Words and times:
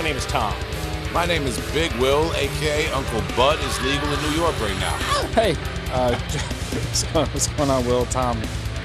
My 0.00 0.06
name 0.06 0.16
is 0.16 0.24
Tom. 0.24 0.54
My 1.12 1.26
name 1.26 1.42
is 1.42 1.58
Big 1.72 1.92
Will, 1.96 2.32
aka 2.32 2.90
Uncle 2.92 3.20
Bud, 3.36 3.62
is 3.62 3.82
legal 3.82 4.10
in 4.10 4.22
New 4.22 4.30
York 4.30 4.58
right 4.58 4.80
now. 4.80 4.96
Hey, 5.34 5.54
uh, 5.92 6.18
what's 7.12 7.48
going 7.48 7.68
on, 7.68 7.84
Will, 7.84 8.06
Tom, 8.06 8.40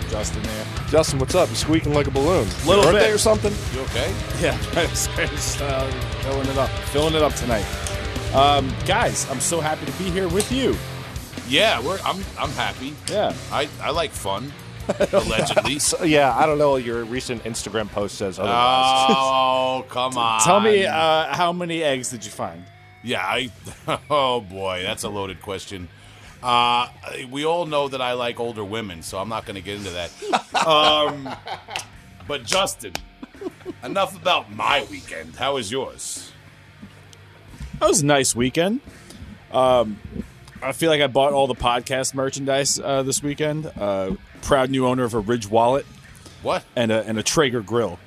Justin 0.09 0.43
there? 0.43 0.65
Justin, 0.89 1.19
what's 1.19 1.33
up? 1.33 1.47
You 1.47 1.55
squeaking 1.55 1.93
like 1.93 2.07
a 2.07 2.11
balloon? 2.11 2.49
Little 2.67 2.83
birthday 2.83 3.07
bit. 3.07 3.15
or 3.15 3.17
something? 3.17 3.53
You 3.73 3.83
okay? 3.83 4.13
Yeah, 4.41 4.57
just, 4.73 5.61
uh, 5.61 5.89
filling 6.23 6.49
it 6.49 6.57
up, 6.57 6.69
filling 6.91 7.15
it 7.15 7.21
up 7.21 7.33
tonight. 7.35 7.65
Um, 8.33 8.69
guys, 8.85 9.25
I'm 9.31 9.39
so 9.39 9.61
happy 9.61 9.85
to 9.85 9.93
be 9.93 10.11
here 10.11 10.27
with 10.27 10.51
you. 10.51 10.75
Yeah, 11.47 11.81
we're. 11.81 11.97
I'm. 11.99 12.25
I'm 12.37 12.51
happy. 12.51 12.93
Yeah, 13.09 13.33
I. 13.53 13.69
I 13.81 13.91
like 13.91 14.11
fun. 14.11 14.51
Allegedly. 15.13 15.79
So, 15.85 16.03
yeah, 16.03 16.35
I 16.35 16.45
don't 16.45 16.57
know. 16.57 16.77
Your 16.77 17.03
recent 17.03 17.43
Instagram 17.43 17.89
post 17.89 18.17
says 18.17 18.39
otherwise. 18.39 19.15
Oh 19.17 19.85
come 19.89 20.17
on! 20.17 20.41
tell 20.41 20.59
me 20.59 20.85
uh, 20.85 21.33
how 21.33 21.51
many 21.53 21.83
eggs 21.83 22.09
did 22.09 22.25
you 22.25 22.31
find? 22.31 22.63
Yeah. 23.03 23.21
I. 23.21 23.51
Oh 24.09 24.41
boy, 24.41 24.83
that's 24.83 25.03
a 25.03 25.09
loaded 25.09 25.41
question. 25.41 25.89
Uh, 26.41 26.87
we 27.29 27.45
all 27.45 27.65
know 27.65 27.87
that 27.87 28.01
I 28.01 28.13
like 28.13 28.39
older 28.39 28.63
women, 28.63 29.01
so 29.01 29.17
I'm 29.17 29.29
not 29.29 29.45
going 29.45 29.55
to 29.55 29.61
get 29.61 29.77
into 29.77 29.91
that. 29.91 30.65
Um, 30.65 31.27
but 32.27 32.43
Justin, 32.43 32.93
enough 33.83 34.15
about 34.15 34.51
my 34.51 34.85
weekend. 34.89 35.35
How 35.35 35.55
was 35.55 35.71
yours? 35.71 36.31
That 37.79 37.89
was 37.89 38.01
a 38.01 38.05
nice 38.05 38.35
weekend. 38.35 38.81
Um, 39.51 39.99
I 40.61 40.71
feel 40.71 40.89
like 40.89 41.01
I 41.01 41.07
bought 41.07 41.33
all 41.33 41.47
the 41.47 41.55
podcast 41.55 42.13
merchandise 42.13 42.79
uh, 42.79 43.03
this 43.03 43.21
weekend. 43.21 43.65
Uh, 43.65 44.15
proud 44.45 44.69
new 44.69 44.85
owner 44.87 45.03
of 45.03 45.13
a 45.13 45.19
Ridge 45.19 45.49
wallet 45.49 45.85
What? 46.41 46.63
and 46.75 46.91
a 46.91 47.03
and 47.05 47.17
a 47.19 47.23
Traeger 47.23 47.61
grill. 47.61 47.99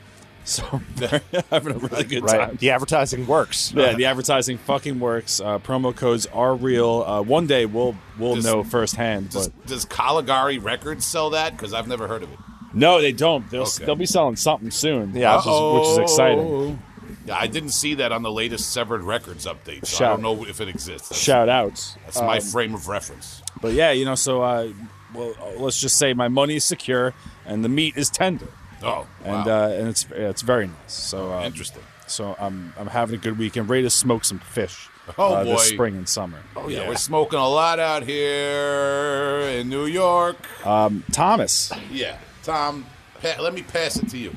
So 0.45 0.63
having 1.51 1.73
a 1.75 1.79
really 1.79 2.05
good 2.05 2.23
right. 2.23 2.49
time. 2.49 2.57
The 2.59 2.71
advertising 2.71 3.27
works. 3.27 3.71
Yeah, 3.77 3.93
the 3.93 4.07
advertising 4.07 4.57
fucking 4.57 4.99
works. 4.99 5.41
Uh, 5.43 5.59
promo 5.59 5.95
codes 5.95 6.25
are 6.27 6.55
real. 6.55 7.03
Uh, 7.07 7.21
one 7.21 7.47
day 7.47 7.67
we'll 7.67 7.95
we'll 8.19 8.37
Does- 8.37 8.47
know 8.47 8.65
firsthand, 8.65 9.29
Does, 9.31 9.49
but 9.49 9.67
does 9.67 9.85
Caligari 9.85 10.57
Records 10.59 11.05
sell 11.05 11.29
that? 11.31 11.53
Because 11.55 11.75
I've 11.75 11.87
never 11.87 12.09
heard 12.09 12.23
of 12.23 12.33
it. 12.33 12.39
no, 12.73 13.01
they 13.03 13.13
don't. 13.13 13.51
They'll 13.51 13.63
Okay. 13.65 13.85
they'll 13.85 13.95
be 13.97 14.07
selling 14.07 14.37
something 14.37 14.71
soon. 14.71 15.15
Yeah, 15.15 15.37
which 15.37 15.47
is, 15.47 15.75
which 15.75 15.89
is 15.89 15.99
exciting. 16.13 16.83
Yeah, 17.27 17.37
I 17.37 17.47
didn't 17.47 17.71
see 17.73 17.95
that 17.97 18.11
on 18.11 18.23
the 18.23 18.33
latest 18.33 18.73
Severed 18.73 19.03
Records 19.03 19.45
update, 19.45 19.85
so 19.87 20.05
I 20.07 20.09
don't 20.09 20.23
know 20.23 20.47
if 20.47 20.63
it 20.63 20.69
exists. 20.69 21.11
That's, 21.11 21.21
Shout 21.21 21.51
outs. 21.51 21.97
that's 22.07 22.23
my 22.23 22.41
frame 22.41 22.75
of 22.75 22.89
reference. 22.89 23.43
But 23.61 23.75
yeah, 23.75 23.91
you 23.93 24.07
know, 24.07 24.15
so 24.15 24.41
uh, 24.43 24.73
well, 25.15 25.35
let's 25.57 25.81
just 25.81 25.97
say 25.99 26.13
my 26.15 26.29
money 26.29 26.57
is 26.57 26.65
secure 26.65 27.15
and 27.47 27.65
the 27.65 27.69
meat 27.69 27.97
is 27.97 28.11
tender, 28.11 28.49
Oh, 28.83 29.07
and 29.25 29.47
wow. 29.47 29.65
uh, 29.65 29.69
and 29.71 29.89
it's 29.89 30.07
it's 30.13 30.43
very 30.43 30.67
nice. 30.67 30.77
So 30.93 31.33
um, 31.33 31.45
interesting. 31.45 31.83
So 32.07 32.37
I'm 32.39 32.73
I'm 32.79 32.87
having 32.87 33.17
a 33.17 33.19
good 33.19 33.39
weekend. 33.39 33.69
Ready 33.69 33.83
to 33.85 33.91
smoke 33.91 34.25
some 34.25 34.39
fish. 34.39 34.89
Oh, 35.17 35.33
uh, 35.35 35.45
boy. 35.45 35.53
This 35.53 35.69
spring 35.69 35.97
and 35.97 36.09
summer. 36.09 36.39
Oh 36.57 36.69
yeah, 36.69 36.87
we're 36.89 36.97
smoking 36.97 37.39
a 37.39 37.49
lot 37.49 37.79
out 37.81 38.03
here 38.03 39.41
in 39.59 39.69
New 39.69 39.87
York. 39.87 40.37
Um, 40.67 41.03
Thomas. 41.13 41.73
Yeah, 41.91 42.19
Tom, 42.43 42.85
pa- 43.23 43.41
let 43.41 43.55
me 43.55 43.63
pass 43.63 43.97
it 43.97 44.09
to 44.11 44.19
you. 44.19 44.37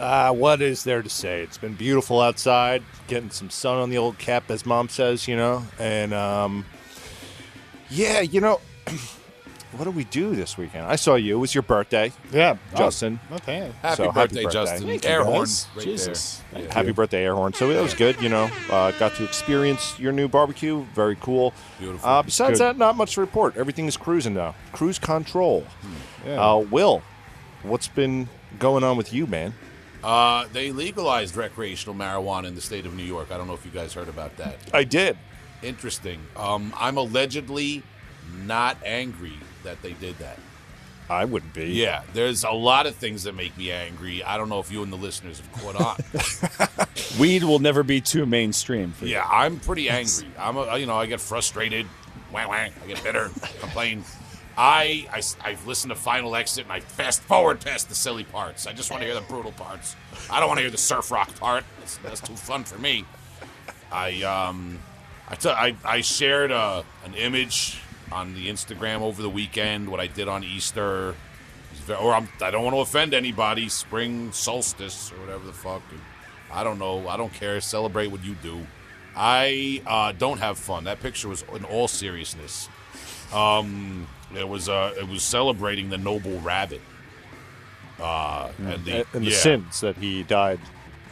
Uh, 0.00 0.32
what 0.32 0.60
is 0.60 0.82
there 0.82 1.02
to 1.02 1.08
say? 1.10 1.42
It's 1.42 1.58
been 1.58 1.74
beautiful 1.74 2.20
outside, 2.20 2.82
getting 3.06 3.30
some 3.30 3.50
sun 3.50 3.76
on 3.78 3.90
the 3.90 3.98
old 3.98 4.18
cap, 4.18 4.50
as 4.50 4.66
mom 4.66 4.88
says, 4.88 5.28
you 5.28 5.36
know. 5.36 5.62
And 5.78 6.12
um, 6.14 6.64
yeah, 7.90 8.20
you 8.20 8.40
know, 8.40 8.60
what 9.76 9.84
did 9.84 9.94
we 9.96 10.04
do 10.04 10.34
this 10.36 10.56
weekend? 10.58 10.84
I 10.86 10.96
saw 10.96 11.14
you. 11.14 11.36
It 11.36 11.38
was 11.38 11.54
your 11.54 11.62
birthday, 11.62 12.12
Yeah, 12.30 12.56
Justin. 12.76 13.18
okay. 13.32 13.72
Happy 13.82 13.96
So, 13.96 14.04
happy 14.10 14.14
birthday, 14.14 14.42
birthday. 14.44 14.52
Justin. 14.60 14.86
Thank 14.88 15.04
you, 15.04 15.10
Air 15.10 15.24
horn, 15.24 15.48
right 15.76 15.84
Jesus. 15.84 16.42
there. 16.52 16.62
Yeah. 16.62 16.74
Happy 16.74 16.92
birthday, 16.92 17.24
air 17.24 17.34
horn. 17.34 17.52
So 17.54 17.72
that 17.72 17.82
was 17.82 17.94
good. 17.94 18.20
You 18.20 18.28
know, 18.28 18.50
uh, 18.70 18.90
got 18.92 19.14
to 19.16 19.24
experience 19.24 19.98
your 19.98 20.12
new 20.12 20.28
barbecue. 20.28 20.84
Very 20.94 21.16
cool. 21.16 21.54
Beautiful. 21.78 22.08
Uh, 22.08 22.22
besides 22.22 22.58
Good. 22.58 22.64
that, 22.64 22.78
not 22.78 22.96
much 22.96 23.14
to 23.14 23.20
report. 23.20 23.56
Everything 23.56 23.86
is 23.86 23.96
cruising 23.96 24.34
now. 24.34 24.54
Cruise 24.72 24.98
control. 24.98 25.64
Yeah. 26.26 26.40
Uh, 26.52 26.56
Will, 26.58 27.02
what's 27.62 27.88
been 27.88 28.28
going 28.58 28.84
on 28.84 28.96
with 28.96 29.12
you, 29.12 29.26
man? 29.26 29.54
Uh, 30.04 30.46
they 30.52 30.72
legalized 30.72 31.36
recreational 31.36 31.94
marijuana 31.94 32.46
in 32.46 32.54
the 32.56 32.60
state 32.60 32.84
of 32.86 32.94
New 32.94 33.04
York. 33.04 33.30
I 33.30 33.38
don't 33.38 33.46
know 33.46 33.54
if 33.54 33.64
you 33.64 33.70
guys 33.70 33.94
heard 33.94 34.08
about 34.08 34.36
that. 34.36 34.56
I 34.74 34.84
did. 34.84 35.16
Interesting. 35.62 36.20
Um, 36.36 36.74
I'm 36.76 36.96
allegedly 36.96 37.82
not 38.44 38.76
angry 38.84 39.34
that 39.64 39.82
they 39.82 39.92
did 39.92 40.18
that. 40.18 40.38
I 41.10 41.24
wouldn't 41.24 41.52
be. 41.52 41.66
Yeah, 41.66 42.02
there's 42.14 42.44
a 42.44 42.50
lot 42.50 42.86
of 42.86 42.94
things 42.94 43.24
that 43.24 43.34
make 43.34 43.56
me 43.58 43.70
angry. 43.70 44.22
I 44.22 44.36
don't 44.36 44.48
know 44.48 44.60
if 44.60 44.70
you 44.72 44.82
and 44.82 44.92
the 44.92 44.96
listeners 44.96 45.40
have 45.40 45.52
caught 45.52 45.76
on. 45.76 46.86
Weed 47.20 47.42
will 47.44 47.58
never 47.58 47.82
be 47.82 48.00
too 48.00 48.24
mainstream 48.24 48.92
for 48.92 49.04
you. 49.04 49.12
yeah, 49.12 49.28
I'm 49.30 49.60
pretty 49.60 49.90
angry. 49.90 50.28
I'm, 50.38 50.56
a, 50.56 50.78
you 50.78 50.86
know, 50.86 50.96
I 50.96 51.06
get 51.06 51.20
frustrated. 51.20 51.86
Wang 52.32 52.48
wang. 52.48 52.72
I 52.82 52.86
get 52.86 53.02
bitter. 53.02 53.30
complain. 53.60 54.04
I, 54.56 55.06
I 55.10 55.22
I've 55.42 55.66
listened 55.66 55.90
to 55.90 55.96
Final 55.96 56.36
Exit 56.36 56.64
and 56.64 56.72
I 56.72 56.80
fast 56.80 57.22
forward 57.22 57.60
past 57.60 57.88
the 57.88 57.94
silly 57.94 58.24
parts. 58.24 58.66
I 58.66 58.72
just 58.72 58.90
want 58.90 59.02
to 59.02 59.06
hear 59.06 59.14
the 59.14 59.22
brutal 59.22 59.52
parts. 59.52 59.96
I 60.30 60.40
don't 60.40 60.48
want 60.48 60.58
to 60.58 60.62
hear 60.62 60.70
the 60.70 60.78
surf 60.78 61.10
rock 61.10 61.34
part. 61.38 61.64
That's, 61.78 61.96
that's 61.98 62.20
too 62.20 62.36
fun 62.36 62.64
for 62.64 62.78
me. 62.78 63.04
I 63.90 64.22
um, 64.22 64.78
I 65.28 65.34
t- 65.34 65.48
I, 65.48 65.74
I 65.84 66.00
shared 66.00 66.52
uh, 66.52 66.82
an 67.04 67.14
image 67.14 67.78
on 68.12 68.34
the 68.34 68.48
Instagram 68.48 69.00
over 69.00 69.22
the 69.22 69.30
weekend. 69.30 69.88
What 69.88 70.00
I 70.00 70.06
did 70.06 70.28
on 70.28 70.44
Easter, 70.44 71.10
It 71.10 71.14
was 71.72 71.80
ve- 71.80 71.94
or 71.94 72.14
I'm, 72.14 72.28
I 72.40 72.50
don't 72.50 72.62
want 72.64 72.76
to 72.76 72.80
offend 72.80 73.14
anybody. 73.14 73.68
Spring 73.68 74.30
solstice 74.32 75.10
or 75.12 75.20
whatever 75.20 75.44
the 75.46 75.52
fuck. 75.52 75.82
I 76.52 76.62
don't 76.64 76.78
know. 76.78 77.08
I 77.08 77.16
don't 77.16 77.32
care. 77.32 77.60
Celebrate 77.60 78.08
what 78.08 78.22
you 78.24 78.34
do. 78.42 78.66
I 79.16 79.82
uh, 79.86 80.12
don't 80.12 80.38
have 80.38 80.58
fun. 80.58 80.84
That 80.84 81.00
picture 81.00 81.28
was 81.28 81.44
in 81.54 81.64
all 81.64 81.88
seriousness. 81.88 82.68
Um, 83.32 84.06
it 84.36 84.48
was 84.48 84.68
uh, 84.68 84.94
it 84.98 85.08
was 85.08 85.22
celebrating 85.22 85.88
the 85.90 85.98
noble 85.98 86.38
rabbit. 86.40 86.80
Uh, 88.00 88.50
and 88.58 88.84
the, 88.84 89.06
And, 89.12 89.26
the 89.26 89.30
yeah. 89.30 89.36
sins 89.36 89.80
that 89.80 89.96
he 89.96 90.22
died 90.24 90.58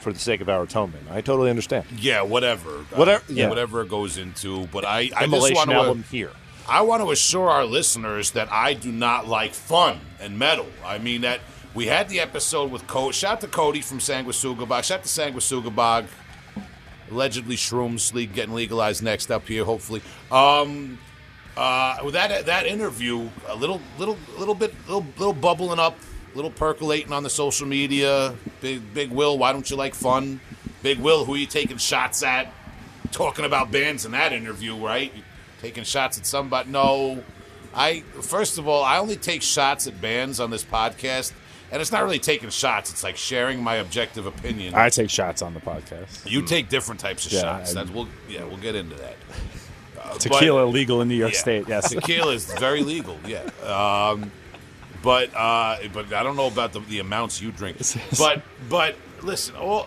for 0.01 0.13
the 0.13 0.19
sake 0.19 0.41
of 0.41 0.49
our 0.49 0.63
atonement. 0.63 1.05
I 1.11 1.21
totally 1.21 1.51
understand. 1.51 1.85
Yeah, 1.99 2.23
whatever. 2.23 2.71
Uh, 2.71 2.97
Whatever- 2.97 3.25
yeah. 3.33 3.49
whatever 3.49 3.83
it 3.83 3.89
goes 3.91 4.17
into. 4.19 4.67
But 4.69 4.85
I, 4.85 5.11
I 5.17 5.27
just 5.27 5.55
want 5.55 5.71
to. 5.71 5.77
album 5.77 6.05
here. 6.11 6.33
I 6.71 6.83
want 6.83 7.03
to 7.03 7.11
assure 7.11 7.51
our 7.51 7.65
listeners 7.65 8.31
that 8.31 8.51
I 8.53 8.75
do 8.75 8.93
not 8.93 9.27
like 9.27 9.55
fun 9.55 9.99
and 10.21 10.39
metal. 10.39 10.67
I 10.87 10.99
mean 10.99 11.23
that 11.23 11.41
we 11.75 11.87
had 11.87 12.09
the 12.09 12.21
episode 12.21 12.71
with 12.71 12.87
Cody. 12.87 13.13
Shout 13.13 13.33
out 13.33 13.41
to 13.41 13.49
Cody 13.49 13.81
from 13.81 13.99
Sanguisugabog. 13.99 14.85
Shout 14.85 15.01
out 15.01 15.05
to 15.05 15.09
Sanguisugabog. 15.09 16.07
Allegedly, 17.11 17.57
Shrooms 17.57 18.15
League 18.15 18.35
getting 18.35 18.55
legalized 18.55 19.03
next 19.03 19.33
up 19.33 19.49
here, 19.49 19.65
hopefully. 19.65 20.01
Um, 20.31 21.01
uh, 21.57 21.99
with 22.05 22.15
that 22.15 22.47
that 22.47 22.67
interview, 22.67 23.29
a 23.49 23.57
little 23.57 23.81
little 23.99 24.17
little 24.39 24.55
bit 24.55 24.73
little 24.87 25.05
little 25.19 25.33
bubbling 25.33 25.81
up, 25.81 25.99
little 26.37 26.53
percolating 26.53 27.13
on 27.13 27.25
the 27.25 27.31
social 27.31 27.67
media. 27.67 28.33
Big 28.61 28.95
Big 28.95 29.11
Will, 29.11 29.37
why 29.37 29.53
don't 29.53 29.69
you 29.69 29.75
like 29.75 29.97
fun? 29.97 30.41
Big 30.85 31.01
Will, 31.01 31.25
who 31.25 31.35
are 31.35 31.39
you 31.39 31.47
taking 31.47 31.79
shots 31.79 32.23
at? 32.23 32.53
Talking 33.11 33.45
about 33.45 33.73
bands 33.73 34.07
in 34.07 34.13
that 34.13 34.33
interview, 34.33 34.77
right? 34.77 35.13
Taking 35.61 35.85
shots 35.85 36.19
at 36.19 36.27
somebody? 36.27 36.71
No, 36.71 37.23
I 37.75 38.01
first 38.23 38.59
of 38.59 38.67
all, 38.67 38.83
I 38.83 38.99
only 38.99 39.17
take 39.17 39.43
shots 39.43 39.87
at 39.87 40.01
bands 40.01 40.41
on 40.41 40.51
this 40.51 40.65
podcast, 40.65 41.33
and 41.71 41.81
it's 41.81 41.93
not 41.93 42.03
really 42.03 42.19
taking 42.19 42.49
shots. 42.51 42.91
It's 42.91 43.05
like 43.05 43.17
sharing 43.17 43.63
my 43.63 43.77
objective 43.77 44.27
opinion. 44.27 44.75
I 44.75 44.89
take 44.89 45.11
shots 45.11 45.43
on 45.43 45.53
the 45.55 45.61
podcast. 45.61 46.29
You 46.29 46.43
take 46.43 46.69
different 46.69 47.01
types 47.01 47.27
of 47.27 47.33
Yeah, 47.33 47.41
shots. 47.43 47.73
I- 47.73 47.75
That's, 47.75 47.91
we'll 47.91 48.09
yeah, 48.29 48.45
we'll 48.45 48.57
get 48.59 48.75
into 48.75 48.97
that. 48.97 49.17
Uh, 50.03 50.15
Tequila 50.15 50.65
legal 50.65 51.03
in 51.03 51.09
New 51.09 51.15
York 51.15 51.35
yeah. 51.35 51.39
State. 51.39 51.69
Yes. 51.69 51.91
tequila 51.95 52.33
is 52.33 52.47
very 52.55 52.83
legal. 52.83 53.17
Yeah, 53.27 53.43
um, 53.63 54.33
but 55.03 55.31
uh, 55.37 55.77
but 55.93 56.13
I 56.13 56.23
don't 56.23 56.37
know 56.37 56.47
about 56.47 56.73
the, 56.73 56.81
the 56.81 56.99
amounts 57.01 57.41
you 57.41 57.53
drink. 57.53 57.77
But 58.19 58.43
but 58.69 58.97
listen, 59.23 59.55
all 59.57 59.87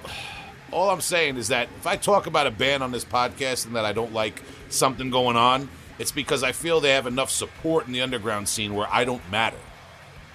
all 0.74 0.90
I'm 0.90 1.02
saying 1.02 1.38
is 1.38 1.48
that 1.50 1.70
if 1.78 1.88
I 1.88 1.96
talk 1.96 2.28
about 2.28 2.48
a 2.48 2.52
band 2.52 2.84
on 2.84 2.92
this 2.92 3.06
podcast 3.06 3.66
and 3.66 3.76
that 3.76 3.86
I 3.86 3.94
don't 3.94 4.14
like 4.14 4.42
something 4.70 5.10
going 5.10 5.38
on, 5.38 5.70
it's 6.00 6.12
because 6.12 6.44
I 6.44 6.52
feel 6.52 6.80
they 6.82 6.92
have 6.92 7.08
enough 7.08 7.30
support 7.30 7.88
in 7.88 7.94
the 7.94 8.02
underground 8.02 8.50
scene 8.50 8.74
where 8.76 8.88
I 8.92 9.06
don't 9.06 9.22
matter 9.32 9.58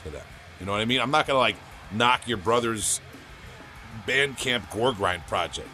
to 0.04 0.10
them. 0.10 0.24
You 0.60 0.66
know 0.66 0.72
what 0.72 0.80
I 0.80 0.84
mean? 0.84 1.00
I'm 1.00 1.10
not 1.10 1.26
gonna 1.26 1.38
like 1.38 1.56
knock 1.92 2.26
your 2.28 2.38
brother's 2.38 3.00
Bandcamp 4.06 4.70
Gore 4.70 4.92
Grind 4.92 5.26
project. 5.26 5.68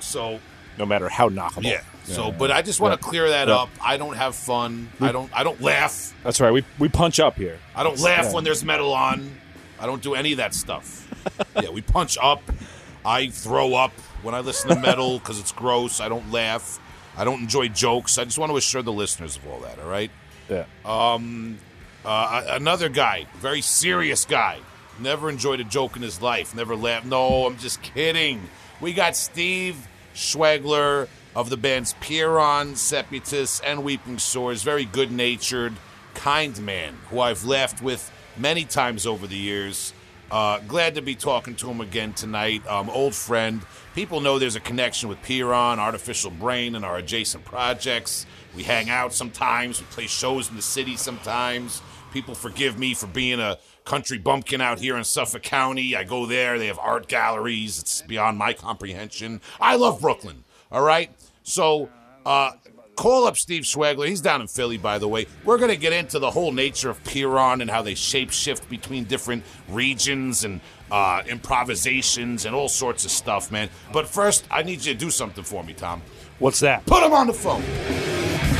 So 0.00 0.40
No 0.78 0.86
matter 0.86 1.08
how 1.08 1.28
knockable. 1.28 1.64
yeah. 1.64 1.80
So, 2.04 2.30
but 2.30 2.52
I 2.52 2.62
just 2.62 2.78
want 2.80 3.00
to 3.00 3.04
clear 3.04 3.30
that 3.30 3.48
Yeah. 3.48 3.56
up. 3.56 3.68
I 3.84 3.96
don't 3.96 4.14
have 4.14 4.36
fun. 4.36 4.88
I 5.00 5.10
don't. 5.10 5.28
I 5.36 5.42
don't 5.42 5.60
laugh. 5.60 6.14
That's 6.22 6.40
right. 6.40 6.52
We 6.52 6.64
we 6.78 6.88
punch 6.88 7.18
up 7.18 7.34
here. 7.36 7.58
I 7.74 7.82
don't 7.82 7.98
laugh 7.98 8.26
Yeah. 8.26 8.32
when 8.32 8.44
there's 8.44 8.62
metal 8.64 8.92
on. 8.94 9.40
I 9.80 9.86
don't 9.86 10.00
do 10.02 10.14
any 10.14 10.30
of 10.32 10.36
that 10.38 10.54
stuff. 10.54 11.02
yeah, 11.60 11.70
we 11.70 11.80
punch 11.82 12.16
up. 12.22 12.40
I 13.06 13.28
throw 13.28 13.74
up 13.74 13.92
when 14.22 14.34
I 14.34 14.40
listen 14.40 14.68
to 14.70 14.76
metal 14.80 15.18
because 15.18 15.38
it's 15.40 15.52
gross. 15.52 16.00
I 16.00 16.08
don't 16.08 16.30
laugh. 16.32 16.80
I 17.16 17.24
don't 17.24 17.40
enjoy 17.40 17.68
jokes. 17.68 18.18
I 18.18 18.24
just 18.24 18.38
want 18.38 18.50
to 18.50 18.56
assure 18.56 18.82
the 18.82 18.92
listeners 18.92 19.36
of 19.36 19.46
all 19.46 19.60
that. 19.60 19.78
All 19.78 19.88
right. 19.88 20.10
Yeah. 20.50 20.66
Uh, 20.84 22.44
another 22.50 22.88
guy, 22.88 23.26
very 23.38 23.60
serious 23.60 24.24
guy, 24.24 24.58
never 25.00 25.28
enjoyed 25.28 25.58
a 25.58 25.64
joke 25.64 25.96
in 25.96 26.02
his 26.02 26.22
life, 26.22 26.54
never 26.54 26.76
laughed. 26.76 27.06
No, 27.06 27.46
I'm 27.46 27.58
just 27.58 27.82
kidding. 27.82 28.48
We 28.80 28.92
got 28.92 29.16
Steve 29.16 29.88
Schwegler 30.14 31.08
of 31.34 31.50
the 31.50 31.56
bands 31.56 31.94
Pyrrhon, 32.00 32.76
Seputus, 32.76 33.60
and 33.60 33.82
Weeping 33.82 34.18
Sores. 34.18 34.62
Very 34.62 34.84
good 34.84 35.10
natured, 35.10 35.74
kind 36.14 36.60
man 36.62 36.96
who 37.10 37.20
I've 37.20 37.44
laughed 37.44 37.82
with 37.82 38.10
many 38.36 38.64
times 38.64 39.04
over 39.06 39.26
the 39.26 39.36
years. 39.36 39.92
Uh, 40.30 40.58
glad 40.60 40.94
to 40.96 41.02
be 41.02 41.14
talking 41.14 41.54
to 41.54 41.70
him 41.70 41.80
again 41.80 42.12
tonight. 42.12 42.66
Um, 42.66 42.90
old 42.90 43.14
friend. 43.14 43.62
People 43.94 44.20
know 44.20 44.38
there's 44.38 44.56
a 44.56 44.60
connection 44.60 45.08
with 45.08 45.22
Pyrrhon, 45.22 45.78
Artificial 45.78 46.30
Brain, 46.30 46.74
and 46.74 46.84
our 46.84 46.96
adjacent 46.96 47.44
projects. 47.44 48.26
We 48.54 48.64
hang 48.64 48.90
out 48.90 49.12
sometimes. 49.12 49.80
We 49.80 49.86
play 49.86 50.06
shows 50.06 50.50
in 50.50 50.56
the 50.56 50.62
city 50.62 50.96
sometimes. 50.96 51.80
People 52.12 52.34
forgive 52.34 52.78
me 52.78 52.94
for 52.94 53.06
being 53.06 53.40
a 53.40 53.58
country 53.84 54.18
bumpkin 54.18 54.60
out 54.60 54.80
here 54.80 54.96
in 54.96 55.04
Suffolk 55.04 55.42
County. 55.42 55.94
I 55.94 56.02
go 56.02 56.26
there. 56.26 56.58
They 56.58 56.66
have 56.66 56.78
art 56.78 57.06
galleries. 57.08 57.78
It's 57.78 58.02
beyond 58.02 58.36
my 58.36 58.52
comprehension. 58.52 59.40
I 59.60 59.76
love 59.76 60.00
Brooklyn. 60.00 60.44
All 60.72 60.82
right. 60.82 61.10
So 61.44 61.88
uh, 62.24 62.52
call 62.96 63.26
up 63.26 63.36
Steve 63.36 63.62
Schwegler. 63.62 64.08
He's 64.08 64.20
down 64.20 64.40
in 64.40 64.48
Philly, 64.48 64.78
by 64.78 64.98
the 64.98 65.06
way. 65.06 65.26
We're 65.44 65.58
going 65.58 65.70
to 65.70 65.76
get 65.76 65.92
into 65.92 66.18
the 66.18 66.30
whole 66.30 66.52
nature 66.52 66.90
of 66.90 67.02
Pyrrhon 67.04 67.60
and 67.60 67.70
how 67.70 67.82
they 67.82 67.94
shape 67.94 68.30
shift 68.30 68.68
between 68.68 69.04
different 69.04 69.44
regions 69.68 70.44
and 70.44 70.60
uh, 70.90 71.22
improvisations 71.28 72.44
and 72.46 72.54
all 72.54 72.68
sorts 72.68 73.04
of 73.04 73.10
stuff, 73.10 73.52
man. 73.52 73.68
But 73.92 74.08
first, 74.08 74.46
I 74.50 74.62
need 74.62 74.84
you 74.84 74.92
to 74.94 74.98
do 74.98 75.10
something 75.10 75.44
for 75.44 75.62
me, 75.62 75.74
Tom. 75.74 76.02
What's 76.38 76.60
that? 76.60 76.84
Put 76.86 77.02
him 77.02 77.12
on 77.12 77.26
the 77.26 77.34
phone. 77.34 78.55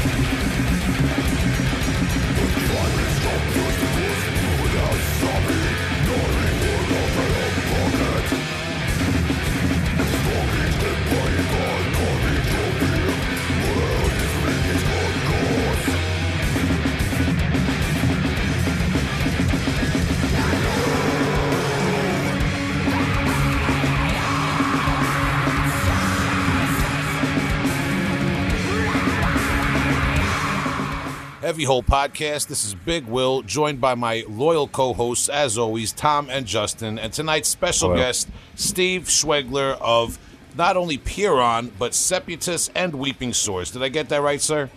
Heavy 31.47 31.63
Hole 31.63 31.85
Podcast. 31.85 32.49
This 32.49 32.65
is 32.65 32.75
Big 32.75 33.07
Will, 33.07 33.43
joined 33.43 33.81
by 33.81 33.95
my 33.95 34.25
loyal 34.29 34.67
co 34.67 34.93
hosts, 34.93 35.29
as 35.29 35.57
always, 35.57 35.93
Tom 35.93 36.29
and 36.29 36.45
Justin. 36.45 36.99
And 36.99 37.13
tonight's 37.13 37.49
special 37.49 37.91
Hello. 37.91 38.03
guest, 38.03 38.29
Steve 38.57 39.05
Schwegler 39.05 39.79
of 39.81 40.19
not 40.57 40.77
only 40.77 40.99
Pyrrhon, 40.99 41.71
but 41.79 41.95
Seputus 41.95 42.69
and 42.75 42.97
Weeping 42.97 43.33
Sores. 43.33 43.71
Did 43.71 43.85
I 43.85 43.91
get 43.91 44.09
that 44.09 44.23
right, 44.23 44.41
sir? 44.41 44.69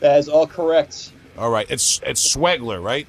That 0.00 0.18
is 0.18 0.28
all 0.28 0.48
correct. 0.48 1.12
All 1.38 1.50
right. 1.50 1.70
It's 1.70 2.00
it's 2.04 2.34
Schwegler, 2.34 2.82
right? 2.82 3.06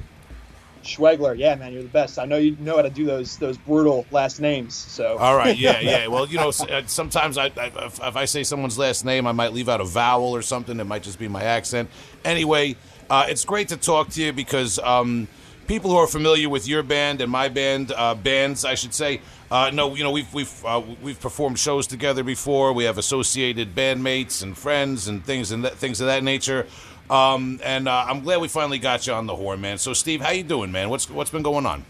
Schwegler, 0.88 1.38
yeah, 1.38 1.56
man, 1.56 1.74
you're 1.74 1.84
the 1.84 1.90
best. 1.90 2.18
I 2.18 2.26
know 2.26 2.38
you 2.38 2.56
know 2.60 2.78
how 2.78 2.82
to 2.82 2.90
do 2.90 3.06
those 3.06 3.38
those 3.38 3.58
brutal 3.58 4.06
last 4.12 4.40
names. 4.40 4.74
So 4.74 5.18
All 5.20 5.36
right. 5.36 5.58
Yeah, 5.58 5.80
yeah. 5.80 6.08
Well, 6.08 6.28
you 6.28 6.38
know, 6.38 6.50
uh, 6.50 6.84
sometimes 6.88 7.38
I, 7.38 7.52
I 7.58 7.72
if, 7.86 8.02
I 8.02 8.26
say 8.26 8.44
someone's 8.44 8.78
last 8.78 9.06
name, 9.06 9.28
I 9.28 9.32
might 9.34 9.54
leave 9.54 9.70
out 9.70 9.82
a 9.82 9.86
vowel 9.86 10.36
or 10.36 10.42
something. 10.42 10.80
It 10.80 10.86
might 10.86 11.04
just 11.04 11.20
be 11.20 11.28
my 11.28 11.44
accent. 11.44 11.90
Anyway, 12.24 12.76
uh, 13.10 13.26
it's 13.28 13.46
great 13.46 13.70
to 13.70 13.78
talk 13.78 14.10
to 14.10 14.22
you 14.22 14.34
because 14.34 14.80
um, 14.80 15.28
people 15.68 15.92
who 15.92 15.98
are 15.98 16.08
familiar 16.08 16.50
with 16.50 16.68
your 16.68 16.84
band 16.84 17.22
and 17.22 17.32
my 17.32 17.50
band, 17.50 17.92
uh, 17.96 18.16
bands, 18.16 18.66
I 18.66 18.76
should 18.76 18.94
say, 18.94 19.22
uh, 19.52 19.72
no, 19.74 19.96
you 19.96 20.04
know, 20.04 20.12
we've 20.12 20.34
we've 20.34 20.66
uh, 20.66 20.82
we've 21.02 21.20
performed 21.20 21.60
shows 21.60 21.88
together 21.88 22.24
before. 22.24 22.74
We 22.74 22.86
have 22.86 22.98
associated 22.98 23.76
bandmates 23.76 24.44
and 24.44 24.58
friends 24.58 25.08
and 25.08 25.26
things 25.26 25.52
and 25.52 25.64
that, 25.64 25.76
things 25.76 26.02
of 26.02 26.08
that 26.08 26.24
nature. 26.24 26.68
Um, 27.10 27.60
and 27.64 27.88
uh, 27.88 28.06
I'm 28.08 28.22
glad 28.22 28.42
we 28.42 28.48
finally 28.48 28.80
got 28.80 29.08
you 29.08 29.14
on 29.14 29.28
the 29.28 29.36
horn, 29.36 29.62
man. 29.62 29.78
So, 29.78 29.94
Steve, 29.94 30.22
how 30.22 30.32
you 30.32 30.44
doing, 30.44 30.72
man? 30.72 30.90
What's 30.90 31.10
what's 31.10 31.32
been 31.32 31.44
going 31.44 31.66
on? 31.66 31.86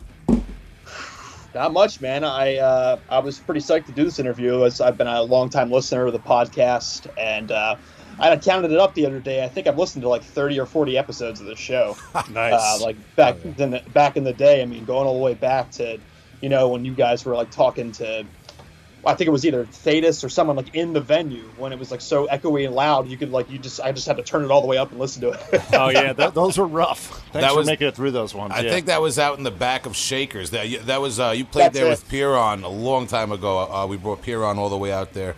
not 1.58 1.74
much, 1.74 2.02
man. 2.02 2.24
I 2.24 2.58
uh, 2.58 3.00
I 3.10 3.20
was 3.20 3.40
pretty 3.40 3.62
psyched 3.62 3.88
to 3.88 3.92
do 3.92 4.04
this 4.04 4.20
interview 4.20 4.64
as 4.64 4.80
I've 4.80 4.98
been 4.98 5.08
a 5.08 5.24
long 5.24 5.50
time 5.50 5.72
listener 5.72 6.06
of 6.06 6.14
the 6.14 6.20
podcast, 6.20 7.08
and 7.18 7.52
uh, 7.52 7.76
I 8.20 8.36
counted 8.38 8.72
it 8.72 8.78
up 8.78 8.94
the 8.94 9.06
other 9.06 9.20
day. 9.20 9.44
I 9.44 9.48
think 9.48 9.68
I've 9.68 9.78
listened 9.78 10.04
to 10.04 10.10
like 10.10 10.24
30 10.24 10.60
or 10.60 10.66
40 10.66 10.98
episodes 10.98 11.40
of 11.40 11.48
the 11.48 11.56
show. 11.56 11.98
Nice. 12.32 12.54
uh, 12.54 12.84
like 12.84 12.98
back 13.16 13.38
in 13.44 13.72
the, 13.72 13.82
back 13.94 14.18
in 14.18 14.24
the 14.24 14.34
day. 14.34 14.62
I 14.62 14.66
mean, 14.66 14.86
going 14.86 15.08
all 15.08 15.18
the 15.18 15.24
way 15.24 15.34
back 15.34 15.72
to, 15.72 16.00
you 16.42 16.50
know, 16.50 16.68
when 16.70 16.84
you 16.86 16.94
guys 16.94 17.26
were 17.26 17.36
like 17.36 17.52
talking 17.52 17.92
to, 17.94 18.26
I 19.06 19.14
think 19.14 19.28
it 19.28 19.32
was 19.32 19.46
either 19.46 19.66
Thetis 19.66 20.24
or 20.24 20.30
someone 20.30 20.56
like 20.58 20.76
in 20.76 20.92
the 20.92 21.00
venue 21.00 21.44
when 21.58 21.72
it 21.72 21.80
was 21.80 21.92
like 21.92 22.02
so 22.02 22.28
echoey 22.28 22.66
and 22.66 22.76
loud. 22.76 23.08
You 23.08 23.16
could 23.16 23.32
like 23.32 23.50
you 23.50 23.58
just 23.58 23.80
I 23.80 23.92
just 23.94 24.06
had 24.08 24.18
to 24.18 24.24
turn 24.24 24.44
it 24.44 24.52
all 24.52 24.60
the 24.62 24.68
way 24.68 24.78
up 24.78 24.92
and 24.92 25.00
listen 25.00 25.22
to 25.22 25.30
it. 25.30 25.40
oh 25.74 25.90
yeah, 25.90 26.12
th- 26.18 26.34
those 26.34 26.58
were 26.58 26.68
rough. 26.68 27.08
Thanks 27.32 27.34
That 27.46 27.52
for 27.52 27.58
was- 27.58 27.68
making 27.68 27.88
it 27.88 27.96
through 27.96 28.12
those 28.12 28.34
ones. 28.36 28.52
I 28.56 28.62
yeah. 28.62 28.72
think 28.72 28.88
that 28.88 29.02
was 29.02 29.18
out 29.18 29.38
in 29.38 29.44
the 29.44 29.52
back 29.52 29.86
of 29.86 29.96
Shakers. 29.96 30.50
That 30.50 30.68
that 30.88 31.00
was 31.00 31.20
uh, 31.20 31.34
you 31.36 31.46
played 31.46 31.68
That's 31.68 31.76
there 31.78 31.86
it. 31.88 31.90
with 31.92 32.10
Pyrrhon 32.10 32.64
a 32.64 32.70
long 32.70 33.08
time 33.08 33.32
ago. 33.32 33.60
Uh, 33.60 33.86
we 33.88 33.96
brought 33.98 34.22
Pyrrhon 34.24 34.58
all 34.58 34.70
the 34.70 34.78
way 34.78 34.92
out 34.92 35.14
there 35.14 35.36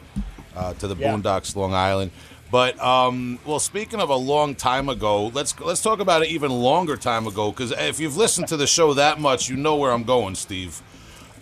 uh, 0.55 0.73
to 0.75 0.87
the 0.87 0.95
Yeah. 0.95 1.13
Boondocks, 1.13 1.55
Long 1.55 1.73
Island. 1.73 2.11
But 2.51 2.79
um, 2.83 3.37
well, 3.45 3.59
speaking 3.59 3.99
of 3.99 4.09
a 4.09 4.15
long 4.15 4.55
time 4.55 4.89
ago, 4.89 5.27
let's 5.27 5.59
let's 5.59 5.83
talk 5.83 5.99
about 5.99 6.23
it 6.23 6.29
even 6.29 6.49
longer 6.49 6.97
time 6.97 7.27
ago. 7.27 7.51
Because 7.51 7.71
if 7.73 7.99
you've 7.99 8.17
listened 8.17 8.47
to 8.47 8.57
the 8.57 8.65
show 8.65 8.95
that 8.95 9.19
much, 9.19 9.49
you 9.49 9.55
know 9.57 9.75
where 9.75 9.91
I'm 9.91 10.03
going, 10.05 10.33
Steve. 10.33 10.81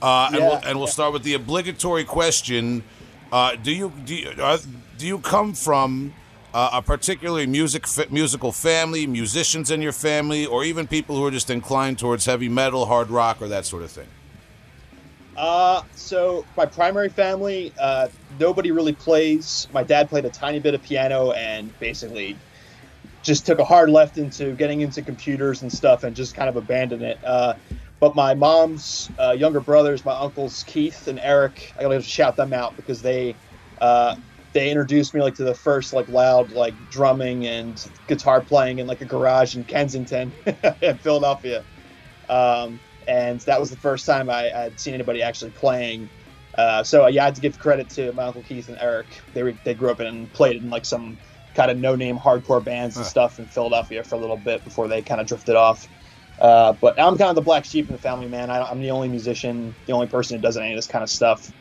Uh, 0.02 0.28
and, 0.28 0.36
Yeah, 0.36 0.48
we'll, 0.48 0.62
and 0.64 0.78
we'll 0.78 0.88
start 0.88 1.14
with 1.14 1.24
the 1.24 1.34
obligatory 1.34 2.04
question: 2.04 2.84
uh, 3.32 3.56
Do 3.56 3.72
you 3.72 3.92
do 4.06 4.16
you, 4.16 4.30
uh, 4.30 4.58
do 4.98 5.08
you 5.08 5.20
come 5.20 5.54
from 5.54 6.14
uh, 6.54 6.70
a 6.74 6.82
particularly 6.82 7.48
music 7.48 7.86
musical 8.12 8.52
family, 8.52 9.08
musicians 9.08 9.72
in 9.72 9.82
your 9.82 9.92
family, 9.92 10.46
or 10.46 10.64
even 10.64 10.88
people 10.88 11.16
who 11.16 11.26
are 11.26 11.32
just 11.32 11.50
inclined 11.50 12.00
towards 12.00 12.26
heavy 12.26 12.50
metal, 12.50 12.86
hard 12.86 13.10
rock, 13.10 13.42
or 13.42 13.48
that 13.48 13.66
sort 13.66 13.84
of 13.84 13.92
thing? 13.92 14.08
Uh, 15.36 15.84
so 15.94 16.44
my 16.56 16.66
primary 16.66 17.10
family, 17.10 17.72
uh, 17.80 18.08
nobody 18.40 18.72
really 18.72 18.94
plays. 18.94 19.68
My 19.72 19.84
dad 19.84 20.10
played 20.10 20.26
a 20.26 20.32
tiny 20.32 20.60
bit 20.60 20.74
of 20.74 20.82
piano 20.82 21.32
and 21.32 21.78
basically 21.80 22.36
just 23.22 23.46
took 23.46 23.60
a 23.60 23.66
hard 23.66 23.90
left 23.90 24.18
into 24.18 24.54
getting 24.54 24.82
into 24.82 25.02
computers 25.02 25.62
and 25.62 25.72
stuff 25.72 26.04
and 26.04 26.16
just 26.16 26.34
kind 26.34 26.50
of 26.50 26.56
abandoned 26.56 27.04
it. 27.04 27.20
But 28.00 28.16
my 28.16 28.36
mom's 28.36 29.10
uh, 29.18 29.32
younger 29.38 29.60
brothers, 29.60 30.06
my 30.06 30.14
uncles 30.14 30.64
Keith 30.64 31.08
and 31.08 31.20
Eric, 31.20 31.74
I 31.78 31.84
gotta 31.84 32.02
shout 32.02 32.36
them 32.36 32.54
out 32.54 32.76
because 32.76 33.02
they 33.02 33.38
uh, 33.82 34.16
they 34.54 34.70
introduced 34.70 35.14
me 35.14 35.22
like 35.22 35.36
to 35.36 35.44
the 35.44 35.56
first 35.56 35.94
like 35.94 36.08
loud 36.08 36.52
like 36.52 36.76
drumming 36.90 37.46
and 37.48 37.84
guitar 38.08 38.42
playing 38.42 38.80
in 38.80 38.88
like 38.88 39.02
a 39.02 39.06
garage 39.06 39.56
in 39.56 39.64
Kensington 39.66 40.34
in 40.82 40.98
Philadelphia. 41.00 41.66
Um, 42.30 42.82
and 43.08 43.40
that 43.42 43.60
was 43.60 43.70
the 43.70 43.78
first 43.78 44.06
time 44.06 44.30
I, 44.30 44.52
I 44.52 44.62
had 44.64 44.80
seen 44.80 44.94
anybody 44.94 45.22
actually 45.22 45.52
playing. 45.52 46.10
Uh, 46.58 46.84
so 46.84 47.08
yeah, 47.08 47.24
I 47.24 47.26
had 47.26 47.36
to 47.36 47.42
give 47.42 47.58
credit 47.58 47.90
to 47.92 48.12
my 48.14 48.26
uncle 48.26 48.44
Keith 48.44 48.68
and 48.68 48.78
Eric. 48.80 49.22
They 49.34 49.44
were, 49.44 49.54
they 49.64 49.76
grew 49.76 49.92
up 49.92 50.00
in 50.00 50.08
and 50.08 50.32
played 50.34 50.62
in 50.62 50.70
like 50.70 50.86
some 50.86 51.20
kind 51.54 51.72
of 51.72 51.78
no 51.78 51.96
name 51.96 52.18
hardcore 52.18 52.64
bands 52.64 52.96
and 52.98 53.06
stuff 53.06 53.40
in 53.40 53.48
Philadelphia 53.48 54.04
for 54.04 54.16
a 54.16 54.20
little 54.20 54.38
bit 54.38 54.64
before 54.64 54.88
they 54.88 55.02
kind 55.02 55.22
of 55.22 55.28
drifted 55.28 55.56
off. 55.56 55.88
Uh, 56.40 56.74
but 56.74 57.00
I'm 57.00 57.18
kind 57.18 57.30
of 57.30 57.36
the 57.36 57.42
black 57.42 57.66
sheep 57.66 57.88
in 57.88 57.96
the 57.96 58.02
family, 58.02 58.28
man. 58.28 58.50
I, 58.50 58.64
I'm 58.64 58.82
the 58.82 58.92
only 58.92 59.08
musician, 59.08 59.74
the 59.86 59.94
only 59.94 60.08
person 60.08 60.38
who 60.38 60.42
does 60.42 60.58
any 60.58 60.72
of 60.72 60.78
this 60.78 60.88
kind 60.88 61.04
of 61.04 61.10
stuff. 61.10 61.52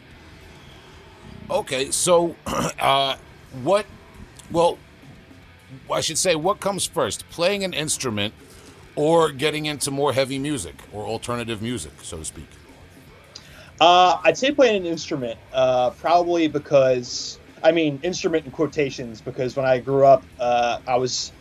Okay, 1.50 1.90
so 1.90 2.36
uh, 2.46 3.16
what? 3.62 3.86
Well, 4.50 4.78
I 5.90 6.00
should 6.00 6.18
say, 6.18 6.36
what 6.36 6.60
comes 6.60 6.86
first, 6.86 7.28
playing 7.30 7.64
an 7.64 7.72
instrument, 7.72 8.34
or 8.96 9.30
getting 9.30 9.66
into 9.66 9.90
more 9.90 10.12
heavy 10.12 10.38
music 10.38 10.74
or 10.92 11.04
alternative 11.06 11.62
music, 11.62 11.92
so 12.02 12.18
to 12.18 12.24
speak? 12.24 12.48
Uh, 13.80 14.18
I'd 14.24 14.38
say 14.38 14.52
playing 14.52 14.82
an 14.82 14.86
instrument, 14.86 15.38
uh, 15.52 15.90
probably 15.90 16.48
because 16.48 17.38
I 17.62 17.72
mean 17.72 18.00
instrument 18.02 18.46
in 18.46 18.52
quotations 18.52 19.20
because 19.20 19.54
when 19.54 19.66
I 19.66 19.78
grew 19.78 20.06
up, 20.06 20.24
uh, 20.40 20.80
I 20.86 20.96
was 20.96 21.32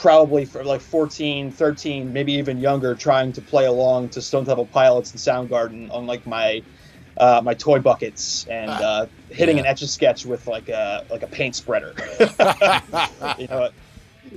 probably 0.00 0.44
for 0.44 0.64
like 0.64 0.80
14, 0.80 1.50
13, 1.50 2.12
maybe 2.12 2.32
even 2.34 2.58
younger, 2.58 2.94
trying 2.94 3.32
to 3.32 3.40
play 3.40 3.66
along 3.66 4.10
to 4.10 4.22
Stone 4.22 4.44
Temple 4.44 4.66
Pilots 4.66 5.12
and 5.12 5.20
Soundgarden 5.20 5.92
on 5.92 6.06
like 6.06 6.26
my 6.26 6.62
uh, 7.18 7.40
my 7.42 7.54
toy 7.54 7.78
buckets 7.78 8.46
and 8.50 8.70
uh, 8.70 9.06
hitting 9.30 9.58
an 9.58 9.64
etch 9.64 9.80
a 9.80 9.86
sketch 9.86 10.26
with 10.26 10.46
like 10.46 10.68
a 10.68 11.04
like 11.10 11.22
a 11.22 11.26
paint 11.26 11.56
spreader. 11.56 11.94
you 13.38 13.46
know, 13.48 13.70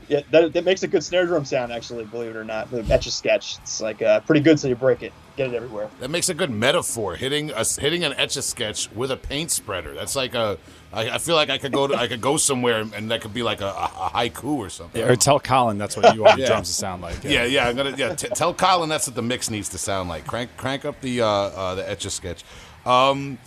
yeah, 0.07 0.21
that, 0.31 0.53
that 0.53 0.63
makes 0.63 0.83
a 0.83 0.87
good 0.87 1.03
snare 1.03 1.25
drum 1.25 1.45
sound 1.45 1.71
actually. 1.73 2.05
Believe 2.05 2.31
it 2.31 2.35
or 2.37 2.45
not, 2.45 2.71
the 2.71 2.85
etch 2.93 3.07
a 3.07 3.11
sketch. 3.11 3.57
It's 3.61 3.81
like 3.81 4.01
uh, 4.01 4.21
pretty 4.21 4.41
good 4.41 4.59
so 4.59 4.67
you 4.67 4.75
break 4.75 5.03
it. 5.03 5.13
Get 5.39 5.53
it 5.53 5.55
everywhere. 5.55 5.89
That 6.01 6.09
makes 6.09 6.27
a 6.29 6.33
good 6.33 6.49
metaphor. 6.51 7.15
Hitting 7.15 7.51
a 7.51 7.63
hitting 7.63 8.03
an 8.03 8.13
etch 8.13 8.35
a 8.35 8.41
sketch 8.41 8.91
with 8.91 9.09
a 9.09 9.17
paint 9.17 9.51
spreader. 9.51 9.93
That's 9.93 10.15
like 10.15 10.35
a. 10.35 10.57
I, 10.91 11.11
I 11.11 11.17
feel 11.17 11.35
like 11.35 11.49
I 11.49 11.57
could 11.57 11.71
go 11.71 11.87
to 11.87 11.95
I 11.95 12.07
could 12.07 12.19
go 12.19 12.35
somewhere 12.37 12.81
and 12.81 13.11
that 13.11 13.21
could 13.21 13.33
be 13.33 13.41
like 13.43 13.61
a, 13.61 13.67
a 13.69 14.11
haiku 14.13 14.43
or 14.57 14.69
something. 14.69 15.01
Or 15.01 15.15
tell 15.15 15.39
Colin 15.39 15.77
that's 15.77 15.95
what 15.95 16.13
you 16.13 16.23
want 16.23 16.37
your 16.37 16.47
Yeah. 16.47 16.53
drums 16.53 16.67
to 16.67 16.73
sound 16.73 17.01
like. 17.01 17.23
Yeah, 17.23 17.45
yeah. 17.45 17.69
I'm 17.69 17.75
gonna 17.75 17.95
yeah. 17.95 18.15
T- 18.15 18.27
tell 18.29 18.53
Colin 18.53 18.89
that's 18.89 19.07
what 19.07 19.15
the 19.15 19.21
mix 19.21 19.49
needs 19.49 19.69
to 19.69 19.77
sound 19.77 20.09
like. 20.09 20.27
Crank 20.27 20.55
crank 20.57 20.83
up 20.85 20.99
the 21.01 21.21
uh, 21.21 21.25
uh, 21.27 21.75
the 21.75 21.89
etch 21.89 22.05
a 22.05 22.09
sketch. 22.09 22.43
Um, 22.85 23.37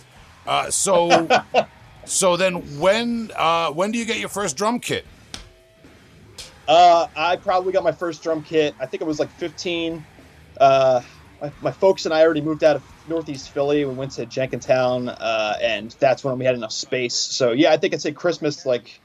uh, 0.47 0.71
so 0.71 1.27
so 2.05 2.37
then 2.37 2.79
when 2.79 3.31
uh, 3.35 3.71
when 3.71 3.91
do 3.91 3.99
you 3.99 4.05
get 4.05 4.17
your 4.19 4.29
first 4.29 4.57
drum 4.57 4.79
kit? 4.79 5.05
Uh, 6.67 7.07
I 7.15 7.35
probably 7.35 7.73
got 7.73 7.83
my 7.83 7.91
first 7.91 8.23
drum 8.23 8.41
kit. 8.41 8.73
I 8.79 8.85
think 8.85 9.01
it 9.01 9.05
was 9.05 9.19
like 9.19 9.29
15. 9.31 10.03
Uh, 10.59 11.01
my, 11.43 11.51
my 11.61 11.71
folks 11.71 12.05
and 12.05 12.13
I 12.13 12.23
already 12.23 12.41
moved 12.41 12.63
out 12.63 12.77
of 12.77 12.83
Northeast 13.07 13.49
Philly. 13.49 13.83
We 13.83 13.93
went 13.93 14.13
to 14.13 14.25
Jenkintown, 14.25 15.09
uh, 15.09 15.55
and 15.61 15.91
that's 15.99 16.23
when 16.23 16.39
we 16.39 16.45
had 16.45 16.55
enough 16.55 16.71
space. 16.71 17.15
So 17.15 17.51
yeah, 17.51 17.71
I 17.71 17.77
think 17.77 17.93
I'd 17.93 18.01
say 18.01 18.13
Christmas 18.13 18.65
like, 18.65 19.01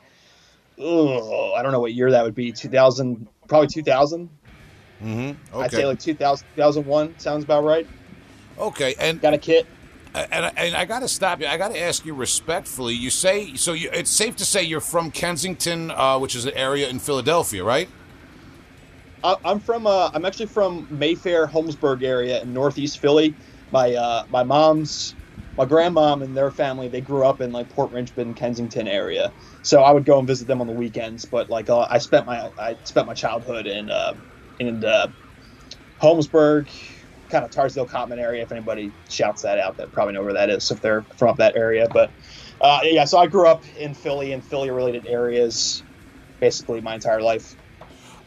oh, 0.79 1.53
I 1.55 1.63
don't 1.63 1.73
know 1.73 1.81
what 1.81 1.93
year 1.93 2.13
that 2.13 2.23
would 2.23 2.37
be. 2.37 2.53
2000, 2.53 3.27
probably 3.49 3.67
2000. 3.67 4.31
Mm-hmm. 5.03 5.61
I'd 5.61 5.71
say 5.73 5.85
like 5.85 5.99
2000, 5.99 6.47
2001 6.55 7.19
sounds 7.19 7.45
about 7.45 7.65
right. 7.65 7.87
okay. 8.59 8.95
And 8.99 9.21
Got 9.21 9.35
a 9.35 9.39
kit. 9.39 9.67
and, 10.15 10.53
and 10.57 10.75
I 10.77 10.85
got 10.85 11.01
to 11.01 11.09
stop 11.09 11.41
you. 11.41 11.47
I 11.47 11.57
got 11.57 11.73
to 11.73 11.81
ask 11.81 12.07
you 12.07 12.15
respectfully. 12.15 12.95
You 12.95 13.11
say 13.11 13.55
so. 13.57 13.73
You, 13.73 13.91
it's 13.93 14.11
safe 14.11 14.37
to 14.37 14.45
say 14.45 14.63
you're 14.63 14.81
from 14.81 15.11
Kensington, 15.11 15.91
uh, 15.91 16.19
which 16.19 16.37
is 16.37 16.47
an 16.47 16.55
area 16.55 16.89
in 16.89 17.01
Philadelphia, 17.01 17.65
right? 17.65 17.89
I- 19.23 19.37
I'm 19.45 19.61
from. 19.61 19.87
Uh, 19.87 20.11
I'm 20.15 20.25
actually 20.25 20.47
from 20.47 20.87
Mayfair, 20.91 21.47
Holmesburg 21.47 22.03
area 22.05 22.43
in 22.43 22.53
Northeast 22.53 23.01
Philly. 23.01 23.37
My 23.71 23.95
uh, 23.95 24.25
my 24.31 24.45
mom's, 24.45 25.17
my 25.57 25.67
grandmom 25.67 26.23
and 26.25 26.37
their 26.37 26.51
family, 26.51 26.89
they 26.89 27.01
grew 27.03 27.27
up 27.27 27.41
in 27.41 27.53
like 27.53 27.69
Port 27.71 27.93
Richmond, 27.93 28.37
Kensington 28.37 28.89
area. 28.89 29.35
So 29.63 29.83
I 29.83 29.93
would 29.93 30.05
go 30.07 30.19
and 30.19 30.27
visit 30.29 30.49
them 30.49 30.61
on 30.61 30.67
the 30.67 30.73
weekends. 30.73 31.25
But 31.27 31.51
like 31.51 31.71
uh, 31.71 31.87
I 31.91 31.99
spent 31.99 32.27
my 32.27 32.51
I 32.59 32.77
spent 32.85 33.07
my 33.07 33.15
childhood 33.15 33.67
in 33.67 33.91
uh, 33.91 34.15
in 34.59 34.85
uh, 34.85 35.09
Holmesburg, 36.03 36.71
kind 37.31 37.45
of 37.45 37.51
Torresdale 37.51 37.89
Common 37.89 38.19
area. 38.19 38.43
If 38.43 38.53
anybody 38.53 38.95
shouts 39.09 39.43
that 39.43 39.59
out, 39.59 39.79
that 39.79 39.93
probably 39.93 40.15
know 40.15 40.23
where 40.25 40.35
that 40.35 40.51
is 40.51 40.71
if 40.71 40.81
they're 40.81 41.07
from 41.19 41.31
up 41.31 41.39
that 41.39 41.57
area. 41.57 41.87
But 41.93 42.15
uh, 42.61 42.81
yeah, 42.85 43.05
so 43.05 43.19
I 43.19 43.27
grew 43.27 43.49
up 43.49 43.65
in 43.79 43.95
Philly 43.95 44.33
and 44.33 44.45
Philly 44.47 44.71
related 44.71 45.07
areas, 45.07 45.85
basically 46.41 46.81
my 46.81 46.95
entire 46.97 47.23
life. 47.23 47.57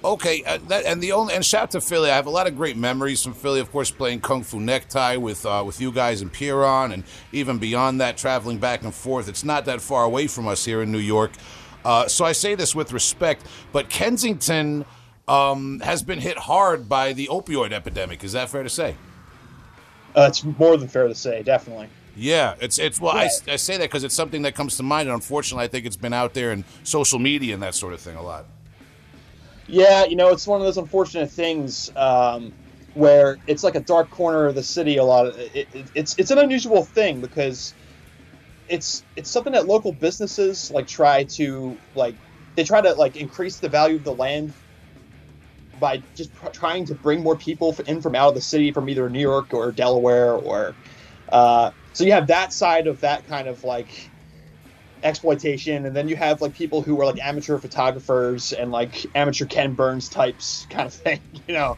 Okay, 0.04 0.44
uh, 0.44 0.58
that, 0.68 0.86
and 0.86 1.02
the 1.02 1.12
only 1.12 1.36
and 1.36 1.46
shout 1.46 1.72
to 1.72 1.82
Philly. 1.82 2.10
I 2.10 2.16
have 2.16 2.26
a 2.26 2.32
lot 2.32 2.48
of 2.48 2.58
great 2.58 2.76
memories 2.76 3.22
from 3.24 3.34
Philly. 3.34 3.60
Of 3.60 3.72
course, 3.72 3.92
playing 3.92 4.22
Kung 4.22 4.42
Fu 4.42 4.60
Necktie 4.60 5.18
with 5.18 5.46
uh, 5.46 5.64
with 5.66 5.80
you 5.80 5.92
guys 5.92 6.24
in 6.24 6.30
Pyrrhon, 6.32 6.92
and 6.92 7.04
even 7.32 7.60
beyond 7.60 8.02
that, 8.02 8.18
traveling 8.18 8.58
back 8.58 8.84
and 8.84 8.94
forth. 8.94 9.30
It's 9.30 9.44
not 9.44 9.66
that 9.66 9.80
far 9.80 10.04
away 10.04 10.26
from 10.26 10.48
us 10.48 10.66
here 10.66 10.82
in 10.82 10.92
New 10.92 10.98
York. 10.98 11.32
Uh, 11.86 12.08
so 12.08 12.26
I 12.26 12.32
say 12.32 12.56
this 12.56 12.74
with 12.74 12.94
respect, 12.94 13.46
but 13.72 13.90
Kensington 13.90 14.86
um, 15.28 15.80
has 15.82 16.02
been 16.02 16.20
hit 16.20 16.38
hard 16.38 16.90
by 16.90 17.14
the 17.14 17.28
opioid 17.28 17.72
epidemic. 17.72 18.24
Is 18.24 18.34
that 18.34 18.50
fair 18.50 18.64
to 18.64 18.70
say? 18.70 18.96
Uh, 20.16 20.26
it's 20.28 20.44
more 20.44 20.78
than 20.78 20.88
fair 20.88 21.08
to 21.08 21.16
say, 21.16 21.44
definitely. 21.44 21.90
Yeah, 22.16 22.56
it's 22.60 22.80
it's 22.80 23.00
well, 23.00 23.16
I, 23.16 23.30
I 23.48 23.56
say 23.56 23.78
that 23.78 23.84
because 23.84 24.04
it's 24.04 24.16
something 24.16 24.42
that 24.42 24.56
comes 24.56 24.78
to 24.78 24.84
mind, 24.84 25.10
and 25.10 25.16
unfortunately, 25.16 25.64
I 25.64 25.68
think 25.68 25.86
it's 25.86 25.96
been 25.96 26.12
out 26.12 26.34
there 26.34 26.52
in 26.52 26.66
social 26.84 27.20
media 27.20 27.54
and 27.54 27.62
that 27.62 27.76
sort 27.76 27.94
of 27.94 28.00
thing 28.02 28.16
a 28.16 28.22
lot. 28.22 28.46
Yeah, 29.68 30.06
you 30.06 30.16
know, 30.16 30.30
it's 30.30 30.48
one 30.48 30.62
of 30.62 30.66
those 30.68 30.78
unfortunate 30.78 31.32
things 31.32 31.90
um, 31.96 32.56
where 32.94 33.40
it's 33.48 33.64
like 33.64 33.76
a 33.76 33.82
dark 33.82 34.10
corner 34.10 34.48
of 34.48 34.56
the 34.56 34.64
city. 34.64 34.98
A 34.98 35.04
lot 35.04 35.28
of 35.28 35.38
it, 35.38 35.70
it, 35.74 35.92
it's 35.96 36.16
it's 36.18 36.32
an 36.32 36.40
unusual 36.40 36.86
thing 36.86 37.22
because 37.22 37.76
it's 38.68 39.06
it's 39.16 39.32
something 39.32 39.54
that 39.54 39.68
local 39.68 39.94
businesses 39.94 40.72
like 40.72 40.88
try 40.88 41.26
to 41.36 41.82
like 41.96 42.18
they 42.56 42.64
try 42.64 42.82
to 42.82 42.94
like 42.94 43.18
increase 43.18 43.60
the 43.60 43.70
value 43.70 43.98
of 43.98 44.04
the 44.04 44.16
land 44.16 44.56
by 45.74 46.04
just 46.16 46.34
pr- 46.34 46.50
trying 46.50 46.86
to 46.86 46.96
bring 46.96 47.24
more 47.24 47.38
people 47.38 47.78
in 47.88 48.02
from 48.02 48.16
out 48.16 48.30
of 48.30 48.36
the 48.36 48.42
city 48.42 48.72
from 48.74 48.90
either 48.90 49.10
New 49.10 49.22
York 49.22 49.54
or 49.54 49.72
Delaware 49.72 50.36
or 50.36 50.78
uh, 51.32 51.72
so 51.94 52.04
you 52.06 52.12
have 52.14 52.28
that 52.28 52.54
side 52.54 52.88
of 52.88 53.02
that 53.02 53.26
kind 53.26 53.48
of 53.48 53.64
like 53.64 54.11
exploitation 55.04 55.86
and 55.86 55.96
then 55.96 56.08
you 56.08 56.16
have 56.16 56.42
like 56.42 56.54
people 56.54 56.82
who 56.82 57.00
are 57.02 57.06
like 57.06 57.20
amateur 57.24 57.58
photographers 57.58 58.54
and 58.54 58.72
like 58.72 59.06
amateur 59.16 59.46
ken 59.46 59.74
burns 59.74 60.10
types 60.10 60.68
kind 60.70 60.88
of 60.88 60.94
thing 61.02 61.20
you 61.48 61.54
know 61.54 61.78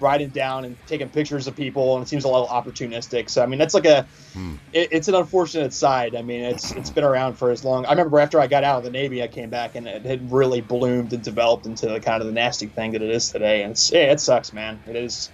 riding 0.00 0.28
down 0.30 0.64
and 0.64 0.76
taking 0.86 1.08
pictures 1.08 1.46
of 1.46 1.54
people 1.54 1.94
and 1.94 2.04
it 2.04 2.08
seems 2.08 2.24
a 2.24 2.28
little 2.28 2.46
opportunistic. 2.46 3.30
So 3.30 3.42
i 3.42 3.46
mean 3.46 3.58
that's 3.58 3.74
like 3.74 3.86
a 3.86 4.06
hmm. 4.32 4.56
it, 4.72 4.88
it's 4.92 5.08
an 5.08 5.14
unfortunate 5.14 5.72
side. 5.72 6.14
I 6.14 6.22
mean 6.22 6.42
it's 6.42 6.72
it's 6.72 6.90
been 6.90 7.04
around 7.04 7.34
for 7.34 7.50
as 7.50 7.64
long. 7.64 7.86
I 7.86 7.90
remember 7.90 8.18
after 8.20 8.40
i 8.40 8.46
got 8.46 8.64
out 8.64 8.78
of 8.78 8.84
the 8.84 8.90
navy 8.90 9.22
i 9.22 9.28
came 9.28 9.50
back 9.50 9.74
and 9.74 9.86
it 9.86 10.04
had 10.04 10.32
really 10.32 10.60
bloomed 10.60 11.12
and 11.12 11.22
developed 11.22 11.66
into 11.66 11.86
the 11.86 12.00
kind 12.00 12.20
of 12.20 12.26
the 12.26 12.32
nasty 12.32 12.66
thing 12.66 12.92
that 12.92 13.02
it 13.02 13.10
is 13.10 13.30
today. 13.30 13.62
And 13.62 13.72
it's 13.72 13.92
yeah, 13.92 14.12
it 14.12 14.20
sucks 14.20 14.52
man. 14.52 14.82
It 14.86 14.96
is 14.96 15.30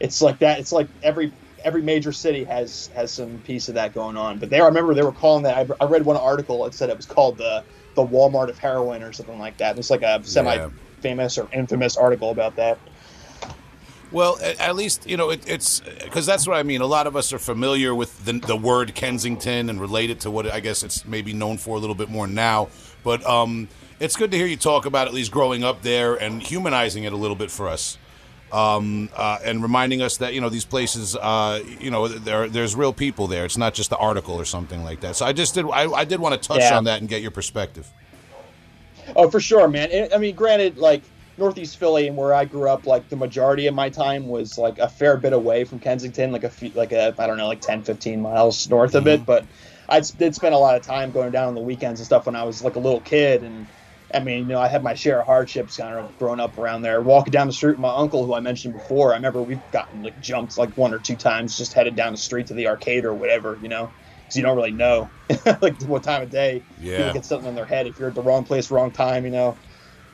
it's 0.00 0.22
like 0.22 0.38
that. 0.38 0.58
It's 0.58 0.72
like 0.72 0.88
every 1.02 1.32
every 1.64 1.82
major 1.82 2.12
city 2.12 2.44
has 2.44 2.88
has 2.88 3.10
some 3.10 3.38
piece 3.38 3.68
of 3.68 3.74
that 3.74 3.94
going 3.94 4.16
on. 4.16 4.38
But 4.38 4.50
there 4.50 4.64
i 4.64 4.66
remember 4.66 4.94
they 4.94 5.02
were 5.02 5.12
calling 5.12 5.42
that 5.44 5.56
i, 5.56 5.84
I 5.84 5.86
read 5.88 6.04
one 6.04 6.16
article 6.16 6.64
that 6.64 6.74
said 6.74 6.90
it 6.90 6.96
was 6.96 7.06
called 7.06 7.38
the 7.38 7.64
the 7.94 8.06
walmart 8.06 8.48
of 8.48 8.58
heroin 8.58 9.02
or 9.02 9.12
something 9.12 9.38
like 9.38 9.56
that. 9.58 9.78
It's 9.78 9.90
like 9.90 10.02
a 10.02 10.22
semi 10.24 10.68
famous 11.00 11.38
or 11.38 11.48
infamous 11.52 11.96
article 11.96 12.30
about 12.30 12.56
that. 12.56 12.78
Well, 14.12 14.38
at, 14.42 14.60
at 14.60 14.76
least 14.76 15.08
you 15.08 15.16
know 15.16 15.30
it, 15.30 15.48
it's 15.48 15.80
because 15.80 16.26
that's 16.26 16.46
what 16.46 16.56
I 16.56 16.62
mean. 16.62 16.80
A 16.80 16.86
lot 16.86 17.06
of 17.06 17.16
us 17.16 17.32
are 17.32 17.38
familiar 17.38 17.94
with 17.94 18.24
the, 18.24 18.32
the 18.32 18.56
word 18.56 18.94
Kensington 18.94 19.70
and 19.70 19.80
relate 19.80 20.10
it 20.10 20.20
to 20.20 20.30
what 20.30 20.50
I 20.50 20.60
guess 20.60 20.82
it's 20.82 21.04
maybe 21.04 21.32
known 21.32 21.58
for 21.58 21.76
a 21.76 21.78
little 21.78 21.94
bit 21.94 22.08
more 22.08 22.26
now. 22.26 22.68
But 23.04 23.24
um, 23.24 23.68
it's 23.98 24.16
good 24.16 24.30
to 24.32 24.36
hear 24.36 24.46
you 24.46 24.56
talk 24.56 24.84
about 24.86 25.06
at 25.06 25.14
least 25.14 25.30
growing 25.30 25.62
up 25.62 25.82
there 25.82 26.14
and 26.14 26.42
humanizing 26.42 27.04
it 27.04 27.12
a 27.12 27.16
little 27.16 27.36
bit 27.36 27.50
for 27.50 27.68
us, 27.68 27.98
um, 28.52 29.08
uh, 29.16 29.38
and 29.44 29.62
reminding 29.62 30.02
us 30.02 30.16
that 30.18 30.34
you 30.34 30.40
know 30.40 30.48
these 30.48 30.64
places, 30.64 31.16
uh, 31.16 31.62
you 31.80 31.90
know, 31.90 32.08
there 32.08 32.48
there's 32.48 32.74
real 32.74 32.92
people 32.92 33.26
there. 33.26 33.44
It's 33.44 33.56
not 33.58 33.74
just 33.74 33.90
the 33.90 33.96
article 33.96 34.34
or 34.34 34.44
something 34.44 34.82
like 34.84 35.00
that. 35.00 35.16
So 35.16 35.26
I 35.26 35.32
just 35.32 35.54
did 35.54 35.66
I, 35.66 35.90
I 35.90 36.04
did 36.04 36.20
want 36.20 36.40
to 36.40 36.48
touch 36.48 36.60
Yeah. 36.60 36.76
on 36.76 36.84
that 36.84 37.00
and 37.00 37.08
get 37.08 37.22
your 37.22 37.30
perspective. 37.30 37.88
Oh, 39.16 39.30
for 39.30 39.40
sure, 39.40 39.68
man. 39.68 39.88
I- 39.92 40.14
I 40.14 40.18
mean, 40.18 40.34
granted, 40.34 40.78
like 40.78 41.02
Northeast 41.36 41.78
Philly 41.78 42.06
and 42.06 42.16
where 42.16 42.34
I 42.34 42.44
grew 42.44 42.68
up, 42.68 42.86
like 42.86 43.08
the 43.08 43.16
majority 43.16 43.66
of 43.66 43.74
my 43.74 43.88
time 43.88 44.28
was 44.28 44.58
like 44.58 44.78
a 44.78 44.88
fair 44.88 45.16
bit 45.16 45.32
away 45.32 45.64
from 45.64 45.78
Kensington, 45.78 46.32
like 46.32 46.44
a 46.44 46.50
few, 46.50 46.70
like 46.74 46.92
a 46.92 47.14
I 47.18 47.26
don't 47.26 47.38
know, 47.38 47.48
like 47.48 47.60
10, 47.60 47.82
15 47.82 48.20
miles 48.20 48.68
north 48.68 48.94
of 48.94 49.06
it. 49.06 49.24
But 49.26 49.44
I 49.88 50.00
did 50.00 50.34
spend 50.34 50.54
a 50.54 50.58
lot 50.58 50.76
of 50.76 50.82
time 50.82 51.10
going 51.10 51.32
down 51.32 51.48
on 51.48 51.54
the 51.54 51.60
weekends 51.60 51.98
and 52.00 52.06
stuff 52.06 52.26
when 52.26 52.36
I 52.36 52.44
was 52.44 52.62
like 52.62 52.76
a 52.76 52.78
little 52.78 53.00
kid, 53.00 53.42
and 53.42 53.66
I 54.12 54.20
mean, 54.20 54.38
you 54.40 54.44
know, 54.46 54.60
I 54.60 54.68
had 54.68 54.82
my 54.82 54.94
share 54.94 55.20
of 55.20 55.26
hardships 55.26 55.76
kind 55.76 55.94
of 55.96 56.18
growing 56.18 56.40
up 56.40 56.58
around 56.58 56.82
there. 56.82 57.00
Walking 57.00 57.30
down 57.30 57.46
the 57.46 57.52
street 57.52 57.72
with 57.72 57.78
my 57.80 57.94
uncle, 57.94 58.26
who 58.26 58.34
I 58.34 58.40
mentioned 58.40 58.74
before, 58.74 59.12
I 59.12 59.16
remember 59.16 59.40
we've 59.42 59.60
gotten 59.72 60.02
like 60.02 60.20
jumped 60.20 60.58
like 60.58 60.76
one 60.76 60.92
or 60.92 60.98
two 60.98 61.16
times, 61.16 61.56
just 61.56 61.72
headed 61.72 61.94
down 61.96 62.12
the 62.12 62.18
street 62.18 62.46
to 62.48 62.54
the 62.54 62.66
arcade 62.66 63.04
or 63.04 63.14
whatever, 63.14 63.58
you 63.62 63.68
know, 63.68 63.90
because 64.22 64.36
you 64.36 64.42
don't 64.42 64.56
really 64.56 64.72
know 64.72 65.08
like 65.62 65.80
what 65.82 66.02
time 66.02 66.22
of 66.22 66.30
day 66.30 66.62
Yeah. 66.80 66.96
people 66.98 67.12
get 67.14 67.24
something 67.24 67.48
in 67.48 67.54
their 67.54 67.64
head 67.64 67.86
if 67.86 67.98
you're 67.98 68.08
at 68.08 68.14
the 68.14 68.22
wrong 68.22 68.44
place, 68.44 68.70
wrong 68.70 68.90
time, 68.90 69.24
you 69.24 69.30
know. 69.30 69.56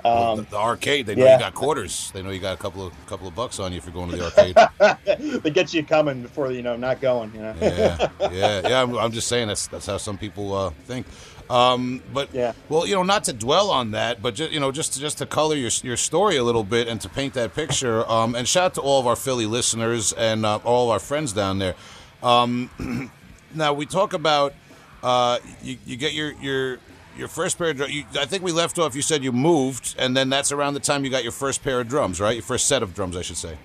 the, 0.03 0.09
Um, 0.11 0.47
the 0.51 0.57
arcade, 0.59 1.07
they 1.07 1.15
know 1.15 1.25
yeah. 1.25 1.35
you 1.35 1.41
got 1.41 1.55
quarters. 1.55 2.11
They 2.13 2.23
know 2.23 2.31
you 2.31 2.39
got 2.39 2.55
a 2.55 2.61
couple 2.61 2.87
of 2.87 3.07
couple 3.07 3.27
of 3.27 3.35
bucks 3.35 3.59
on 3.59 3.73
you 3.73 3.79
if 3.79 3.87
you're 3.87 3.95
going 3.95 4.11
to 4.11 4.17
the 4.17 4.25
arcade. 5.17 5.43
they 5.43 5.51
get 5.51 5.73
you 5.75 5.83
coming 5.85 6.21
before 6.23 6.53
you 6.53 6.63
know 6.63 6.77
not 6.77 7.01
going. 7.01 7.35
You 7.35 7.41
know. 7.41 7.55
yeah, 7.61 8.09
yeah, 8.31 8.69
yeah. 8.69 8.83
I'm, 8.83 8.95
I'm 8.97 9.11
just 9.11 9.27
saying 9.27 9.49
that's 9.49 9.67
that's 9.69 9.87
how 9.87 9.97
some 9.97 10.17
people 10.19 10.55
uh, 10.55 10.71
think. 10.85 11.07
Um, 11.49 12.03
but 12.13 12.29
Yeah. 12.33 12.53
well, 12.69 12.87
you 12.87 12.95
know, 12.95 13.03
not 13.05 13.25
to 13.25 13.33
dwell 13.33 13.71
on 13.71 13.93
that, 13.93 14.21
but 14.23 14.35
just 14.35 14.53
you 14.53 14.59
know, 14.61 14.73
just 14.73 14.95
to, 14.95 15.01
just 15.01 15.19
to 15.19 15.27
color 15.27 15.55
your 15.55 15.71
your 15.83 15.97
story 15.97 16.37
a 16.37 16.43
little 16.45 16.65
bit 16.65 16.89
and 16.89 17.01
to 17.03 17.09
paint 17.09 17.35
that 17.35 17.55
picture. 17.55 18.09
Um, 18.11 18.35
and 18.35 18.49
shout 18.49 18.65
out 18.65 18.75
to 18.75 18.81
all 18.81 18.99
of 19.01 19.07
our 19.07 19.17
Philly 19.17 19.47
listeners 19.47 20.13
and 20.13 20.45
uh, 20.45 20.57
all 20.65 20.87
of 20.89 20.91
our 20.93 20.99
friends 20.99 21.33
down 21.33 21.59
there. 21.59 21.75
Um, 22.23 22.71
now 23.55 23.73
we 23.73 23.87
talk 23.87 24.13
about 24.13 24.55
uh, 25.03 25.39
you, 25.63 25.77
you 25.87 25.97
get 25.97 26.15
your 26.15 26.33
your 26.43 26.79
your 27.17 27.29
first 27.29 27.59
pair 27.59 27.71
of 27.71 27.77
drums. 27.77 27.93
I 28.19 28.25
think 28.27 28.43
we 28.43 28.53
left 28.53 28.79
off. 28.79 28.95
You 28.97 29.03
said 29.03 29.23
you 29.23 29.33
moved, 29.33 29.95
and 29.99 30.17
then 30.17 30.29
that's 30.29 30.51
around 30.53 30.75
the 30.75 30.81
time 30.81 31.05
you 31.05 31.11
got 31.11 31.23
your 31.23 31.33
first 31.33 31.63
pair 31.63 31.81
of 31.81 31.89
drums, 31.89 32.21
right? 32.21 32.35
Your 32.35 32.43
first 32.43 32.67
set 32.67 32.83
of 32.83 32.93
drums, 32.95 33.17
I 33.17 33.23
should 33.23 33.37
say. 33.37 33.57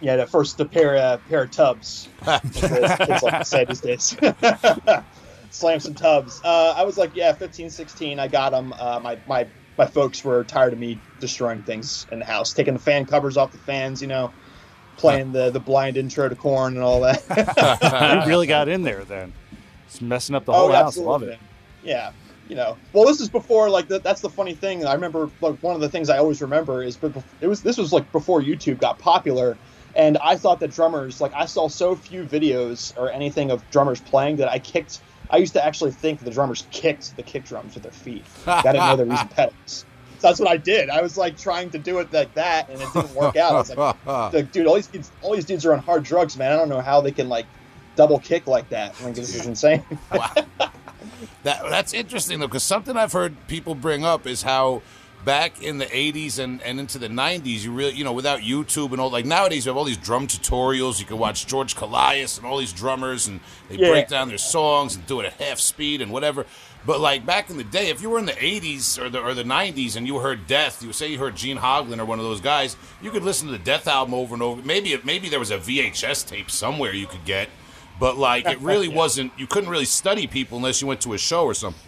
Yeah, 0.00 0.16
the 0.16 0.26
first 0.26 0.58
the 0.58 0.64
pair 0.64 0.96
uh, 0.96 1.16
pair 1.28 1.42
of 1.44 1.50
tubs. 1.50 2.08
kids 2.52 3.52
like 3.52 3.68
these 3.68 3.80
days. 3.80 4.16
Slam 5.50 5.80
some 5.80 5.94
tubs. 5.94 6.40
Uh, 6.44 6.74
I 6.76 6.84
was 6.84 6.96
like, 6.96 7.12
yeah, 7.14 7.32
15, 7.32 7.70
16. 7.70 8.18
I 8.18 8.28
got 8.28 8.50
them. 8.50 8.72
Uh, 8.72 9.00
my 9.02 9.18
my 9.26 9.46
my 9.76 9.86
folks 9.86 10.24
were 10.24 10.44
tired 10.44 10.72
of 10.72 10.78
me 10.78 11.00
destroying 11.20 11.62
things 11.62 12.06
in 12.12 12.18
the 12.18 12.24
house, 12.24 12.52
taking 12.52 12.74
the 12.74 12.80
fan 12.80 13.06
covers 13.06 13.36
off 13.36 13.52
the 13.52 13.58
fans. 13.58 14.02
You 14.02 14.08
know, 14.08 14.32
playing 14.96 15.32
the 15.32 15.50
the 15.50 15.60
blind 15.60 15.96
intro 15.96 16.28
to 16.28 16.36
Korn 16.36 16.74
and 16.74 16.82
all 16.82 17.00
that. 17.00 17.22
you 18.24 18.28
really 18.28 18.46
got 18.46 18.68
in 18.68 18.82
there 18.82 19.04
then. 19.04 19.32
It's 19.86 20.02
messing 20.02 20.34
up 20.34 20.44
the 20.44 20.52
whole 20.52 20.70
house. 20.70 20.98
Love 20.98 21.22
it. 21.22 21.38
Oh, 21.40 21.46
Yeah, 21.82 22.12
you 22.48 22.56
know. 22.56 22.76
Well, 22.92 23.06
this 23.06 23.20
is 23.20 23.30
before 23.30 23.70
like 23.70 23.88
that. 23.88 24.04
That's 24.04 24.20
the 24.20 24.28
funny 24.28 24.54
thing. 24.54 24.84
I 24.84 24.92
remember 24.92 25.30
like 25.40 25.56
one 25.62 25.74
of 25.74 25.80
the 25.80 25.88
things 25.88 26.10
I 26.10 26.18
always 26.18 26.42
remember 26.42 26.82
is, 26.82 26.96
but 26.96 27.16
it 27.40 27.46
was 27.46 27.62
this 27.62 27.78
was 27.78 27.92
like 27.92 28.12
before 28.12 28.42
YouTube 28.42 28.78
got 28.78 28.98
popular, 28.98 29.56
And 29.94 30.18
I 30.18 30.36
thought 30.36 30.60
that 30.60 30.72
drummers, 30.72 31.20
like 31.20 31.32
I 31.34 31.46
saw 31.46 31.68
so 31.68 31.96
few 31.96 32.24
videos 32.24 32.94
or 32.98 33.10
anything 33.10 33.50
of 33.50 33.68
drummers 33.70 34.00
playing 34.00 34.36
that 34.36 34.48
I 34.50 34.58
kicked. 34.58 35.00
I 35.30 35.36
used 35.36 35.52
to 35.54 35.64
actually 35.64 35.92
think 35.92 36.20
the 36.20 36.30
drummers 36.30 36.66
kicked 36.70 37.16
the 37.16 37.22
kick 37.22 37.44
drums 37.44 37.74
with 37.74 37.82
their 37.82 37.92
feet. 37.92 38.24
I 38.46 38.62
didn't 38.62 38.76
know 38.76 38.96
they 38.96 39.04
were 39.04 39.10
using 39.10 39.28
pedals. 39.28 39.84
So 40.18 40.26
that's 40.26 40.40
what 40.40 40.48
I 40.48 40.56
did. 40.56 40.90
I 40.90 41.00
was 41.00 41.16
like 41.16 41.38
trying 41.38 41.70
to 41.70 41.78
do 41.78 41.98
it 41.98 42.12
like 42.12 42.34
that, 42.34 42.68
and 42.68 42.80
it 42.80 42.88
didn't 42.92 43.14
work 43.14 43.36
out. 43.36 43.52
I 43.52 43.58
was 43.58 43.76
like, 43.76 44.06
like, 44.32 44.52
dude, 44.52 44.66
all 44.66 44.74
these 44.74 44.88
dudes, 44.88 45.12
all 45.22 45.34
these 45.34 45.44
dudes 45.44 45.64
are 45.64 45.72
on 45.72 45.78
hard 45.78 46.02
drugs, 46.02 46.36
man. 46.36 46.52
I 46.52 46.56
don't 46.56 46.68
know 46.68 46.80
how 46.80 47.00
they 47.00 47.12
can 47.12 47.28
like 47.28 47.46
double 47.94 48.18
kick 48.18 48.46
like 48.46 48.68
that. 48.70 49.00
Like 49.02 49.14
this 49.14 49.34
is 49.34 49.46
insane. 49.46 49.84
Wow. 50.12 50.32
that 51.44 51.62
that's 51.70 51.94
interesting 51.94 52.40
though, 52.40 52.48
because 52.48 52.64
something 52.64 52.96
I've 52.96 53.12
heard 53.12 53.36
people 53.46 53.76
bring 53.76 54.04
up 54.04 54.26
is 54.26 54.42
how 54.42 54.82
back 55.24 55.62
in 55.62 55.78
the 55.78 55.86
80s 55.86 56.38
and, 56.38 56.62
and 56.62 56.78
into 56.80 56.98
the 56.98 57.08
90s 57.08 57.64
you 57.64 57.72
really 57.72 57.92
you 57.92 58.04
know 58.04 58.12
without 58.12 58.40
youtube 58.40 58.92
and 58.92 59.00
all 59.00 59.10
like 59.10 59.24
nowadays 59.26 59.66
you 59.66 59.70
have 59.70 59.76
all 59.76 59.84
these 59.84 59.96
drum 59.96 60.26
tutorials 60.26 61.00
you 61.00 61.04
can 61.06 61.18
watch 61.18 61.46
george 61.46 61.74
Kollias 61.76 62.38
and 62.38 62.46
all 62.46 62.56
these 62.56 62.72
drummers 62.72 63.26
and 63.26 63.40
they 63.68 63.76
Yeah. 63.76 63.90
break 63.90 64.08
down 64.08 64.28
their 64.28 64.38
songs 64.38 64.94
and 64.94 65.04
do 65.06 65.20
it 65.20 65.26
at 65.26 65.32
half 65.34 65.58
speed 65.58 66.00
and 66.00 66.12
whatever 66.12 66.46
but 66.86 67.00
like 67.00 67.26
back 67.26 67.50
in 67.50 67.56
the 67.56 67.64
day 67.64 67.90
if 67.90 68.00
you 68.00 68.08
were 68.08 68.18
in 68.20 68.26
the 68.26 68.32
80s 68.32 68.96
or 69.02 69.10
the 69.10 69.20
or 69.20 69.34
the 69.34 69.42
90s 69.42 69.96
and 69.96 70.06
you 70.06 70.18
heard 70.20 70.46
death 70.46 70.82
you 70.82 70.92
say 70.92 71.08
you 71.08 71.18
heard 71.18 71.34
gene 71.36 71.58
hoglan 71.58 71.98
or 71.98 72.04
one 72.04 72.18
of 72.20 72.24
those 72.24 72.40
guys 72.40 72.76
you 73.02 73.10
could 73.10 73.24
listen 73.24 73.46
to 73.48 73.52
the 73.52 73.58
death 73.58 73.88
album 73.88 74.14
over 74.14 74.34
and 74.34 74.42
over 74.42 74.62
maybe 74.62 74.98
maybe 75.04 75.28
there 75.28 75.40
was 75.40 75.50
a 75.50 75.58
vhs 75.58 76.26
tape 76.26 76.50
somewhere 76.50 76.92
you 76.94 77.06
could 77.06 77.24
get 77.24 77.48
but 77.98 78.16
like 78.16 78.46
it 78.54 78.60
really 78.60 78.88
Yeah. 78.88 78.94
wasn't 78.96 79.32
you 79.36 79.48
couldn't 79.48 79.68
really 79.68 79.84
study 79.84 80.26
people 80.28 80.56
unless 80.58 80.80
you 80.80 80.86
went 80.86 81.00
to 81.02 81.12
a 81.12 81.18
show 81.18 81.44
or 81.44 81.54
something 81.54 81.82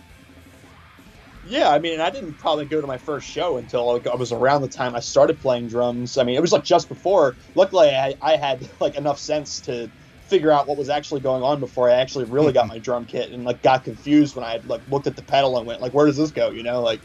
Yeah, 1.51 1.69
I 1.69 1.81
mean, 1.81 2.01
I 2.01 2.11
didn't 2.11 2.35
probably 2.39 2.67
go 2.67 2.81
to 2.81 2.87
my 2.87 2.99
first 2.99 3.29
show 3.29 3.57
until 3.57 3.93
like, 3.93 4.07
I 4.07 4.15
was 4.15 4.31
around 4.31 4.63
the 4.63 4.69
time 4.69 4.95
I 4.95 5.01
started 5.01 5.41
playing 5.41 5.67
drums. 5.67 6.17
I 6.17 6.23
mean, 6.23 6.37
it 6.37 6.41
was 6.41 6.53
like 6.53 6.63
just 6.63 6.89
before. 6.89 7.39
Luckily, 7.57 7.89
I, 7.89 8.15
I 8.23 8.37
had 8.37 8.71
like 8.81 8.95
enough 8.95 9.19
sense 9.19 9.61
to 9.63 9.91
figure 10.29 10.53
out 10.53 10.69
what 10.69 10.79
was 10.79 10.89
actually 10.89 11.23
going 11.23 11.43
on 11.43 11.59
before 11.59 11.91
I 11.91 11.95
actually 11.95 12.27
really 12.27 12.53
got 12.53 12.69
my 12.69 12.79
drum 12.79 13.05
kit 13.05 13.33
and 13.33 13.43
like 13.43 13.63
got 13.63 13.83
confused 13.83 14.37
when 14.37 14.45
I 14.45 14.53
had 14.53 14.65
like 14.65 14.83
looked 14.87 15.09
at 15.09 15.17
the 15.17 15.25
pedal 15.25 15.59
and 15.59 15.67
went 15.67 15.81
like, 15.81 15.93
where 15.93 16.07
does 16.07 16.17
this 16.17 16.31
go? 16.31 16.51
You 16.51 16.63
know, 16.63 16.83
like. 16.83 17.03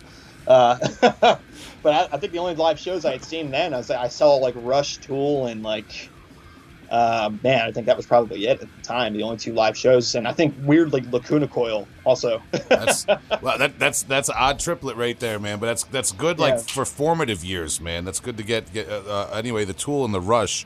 Uh, 0.48 0.78
but 1.02 1.44
I, 1.86 2.08
I 2.12 2.18
think 2.20 2.32
the 2.32 2.38
only 2.38 2.54
live 2.54 2.80
shows 2.80 3.04
I 3.04 3.14
had 3.14 3.26
seen 3.26 3.50
then, 3.50 3.74
I 3.74 3.78
was 3.78 3.90
I 3.90 4.10
saw 4.10 4.36
like 4.36 4.54
Rush, 4.56 5.00
Tool, 5.00 5.48
and 5.48 5.64
like 5.64 6.14
uh, 6.90 7.32
man, 7.44 7.68
I 7.68 7.72
think 7.72 7.86
that 7.88 7.98
was 7.98 8.06
probably 8.06 8.46
it 8.48 8.62
at 8.62 8.70
the 8.76 8.84
time. 8.84 9.14
The 9.14 9.24
only 9.24 9.38
two 9.38 9.54
live 9.54 9.78
shows, 9.78 10.16
and 10.16 10.28
I 10.28 10.34
think 10.34 10.56
weirdly 10.64 11.02
Lacuna 11.02 11.48
Coil 11.48 11.88
also. 12.04 12.42
That's 12.70 13.06
well, 13.42 13.58
that, 13.58 13.80
that's 13.80 14.04
that's 14.04 14.30
an 14.30 14.36
odd 14.38 14.60
triplet 14.60 14.96
right 14.98 15.20
there, 15.20 15.40
man. 15.40 15.60
But 15.60 15.68
that's 15.68 15.84
that's 15.86 16.12
good, 16.12 16.40
like 16.40 16.56
Yeah. 16.56 16.60
for 16.60 16.86
formative 16.86 17.44
years, 17.44 17.80
man. 17.82 18.06
That's 18.06 18.20
good 18.20 18.38
to 18.38 18.44
get. 18.44 18.72
get 18.74 18.90
uh, 18.90 19.02
uh, 19.08 19.32
anyway, 19.34 19.66
the 19.66 19.74
Tool 19.74 20.06
and 20.06 20.14
the 20.14 20.22
Rush, 20.22 20.66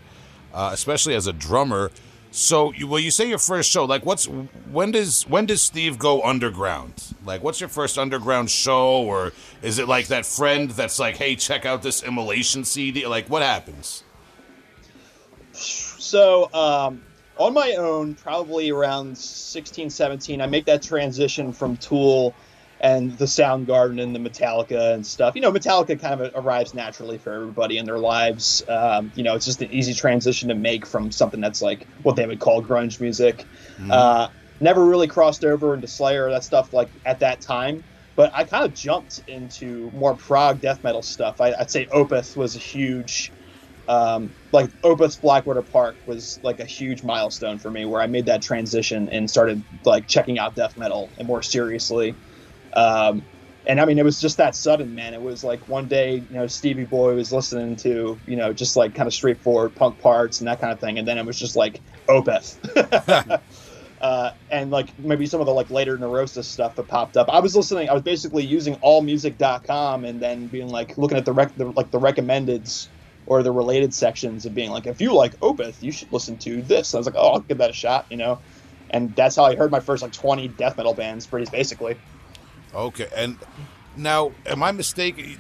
uh, 0.54 0.70
especially 0.74 1.16
as 1.16 1.28
a 1.28 1.34
drummer. 1.34 1.92
So, 2.32 2.72
you, 2.74 2.88
well, 2.88 3.00
you 3.00 3.10
say 3.10 3.28
your 3.28 3.40
first 3.40 3.72
show. 3.72 3.86
Like, 3.86 4.06
what's 4.06 4.26
when 4.26 4.92
does 4.92 5.24
when 5.28 5.48
does 5.48 5.64
Steve 5.64 5.98
go 5.98 6.22
underground? 6.22 7.16
Like, 7.26 7.42
what's 7.44 7.60
your 7.60 7.70
first 7.70 7.98
underground 7.98 8.52
show, 8.52 9.02
or 9.02 9.34
is 9.64 9.80
it 9.80 9.88
like 9.88 10.08
that 10.08 10.28
friend 10.28 10.70
that's 10.70 11.00
like, 11.00 11.18
hey, 11.18 11.36
check 11.36 11.66
out 11.66 11.82
this 11.82 12.04
immolation 12.04 12.64
CD? 12.66 13.08
Like, 13.08 13.30
what 13.32 13.42
happens? 13.42 14.04
So, 16.10 16.52
um, 16.54 17.04
on 17.38 17.54
my 17.54 17.74
own, 17.74 18.16
probably 18.16 18.72
around 18.72 19.16
16, 19.16 19.92
17, 19.92 20.42
I 20.42 20.48
make 20.48 20.66
that 20.66 20.82
transition 20.82 21.54
from 21.54 21.78
Tool 21.78 22.36
and 22.80 23.16
the 23.20 23.26
Soundgarden 23.26 24.02
and 24.02 24.16
the 24.16 24.20
Metallica 24.20 24.96
and 24.96 25.06
stuff. 25.06 25.36
You 25.36 25.42
know, 25.42 25.52
Metallica 25.52 26.00
kind 26.02 26.20
of 26.20 26.32
arrives 26.34 26.74
naturally 26.74 27.20
for 27.20 27.32
everybody 27.32 27.78
in 27.78 27.86
their 27.86 28.00
lives. 28.00 28.64
Um, 28.68 29.12
you 29.14 29.22
know, 29.24 29.36
it's 29.36 29.46
just 29.46 29.62
an 29.62 29.72
easy 29.72 29.94
transition 29.94 30.50
to 30.50 30.56
make 30.56 30.88
from 30.88 31.12
something 31.12 31.42
that's 31.42 31.62
like 31.62 31.88
what 32.02 32.16
they 32.16 32.26
would 32.26 32.40
call 32.40 32.64
grunge 32.64 33.00
music. 33.00 33.46
Uh, 33.92 34.30
never 34.60 34.84
really 34.84 35.08
crossed 35.08 35.46
over 35.46 35.76
into 35.76 35.88
Slayer 35.88 36.26
or 36.26 36.32
that 36.32 36.44
stuff 36.44 36.74
like 36.74 36.90
at 37.06 37.20
that 37.20 37.40
time. 37.42 37.84
But 38.16 38.32
I 38.34 38.46
kind 38.46 38.66
of 38.66 38.74
jumped 38.74 39.20
into 39.28 39.92
more 39.94 40.16
prog 40.18 40.60
death 40.60 40.84
metal 40.84 41.04
stuff. 41.04 41.40
I, 41.40 41.54
I'd 41.54 41.70
say 41.70 41.86
Opeth 41.94 42.36
was 42.36 42.56
a 42.56 42.60
huge 42.60 43.32
um, 43.90 44.36
like 44.52 44.70
Opeth's 44.84 45.16
Blackwater 45.18 45.64
Park 45.64 45.98
was 46.06 46.40
like 46.44 46.60
a 46.60 46.66
huge 46.66 47.04
milestone 47.04 47.58
for 47.58 47.72
me 47.72 47.86
where 47.86 48.00
I 48.00 48.06
made 48.06 48.28
that 48.28 48.44
transition 48.44 49.10
and 49.10 49.28
started 49.28 49.64
like 49.84 50.08
checking 50.08 50.38
out 50.38 50.56
death 50.56 50.78
metal 50.78 51.12
and 51.18 51.28
more 51.28 51.42
seriously. 51.42 52.16
Um, 52.74 53.26
and 53.66 53.82
I 53.82 53.86
mean, 53.86 53.98
it 53.98 54.06
was 54.06 54.20
just 54.22 54.38
that 54.38 54.56
sudden, 54.56 54.94
man. 54.94 55.16
It 55.16 55.22
was 55.22 55.44
like 55.44 55.68
one 55.68 55.88
day, 55.88 56.24
you 56.30 56.38
know, 56.38 56.46
Stevie 56.46 56.86
Boy 56.86 57.16
was 57.16 57.34
listening 57.34 57.78
to, 57.78 58.22
you 58.28 58.36
know, 58.36 58.54
just 58.54 58.76
like 58.76 58.94
kind 58.94 59.08
of 59.08 59.14
straightforward 59.14 59.76
punk 59.76 60.00
parts 60.00 60.40
and 60.40 60.48
that 60.48 60.62
kind 60.62 60.72
of 60.72 60.80
thing. 60.80 61.00
And 61.00 61.08
then 61.08 61.18
it 61.18 61.26
was 61.26 61.40
just 61.40 61.56
like 61.56 61.82
Opeth. 62.08 62.60
uh, 64.02 64.32
and 64.52 64.70
like 64.70 64.94
maybe 65.00 65.26
some 65.26 65.40
of 65.40 65.48
the 65.48 65.54
like 65.54 65.72
later 65.72 65.98
Neurosis 65.98 66.48
stuff 66.48 66.76
that 66.76 66.88
popped 66.88 67.18
up. 67.18 67.28
I 67.28 67.40
was 67.40 67.56
listening. 67.56 67.90
I 67.90 67.94
was 67.94 68.04
basically 68.04 68.46
using 68.46 68.76
allmusic.com 68.76 70.06
and 70.06 70.22
then 70.22 70.48
being 70.48 70.68
like 70.68 70.96
looking 70.96 71.18
at 71.18 71.26
the, 71.26 71.34
rec- 71.34 71.56
the 71.56 71.72
like 71.76 71.90
the 71.90 72.00
recommendeds 72.00 72.90
or 73.30 73.44
the 73.44 73.52
related 73.52 73.94
sections 73.94 74.46
of 74.46 74.54
being 74.54 74.72
like, 74.72 74.88
if 74.88 75.00
you 75.00 75.14
like 75.14 75.40
Opeth, 75.40 75.82
you 75.82 75.92
should 75.92 76.12
listen 76.12 76.36
to 76.40 76.62
this. 76.64 76.94
I 76.94 76.98
was 76.98 77.06
like, 77.06 77.16
oh, 77.16 77.34
I'll 77.34 77.40
give 77.40 77.60
that 77.60 77.70
a 77.70 77.74
shot, 77.74 78.08
you 78.10 78.18
know. 78.18 78.40
And 78.90 79.16
that's 79.16 79.36
how 79.36 79.46
I 79.46 79.56
heard 79.56 79.70
my 79.70 79.80
first 79.80 80.02
like 80.02 80.12
20 80.12 80.48
death 80.50 80.76
metal 80.76 80.96
bands, 80.96 81.28
pretty 81.28 81.50
basically. 81.50 81.96
Okay, 82.74 83.08
and 83.16 83.38
now, 83.96 84.32
am 84.48 84.64
I 84.64 84.72
mistaken? 84.72 85.40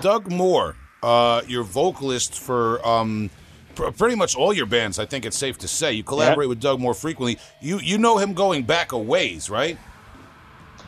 Doug 0.00 0.30
Moore, 0.30 0.76
uh, 1.02 1.40
your 1.46 1.62
vocalist 1.62 2.38
for 2.38 2.86
um, 2.86 3.30
pr- 3.74 3.90
pretty 3.90 4.16
much 4.16 4.36
all 4.36 4.52
your 4.52 4.66
bands. 4.66 4.98
I 4.98 5.06
think 5.06 5.24
it's 5.24 5.36
safe 5.36 5.56
to 5.58 5.68
say 5.68 5.94
you 5.94 6.02
collaborate 6.02 6.48
with 6.48 6.60
Doug 6.60 6.78
Moore 6.78 6.94
frequently. 6.94 7.38
You 7.60 7.78
you 7.80 7.96
know 7.96 8.18
him 8.18 8.34
going 8.34 8.64
back 8.64 8.92
a 8.92 8.98
ways, 8.98 9.48
right? 9.48 9.78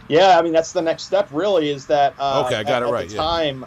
Yeah, 0.09 0.39
I 0.39 0.43
mean 0.43 0.53
that's 0.53 0.73
the 0.73 0.83
next 0.83 1.05
step. 1.05 1.29
Really, 1.31 1.71
is 1.71 1.87
that 1.87 2.15
uh, 2.19 2.45
Okay, 2.47 2.57
I 2.57 2.63
got 2.63 2.83
at, 2.83 2.83
it 2.83 2.87
at 2.89 2.93
right, 2.93 3.09
The 3.09 3.15
yeah. 3.15 3.21
time, 3.21 3.67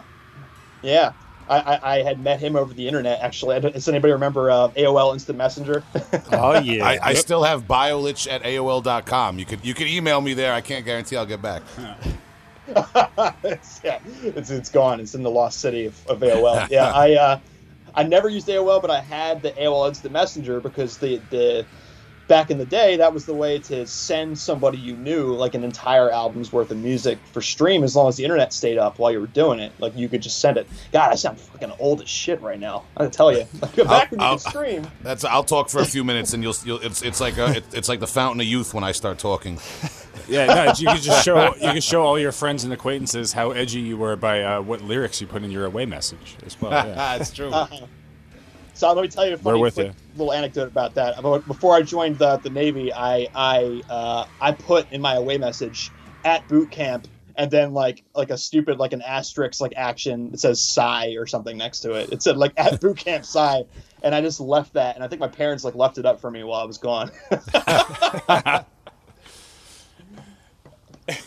yeah, 0.82 1.12
I, 1.48 1.58
I, 1.58 1.94
I 1.98 2.02
had 2.02 2.20
met 2.20 2.40
him 2.40 2.56
over 2.56 2.74
the 2.74 2.86
internet. 2.86 3.20
Actually, 3.20 3.60
does 3.60 3.88
anybody 3.88 4.12
remember 4.12 4.50
uh, 4.50 4.68
AOL 4.70 5.12
Instant 5.12 5.38
Messenger? 5.38 5.82
Oh 6.32 6.58
yeah. 6.58 6.84
I, 6.84 6.98
I 7.02 7.08
Yep. 7.10 7.16
still 7.18 7.42
have 7.44 7.66
biolich 7.68 8.30
at 8.30 8.42
AOL.com. 8.42 9.38
You 9.38 9.44
could 9.44 9.64
you 9.64 9.74
could 9.74 9.86
email 9.86 10.20
me 10.20 10.34
there. 10.34 10.52
I 10.52 10.60
can't 10.60 10.84
guarantee 10.84 11.16
I'll 11.16 11.26
get 11.26 11.40
back. 11.42 11.62
it's, 13.44 13.80
yeah, 13.84 13.98
it's 14.22 14.50
it's 14.50 14.70
gone. 14.70 14.98
It's 15.00 15.14
in 15.14 15.22
the 15.22 15.30
lost 15.30 15.60
city 15.60 15.86
of, 15.86 16.06
of 16.08 16.18
AOL. 16.20 16.68
Yeah, 16.68 16.90
I 16.92 17.14
uh, 17.14 17.38
I 17.94 18.02
never 18.02 18.28
used 18.28 18.48
AOL, 18.48 18.80
but 18.82 18.90
I 18.90 19.00
had 19.00 19.42
the 19.42 19.52
AOL 19.52 19.88
Instant 19.88 20.12
Messenger 20.12 20.60
because 20.60 20.98
the 20.98 21.20
the 21.30 21.64
back 22.28 22.50
in 22.50 22.58
the 22.58 22.64
day 22.66 22.96
that 22.96 23.12
was 23.14 23.24
the 23.24 23.34
way 23.34 23.58
to 23.58 23.86
send 23.86 24.36
somebody 24.38 24.78
you 24.78 24.96
knew 24.96 25.32
like 25.34 25.54
an 25.54 25.62
entire 25.62 26.10
album's 26.10 26.52
worth 26.52 26.70
of 26.70 26.76
music 26.76 27.18
for 27.32 27.40
stream 27.40 27.84
as 27.84 27.94
long 27.94 28.08
as 28.08 28.16
the 28.16 28.24
internet 28.24 28.52
stayed 28.52 28.78
up 28.78 28.98
while 28.98 29.12
you 29.12 29.20
were 29.20 29.28
doing 29.28 29.60
it. 29.60 29.72
Like 29.78 29.96
you 29.96 30.08
could 30.08 30.22
just 30.22 30.40
send 30.40 30.56
it. 30.56 30.66
God, 30.92 31.12
I 31.12 31.14
sound 31.14 31.38
fucking 31.40 31.72
old 31.78 32.02
as 32.02 32.08
shit 32.08 32.40
right 32.42 32.58
now. 32.58 32.84
I 32.96 33.04
gotta 33.04 33.16
tell 33.16 33.32
you. 33.32 33.46
Like, 33.62 33.76
back 33.76 34.10
when 34.10 34.20
you 34.20 34.26
I'll- 34.26 34.38
could 34.38 34.48
stream. 34.48 34.86
That's 35.02 35.24
I'll 35.24 35.44
talk 35.44 35.68
for 35.68 35.80
a 35.80 35.84
few 35.86 36.02
minutes 36.04 36.32
and 36.32 36.42
you'll, 36.42 36.54
you'll 36.64 36.80
it's 36.80 37.02
it's 37.02 37.20
like 37.20 37.38
a, 37.38 37.56
it, 37.58 37.64
it's 37.72 37.88
like 37.88 38.00
the 38.00 38.06
fountain 38.06 38.40
of 38.40 38.46
youth 38.46 38.74
when 38.74 38.84
I 38.84 38.92
start 38.92 39.18
talking. 39.18 39.58
Yeah, 40.28 40.46
no, 40.46 40.72
you 40.76 40.86
can 40.88 40.96
just 41.00 41.24
show 41.24 41.54
you 41.54 41.60
can 41.60 41.80
show 41.80 42.02
all 42.02 42.18
your 42.18 42.32
friends 42.32 42.64
and 42.64 42.72
acquaintances 42.72 43.32
how 43.32 43.52
edgy 43.52 43.78
you 43.78 43.96
were 43.96 44.16
by 44.16 44.42
uh, 44.42 44.60
what 44.60 44.80
lyrics 44.82 45.20
you 45.20 45.26
put 45.28 45.44
in 45.44 45.52
your 45.52 45.66
away 45.66 45.86
message 45.86 46.36
as 46.44 46.60
well. 46.60 46.72
Yeah. 46.72 46.94
That's 47.18 47.30
true. 47.30 47.52
So 48.76 48.92
let 48.92 49.00
me 49.00 49.08
tell 49.08 49.26
you 49.26 49.34
a 49.34 49.38
funny 49.38 49.58
quick 49.58 49.76
you. 49.78 49.94
little 50.16 50.34
anecdote 50.34 50.68
about 50.68 50.94
that. 50.96 51.16
Before 51.46 51.74
I 51.74 51.80
joined 51.80 52.18
the, 52.18 52.36
the 52.36 52.50
Navy, 52.50 52.92
I 52.92 53.26
I 53.34 53.82
uh, 53.88 54.26
I 54.38 54.52
put 54.52 54.92
in 54.92 55.00
my 55.00 55.14
away 55.14 55.38
message 55.38 55.90
at 56.26 56.46
boot 56.46 56.70
camp, 56.70 57.08
and 57.36 57.50
then 57.50 57.72
like 57.72 58.04
like 58.14 58.28
a 58.28 58.36
stupid 58.36 58.78
like 58.78 58.92
an 58.92 59.00
asterisk 59.00 59.62
like 59.62 59.72
action 59.76 60.30
that 60.32 60.40
says 60.40 60.60
"Psy" 60.60 61.14
or 61.14 61.26
something 61.26 61.56
next 61.56 61.80
to 61.80 61.94
it. 61.94 62.12
It 62.12 62.22
said 62.22 62.36
like 62.36 62.52
at 62.58 62.78
boot 62.78 62.98
camp 62.98 63.24
Psy, 63.26 63.62
and 64.02 64.14
I 64.14 64.20
just 64.20 64.40
left 64.40 64.74
that, 64.74 64.94
and 64.94 65.02
I 65.02 65.08
think 65.08 65.20
my 65.20 65.28
parents 65.28 65.64
like 65.64 65.74
left 65.74 65.96
it 65.96 66.04
up 66.04 66.20
for 66.20 66.30
me 66.30 66.44
while 66.44 66.60
I 66.60 66.64
was 66.64 66.76
gone. 66.76 67.10
but 67.30 67.46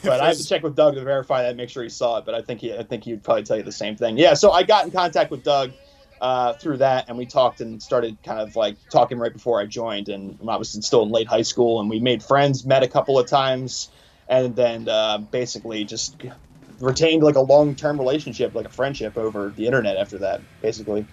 I 0.06 0.28
have 0.28 0.38
to 0.38 0.48
check 0.48 0.62
with 0.62 0.76
Doug 0.76 0.94
to 0.94 1.04
verify 1.04 1.42
that, 1.42 1.56
make 1.56 1.70
sure 1.70 1.82
he 1.82 1.90
saw 1.90 2.20
it. 2.20 2.26
But 2.26 2.36
I 2.36 2.44
think 2.44 2.62
he, 2.62 2.78
I 2.78 2.84
think 2.84 3.06
he'd 3.06 3.24
probably 3.24 3.42
tell 3.42 3.58
you 3.58 3.64
the 3.64 3.72
same 3.72 3.96
thing. 3.96 4.20
Yeah. 4.20 4.36
So 4.36 4.52
I 4.52 4.62
got 4.62 4.86
in 4.86 4.92
contact 4.92 5.32
with 5.32 5.44
Doug 5.44 5.72
uh, 6.22 6.54
through 6.54 6.78
that, 6.78 7.08
and 7.08 7.18
we 7.18 7.26
talked 7.26 7.62
and 7.62 7.82
started 7.82 8.18
kind 8.24 8.40
of 8.40 8.56
like 8.56 8.76
talking 8.90 9.18
right 9.18 9.34
before 9.34 9.62
I 9.62 9.66
joined, 9.66 10.10
and 10.10 10.38
I 10.48 10.58
was 10.58 10.72
still 10.72 11.04
in 11.04 11.10
late 11.10 11.28
high 11.28 11.42
school, 11.42 11.80
and 11.80 11.90
we 11.90 12.00
made 12.00 12.22
friends, 12.24 12.66
met 12.66 12.84
a 12.84 12.88
couple 12.88 13.18
of 13.18 13.28
times, 13.28 13.90
and 14.28 14.56
then 14.56 14.90
uh, 14.90 15.20
basically 15.20 15.86
just 15.86 16.18
retained 16.80 17.24
like 17.24 17.36
a 17.36 17.42
long 17.42 17.76
term 17.76 17.98
relationship, 17.98 18.54
like 18.54 18.66
a 18.66 18.70
friendship 18.70 19.18
over 19.18 19.50
the 19.56 19.66
internet 19.66 19.98
after 19.98 20.18
that, 20.20 20.42
basically. 20.62 21.06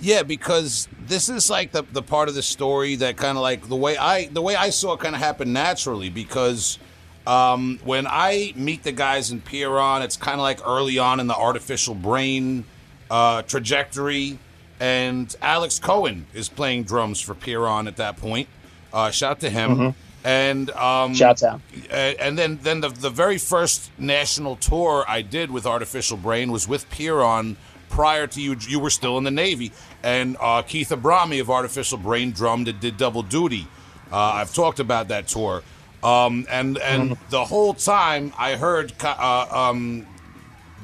Yeah, 0.00 0.22
because 0.22 0.88
this 1.06 1.28
is 1.28 1.48
like 1.50 1.72
the 1.72 1.82
the 1.82 2.02
part 2.02 2.28
of 2.28 2.34
the 2.34 2.42
story 2.42 2.96
that 2.96 3.16
kind 3.16 3.36
of 3.36 3.42
like 3.42 3.68
the 3.68 3.76
way 3.76 3.96
I 3.96 4.26
the 4.26 4.42
way 4.42 4.54
I 4.54 4.70
saw 4.70 4.94
it 4.94 5.00
kind 5.00 5.14
of 5.14 5.20
happen 5.20 5.52
naturally 5.52 6.10
because 6.10 6.78
um, 7.26 7.80
when 7.84 8.06
I 8.06 8.52
meet 8.54 8.82
the 8.82 8.92
guys 8.92 9.30
in 9.30 9.40
Pyrrhon, 9.40 10.02
it's 10.02 10.16
kind 10.16 10.34
of 10.34 10.42
like 10.42 10.60
early 10.66 10.98
on 10.98 11.20
in 11.20 11.26
the 11.26 11.36
artificial 11.36 11.94
brain 11.94 12.64
uh, 13.10 13.42
trajectory, 13.42 14.38
and 14.80 15.34
Alex 15.40 15.78
Cohen 15.78 16.26
is 16.34 16.48
playing 16.48 16.84
drums 16.84 17.20
for 17.20 17.34
Pyrrhon 17.34 17.86
at 17.88 17.96
that 17.96 18.16
point. 18.16 18.48
Uh, 18.92 19.10
shout 19.10 19.40
to 19.40 19.50
him. 19.50 19.94
And 20.24 20.70
um, 20.70 21.12
Shouts 21.14 21.42
out. 21.42 21.60
and 21.90 22.38
then 22.38 22.58
then 22.62 22.80
the 22.80 22.88
the 22.88 23.10
very 23.10 23.36
first 23.36 23.90
national 23.98 24.56
tour 24.56 25.04
I 25.06 25.20
did 25.20 25.50
with 25.50 25.66
Artificial 25.66 26.16
Brain 26.16 26.50
was 26.50 26.66
with 26.66 26.88
Pyrrhon. 26.90 27.56
Prior 27.90 28.26
to 28.28 28.40
you, 28.40 28.56
you 28.66 28.80
were 28.80 28.90
still 28.90 29.18
in 29.18 29.24
the 29.24 29.30
Navy, 29.30 29.70
and 30.02 30.36
uh, 30.40 30.62
Keith 30.62 30.88
Abrami 30.88 31.40
of 31.42 31.50
Artificial 31.50 31.98
Brain 31.98 32.32
drummed 32.32 32.68
and 32.68 32.80
did 32.80 32.96
double 32.96 33.22
duty. 33.22 33.66
Uh, 34.10 34.16
I've 34.16 34.52
talked 34.54 34.80
about 34.80 35.08
that 35.08 35.28
tour, 35.28 35.62
um, 36.02 36.46
and 36.50 36.78
and 36.78 37.18
the 37.28 37.44
whole 37.44 37.74
time 37.74 38.32
I 38.38 38.56
heard 38.56 38.94
uh, 39.04 39.46
um, 39.50 40.06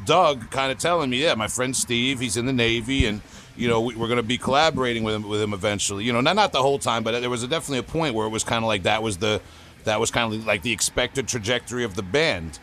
Doug 0.04 0.50
kind 0.50 0.72
of 0.72 0.78
telling 0.78 1.10
me, 1.10 1.22
yeah, 1.22 1.34
my 1.34 1.48
friend 1.48 1.74
Steve, 1.74 2.20
he's 2.20 2.36
in 2.36 2.46
the 2.46 2.52
Navy, 2.52 3.06
and 3.06 3.20
you 3.56 3.68
know 3.68 3.80
we, 3.80 3.94
we're 3.94 4.08
going 4.08 4.18
to 4.18 4.22
be 4.22 4.38
collaborating 4.38 5.02
with 5.02 5.14
him 5.14 5.28
with 5.28 5.40
him 5.40 5.52
eventually. 5.52 6.04
You 6.04 6.12
know, 6.12 6.20
not 6.20 6.36
not 6.36 6.52
the 6.52 6.62
whole 6.62 6.78
time, 6.78 7.02
but 7.02 7.20
there 7.20 7.30
was 7.30 7.42
a, 7.42 7.48
definitely 7.48 7.78
a 7.78 7.82
point 7.82 8.14
where 8.14 8.26
it 8.26 8.30
was 8.30 8.44
kind 8.44 8.64
of 8.64 8.68
like 8.68 8.84
that 8.84 9.02
was 9.02 9.18
the 9.18 9.40
that 9.84 10.00
was 10.00 10.10
kind 10.10 10.32
of 10.32 10.46
like 10.46 10.62
the 10.62 10.72
expected 10.72 11.28
trajectory 11.28 11.84
of 11.84 11.94
the 11.94 12.02
band. 12.02 12.58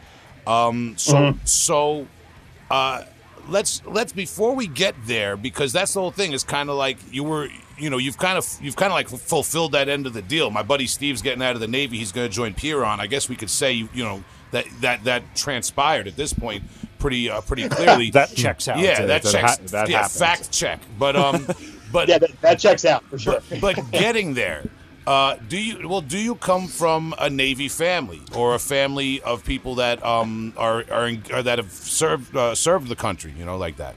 Um, 0.45 0.95
so 0.97 1.36
so 1.43 2.08
uh, 2.71 3.04
let's 3.50 3.82
let's 3.86 4.13
before 4.13 4.56
we 4.56 4.67
get 4.67 4.95
there 5.06 5.38
because 5.38 5.73
that's 5.73 5.93
the 5.93 6.00
whole 6.00 6.12
thing 6.12 6.34
is 6.34 6.43
kind 6.43 6.69
of 6.69 6.76
like 6.76 6.97
you 7.12 7.23
were 7.23 7.50
you 7.78 7.89
know 7.89 7.97
you've 7.97 8.17
kind 8.17 8.38
of 8.38 8.47
you've 8.62 8.76
kind 8.76 8.91
of 8.91 8.95
like 8.95 9.10
fulfilled 9.10 9.73
that 9.73 9.89
end 9.89 10.06
of 10.06 10.13
the 10.13 10.21
deal. 10.21 10.50
My 10.50 10.63
buddy 10.63 10.88
Steve's 10.88 11.21
getting 11.21 11.41
out 11.41 11.56
of 11.56 11.62
the 11.62 11.67
Navy; 11.67 11.97
he's 11.97 12.12
going 12.12 12.28
to 12.28 12.34
join 12.34 12.54
Pyrrhon. 12.54 13.00
I 13.00 13.08
guess 13.08 13.30
we 13.30 13.36
could 13.36 13.50
say 13.50 13.73
you, 13.73 13.89
you 13.93 14.04
know 14.04 14.23
that 14.52 14.65
that 14.82 15.04
that 15.06 15.36
transpired 15.36 16.08
at 16.08 16.15
this 16.15 16.34
point 16.34 16.63
pretty 16.99 17.29
uh, 17.29 17.41
pretty 17.41 17.67
clearly. 17.69 18.12
That 18.17 18.36
checks 18.36 18.67
out. 18.67 18.79
yeah, 18.79 19.05
that, 19.05 19.23
that 19.23 19.31
checks. 19.31 19.57
ha- 19.57 19.57
that 19.67 19.89
yeah, 19.89 19.97
happens. 20.03 20.19
fact 20.19 20.51
check. 20.51 20.79
But 20.97 21.15
um, 21.15 21.45
but 21.91 22.07
Yeah, 22.07 22.17
that, 22.19 22.41
that 22.41 22.60
checks 22.60 22.86
out 22.86 23.03
for 23.05 23.17
sure. 23.17 23.41
but 23.62 23.79
getting 23.91 24.33
there. 24.33 24.63
Uh, 25.05 25.38
do 25.47 25.57
you 25.57 25.88
well? 25.88 26.01
Do 26.01 26.17
you 26.17 26.36
come 26.36 26.67
from 26.67 27.13
a 27.17 27.29
Navy 27.29 27.69
family 27.69 28.21
or 28.36 28.55
a 28.55 28.60
family 28.60 29.21
of 29.21 29.43
people 29.45 29.75
that 29.75 30.03
um, 30.05 30.53
are 30.57 30.83
are, 30.91 31.07
in, 31.07 31.23
or 31.33 31.41
that 31.43 31.60
have 31.60 31.71
served 31.71 32.36
uh, 32.36 32.53
served 32.53 32.89
the 32.89 32.95
country? 32.95 33.33
You 33.38 33.45
know, 33.45 33.57
like 33.57 33.77
that. 33.77 33.95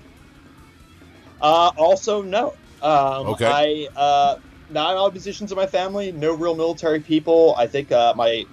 Uh, 1.42 1.72
also, 1.76 2.22
no. 2.22 2.54
Um, 2.82 3.26
Okay. 3.28 3.46
I 3.46 3.88
uh, 3.98 4.38
not 4.70 4.92
in 4.92 4.98
all 4.98 5.10
positions 5.10 5.50
of 5.50 5.56
my 5.58 5.66
family. 5.66 6.12
No 6.12 6.32
real 6.34 6.54
military 6.54 7.00
people. 7.00 7.54
I 7.58 7.66
think 7.66 7.90
uh, 7.90 8.14
my 8.16 8.44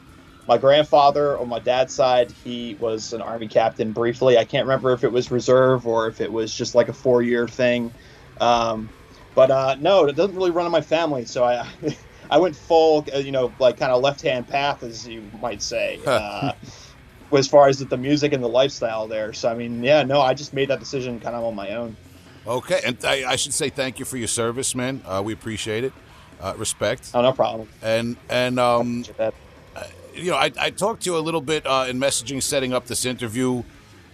my 0.48 0.58
grandfather 0.58 1.38
on 1.38 1.50
my 1.50 1.60
dad's 1.60 1.94
side, 1.94 2.32
he 2.32 2.76
was 2.76 3.14
an 3.14 3.22
army 3.22 3.48
captain 3.48 3.92
briefly. 3.92 4.38
I 4.38 4.46
can't 4.46 4.66
remember 4.66 4.94
if 4.94 5.04
it 5.04 5.12
was 5.12 5.30
reserve 5.30 5.86
or 5.86 6.08
if 6.08 6.22
it 6.22 6.32
was 6.32 6.54
just 6.54 6.74
like 6.74 6.88
a 6.88 6.94
four 6.94 7.22
year 7.22 7.48
thing. 7.48 7.94
Um, 8.40 8.90
but 9.36 9.52
uh, 9.52 9.76
no, 9.80 10.06
it 10.06 10.16
doesn't 10.16 10.36
really 10.36 10.52
run 10.52 10.66
in 10.66 10.72
my 10.72 10.82
family. 10.82 11.26
So 11.26 11.44
I 11.44 11.68
I 12.32 12.38
went 12.38 12.56
full, 12.56 13.06
uh, 13.14 13.20
you 13.20 13.32
know, 13.32 13.54
like 13.60 13.78
kind 13.78 13.92
of 13.92 14.02
left 14.02 14.22
hand 14.22 14.48
path, 14.48 14.84
as 14.84 15.08
you 15.08 15.24
might 15.42 15.62
say. 15.62 16.00
Uh, 16.06 16.54
as 17.34 17.48
far 17.48 17.68
as 17.68 17.80
the 17.80 17.98
music 17.98 18.32
and 18.32 18.42
the 18.42 18.50
lifestyle 18.50 19.06
there. 19.06 19.34
So 19.34 19.50
I 19.50 19.54
mean, 19.54 19.84
yeah, 19.84 20.04
no, 20.04 20.22
I 20.22 20.34
just 20.34 20.54
made 20.54 20.70
that 20.70 20.80
decision 20.80 21.20
kind 21.20 21.36
of 21.36 21.44
on 21.44 21.56
my 21.56 21.72
own. 21.72 21.96
Okay, 22.48 22.80
and 22.86 22.98
I, 23.04 23.32
I 23.32 23.36
should 23.36 23.54
say 23.54 23.70
thank 23.70 24.00
you 24.00 24.06
for 24.06 24.16
your 24.16 24.30
service, 24.30 24.74
man. 24.74 25.02
Uh, 25.06 25.22
we 25.24 25.34
appreciate 25.34 25.84
it. 25.84 25.92
Uh, 26.40 26.54
respect. 26.56 27.12
Oh, 27.14 27.22
no 27.22 27.34
problem. 27.34 27.68
And 27.82 28.16
and 28.30 28.60
um. 28.60 29.04
You 30.18 30.32
know, 30.32 30.38
I, 30.38 30.52
I 30.60 30.70
talked 30.72 31.04
to 31.04 31.12
you 31.12 31.18
a 31.18 31.20
little 31.20 31.42
bit 31.42 31.66
uh, 31.66 31.86
in 31.88 32.00
messaging, 32.00 32.42
setting 32.42 32.74
up 32.74 32.88
this 32.88 33.06
interview. 33.06 33.64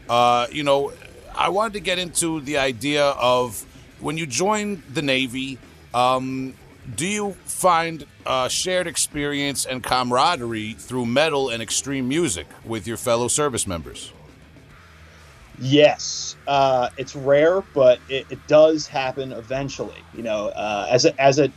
Uh, 0.09 0.47
you 0.51 0.63
know, 0.63 0.93
I 1.35 1.49
wanted 1.49 1.73
to 1.73 1.79
get 1.79 1.99
into 1.99 2.41
the 2.41 2.57
idea 2.57 3.05
of 3.05 3.65
when 3.99 4.17
you 4.17 4.25
join 4.25 4.83
the 4.93 5.01
Navy. 5.01 5.57
Um, 5.93 6.53
do 6.95 7.07
you 7.07 7.31
find 7.45 8.05
uh, 8.25 8.49
shared 8.49 8.87
experience 8.87 9.65
and 9.65 9.81
camaraderie 9.81 10.73
through 10.73 11.05
metal 11.05 11.49
and 11.49 11.61
extreme 11.61 12.07
music 12.07 12.47
with 12.65 12.85
your 12.85 12.97
fellow 12.97 13.27
service 13.27 13.65
members? 13.65 14.11
Yes, 15.59 16.35
uh, 16.47 16.89
it's 16.97 17.15
rare, 17.15 17.61
but 17.61 17.99
it, 18.09 18.25
it 18.29 18.47
does 18.47 18.87
happen 18.87 19.31
eventually. 19.31 20.01
You 20.13 20.23
know, 20.23 20.47
uh, 20.47 20.87
as 20.89 21.05
a, 21.05 21.21
as 21.21 21.39
it 21.39 21.51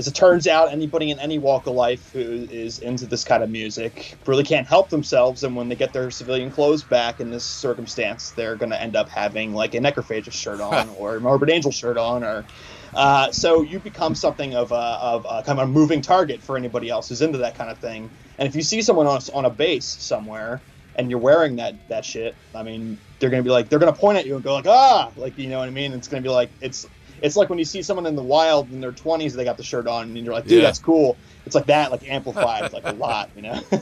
as 0.00 0.08
it 0.08 0.14
turns 0.14 0.48
out, 0.48 0.72
anybody 0.72 1.10
in 1.10 1.20
any 1.20 1.38
walk 1.38 1.68
of 1.68 1.74
life 1.74 2.10
who 2.14 2.46
is 2.50 2.78
into 2.80 3.06
this 3.06 3.22
kind 3.22 3.44
of 3.44 3.50
music 3.50 4.18
really 4.26 4.44
can't 4.44 4.66
help 4.66 4.88
themselves, 4.90 5.44
and 5.44 5.54
when 5.54 5.68
they 5.68 5.76
get 5.76 5.92
their 5.92 6.10
civilian 6.10 6.50
clothes 6.50 6.84
back 6.84 7.20
in 7.20 7.30
this 7.30 7.46
circumstance, 7.46 8.32
they're 8.32 8.56
going 8.56 8.70
to 8.70 8.82
end 8.82 8.96
up 8.96 9.10
having 9.10 9.52
like 9.52 9.74
a 9.74 9.78
necrophagus 9.78 10.32
shirt 10.32 10.62
on 10.62 10.88
or 10.90 11.18
a 11.18 11.20
morbid 11.20 11.50
angel 11.50 11.70
shirt 11.70 11.98
on, 11.98 12.24
or 12.24 12.48
uh, 12.94 13.30
so 13.30 13.62
you 13.62 13.78
become 13.78 14.14
something 14.16 14.54
of 14.54 14.72
a, 14.72 14.74
of 14.74 15.26
a 15.30 15.42
kind 15.44 15.60
of 15.60 15.68
a 15.68 15.72
moving 15.72 16.02
target 16.02 16.42
for 16.42 16.56
anybody 16.56 16.88
else 16.88 17.10
who's 17.10 17.22
into 17.22 17.38
that 17.38 17.54
kind 17.56 17.70
of 17.70 17.78
thing. 17.78 18.16
And 18.38 18.48
if 18.48 18.56
you 18.56 18.62
see 18.62 18.82
someone 18.82 19.06
on, 19.06 19.18
a- 19.28 19.32
on 19.34 19.44
a 19.44 19.50
base 19.50 19.96
somewhere 20.00 20.64
and 20.96 21.10
you're 21.10 21.20
wearing 21.20 21.56
that 21.56 21.74
that 21.88 22.06
shit, 22.06 22.38
I 22.54 22.62
mean, 22.64 23.02
they're 23.20 23.30
gonna 23.30 23.42
be 23.44 23.50
like, 23.50 23.68
they're 23.68 23.78
gonna 23.78 23.92
point 23.92 24.18
at 24.18 24.26
you 24.26 24.34
and 24.36 24.44
go 24.44 24.54
like, 24.54 24.66
ah, 24.66 25.12
like 25.14 25.38
you 25.38 25.50
know 25.50 25.58
what 25.58 25.68
I 25.68 25.72
mean? 25.72 25.92
It's 25.92 26.08
gonna 26.08 26.22
be 26.22 26.30
like 26.30 26.54
it's 26.62 26.86
it's 27.22 27.36
like 27.36 27.48
when 27.50 27.58
you 27.58 27.64
see 27.64 27.82
someone 27.82 28.06
in 28.06 28.16
the 28.16 28.22
wild 28.22 28.70
in 28.72 28.80
their 28.80 28.92
20s, 28.92 29.32
they 29.34 29.44
got 29.44 29.56
the 29.56 29.62
shirt 29.62 29.86
on, 29.86 30.04
and 30.16 30.16
you're 30.24 30.34
like, 30.34 30.44
dude, 30.44 30.58
Yeah. 30.58 30.62
that's 30.62 30.78
cool. 30.78 31.16
It's 31.46 31.54
like 31.54 31.66
that, 31.66 31.90
like 31.90 32.08
amplified, 32.08 32.72
like 32.72 32.84
a 32.86 32.92
lot, 32.92 33.30
you 33.36 33.42
know. 33.42 33.60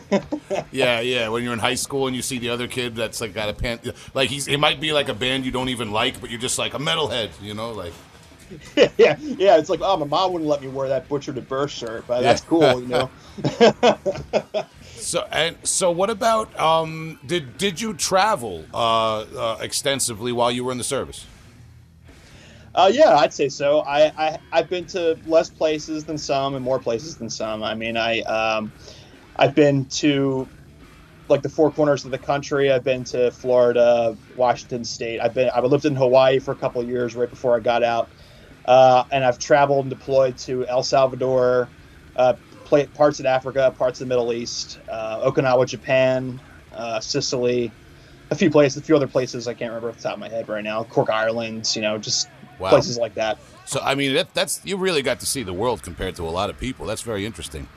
Yeah, 0.73 1.01
yeah. 1.01 1.29
When 1.29 1.43
you're 1.45 1.53
in 1.53 1.59
high 1.59 1.75
school 1.75 2.07
and 2.07 2.17
you 2.17 2.23
see 2.23 2.39
the 2.39 2.49
other 2.51 2.67
kid 2.69 2.95
that's 2.97 3.21
like 3.21 3.35
got 3.35 3.49
a 3.49 3.53
pant, 3.55 3.83
like 4.15 4.31
he's 4.31 4.49
it 4.49 4.59
might 4.59 4.81
be 4.81 4.93
like 4.93 5.09
a 5.09 5.15
band 5.15 5.45
you 5.45 5.51
don't 5.51 5.69
even 5.69 5.91
like, 5.93 6.21
but 6.21 6.31
you're 6.31 6.41
just 6.41 6.59
like 6.59 6.75
a 6.75 6.79
metalhead, 6.79 7.31
you 7.43 7.55
know, 7.55 7.73
like. 7.73 7.93
yeah, 8.97 9.17
yeah. 9.21 9.59
It's 9.59 9.69
like, 9.69 9.81
oh, 9.83 9.97
my 9.99 10.07
mom 10.07 10.33
wouldn't 10.33 10.49
let 10.49 10.63
me 10.63 10.69
wear 10.69 10.89
that 10.89 11.07
butchered 11.09 11.37
at 11.37 11.49
birth 11.49 11.71
shirt, 11.71 12.05
but 12.07 12.23
that's 12.23 12.43
Yeah. 12.43 12.49
cool, 12.49 12.81
you 12.81 12.89
know. 12.89 13.11
So 14.99 15.27
and 15.31 15.57
so, 15.63 15.91
what 15.93 16.11
about 16.11 16.59
um? 16.59 17.21
Did 17.25 17.57
did 17.57 17.81
you 17.81 17.95
travel 17.95 18.65
uh, 18.75 19.21
uh 19.21 19.59
extensively 19.61 20.33
while 20.33 20.51
you 20.51 20.65
were 20.65 20.73
in 20.73 20.79
the 20.79 20.85
service? 20.85 21.25
Uh, 22.75 22.91
yeah, 22.93 23.17
I'd 23.17 23.33
say 23.33 23.49
so. 23.49 23.81
I, 23.81 24.13
I 24.17 24.39
I've 24.53 24.69
been 24.69 24.87
to 24.89 25.19
less 25.25 25.51
places 25.51 26.05
than 26.05 26.19
some 26.19 26.55
and 26.55 26.65
more 26.65 26.81
places 26.81 27.17
than 27.17 27.31
some. 27.31 27.63
I 27.63 27.75
mean, 27.75 27.97
I 27.97 28.21
um, 28.23 28.75
I've 29.37 29.55
been 29.55 29.87
to 29.99 30.51
like 31.29 31.43
the 31.43 31.49
four 31.51 31.73
corners 31.73 32.05
of 32.05 32.11
the 32.13 32.19
country. 32.19 32.73
I've 32.73 32.85
been 32.85 33.05
to 33.07 33.31
Florida, 33.33 34.19
Washington 34.29 34.85
State. 34.85 35.21
I've 35.21 35.35
been 35.35 35.51
I've 35.51 35.65
lived 35.65 35.87
in 35.87 35.97
Hawaii 35.97 36.41
for 36.41 36.53
a 36.53 36.57
couple 36.59 36.85
years 36.85 37.17
right 37.17 37.31
before 37.31 37.57
I 37.57 37.61
got 37.61 37.83
out, 37.85 38.13
uh, 38.67 39.05
and 39.13 39.25
I've 39.25 39.39
traveled 39.39 39.87
and 39.87 39.91
deployed 39.91 40.39
to 40.41 40.67
El 40.67 40.83
Salvador, 40.83 41.73
uh, 42.17 42.35
parts 42.95 43.21
of 43.21 43.27
Africa, 43.27 43.73
parts 43.77 44.01
of 44.01 44.07
the 44.09 44.11
Middle 44.11 44.33
East, 44.33 44.79
uh, 44.89 45.31
Okinawa, 45.31 45.67
Japan, 45.67 46.43
uh, 46.73 47.01
Sicily. 47.01 47.77
A 48.31 48.35
few 48.35 48.51
places, 48.51 48.83
a 48.83 48.85
few 48.85 48.95
other 48.97 49.09
places 49.09 49.49
I 49.49 49.55
can't 49.55 49.71
remember 49.71 49.91
off 49.91 49.97
the 49.99 50.03
top 50.09 50.15
of 50.15 50.21
my 50.21 50.29
head 50.29 50.49
right 50.49 50.63
now. 50.63 50.85
Cork, 50.85 51.09
Ireland, 51.11 51.65
you 51.75 51.81
know, 51.83 51.99
just 51.99 52.31
Wow. 52.59 52.71
places 52.71 52.99
like 52.99 53.15
that. 53.15 53.39
So 53.67 53.81
I 53.83 53.95
mean, 53.95 54.15
that, 54.15 54.35
that's 54.35 54.61
you 54.65 54.77
really 54.77 55.03
got 55.03 55.21
to 55.21 55.27
see 55.27 55.43
the 55.43 55.53
world 55.53 55.83
compared 55.83 56.17
to 56.17 56.23
a 56.23 56.31
lot 56.31 56.51
of 56.51 56.59
people. 56.59 56.87
That's 56.87 57.03
very 57.03 57.25
interesting. 57.27 57.69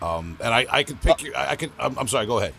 Um, 0.00 0.36
and 0.42 0.52
I, 0.52 0.66
I 0.70 0.82
could 0.82 1.00
pick 1.00 1.22
you. 1.22 1.32
I, 1.34 1.50
I 1.52 1.56
could. 1.56 1.70
I'm, 1.78 1.96
I'm 1.98 2.08
sorry. 2.08 2.26
Go 2.26 2.38
ahead. 2.38 2.54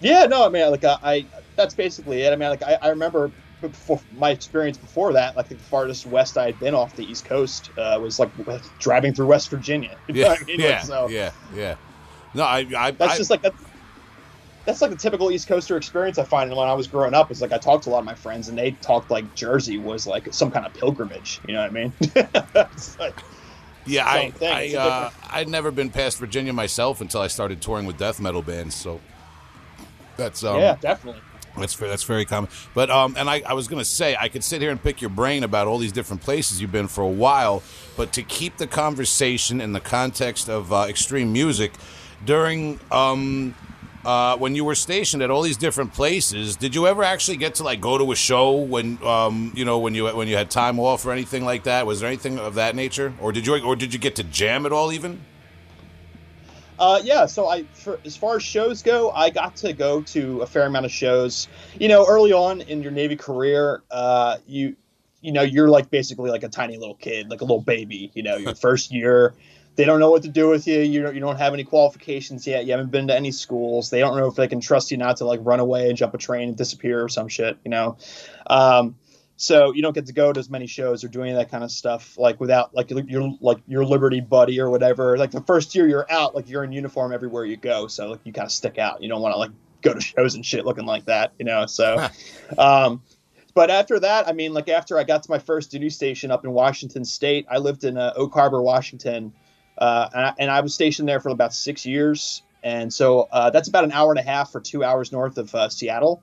Yeah, 0.00 0.24
no, 0.26 0.44
I 0.44 0.48
mean, 0.48 0.70
like 0.70 0.84
I, 0.84 0.96
I 1.02 1.26
that's 1.56 1.74
basically 1.74 2.22
it. 2.22 2.32
I 2.32 2.36
mean, 2.36 2.48
like 2.48 2.62
I, 2.62 2.78
I 2.80 2.88
remember 2.88 3.30
before 3.60 4.00
my 4.16 4.30
experience 4.30 4.78
before 4.78 5.12
that, 5.12 5.36
like 5.36 5.48
the 5.48 5.56
farthest 5.56 6.06
west 6.06 6.38
I 6.38 6.46
had 6.46 6.58
been 6.58 6.74
off 6.74 6.96
the 6.96 7.04
East 7.04 7.26
Coast 7.26 7.70
uh, 7.76 7.98
was 8.00 8.18
like 8.18 8.30
driving 8.78 9.12
through 9.12 9.26
West 9.26 9.50
Virginia. 9.50 9.96
You 10.08 10.14
know 10.14 10.20
Yeah, 10.20 10.36
I 10.40 10.44
mean? 10.44 10.56
Like, 10.56 10.68
yeah, 10.68 10.82
so 10.82 11.08
yeah, 11.08 11.30
yeah. 11.54 11.74
No, 12.34 12.44
I, 12.44 12.66
I, 12.76 12.90
that's 12.92 13.14
I- 13.14 13.16
just 13.18 13.30
like 13.30 13.42
that. 13.42 13.54
That's 14.70 14.82
like 14.82 14.92
the 14.92 14.96
typical 14.96 15.32
East 15.32 15.48
Coaster 15.48 15.76
experience 15.76 16.16
I 16.16 16.22
find 16.22 16.48
when 16.54 16.68
I 16.68 16.74
was 16.74 16.86
growing 16.86 17.12
up. 17.12 17.32
Is 17.32 17.42
like 17.42 17.50
I 17.52 17.58
talked 17.58 17.82
to 17.84 17.90
a 17.90 17.92
lot 17.92 17.98
of 17.98 18.04
my 18.04 18.14
friends, 18.14 18.48
and 18.48 18.56
they 18.56 18.70
talked 18.70 19.10
like 19.10 19.34
Jersey 19.34 19.78
was 19.78 20.06
like 20.06 20.32
some 20.32 20.48
kind 20.48 20.64
of 20.64 20.72
pilgrimage. 20.74 21.40
You 21.48 21.54
know 21.54 21.62
what 21.62 21.70
I 21.70 21.74
mean? 21.74 21.92
It's 22.72 22.96
like- 23.00 23.18
Yeah, 23.84 24.06
I. 24.06 24.32
I, 24.40 24.76
uh, 24.76 25.10
I'd 25.28 25.48
never 25.48 25.72
been 25.72 25.90
past 25.90 26.18
Virginia 26.18 26.52
myself 26.52 27.00
until 27.00 27.20
I 27.20 27.26
started 27.26 27.60
touring 27.60 27.84
with 27.84 27.98
death 27.98 28.20
metal 28.20 28.42
bands. 28.42 28.76
So 28.76 29.00
that's 30.16 30.44
um, 30.44 30.60
yeah, 30.60 30.76
definitely. 30.80 31.20
that's 31.58 31.74
very, 31.74 31.90
that's 31.90 32.04
very 32.04 32.24
common. 32.24 32.48
But 32.72 32.90
um, 32.90 33.16
and 33.18 33.28
I, 33.28 33.42
I 33.44 33.54
was 33.54 33.66
gonna 33.66 33.84
say 33.84 34.14
I 34.20 34.28
could 34.28 34.44
sit 34.44 34.62
here 34.62 34.70
and 34.70 34.80
pick 34.80 35.00
your 35.00 35.10
brain 35.10 35.42
about 35.42 35.66
all 35.66 35.78
these 35.78 35.90
different 35.92 36.22
places 36.22 36.60
you've 36.60 36.70
been 36.70 36.86
for 36.86 37.02
a 37.02 37.08
while, 37.08 37.64
but 37.96 38.12
to 38.12 38.22
keep 38.22 38.56
the 38.58 38.68
conversation 38.68 39.60
in 39.60 39.72
the 39.72 39.80
context 39.80 40.48
of 40.48 40.72
uh, 40.72 40.86
extreme 40.88 41.32
music, 41.32 41.72
during 42.24 42.78
um. 42.92 43.56
Uh, 44.04 44.36
when 44.38 44.54
you 44.54 44.64
were 44.64 44.74
stationed 44.74 45.22
at 45.22 45.30
all 45.30 45.42
these 45.42 45.58
different 45.58 45.92
places, 45.92 46.56
did 46.56 46.74
you 46.74 46.86
ever 46.86 47.04
actually 47.04 47.36
get 47.36 47.56
to 47.56 47.62
like 47.62 47.82
go 47.82 47.98
to 47.98 48.12
a 48.12 48.16
show 48.16 48.52
when 48.52 49.02
um, 49.04 49.52
you 49.54 49.64
know 49.64 49.78
when 49.78 49.94
you 49.94 50.06
when 50.06 50.26
you 50.26 50.36
had 50.36 50.50
time 50.50 50.80
off 50.80 51.04
or 51.04 51.12
anything 51.12 51.44
like 51.44 51.64
that? 51.64 51.86
Was 51.86 52.00
there 52.00 52.08
anything 52.08 52.38
of 52.38 52.54
that 52.54 52.74
nature, 52.74 53.12
or 53.20 53.30
did 53.30 53.46
you 53.46 53.62
or 53.62 53.76
did 53.76 53.92
you 53.92 54.00
get 54.00 54.16
to 54.16 54.22
jam 54.22 54.64
at 54.64 54.72
all 54.72 54.90
even? 54.90 55.20
Uh, 56.78 56.98
yeah, 57.04 57.26
so 57.26 57.46
I, 57.46 57.64
for, 57.74 58.00
as 58.06 58.16
far 58.16 58.36
as 58.36 58.42
shows 58.42 58.82
go, 58.82 59.10
I 59.10 59.28
got 59.28 59.54
to 59.56 59.74
go 59.74 60.00
to 60.00 60.40
a 60.40 60.46
fair 60.46 60.64
amount 60.64 60.86
of 60.86 60.90
shows. 60.90 61.46
You 61.78 61.88
know, 61.88 62.06
early 62.08 62.32
on 62.32 62.62
in 62.62 62.82
your 62.82 62.90
Navy 62.90 63.16
career, 63.16 63.82
uh, 63.90 64.38
you 64.46 64.76
you 65.20 65.32
know, 65.32 65.42
you're 65.42 65.68
like 65.68 65.90
basically 65.90 66.30
like 66.30 66.42
a 66.42 66.48
tiny 66.48 66.78
little 66.78 66.94
kid, 66.94 67.28
like 67.28 67.42
a 67.42 67.44
little 67.44 67.60
baby. 67.60 68.10
You 68.14 68.22
know, 68.22 68.36
your 68.36 68.54
first 68.66 68.90
year, 68.90 69.34
they 69.80 69.86
don't 69.86 69.98
know 69.98 70.10
what 70.10 70.24
to 70.24 70.28
do 70.28 70.46
with 70.46 70.66
you. 70.66 70.80
You 70.80 71.04
don't, 71.04 71.14
you 71.14 71.22
don't 71.22 71.38
have 71.38 71.54
any 71.54 71.64
qualifications 71.64 72.46
yet. 72.46 72.66
You 72.66 72.72
haven't 72.72 72.90
been 72.90 73.06
to 73.06 73.16
any 73.16 73.32
schools. 73.32 73.88
They 73.88 74.00
don't 74.00 74.14
know 74.14 74.26
if 74.26 74.34
they 74.34 74.46
can 74.46 74.60
trust 74.60 74.90
you 74.90 74.98
not 74.98 75.16
to 75.16 75.24
like 75.24 75.40
run 75.42 75.58
away 75.58 75.88
and 75.88 75.96
jump 75.96 76.12
a 76.12 76.18
train 76.18 76.48
and 76.48 76.56
disappear 76.56 77.02
or 77.02 77.08
some 77.08 77.28
shit. 77.28 77.56
You 77.64 77.70
know, 77.70 77.96
um, 78.46 78.94
so 79.36 79.72
you 79.72 79.80
don't 79.80 79.94
get 79.94 80.04
to 80.04 80.12
go 80.12 80.34
to 80.34 80.38
as 80.38 80.50
many 80.50 80.66
shows 80.66 81.02
or 81.02 81.08
do 81.08 81.22
any 81.22 81.30
of 81.30 81.38
that 81.38 81.50
kind 81.50 81.64
of 81.64 81.70
stuff 81.70 82.18
like 82.18 82.38
without 82.40 82.74
like 82.74 82.90
your 82.90 83.32
like 83.40 83.56
your 83.66 83.86
Liberty 83.86 84.20
buddy 84.20 84.60
or 84.60 84.68
whatever. 84.68 85.16
Like 85.16 85.30
the 85.30 85.40
first 85.40 85.74
year 85.74 85.88
you're 85.88 86.12
out, 86.12 86.34
like 86.34 86.50
you're 86.50 86.62
in 86.62 86.72
uniform 86.72 87.14
everywhere 87.14 87.46
you 87.46 87.56
go, 87.56 87.86
so 87.86 88.10
like 88.10 88.20
you 88.24 88.34
kind 88.34 88.44
of 88.44 88.52
stick 88.52 88.76
out. 88.76 89.02
You 89.02 89.08
don't 89.08 89.22
want 89.22 89.32
to 89.32 89.38
like 89.38 89.52
go 89.80 89.94
to 89.94 90.00
shows 90.02 90.34
and 90.34 90.44
shit 90.44 90.66
looking 90.66 90.84
like 90.84 91.06
that, 91.06 91.32
you 91.38 91.46
know. 91.46 91.64
So, 91.64 92.06
um, 92.58 93.00
but 93.54 93.70
after 93.70 93.98
that, 93.98 94.28
I 94.28 94.32
mean, 94.32 94.52
like 94.52 94.68
after 94.68 94.98
I 94.98 95.04
got 95.04 95.22
to 95.22 95.30
my 95.30 95.38
first 95.38 95.70
duty 95.70 95.88
station 95.88 96.30
up 96.30 96.44
in 96.44 96.50
Washington 96.50 97.02
State, 97.06 97.46
I 97.50 97.56
lived 97.56 97.84
in 97.84 97.96
uh, 97.96 98.12
Oak 98.16 98.34
Harbor, 98.34 98.60
Washington, 98.60 99.32
uh, 99.80 100.08
and, 100.12 100.26
I, 100.26 100.34
and, 100.38 100.50
I, 100.50 100.60
was 100.60 100.74
stationed 100.74 101.08
there 101.08 101.20
for 101.20 101.30
about 101.30 101.54
six 101.54 101.86
years. 101.86 102.42
And 102.62 102.92
so 102.92 103.28
uh, 103.32 103.50
that's 103.50 103.68
about 103.68 103.84
an 103.84 103.92
hour 103.92 104.12
and 104.12 104.18
a 104.18 104.22
half 104.22 104.54
or 104.54 104.60
two 104.60 104.84
hours 104.84 105.12
north 105.12 105.38
of 105.38 105.54
uh, 105.54 105.68
Seattle. 105.70 106.22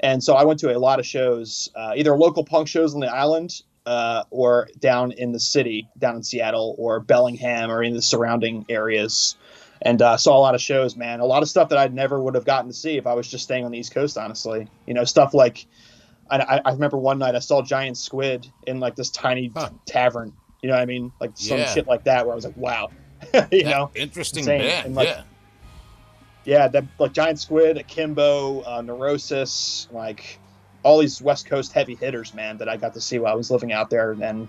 And 0.00 0.22
so 0.22 0.34
I 0.34 0.44
went 0.44 0.60
to 0.60 0.76
a 0.76 0.78
lot 0.78 0.98
of 0.98 1.06
shows, 1.06 1.70
uh, 1.74 1.92
either 1.96 2.16
local 2.16 2.44
punk 2.44 2.68
shows 2.68 2.94
on 2.94 3.00
the 3.00 3.06
island 3.06 3.62
uh, 3.86 4.24
or 4.30 4.68
down 4.78 5.12
in 5.12 5.32
the 5.32 5.40
city, 5.40 5.88
down 5.96 6.16
in 6.16 6.22
Seattle 6.22 6.74
or 6.78 7.00
Bellingham 7.00 7.70
or 7.70 7.82
in 7.82 7.94
the 7.94 8.02
surrounding 8.02 8.66
areas. 8.68 9.36
And 9.80 10.02
uh, 10.02 10.16
saw 10.16 10.36
a 10.36 10.40
lot 10.40 10.54
of 10.54 10.60
shows, 10.60 10.96
man. 10.96 11.20
A 11.20 11.26
lot 11.26 11.42
of 11.42 11.48
stuff 11.48 11.68
that 11.68 11.78
I 11.78 11.86
never 11.88 12.20
would 12.20 12.34
have 12.34 12.44
gotten 12.44 12.68
to 12.68 12.76
see 12.76 12.96
if 12.96 13.06
I 13.06 13.14
was 13.14 13.28
just 13.28 13.44
staying 13.44 13.64
on 13.64 13.70
the 13.70 13.78
East 13.78 13.92
Coast, 13.92 14.18
honestly. 14.18 14.68
You 14.86 14.94
know, 14.94 15.04
stuff 15.04 15.34
like 15.34 15.66
I, 16.30 16.60
I 16.64 16.72
remember 16.72 16.96
one 16.96 17.18
night 17.18 17.34
I 17.34 17.40
saw 17.40 17.62
Giant 17.62 17.96
Squid 17.96 18.50
in 18.66 18.80
like 18.80 18.96
this 18.96 19.10
tiny 19.10 19.52
huh. 19.54 19.70
tavern. 19.86 20.32
You 20.66 20.72
know 20.72 20.78
what 20.78 20.82
I 20.82 20.86
mean? 20.86 21.12
Like 21.20 21.30
some 21.34 21.58
yeah. 21.58 21.72
shit 21.72 21.86
like 21.86 22.04
that 22.04 22.26
where 22.26 22.32
I 22.32 22.36
was 22.36 22.44
like, 22.44 22.56
wow. 22.56 22.90
you 23.34 23.62
that 23.62 23.64
know? 23.64 23.90
Interesting 23.94 24.44
band. 24.44 24.94
like, 24.94 25.08
yeah 25.08 25.22
yeah, 26.46 26.68
that 26.68 26.84
like 26.98 27.12
Giant 27.12 27.38
Squid, 27.38 27.76
Akimbo, 27.76 28.62
uh, 28.62 28.80
Neurosis, 28.80 29.88
like 29.90 30.38
all 30.84 30.98
these 30.98 31.20
West 31.20 31.46
Coast 31.46 31.72
heavy 31.72 31.96
hitters, 31.96 32.32
man, 32.32 32.56
that 32.58 32.68
I 32.68 32.76
got 32.76 32.94
to 32.94 33.00
see 33.00 33.18
while 33.18 33.32
I 33.32 33.36
was 33.36 33.50
living 33.50 33.72
out 33.72 33.90
there. 33.90 34.12
And 34.12 34.48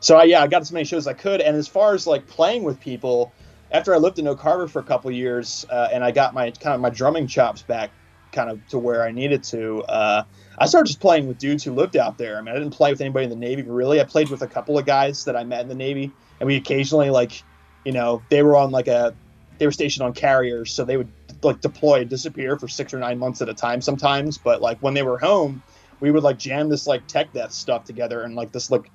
so, 0.00 0.16
I, 0.16 0.24
yeah, 0.24 0.42
I 0.42 0.46
got 0.46 0.62
as 0.62 0.72
many 0.72 0.86
shows 0.86 1.02
as 1.02 1.08
I 1.08 1.12
could. 1.12 1.42
And 1.42 1.54
as 1.56 1.68
far 1.68 1.94
as 1.94 2.06
like 2.06 2.26
playing 2.26 2.64
with 2.64 2.80
people, 2.80 3.32
after 3.70 3.94
I 3.94 3.98
lived 3.98 4.18
in 4.18 4.26
Oak 4.26 4.40
Harbor 4.40 4.66
for 4.66 4.78
a 4.78 4.82
couple 4.82 5.10
years, 5.10 5.66
uh, 5.70 5.88
and 5.92 6.02
I 6.02 6.10
got 6.10 6.32
my 6.32 6.50
kind 6.50 6.74
of 6.74 6.80
my 6.80 6.90
drumming 6.90 7.26
chops 7.26 7.60
back, 7.60 7.90
kind 8.34 8.50
of 8.50 8.66
to 8.68 8.78
where 8.78 9.02
I 9.04 9.12
needed 9.12 9.42
to. 9.44 9.82
Uh, 9.84 10.24
I 10.58 10.66
started 10.66 10.88
just 10.88 11.00
playing 11.00 11.26
with 11.26 11.38
dudes 11.38 11.64
who 11.64 11.72
lived 11.72 11.96
out 11.96 12.18
there. 12.18 12.36
I 12.36 12.42
mean, 12.42 12.54
I 12.54 12.58
didn't 12.58 12.74
play 12.74 12.90
with 12.90 13.00
anybody 13.00 13.24
in 13.24 13.30
the 13.30 13.36
Navy 13.36 13.62
really. 13.62 14.00
I 14.00 14.04
played 14.04 14.28
with 14.28 14.42
a 14.42 14.46
couple 14.46 14.78
of 14.78 14.84
guys 14.84 15.24
that 15.24 15.36
I 15.36 15.44
met 15.44 15.62
in 15.62 15.68
the 15.68 15.74
Navy, 15.74 16.12
and 16.40 16.46
we 16.46 16.56
occasionally 16.56 17.10
like, 17.10 17.42
you 17.84 17.92
know, 17.92 18.22
they 18.28 18.42
were 18.42 18.56
on 18.56 18.70
like 18.70 18.88
a, 18.88 19.14
they 19.58 19.66
were 19.66 19.72
stationed 19.72 20.04
on 20.04 20.12
carriers, 20.12 20.72
so 20.72 20.84
they 20.84 20.96
would 20.96 21.10
like 21.42 21.60
deploy 21.60 22.00
and 22.00 22.10
disappear 22.10 22.58
for 22.58 22.68
six 22.68 22.92
or 22.92 22.98
nine 22.98 23.18
months 23.18 23.40
at 23.40 23.48
a 23.48 23.54
time 23.54 23.80
sometimes. 23.80 24.38
But 24.38 24.60
like 24.60 24.78
when 24.80 24.94
they 24.94 25.02
were 25.02 25.18
home, 25.18 25.62
we 26.00 26.10
would 26.10 26.22
like 26.22 26.38
jam 26.38 26.68
this 26.68 26.86
like 26.86 27.06
tech 27.06 27.32
death 27.32 27.52
stuff 27.52 27.84
together 27.84 28.22
and 28.22 28.34
like 28.34 28.52
this 28.52 28.70
like 28.70 28.90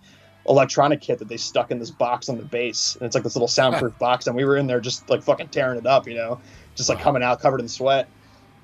electronic 0.48 1.02
kit 1.02 1.20
that 1.20 1.28
they 1.28 1.38
stuck 1.38 1.72
in 1.72 1.80
this 1.80 1.92
box 1.92 2.30
on 2.30 2.38
the 2.38 2.44
base. 2.44 2.96
And 2.96 3.06
it's 3.06 3.16
like 3.16 3.24
this 3.24 3.36
little 3.36 3.48
soundproof 3.48 3.98
box, 4.00 4.28
and 4.28 4.36
we 4.36 4.46
were 4.46 4.58
in 4.58 4.68
there 4.68 4.80
just 4.80 5.10
like 5.10 5.24
fucking 5.24 5.50
tearing 5.50 5.78
it 5.78 5.86
up, 5.86 6.08
you 6.08 6.16
know, 6.16 6.40
just 6.76 6.90
like 6.90 7.00
coming 7.00 7.24
out 7.24 7.42
covered 7.42 7.60
in 7.60 7.68
sweat. 7.68 8.08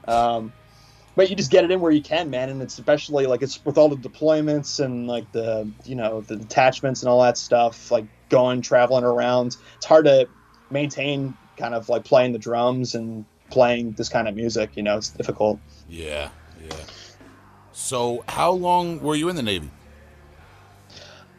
Um, 0.08 0.54
but 1.16 1.30
you 1.30 1.36
just 1.36 1.52
get 1.52 1.64
it 1.64 1.72
in 1.72 1.80
where 1.80 1.92
you 1.92 2.02
can, 2.02 2.30
man. 2.30 2.50
And 2.50 2.62
it's 2.62 2.78
especially 2.78 3.26
like 3.26 3.42
it's 3.42 3.64
with 3.66 3.78
all 3.78 3.90
the 3.90 3.98
deployments 3.98 4.84
and 4.84 5.08
like 5.08 5.32
the 5.32 5.70
you 5.86 5.96
know 5.96 6.22
the 6.22 6.36
detachments 6.36 7.02
and 7.02 7.10
all 7.10 7.22
that 7.22 7.38
stuff, 7.38 7.92
like 7.92 8.06
going 8.30 8.62
traveling 8.62 9.04
around. 9.04 9.58
It's 9.76 9.86
hard 9.86 10.06
to 10.06 10.28
maintain 10.70 11.36
kind 11.58 11.74
of 11.74 11.90
like 11.90 12.04
playing 12.04 12.34
the 12.34 12.40
drums 12.40 12.96
and 12.96 13.26
playing 13.50 13.94
this 13.94 14.10
kind 14.10 14.28
of 14.28 14.36
music. 14.36 14.72
You 14.76 14.84
know, 14.84 14.98
it's 14.98 15.10
difficult. 15.10 15.60
Yeah, 15.90 16.30
yeah. 16.64 16.76
So, 17.72 18.24
how 18.30 18.52
long 18.52 19.02
were 19.02 19.16
you 19.16 19.30
in 19.30 19.36
the 19.36 19.44
Navy? 19.44 19.70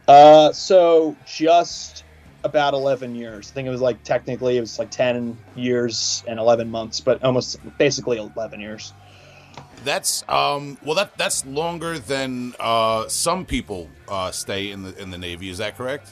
Uh, 0.07 0.53
so 0.53 1.17
just 1.27 2.05
about 2.45 2.75
11 2.75 3.15
years. 3.17 3.51
I 3.51 3.55
think 3.55 3.67
it 3.67 3.71
was 3.71 3.81
like 3.81 4.03
technically 4.05 4.57
it 4.57 4.61
was 4.61 4.79
like 4.79 4.91
10 4.91 5.37
years 5.57 6.23
and 6.29 6.39
11 6.39 6.71
months, 6.71 7.01
but 7.01 7.23
almost 7.25 7.59
basically 7.77 8.19
11 8.19 8.61
years. 8.61 8.93
That's 9.87 10.23
um 10.29 10.77
well 10.85 10.97
that 10.97 11.17
that's 11.17 11.47
longer 11.47 11.99
than 11.99 12.55
uh 12.61 13.09
some 13.09 13.47
people 13.47 13.89
uh 14.09 14.31
stay 14.31 14.71
in 14.71 14.83
the 14.83 15.01
in 15.01 15.11
the 15.11 15.19
Navy, 15.19 15.49
is 15.49 15.59
that 15.59 15.77
correct? 15.79 16.11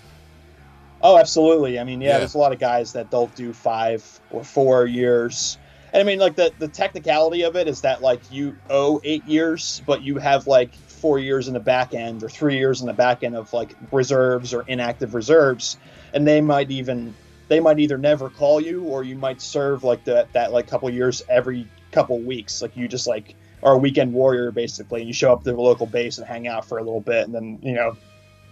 Oh, 1.02 1.18
absolutely. 1.18 1.78
I 1.78 1.84
mean, 1.84 2.00
yeah, 2.00 2.12
yeah. 2.12 2.18
there's 2.18 2.34
a 2.34 2.38
lot 2.38 2.52
of 2.52 2.58
guys 2.58 2.94
that 2.94 3.10
don't 3.10 3.34
do 3.34 3.52
5 3.52 4.20
or 4.30 4.42
4 4.42 4.86
years 4.86 5.58
and 5.94 6.00
I 6.00 6.04
mean, 6.04 6.18
like 6.18 6.34
the 6.34 6.52
the 6.58 6.66
technicality 6.66 7.42
of 7.42 7.54
it 7.54 7.68
is 7.68 7.82
that 7.82 8.02
like 8.02 8.20
you 8.30 8.56
owe 8.68 9.00
eight 9.04 9.24
years, 9.26 9.80
but 9.86 10.02
you 10.02 10.18
have 10.18 10.48
like 10.48 10.74
four 10.74 11.20
years 11.20 11.46
in 11.46 11.54
the 11.54 11.60
back 11.60 11.94
end 11.94 12.24
or 12.24 12.28
three 12.28 12.58
years 12.58 12.80
in 12.80 12.88
the 12.88 12.92
back 12.92 13.22
end 13.22 13.36
of 13.36 13.52
like 13.52 13.76
reserves 13.92 14.52
or 14.52 14.62
inactive 14.62 15.14
reserves, 15.14 15.76
and 16.12 16.26
they 16.26 16.40
might 16.40 16.72
even 16.72 17.14
they 17.46 17.60
might 17.60 17.78
either 17.78 17.96
never 17.96 18.28
call 18.28 18.60
you 18.60 18.82
or 18.82 19.04
you 19.04 19.14
might 19.14 19.40
serve 19.40 19.84
like 19.84 20.02
that 20.04 20.32
that 20.32 20.50
like 20.50 20.66
couple 20.66 20.90
years 20.90 21.22
every 21.28 21.68
couple 21.92 22.18
weeks. 22.18 22.60
Like 22.60 22.76
you 22.76 22.88
just 22.88 23.06
like 23.06 23.36
are 23.64 23.72
a 23.72 23.78
weekend 23.78 24.12
warrior 24.12 24.52
basically, 24.52 25.00
and 25.00 25.08
you 25.08 25.14
show 25.14 25.32
up 25.32 25.42
to 25.42 25.50
the 25.50 25.60
local 25.60 25.86
base 25.86 26.18
and 26.18 26.26
hang 26.26 26.46
out 26.46 26.68
for 26.68 26.78
a 26.78 26.82
little 26.82 27.00
bit, 27.00 27.24
and 27.24 27.34
then 27.34 27.58
you 27.62 27.72
know 27.72 27.96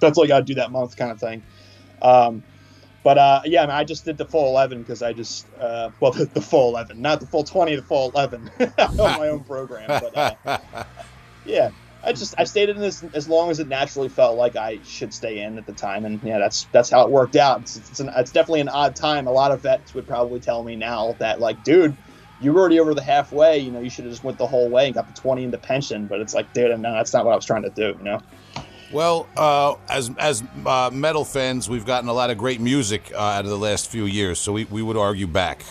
that's 0.01 0.19
all 0.19 0.25
you 0.25 0.29
got 0.29 0.41
to 0.41 0.45
do 0.45 0.55
that 0.55 0.73
month 0.73 0.97
kind 0.97 1.13
of 1.13 1.21
thing. 1.21 1.43
Um, 2.01 2.43
but 3.05 3.19
uh, 3.19 3.43
yeah, 3.45 3.63
I, 3.63 3.67
mean, 3.67 3.75
I, 3.75 3.85
just 3.85 4.05
did 4.05 4.17
the 4.17 4.25
full 4.25 4.49
11 4.49 4.83
because 4.83 5.03
I 5.03 5.13
just, 5.13 5.47
uh, 5.59 5.91
well, 6.01 6.13
the, 6.13 6.27
the, 6.27 6.41
full 6.41 6.71
11, 6.71 7.01
not 7.01 7.21
the 7.21 7.27
full 7.27 7.45
20, 7.45 7.77
the 7.77 7.83
full 7.83 8.11
11 8.11 8.51
on 8.79 8.97
my 8.97 9.29
own 9.29 9.45
program. 9.45 9.87
But 9.89 10.17
uh, 10.47 10.85
yeah, 11.45 11.71
I 12.05 12.13
just, 12.13 12.35
I 12.39 12.45
stayed 12.45 12.69
in 12.69 12.79
this 12.79 13.05
as 13.15 13.29
long 13.29 13.51
as 13.51 13.59
it 13.59 13.69
naturally 13.69 14.09
felt 14.09 14.37
like 14.37 14.57
I 14.57 14.79
should 14.85 15.13
stay 15.13 15.41
in 15.41 15.59
at 15.59 15.67
the 15.67 15.73
time. 15.73 16.05
And 16.05 16.23
yeah, 16.23 16.39
that's, 16.39 16.65
that's 16.73 16.91
how 16.91 17.03
it 17.03 17.11
worked 17.11 17.37
out. 17.37 17.63
It's, 17.63 17.77
it's, 17.77 18.01
an, 18.01 18.11
it's 18.17 18.31
definitely 18.31 18.61
an 18.61 18.69
odd 18.69 18.95
time. 18.95 19.27
A 19.27 19.33
lot 19.33 19.51
of 19.51 19.63
vets 19.63 19.95
would 19.95 20.07
probably 20.07 20.41
tell 20.41 20.63
me 20.63 20.77
now 20.77 21.17
that, 21.19 21.41
like, 21.41 21.65
dude, 21.65 21.97
you 22.43 22.53
were 22.53 22.61
already 22.61 22.81
over 22.81 22.95
the 22.95 23.03
halfway. 23.03 23.59
You 23.59 23.71
know, 23.71 23.81
you 23.81 23.91
should 23.91 24.05
have 24.05 24.13
just 24.13 24.25
went 24.25 24.37
the 24.39 24.47
whole 24.47 24.69
way 24.69 24.87
and 24.87 24.95
got 24.95 25.15
the 25.15 25.21
20 25.21 25.45
in 25.45 25.51
the 25.51 25.59
pension. 25.59 26.07
But 26.07 26.21
it's 26.21 26.35
like, 26.35 26.53
dude, 26.53 26.79
no, 26.81 26.93
that's 26.93 27.13
not 27.13 27.25
what 27.25 27.33
I 27.33 27.37
was 27.37 27.47
trying 27.47 27.63
to 27.63 27.71
do, 27.71 27.95
you 27.99 28.05
know? 28.05 28.21
Well, 28.93 29.27
uh, 29.39 29.77
as 29.89 30.11
as 30.19 30.45
uh, 30.67 30.91
metal 30.93 31.25
fans, 31.25 31.69
we've 31.69 31.87
gotten 31.87 32.11
a 32.11 32.13
lot 32.13 32.29
of 32.29 32.37
great 32.37 32.61
music 32.61 33.11
uh, 33.15 33.19
out 33.19 33.45
of 33.45 33.51
the 33.51 33.59
last 33.59 33.91
few 33.91 34.05
years, 34.05 34.39
so 34.39 34.53
we, 34.53 34.65
we 34.65 34.83
would 34.83 34.99
argue 34.99 35.27
back 35.27 35.65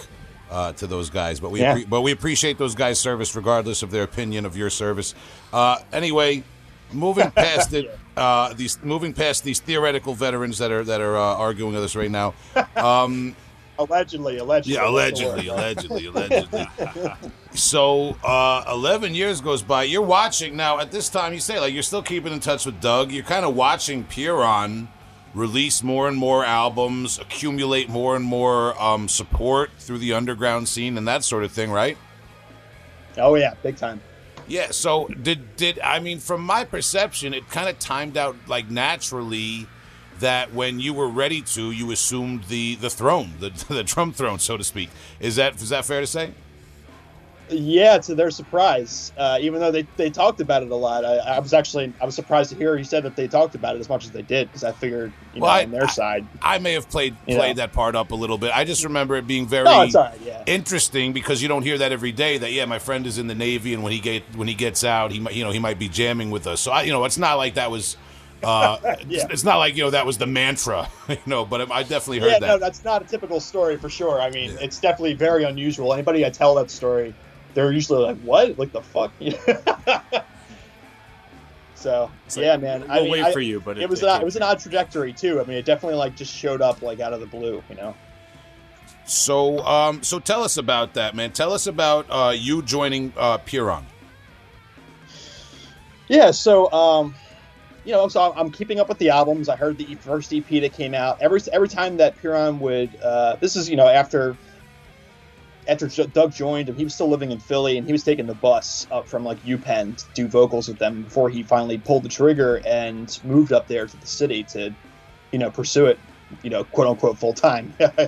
uh, 0.50 0.74
to 0.74 0.88
those 0.88 1.12
guys. 1.12 1.40
But 1.40 1.52
we 1.52 1.60
yeah. 1.60 1.76
appre- 1.76 1.90
but 1.90 2.02
we 2.02 2.12
appreciate 2.12 2.58
those 2.58 2.74
guys' 2.74 3.00
service, 3.00 3.36
regardless 3.36 3.84
of 3.84 3.92
their 3.92 4.02
opinion 4.02 4.44
of 4.48 4.58
your 4.58 4.72
service. 4.72 5.14
Uh, 5.54 5.78
anyway, 5.94 6.44
moving 6.92 7.30
past 7.36 7.74
it, 7.74 7.96
uh, 8.18 8.56
these 8.56 8.82
moving 8.82 9.14
past 9.14 9.44
these 9.44 9.60
theoretical 9.60 10.16
veterans 10.16 10.58
that 10.58 10.72
are 10.72 10.84
that 10.84 11.00
are 11.00 11.16
arguing 11.16 11.74
with 11.76 11.84
us 11.84 11.96
right 11.96 12.12
now. 12.12 12.34
Um, 12.76 13.36
allegedly, 13.80 14.38
allegedly. 14.38 14.74
Yeah, 14.76 14.90
allegedly, 14.90 15.48
allegedly, 15.48 16.06
allegedly. 16.06 16.68
so, 17.54 18.18
uh, 18.24 18.64
11 18.72 19.16
years 19.16 19.42
goes 19.42 19.62
by. 19.62 19.84
You're 19.84 20.02
watching 20.02 20.56
now 20.56 20.80
at 20.80 20.92
this 20.92 21.10
time, 21.10 21.34
you 21.34 21.40
say, 21.40 21.60
like, 21.60 21.74
you're 21.74 21.84
still 21.84 22.04
keeping 22.04 22.34
in 22.34 22.40
touch 22.40 22.66
with 22.66 22.80
Doug. 22.82 23.12
You're 23.12 23.24
kind 23.24 23.46
of 23.46 23.56
watching 23.56 24.04
Pyrrhon 24.04 24.88
release 25.34 25.82
more 25.82 26.08
and 26.08 26.18
more 26.18 26.44
albums, 26.44 27.20
accumulate 27.20 27.90
more 27.90 28.16
and 28.16 28.26
more 28.26 28.80
um, 28.82 29.08
support 29.08 29.72
through 29.80 29.98
the 29.98 30.14
underground 30.14 30.68
scene 30.68 30.98
and 30.98 31.08
that 31.08 31.24
sort 31.24 31.44
of 31.44 31.52
thing, 31.52 31.72
right? 31.72 31.98
Oh, 33.18 33.36
yeah, 33.36 33.54
big 33.64 33.78
time. 33.78 34.02
Yeah, 34.48 34.72
so 34.72 35.08
did 35.08 35.56
did 35.56 35.80
I 35.80 36.00
mean 36.00 36.20
from 36.20 36.42
my 36.42 36.66
perception 36.66 37.34
it 37.34 37.50
kind 37.50 37.70
of 37.70 37.80
timed 37.80 38.18
out 38.18 38.36
like 38.48 38.70
naturally 38.70 39.66
that 40.22 40.54
when 40.54 40.80
you 40.80 40.94
were 40.94 41.10
ready 41.10 41.42
to, 41.42 41.72
you 41.72 41.92
assumed 41.92 42.46
the 42.46 42.76
the 42.76 42.90
throne, 42.90 43.34
the 43.40 43.50
the 43.70 43.84
drum 43.84 44.14
throne, 44.14 44.40
so 44.40 44.58
to 44.58 44.64
speak. 44.64 44.90
Is 45.20 45.36
that 45.36 45.56
is 45.56 45.70
that 45.70 45.86
fair 45.86 46.02
to 46.02 46.08
say? 46.08 46.34
Yeah, 47.52 47.98
to 47.98 48.16
their 48.16 48.32
surprise, 48.32 49.12
uh, 49.18 49.38
even 49.42 49.60
though 49.60 49.72
they, 49.72 49.86
they 49.98 50.10
talked 50.10 50.40
about 50.40 50.64
it 50.64 50.72
a 50.72 50.76
lot, 50.76 51.04
I, 51.04 51.18
I, 51.18 51.40
was 51.40 51.54
actually 51.54 51.92
I 52.02 52.06
was 52.06 52.16
surprised 52.16 52.50
to 52.52 52.56
hear 52.56 52.78
he 52.78 52.84
said 52.84 53.04
that 53.04 53.18
they 53.18 53.28
talked 53.28 53.56
about 53.56 53.76
it 53.76 53.80
as 53.80 53.90
much 53.90 54.06
as 54.06 54.12
they 54.12 54.22
did 54.22 54.48
because 54.48 54.64
I 54.64 54.72
figured 54.72 55.12
you 55.34 55.42
well, 55.42 55.52
know 55.52 55.60
I, 55.60 55.64
on 55.64 55.72
their 55.72 55.84
I, 55.84 55.88
side. 55.88 56.28
I 56.42 56.60
may 56.60 56.74
have 56.74 56.90
played 56.90 57.16
played 57.26 57.58
know. 57.58 57.62
that 57.62 57.74
part 57.74 57.96
up 57.96 58.12
a 58.12 58.16
little 58.16 58.38
bit. 58.38 58.56
I 58.56 58.64
just 58.64 58.84
remember 58.84 59.18
it 59.18 59.28
being 59.28 59.48
very 59.48 59.66
no, 59.66 59.86
right, 59.86 60.22
yeah. 60.24 60.44
interesting 60.46 61.12
because 61.14 61.42
you 61.42 61.48
don't 61.48 61.64
hear 61.64 61.78
that 61.78 61.92
every 61.92 62.14
day. 62.14 62.38
That 62.38 62.54
yeah, 62.54 62.66
my 62.66 62.80
friend 62.80 63.06
is 63.06 63.18
in 63.18 63.28
the 63.28 63.36
Navy, 63.36 63.74
and 63.74 63.84
when 63.84 63.92
he 63.92 64.00
get 64.00 64.24
when 64.36 64.48
he 64.48 64.54
gets 64.54 64.84
out, 64.84 65.12
he 65.12 65.20
might 65.20 65.34
you 65.34 65.44
know 65.44 65.52
he 65.52 65.60
might 65.60 65.80
be 65.80 65.90
jamming 65.90 66.32
with 66.32 66.48
us. 66.48 66.62
So 66.62 66.72
I, 66.72 66.84
you 66.84 66.92
know 66.92 67.04
it's 67.04 67.18
not 67.18 67.36
like 67.36 67.56
that 67.56 67.70
was 67.70 67.98
uh, 68.44 68.78
yeah. 69.08 69.28
it's, 69.30 69.44
not 69.44 69.58
like 69.58 69.76
you 69.76 69.84
know 69.84 69.90
that 69.92 70.06
was 70.06 70.18
the 70.18 70.28
mantra, 70.28 70.90
you 71.10 71.18
know. 71.26 71.46
But 71.46 71.72
I 71.72 71.84
definitely 71.84 72.20
heard 72.20 72.32
yeah, 72.32 72.40
that. 72.40 72.48
no, 72.48 72.58
that's 72.58 72.84
not 72.84 73.02
a 73.02 73.06
typical 73.06 73.40
story 73.40 73.78
for 73.78 73.90
sure. 73.90 74.22
I 74.22 74.30
mean, 74.30 74.52
yeah. 74.52 74.58
it's 74.62 74.80
definitely 74.80 75.14
very 75.14 75.44
unusual. 75.44 75.94
Anybody 75.94 76.26
I 76.26 76.30
tell 76.30 76.56
that 76.56 76.72
story, 76.72 77.14
they're 77.54 77.72
usually 77.72 78.04
like, 78.04 78.20
"What? 78.22 78.58
Like 78.58 78.72
the 78.72 78.82
fuck?" 78.82 79.12
So 81.82 82.12
It's 82.28 82.38
like, 82.38 82.46
yeah, 82.46 82.58
man. 82.58 82.84
I 82.90 82.96
we'll 82.98 83.04
mean, 83.06 83.12
wait 83.14 83.24
I- 83.24 83.32
for 83.32 83.40
you, 83.40 83.60
but 83.60 83.78
it, 83.78 83.84
it- 83.84 83.90
was 83.90 84.04
it 84.04 84.08
an, 84.08 84.22
it 84.22 84.26
was 84.26 84.36
an 84.36 84.44
odd 84.44 84.60
trajectory 84.60 85.14
too. 85.14 85.42
I 85.42 85.46
mean, 85.46 85.58
it 85.58 85.66
definitely 85.66 85.98
like 85.98 86.16
just 86.16 86.34
showed 86.34 86.62
up 86.62 86.82
like 86.84 87.00
out 87.00 87.12
of 87.12 87.20
the 87.20 87.26
blue, 87.26 87.64
you 87.70 87.76
know. 87.76 87.96
So, 89.06 89.60
um, 89.66 90.04
so 90.04 90.20
tell 90.20 90.44
us 90.44 90.58
about 90.58 90.94
that, 90.94 91.16
man. 91.16 91.32
Tell 91.32 91.52
us 91.52 91.66
about 91.66 92.06
uh, 92.10 92.34
you 92.38 92.62
joining 92.62 93.12
uh, 93.18 93.40
Pyrrhon. 93.40 93.86
Yeah, 96.08 96.32
so 96.32 96.72
um, 96.72 97.16
you 97.86 97.92
know, 97.92 98.08
so 98.08 98.34
I'm 98.36 98.52
keeping 98.52 98.80
up 98.80 98.90
with 98.90 99.00
the 99.00 99.10
albums. 99.10 99.50
I 99.50 99.56
heard 99.56 99.78
the 99.78 99.96
first 99.96 100.34
EP 100.34 100.48
that 100.62 100.74
came 100.74 100.94
out. 100.94 101.22
Every 101.22 101.40
every 101.52 101.68
time 101.70 101.98
that 101.98 102.16
Pyrrhon 102.18 102.60
would, 102.60 102.96
uh, 103.02 103.38
this 103.38 103.56
is 103.56 103.70
you 103.70 103.76
know 103.76 103.88
after 103.88 104.36
after 105.68 105.88
Doug 105.88 106.34
joined 106.34 106.70
him, 106.70 106.76
he 106.76 106.84
was 106.84 106.94
still 106.94 107.10
living 107.10 107.32
in 107.32 107.40
Philly, 107.40 107.78
and 107.78 107.86
he 107.86 107.92
was 107.92 108.04
taking 108.04 108.26
the 108.26 108.36
bus 108.36 108.88
up 108.92 109.08
from 109.08 109.24
like 109.24 109.42
UPenn 109.44 109.98
to 109.98 110.04
do 110.14 110.28
vocals 110.28 110.68
with 110.68 110.80
them 110.80 111.04
before 111.04 111.30
he 111.30 111.44
finally 111.44 111.78
pulled 111.78 112.04
the 112.04 112.10
trigger 112.10 112.62
and 112.66 113.20
moved 113.24 113.54
up 113.54 113.68
there 113.68 113.86
to 113.86 113.98
the 113.98 114.08
city 114.08 114.44
to, 114.44 114.74
you 115.32 115.40
know, 115.40 115.52
pursue 115.52 115.86
it, 115.86 116.00
you 116.44 116.50
know, 116.50 116.64
quote 116.64 116.88
unquote 116.88 117.18
full 117.20 117.34
time. 117.34 117.74
uh, 117.80 118.08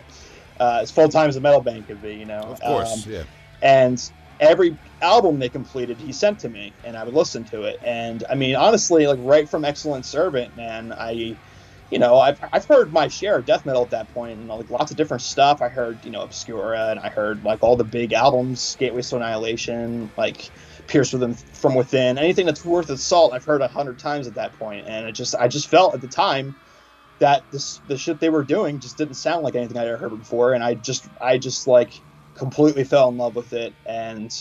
as 0.59 0.91
full 0.91 1.09
time 1.09 1.29
as 1.29 1.35
a 1.35 1.41
metal 1.41 1.61
band 1.61 1.87
could 1.87 2.01
be, 2.01 2.15
you 2.15 2.25
know. 2.25 2.39
Of 2.39 2.59
course, 2.59 3.05
Um, 3.05 3.13
yeah. 3.13 3.23
and 3.61 4.11
every 4.39 4.77
album 5.01 5.39
they 5.39 5.49
completed 5.49 5.99
he 5.99 6.13
sent 6.13 6.39
to 6.39 6.49
me 6.49 6.77
and 6.83 6.97
i 6.97 7.03
would 7.03 7.13
listen 7.13 7.45
to 7.45 7.63
it. 7.63 7.77
And 7.83 8.23
i 8.29 8.35
mean 8.35 8.55
honestly 8.55 9.07
like 9.07 9.19
right 9.21 9.49
from 9.49 9.65
excellent 9.65 10.05
servant 10.05 10.55
man 10.55 10.93
i 10.93 11.39
you 11.89 11.99
know 11.99 12.17
i've, 12.17 12.39
I've 12.53 12.65
heard 12.65 12.93
my 12.93 13.07
share 13.09 13.37
of 13.37 13.45
death 13.45 13.65
metal 13.65 13.83
at 13.83 13.91
that 13.91 14.09
point 14.09 14.39
and 14.39 14.47
like 14.47 14.69
lots 14.69 14.91
of 14.91 14.97
different 14.97 15.23
stuff. 15.23 15.61
I 15.61 15.69
heard 15.69 16.05
you 16.05 16.11
know 16.11 16.21
obscura 16.21 16.89
and 16.89 16.99
i 16.99 17.09
heard 17.09 17.43
like 17.43 17.63
all 17.63 17.77
the 17.77 17.85
big 17.85 18.13
albums 18.13 18.75
gateways 18.79 19.09
to 19.09 19.17
annihilation 19.17 20.11
like 20.17 20.51
pierce 20.87 21.13
within 21.13 21.35
from 21.53 21.75
within 21.75 22.17
anything 22.17 22.45
that's 22.45 22.65
worth 22.65 22.89
its 22.89 23.05
salt 23.05 23.33
i've 23.33 23.45
heard 23.45 23.61
a 23.61 23.67
hundred 23.67 23.99
times 23.99 24.27
at 24.27 24.35
that 24.35 24.57
point. 24.57 24.85
And 24.87 25.07
it 25.07 25.13
just 25.13 25.35
i 25.35 25.47
just 25.47 25.69
felt 25.69 25.95
at 25.95 26.01
the 26.01 26.07
time 26.07 26.57
that 27.19 27.45
this 27.51 27.81
the 27.85 27.97
shit 27.97 28.19
they 28.19 28.29
were 28.29 28.43
doing 28.45 28.79
just 28.79 28.97
didn't 28.97 29.15
sound 29.15 29.43
like 29.43 29.55
anything 29.55 29.77
i'd 29.77 29.87
ever 29.87 29.97
heard 29.97 30.17
before. 30.17 30.53
And 30.53 30.63
i 30.63 30.75
just 30.75 31.07
i 31.21 31.37
just 31.37 31.67
like 31.67 31.93
completely 32.35 32.83
fell 32.83 33.09
in 33.09 33.17
love 33.17 33.35
with 33.35 33.53
it. 33.53 33.75
And 33.85 34.31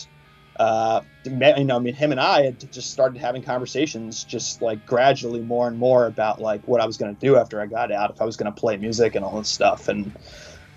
uh 0.59 1.01
you 1.23 1.31
know 1.65 1.75
i 1.75 1.79
mean 1.79 1.95
him 1.95 2.11
and 2.11 2.19
i 2.19 2.43
had 2.43 2.71
just 2.71 2.91
started 2.91 3.19
having 3.19 3.41
conversations 3.41 4.23
just 4.23 4.61
like 4.61 4.85
gradually 4.85 5.41
more 5.41 5.67
and 5.67 5.79
more 5.79 6.05
about 6.05 6.39
like 6.39 6.67
what 6.67 6.79
i 6.81 6.85
was 6.85 6.97
going 6.97 7.15
to 7.15 7.25
do 7.25 7.37
after 7.37 7.59
i 7.59 7.65
got 7.65 7.91
out 7.91 8.11
if 8.11 8.21
i 8.21 8.25
was 8.25 8.37
going 8.37 8.53
to 8.53 8.59
play 8.59 8.77
music 8.77 9.15
and 9.15 9.25
all 9.25 9.37
this 9.37 9.49
stuff. 9.49 9.87
And 9.87 10.15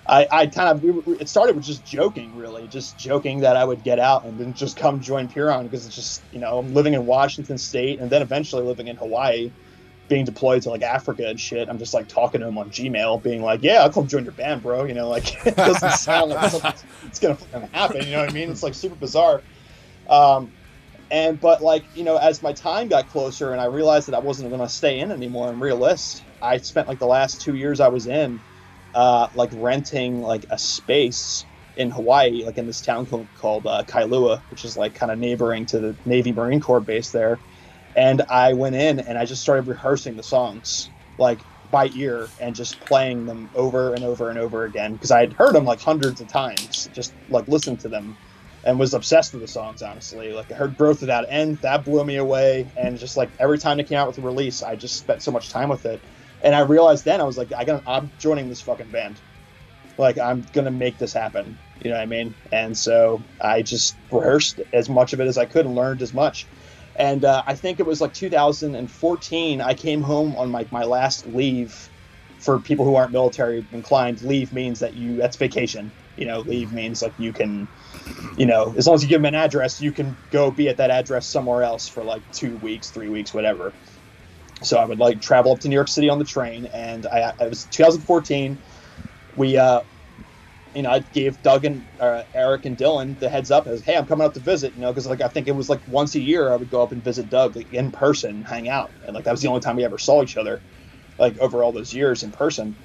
i 0.07 0.27
i 0.31 0.47
kind 0.47 0.71
of 0.71 0.83
we- 0.83 1.19
it 1.21 1.29
started 1.29 1.57
with 1.57 1.65
just 1.65 1.85
joking 1.85 2.35
really 2.35 2.69
just 2.69 2.99
joking 2.99 3.41
that 3.41 3.57
i 3.57 3.65
would 3.65 3.83
get 3.83 3.99
out 4.01 4.25
and 4.27 4.41
then 4.41 4.55
just 4.55 4.77
come 4.77 5.01
join 5.01 5.29
Pyrrhon 5.29 5.65
because 5.65 5.87
it's 5.87 5.95
just 5.95 6.27
you 6.31 6.41
know 6.41 6.59
i'm 6.59 6.69
living 6.69 6.95
in 6.95 7.05
washington 7.07 7.59
state 7.59 8.01
and 8.01 8.11
then 8.11 8.23
eventually 8.23 8.63
living 8.63 8.89
in 8.89 8.97
hawaii 8.97 9.53
being 10.09 10.25
deployed 10.25 10.63
to 10.63 10.71
like 10.71 10.83
Africa 10.83 11.27
and 11.27 11.39
shit, 11.39 11.69
I'm 11.69 11.79
just 11.79 11.95
like 11.95 12.09
talking 12.09 12.41
to 12.41 12.47
him 12.47 12.59
on 12.59 12.71
Gmail, 12.71 13.23
being 13.23 13.43
like, 13.43 13.63
"Yeah, 13.63 13.83
I'll 13.83 13.93
come 13.93 14.07
join 14.07 14.25
your 14.25 14.33
band, 14.33 14.63
bro." 14.63 14.85
You 14.85 14.95
know, 14.95 15.09
like 15.09 15.47
it 15.47 15.57
doesn't 15.57 15.93
sound 15.93 16.31
like 16.31 16.53
it's 17.05 17.19
gonna 17.21 17.37
fucking 17.37 17.71
happen. 17.73 18.05
You 18.07 18.13
know 18.13 18.21
what 18.21 18.31
I 18.31 18.33
mean? 18.33 18.51
It's 18.51 18.63
like 18.63 18.75
super 18.75 18.95
bizarre. 18.95 19.43
Um, 20.09 20.53
and 21.11 21.41
but 21.41 21.63
like 21.63 21.87
you 21.95 22.05
know, 22.05 22.17
as 22.17 22.43
my 22.43 22.53
time 22.53 22.89
got 22.89 23.09
closer 23.09 23.53
and 23.53 23.61
I 23.61 23.67
realized 23.67 24.09
that 24.09 24.15
I 24.15 24.21
wasn't 24.21 24.51
gonna 24.51 24.69
stay 24.69 25.01
in 25.01 25.11
anymore 25.11 25.51
and 25.51 25.61
realist, 25.61 26.25
I 26.41 26.59
spent 26.59 26.89
like 26.89 26.99
the 26.99 27.07
last 27.07 27.41
two 27.41 27.55
years 27.55 27.81
I 27.81 27.89
was 27.89 28.07
in, 28.07 28.41
uh, 28.95 29.29
like 29.35 29.51
renting 29.53 30.21
like 30.21 30.47
a 30.51 30.59
space 30.59 31.47
in 31.77 31.91
Hawaii, 31.91 32.45
like 32.45 32.59
in 32.59 32.67
this 32.67 32.81
town 32.81 33.07
co- 33.07 33.29
called 33.35 33.67
uh, 33.67 33.85
Kailua, 33.87 34.43
which 34.51 34.65
is 34.65 34.77
like 34.77 34.95
kind 34.95 35.13
of 35.13 35.19
neighboring 35.19 35.67
to 35.67 35.79
the 35.79 35.97
Navy 36.05 36.33
Marine 36.33 36.61
Corps 36.61 36.81
base 36.81 37.11
there 37.11 37.41
and 37.97 38.23
I 38.31 38.55
went 38.55 38.77
in 38.77 39.01
and 39.01 39.19
I 39.19 39.27
just 39.27 39.43
started 39.43 39.69
rehearsing 39.69 40.17
the 40.17 40.25
songs 40.25 40.93
like 41.19 41.47
by 41.71 41.89
ear 41.95 42.35
and 42.39 42.55
just 42.57 42.81
playing 42.81 43.27
them 43.27 43.51
over 43.55 43.95
and 43.95 44.05
over 44.05 44.31
and 44.31 44.39
over 44.39 44.65
again 44.65 44.95
because 44.95 45.13
I 45.13 45.21
had 45.21 45.35
heard 45.35 45.57
them 45.57 45.65
like 45.67 45.81
hundreds 45.81 46.21
of 46.23 46.29
times, 46.29 46.89
just 46.95 47.17
like 47.29 47.49
listened 47.49 47.81
to 47.83 47.91
them 47.91 48.19
and 48.65 48.79
was 48.79 48.95
obsessed 48.95 49.33
with 49.35 49.43
the 49.43 49.49
songs. 49.49 49.83
Honestly, 49.83 50.33
like 50.33 50.53
I 50.53 50.57
heard 50.57 50.77
Growth 50.77 51.03
Without 51.03 51.27
End, 51.31 51.61
that 51.63 51.85
blew 51.85 52.05
me 52.05 52.17
away, 52.17 52.73
and 52.77 52.99
just 52.99 53.17
like 53.17 53.33
every 53.41 53.59
time 53.59 53.81
it 53.81 53.89
came 53.89 53.99
out 53.99 54.09
with 54.09 54.19
a 54.19 54.23
release, 54.23 54.63
I 54.63 54.77
just 54.77 54.99
spent 54.99 55.23
so 55.23 55.33
much 55.33 55.51
time 55.51 55.71
with 55.71 55.87
it, 55.87 56.05
and 56.43 56.55
I 56.55 56.61
realized 56.61 57.05
then 57.05 57.21
I 57.21 57.25
was 57.25 57.39
like, 57.39 57.53
I 57.57 57.65
got, 57.65 57.83
I'm 57.87 58.13
joining 58.19 58.49
this 58.49 58.63
fucking 58.63 58.91
band. 58.91 59.23
Like 59.99 60.19
I'm 60.19 60.43
gonna 60.53 60.73
make 60.73 60.99
this 60.99 61.15
happen. 61.15 61.59
You 61.83 61.91
know 61.91 61.97
what 61.97 62.03
I 62.03 62.07
mean? 62.07 62.37
And 62.53 62.77
so 62.77 63.25
I 63.41 63.63
just 63.63 63.99
rehearsed 64.11 64.61
as 64.73 64.89
much 64.91 65.15
of 65.15 65.21
it 65.21 65.27
as 65.29 65.39
I 65.39 65.47
could 65.47 65.67
and 65.67 65.75
learned 65.75 66.03
as 66.03 66.15
much 66.15 66.49
and 66.99 67.25
uh, 67.25 67.43
I 67.47 67.55
think 67.55 67.81
it 67.81 67.87
was 67.87 68.01
like 68.01 68.13
2014. 68.15 69.61
I 69.61 69.75
came 69.75 70.03
home 70.03 70.37
on 70.37 70.51
my, 70.51 70.67
my 70.71 70.85
last 70.85 71.27
leave. 71.27 71.91
For 72.39 72.59
people 72.59 72.85
who 72.85 72.97
aren't 72.97 73.13
military 73.13 73.65
inclined, 73.73 74.21
leave 74.23 74.53
means 74.53 74.81
that 74.81 74.95
you 74.95 75.17
that's 75.17 75.37
vacation. 75.37 75.91
You 76.17 76.27
know, 76.27 76.41
leave 76.41 76.71
means 76.73 77.03
like 77.03 77.15
you 77.19 77.33
can, 77.33 77.67
you 78.37 78.45
know, 78.45 78.75
as 78.77 78.87
long 78.87 78.95
as 78.95 79.03
you 79.03 79.09
give 79.09 79.21
them 79.23 79.27
an 79.27 79.35
address, 79.35 79.81
you 79.81 79.91
can 79.91 80.15
go 80.31 80.51
be 80.51 80.69
at 80.69 80.77
that 80.77 80.91
address 80.91 81.27
somewhere 81.27 81.63
else 81.63 81.89
for 81.89 82.05
like 82.05 82.23
two 82.33 82.57
weeks, 82.59 82.91
three 82.91 83.09
weeks, 83.09 83.33
whatever. 83.33 83.73
So 84.63 84.77
I 84.77 84.85
would 84.85 84.99
like 84.99 85.21
travel 85.21 85.53
up 85.53 85.61
to 85.61 85.69
New 85.69 85.75
York 85.75 85.89
City 85.89 86.09
on 86.11 86.19
the 86.19 86.25
train, 86.25 86.67
and 86.67 87.07
I 87.07 87.35
it 87.41 87.49
was 87.49 87.65
2014. 87.65 88.59
We 89.37 89.57
uh, 89.57 89.81
you 90.77 90.83
know, 90.83 90.91
I 90.91 91.01
gave 91.13 91.43
Doug 91.43 91.65
and 91.65 91.87
uh, 92.01 92.25
Eric 92.35 92.67
and 92.67 92.77
Dylan 92.77 93.19
the 93.19 93.31
heads 93.31 93.51
up 93.51 93.67
as, 93.67 93.83
hey, 93.85 93.97
I'm 93.97 94.07
coming 94.07 94.27
up 94.27 94.35
to 94.35 94.41
visit, 94.41 94.75
you 94.75 94.83
know, 94.83 94.93
because 94.93 95.07
like 95.09 95.23
I 95.23 95.29
think 95.29 95.49
it 95.49 95.57
was 95.57 95.71
like 95.71 95.87
once 95.87 96.15
a 96.15 96.21
year 96.21 96.53
I 96.53 96.57
would 96.57 96.71
go 96.71 96.83
up 96.83 96.93
and 96.93 97.03
visit 97.05 97.31
Doug 97.31 97.57
like, 97.57 97.73
in 97.73 97.93
person, 97.93 98.45
hang 98.45 98.69
out, 98.69 98.95
and 99.03 99.15
like 99.15 99.25
that 99.25 99.33
was 99.33 99.43
the 99.43 99.49
only 99.49 99.61
time 99.63 99.77
we 99.77 99.85
ever 99.87 99.99
saw 99.99 100.23
each 100.23 100.37
other, 100.37 100.65
like 101.19 101.39
over 101.39 101.65
all 101.65 101.73
those 101.73 101.95
years 101.95 102.23
in 102.23 102.33
person. 102.33 102.79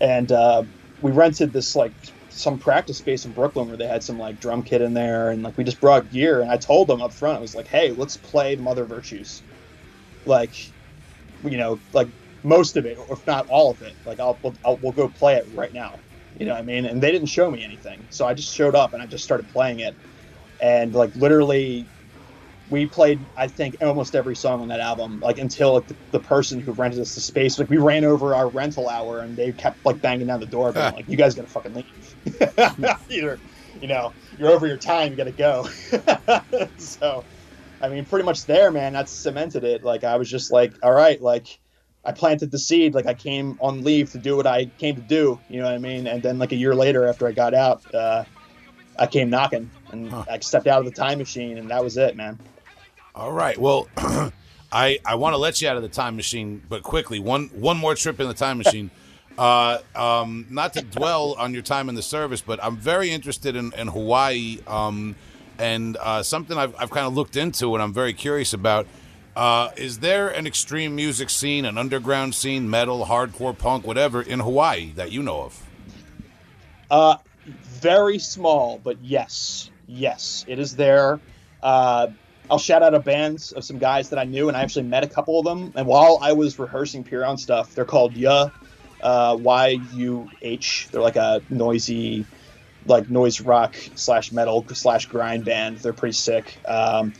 And 0.00 0.32
uh, 0.32 0.64
we 1.00 1.12
rented 1.12 1.52
this 1.52 1.76
like 1.76 1.94
some 2.28 2.58
practice 2.58 2.98
space 2.98 3.24
in 3.24 3.32
Brooklyn 3.32 3.68
where 3.68 3.78
they 3.78 3.88
had 3.88 4.04
some 4.04 4.18
like 4.18 4.38
drum 4.40 4.62
kit 4.62 4.82
in 4.82 4.94
there, 4.94 5.30
and 5.30 5.42
like 5.42 5.58
we 5.58 5.64
just 5.64 5.80
brought 5.80 6.10
gear, 6.10 6.42
and 6.42 6.50
I 6.52 6.58
told 6.58 6.88
them 6.88 7.02
up 7.02 7.14
front, 7.14 7.38
I 7.38 7.40
was 7.40 7.54
like, 7.54 7.68
hey, 7.68 7.92
let's 7.92 8.16
play 8.16 8.56
Mother 8.56 8.86
Virtues, 8.86 9.44
like, 10.24 10.54
you 11.44 11.58
know, 11.58 11.82
like 11.92 12.10
most 12.44 12.76
of 12.76 12.86
it, 12.86 12.98
if 13.10 13.26
not 13.26 13.46
all 13.48 13.72
of 13.72 13.82
it, 13.82 13.96
like 14.04 14.20
I'll, 14.20 14.40
I'll 14.64 14.78
we'll 14.78 14.92
go 14.92 15.08
play 15.10 15.36
it 15.36 15.46
right 15.52 15.72
now. 15.72 16.00
You 16.38 16.46
know 16.46 16.52
what 16.52 16.60
I 16.60 16.64
mean? 16.64 16.86
And 16.86 17.02
they 17.02 17.10
didn't 17.10 17.28
show 17.28 17.50
me 17.50 17.64
anything. 17.64 18.04
So 18.10 18.26
I 18.26 18.34
just 18.34 18.54
showed 18.54 18.74
up 18.74 18.92
and 18.92 19.02
I 19.02 19.06
just 19.06 19.24
started 19.24 19.48
playing 19.48 19.80
it. 19.80 19.94
And 20.60 20.94
like 20.94 21.14
literally 21.16 21.86
we 22.70 22.86
played 22.86 23.18
I 23.36 23.48
think 23.48 23.76
almost 23.82 24.14
every 24.14 24.36
song 24.36 24.60
on 24.60 24.68
that 24.68 24.80
album, 24.80 25.20
like 25.20 25.38
until 25.38 25.74
like 25.74 25.88
the, 25.88 25.96
the 26.12 26.20
person 26.20 26.60
who 26.60 26.72
rented 26.72 27.00
us 27.00 27.14
the 27.14 27.20
space, 27.20 27.58
like 27.58 27.70
we 27.70 27.78
ran 27.78 28.04
over 28.04 28.34
our 28.34 28.48
rental 28.48 28.88
hour 28.88 29.20
and 29.20 29.36
they 29.36 29.52
kept 29.52 29.84
like 29.84 30.00
banging 30.00 30.26
down 30.28 30.40
the 30.40 30.46
door, 30.46 30.72
being 30.72 30.92
like, 30.92 31.08
You 31.08 31.16
guys 31.16 31.34
gotta 31.34 31.48
fucking 31.48 31.74
leave. 31.74 32.16
Either, 33.10 33.40
you 33.80 33.88
know, 33.88 34.12
you're 34.38 34.50
over 34.50 34.66
your 34.66 34.76
time, 34.76 35.10
you 35.10 35.16
gotta 35.16 35.32
go. 35.32 35.68
so 36.78 37.24
I 37.80 37.88
mean 37.88 38.04
pretty 38.04 38.24
much 38.24 38.44
there, 38.46 38.70
man, 38.70 38.92
that's 38.92 39.10
cemented 39.10 39.64
it. 39.64 39.82
Like 39.82 40.04
I 40.04 40.16
was 40.16 40.30
just 40.30 40.52
like, 40.52 40.74
All 40.82 40.92
right, 40.92 41.20
like 41.20 41.58
I 42.08 42.12
planted 42.12 42.50
the 42.50 42.58
seed. 42.58 42.94
Like 42.94 43.04
I 43.04 43.12
came 43.12 43.58
on 43.60 43.84
leave 43.84 44.10
to 44.12 44.18
do 44.18 44.34
what 44.34 44.46
I 44.46 44.64
came 44.78 44.96
to 44.96 45.02
do. 45.02 45.38
You 45.50 45.58
know 45.60 45.66
what 45.66 45.74
I 45.74 45.78
mean? 45.78 46.06
And 46.06 46.22
then 46.22 46.38
like 46.38 46.52
a 46.52 46.56
year 46.56 46.74
later, 46.74 47.06
after 47.06 47.28
I 47.28 47.32
got 47.32 47.52
out, 47.52 47.82
uh, 47.94 48.24
I 48.98 49.06
came 49.06 49.28
knocking 49.28 49.70
and 49.92 50.10
Huh. 50.10 50.24
I 50.30 50.38
stepped 50.38 50.66
out 50.66 50.78
of 50.78 50.86
the 50.86 50.90
time 50.90 51.18
machine, 51.18 51.58
and 51.58 51.70
that 51.70 51.84
was 51.84 51.98
it, 51.98 52.16
man. 52.16 52.38
All 53.14 53.30
right. 53.30 53.58
Well, 53.58 53.88
I 54.72 54.98
I 55.04 55.16
want 55.16 55.34
to 55.34 55.36
let 55.36 55.60
you 55.60 55.68
out 55.68 55.76
of 55.76 55.82
the 55.82 55.88
time 55.90 56.16
machine, 56.16 56.62
but 56.66 56.82
quickly 56.82 57.20
one 57.20 57.48
one 57.48 57.76
more 57.76 57.94
trip 57.94 58.18
in 58.20 58.26
the 58.26 58.34
time 58.34 58.58
machine. 58.58 58.90
Uh, 59.38 59.78
um, 59.94 60.46
not 60.50 60.72
to 60.72 60.82
dwell 60.82 61.36
on 61.38 61.52
your 61.54 61.62
time 61.62 61.88
in 61.88 61.94
the 61.94 62.02
service, 62.02 62.40
but 62.40 62.58
I'm 62.60 62.76
very 62.76 63.12
interested 63.12 63.54
in, 63.54 63.72
in 63.78 63.86
Hawaii, 63.86 64.58
um, 64.66 65.14
and 65.60 65.96
uh, 65.96 66.24
something 66.24 66.58
I've 66.58 66.74
I've 66.76 66.90
kind 66.90 67.06
of 67.06 67.14
looked 67.14 67.36
into 67.36 67.74
and 67.74 67.82
I'm 67.82 67.92
very 67.92 68.14
curious 68.14 68.52
about. 68.52 68.88
Uh, 69.38 69.70
is 69.76 70.00
there 70.00 70.28
an 70.28 70.48
extreme 70.48 70.96
music 70.96 71.30
scene, 71.30 71.64
an 71.64 71.78
underground 71.78 72.34
scene, 72.34 72.68
metal, 72.68 73.06
hardcore, 73.06 73.56
punk, 73.56 73.86
whatever, 73.86 74.20
in 74.20 74.40
Hawaii 74.40 74.90
that 74.96 75.12
you 75.12 75.22
know 75.22 75.42
of? 75.42 75.62
Uh, 76.90 77.16
very 77.46 78.18
small, 78.18 78.80
but 78.82 79.00
yes, 79.00 79.70
yes, 79.86 80.44
it 80.48 80.58
is 80.58 80.74
there. 80.74 81.20
Uh, 81.62 82.08
I'll 82.50 82.58
shout 82.58 82.82
out 82.82 82.94
a 82.94 82.98
band 82.98 83.52
of 83.54 83.62
some 83.62 83.78
guys 83.78 84.10
that 84.10 84.18
I 84.18 84.24
knew, 84.24 84.48
and 84.48 84.56
I 84.56 84.62
actually 84.62 84.86
met 84.86 85.04
a 85.04 85.08
couple 85.08 85.38
of 85.38 85.44
them. 85.44 85.72
And 85.76 85.86
while 85.86 86.18
I 86.20 86.32
was 86.32 86.58
rehearsing 86.58 87.04
Pyrrhon 87.04 87.38
stuff, 87.38 87.76
they're 87.76 87.84
called 87.84 88.14
Yuh, 88.14 88.50
uh, 89.00 89.38
Y 89.40 89.78
U 89.94 90.28
H. 90.42 90.88
They're 90.90 91.00
like 91.00 91.14
a 91.14 91.42
noisy, 91.48 92.26
like 92.86 93.08
noise 93.08 93.40
rock 93.40 93.76
slash 93.94 94.32
metal 94.32 94.66
slash 94.72 95.06
grind 95.06 95.44
band. 95.44 95.78
They're 95.78 95.92
pretty 95.92 96.16
sick. 96.16 96.58
Um, 96.66 97.12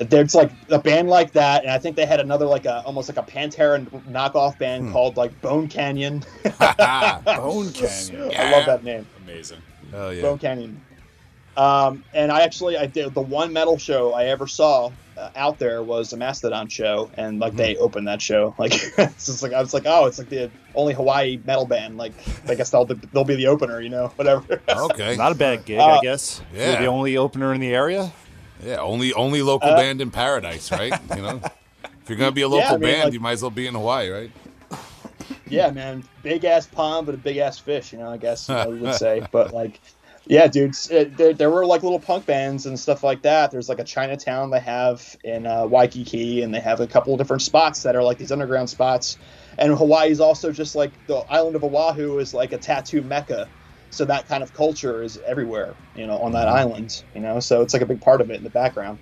there's 0.00 0.34
like 0.34 0.50
a 0.70 0.78
band 0.78 1.08
like 1.08 1.32
that, 1.32 1.62
and 1.62 1.70
I 1.70 1.78
think 1.78 1.94
they 1.96 2.06
had 2.06 2.20
another 2.20 2.46
like 2.46 2.64
a 2.64 2.82
almost 2.84 3.08
like 3.14 3.18
a 3.18 3.30
Pantera 3.30 3.84
knockoff 4.10 4.58
band 4.58 4.92
called 4.92 5.16
like 5.16 5.38
Bone 5.40 5.68
Canyon. 5.68 6.24
Bone 6.44 6.54
Canyon. 7.72 8.32
I 8.36 8.50
love 8.52 8.66
that 8.66 8.80
name. 8.82 9.06
Amazing. 9.24 9.60
Oh 9.92 10.10
yeah. 10.10 10.22
Bone 10.22 10.38
Canyon. 10.38 10.80
Um, 11.56 12.04
and 12.14 12.30
I 12.32 12.42
actually 12.42 12.76
I 12.78 12.86
did 12.86 13.12
the 13.12 13.20
one 13.20 13.52
metal 13.52 13.76
show 13.76 14.12
I 14.14 14.26
ever 14.26 14.46
saw 14.46 14.90
uh, 15.18 15.30
out 15.36 15.58
there 15.58 15.82
was 15.82 16.12
a 16.12 16.16
Mastodon 16.16 16.68
show, 16.68 17.10
and 17.14 17.38
like 17.40 17.54
they 17.56 17.76
opened 17.76 18.08
that 18.08 18.22
show. 18.22 18.54
Like 18.56 18.72
it's 18.98 19.26
just 19.26 19.42
like 19.42 19.52
I 19.52 19.60
was 19.60 19.74
like, 19.74 19.82
oh, 19.84 20.06
it's 20.06 20.18
like 20.18 20.28
the 20.30 20.50
only 20.74 20.94
Hawaii 20.94 21.38
metal 21.44 21.66
band. 21.66 21.98
Like 21.98 22.12
I 22.48 22.54
guess 22.54 22.70
they'll 22.70 22.86
they'll 22.86 23.24
be 23.24 23.34
the 23.34 23.48
opener, 23.48 23.80
you 23.80 23.90
know, 23.90 24.06
whatever. 24.16 24.62
Okay. 24.68 25.16
Not 25.16 25.32
a 25.32 25.34
bad 25.34 25.64
gig, 25.66 25.80
Uh, 25.80 25.98
I 25.98 26.00
guess. 26.00 26.40
yeah. 26.54 26.70
You're 26.70 26.80
the 26.80 26.86
only 26.86 27.16
opener 27.18 27.52
in 27.52 27.60
the 27.60 27.74
area. 27.74 28.10
Yeah, 28.62 28.78
only 28.78 29.12
only 29.14 29.42
local 29.42 29.70
Uh, 29.70 29.76
band 29.76 30.00
in 30.00 30.10
paradise, 30.10 30.70
right? 30.70 30.92
You 31.16 31.22
know, 31.22 31.40
if 31.84 32.08
you're 32.08 32.18
gonna 32.18 32.32
be 32.32 32.42
a 32.42 32.48
local 32.48 32.68
I 32.68 32.78
mean, 32.78 32.80
band, 32.80 33.04
like- 33.04 33.12
you 33.12 33.20
might 33.20 33.32
as 33.32 33.42
well 33.42 33.50
be 33.50 33.66
in 33.66 33.74
Hawaii, 33.74 34.08
right? 34.10 34.30
yeah, 35.48 35.70
man, 35.70 36.04
big 36.22 36.44
ass 36.44 36.66
pond, 36.66 37.06
but 37.06 37.14
a 37.14 37.18
big 37.18 37.36
ass 37.38 37.58
fish. 37.58 37.92
You 37.92 37.98
know, 37.98 38.10
I 38.10 38.16
guess 38.16 38.48
you 38.48 38.54
know, 38.54 38.70
we 38.70 38.78
would 38.78 38.94
say, 38.94 39.26
but 39.32 39.52
like. 39.52 39.80
Yeah, 40.26 40.46
dudes. 40.46 40.88
It, 40.90 41.16
there, 41.16 41.32
there 41.32 41.50
were 41.50 41.66
like 41.66 41.82
little 41.82 41.98
punk 41.98 42.26
bands 42.26 42.66
and 42.66 42.78
stuff 42.78 43.02
like 43.02 43.22
that. 43.22 43.50
There's 43.50 43.68
like 43.68 43.80
a 43.80 43.84
Chinatown 43.84 44.50
they 44.50 44.60
have 44.60 45.16
in 45.24 45.44
uh, 45.44 45.66
Waikiki, 45.66 46.42
and 46.42 46.54
they 46.54 46.60
have 46.60 46.78
a 46.78 46.86
couple 46.86 47.12
of 47.14 47.18
different 47.18 47.42
spots 47.42 47.82
that 47.82 47.96
are 47.96 48.02
like 48.04 48.18
these 48.18 48.30
underground 48.30 48.70
spots. 48.70 49.16
And 49.58 49.76
Hawaii 49.76 50.10
is 50.10 50.20
also 50.20 50.52
just 50.52 50.76
like 50.76 50.92
the 51.06 51.16
island 51.30 51.56
of 51.56 51.64
Oahu 51.64 52.18
is 52.18 52.32
like 52.32 52.52
a 52.52 52.58
tattoo 52.58 53.00
mecca, 53.02 53.48
so 53.90 54.04
that 54.04 54.28
kind 54.28 54.42
of 54.42 54.54
culture 54.54 55.02
is 55.02 55.18
everywhere, 55.26 55.74
you 55.94 56.06
know, 56.06 56.18
on 56.18 56.32
that 56.32 56.48
island. 56.48 57.02
You 57.14 57.20
know, 57.20 57.40
so 57.40 57.62
it's 57.62 57.74
like 57.74 57.82
a 57.82 57.86
big 57.86 58.00
part 58.00 58.20
of 58.20 58.30
it 58.30 58.36
in 58.36 58.44
the 58.44 58.50
background. 58.50 58.98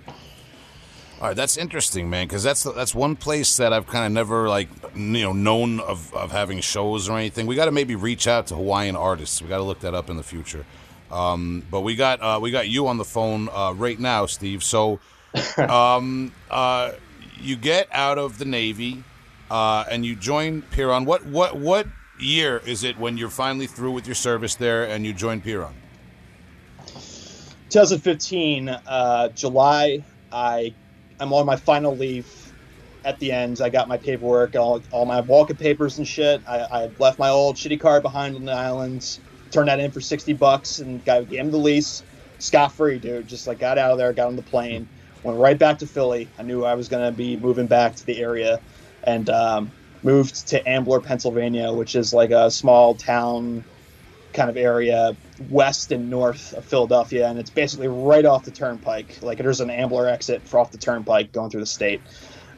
All 1.21 1.27
right, 1.27 1.35
that's 1.35 1.57
interesting, 1.57 2.09
man, 2.09 2.27
because 2.27 2.43
that's 2.43 2.63
that's 2.63 2.95
one 2.95 3.17
place 3.17 3.57
that 3.57 3.73
I've 3.73 3.87
kind 3.87 4.05
of 4.05 4.11
never 4.13 4.47
like 4.47 4.69
you 4.95 5.21
know 5.21 5.33
known 5.33 5.81
of, 5.81 6.13
of 6.13 6.31
having 6.31 6.61
shows 6.61 7.09
or 7.09 7.17
anything. 7.17 7.45
We 7.45 7.55
got 7.55 7.65
to 7.65 7.71
maybe 7.71 7.95
reach 7.95 8.27
out 8.27 8.47
to 8.47 8.55
Hawaiian 8.55 8.95
artists. 8.95 9.41
We 9.41 9.49
got 9.49 9.57
to 9.57 9.63
look 9.63 9.81
that 9.81 9.93
up 9.93 10.09
in 10.09 10.15
the 10.15 10.23
future. 10.23 10.65
Um, 11.11 11.65
but 11.69 11.81
we 11.81 11.95
got 11.95 12.21
uh, 12.21 12.39
we 12.41 12.51
got 12.51 12.69
you 12.69 12.87
on 12.87 12.97
the 12.97 13.05
phone 13.05 13.49
uh, 13.49 13.73
right 13.73 13.99
now, 13.99 14.27
Steve. 14.27 14.63
So 14.63 14.99
um, 15.57 16.31
uh, 16.49 16.93
you 17.41 17.57
get 17.57 17.89
out 17.91 18.17
of 18.17 18.37
the 18.37 18.45
Navy 18.45 19.03
uh, 19.51 19.85
and 19.89 20.05
you 20.05 20.15
join 20.15 20.61
Pyrrhon. 20.61 21.05
What 21.05 21.25
what 21.25 21.57
what 21.57 21.87
year 22.21 22.61
is 22.65 22.83
it 22.83 22.97
when 22.97 23.17
you're 23.17 23.29
finally 23.29 23.67
through 23.67 23.91
with 23.91 24.05
your 24.05 24.15
service 24.15 24.55
there 24.55 24.85
and 24.85 25.05
you 25.05 25.13
join 25.13 25.41
Pyrrhon? 25.41 25.73
2015 27.69 28.69
uh, 28.69 29.29
July. 29.29 30.03
I 30.31 30.73
I'm 31.19 31.33
on 31.33 31.45
my 31.45 31.55
final 31.55 31.95
leave. 31.95 32.27
At 33.05 33.19
the 33.19 33.31
end, 33.31 33.61
I 33.61 33.69
got 33.69 33.87
my 33.87 33.97
paperwork, 33.97 34.55
all, 34.55 34.81
all 34.91 35.05
my 35.05 35.21
walking 35.21 35.55
papers 35.55 35.97
and 35.97 36.07
shit. 36.07 36.41
I, 36.45 36.59
I 36.59 36.91
left 36.99 37.17
my 37.17 37.29
old 37.29 37.55
shitty 37.55 37.79
car 37.79 38.01
behind 38.01 38.35
on 38.35 38.43
the 38.43 38.51
islands. 38.51 39.21
Turned 39.51 39.69
that 39.69 39.79
in 39.79 39.91
for 39.91 40.01
60 40.01 40.33
bucks 40.33 40.79
and 40.79 41.03
got 41.05 41.29
gave 41.29 41.39
him 41.39 41.51
the 41.51 41.57
lease. 41.57 42.03
Scot 42.39 42.73
free, 42.73 42.99
dude. 42.99 43.27
Just 43.27 43.47
like 43.47 43.59
got 43.59 43.77
out 43.77 43.91
of 43.91 43.97
there, 43.97 44.11
got 44.11 44.27
on 44.27 44.35
the 44.35 44.41
plane, 44.41 44.87
went 45.23 45.39
right 45.39 45.57
back 45.57 45.79
to 45.79 45.87
Philly. 45.87 46.27
I 46.37 46.43
knew 46.43 46.65
I 46.65 46.75
was 46.75 46.89
gonna 46.89 47.11
be 47.11 47.37
moving 47.37 47.67
back 47.67 47.95
to 47.95 48.05
the 48.05 48.19
area, 48.19 48.59
and 49.03 49.29
um, 49.29 49.71
moved 50.03 50.49
to 50.49 50.67
Ambler, 50.67 51.01
Pennsylvania, 51.01 51.73
which 51.73 51.95
is 51.95 52.13
like 52.13 52.31
a 52.31 52.49
small 52.51 52.95
town 52.95 53.65
kind 54.33 54.49
of 54.49 54.57
area 54.57 55.17
west 55.39 55.91
and 55.91 56.09
north 56.09 56.53
of 56.53 56.65
Philadelphia, 56.65 57.27
and 57.27 57.39
it's 57.39 57.49
basically 57.49 57.87
right 57.87 58.25
off 58.25 58.43
the 58.43 58.51
turnpike. 58.51 59.17
Like 59.21 59.39
there's 59.39 59.61
an 59.61 59.69
Ambler 59.69 60.07
exit 60.07 60.47
for 60.47 60.59
off 60.59 60.71
the 60.71 60.77
turnpike 60.77 61.31
going 61.31 61.49
through 61.49 61.61
the 61.61 61.65
state. 61.65 62.03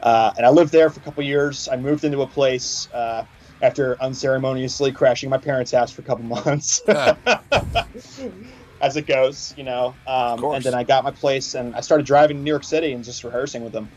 Uh, 0.02 0.32
and 0.36 0.44
I 0.44 0.50
lived 0.50 0.72
there 0.72 0.90
for 0.90 1.00
a 1.00 1.02
couple 1.02 1.22
years. 1.22 1.68
I 1.70 1.76
moved 1.76 2.04
into 2.04 2.22
a 2.22 2.26
place 2.26 2.88
uh, 2.92 3.24
after 3.60 4.00
unceremoniously 4.02 4.92
crashing 4.92 5.30
my 5.30 5.38
parents' 5.38 5.70
house 5.70 5.92
for 5.92 6.02
a 6.02 6.04
couple 6.04 6.24
months, 6.44 6.82
as 8.80 8.96
it 8.96 9.06
goes, 9.06 9.54
you 9.56 9.62
know. 9.64 9.96
Um, 10.06 10.44
and 10.50 10.64
then 10.64 10.74
I 10.74 10.82
got 10.82 11.04
my 11.04 11.12
place, 11.12 11.54
and 11.54 11.74
I 11.74 11.80
started 11.80 12.04
driving 12.04 12.38
to 12.38 12.42
New 12.42 12.50
York 12.50 12.64
City 12.64 12.92
and 12.92 13.04
just 13.04 13.22
rehearsing 13.22 13.62
with 13.62 13.72
them. 13.72 13.88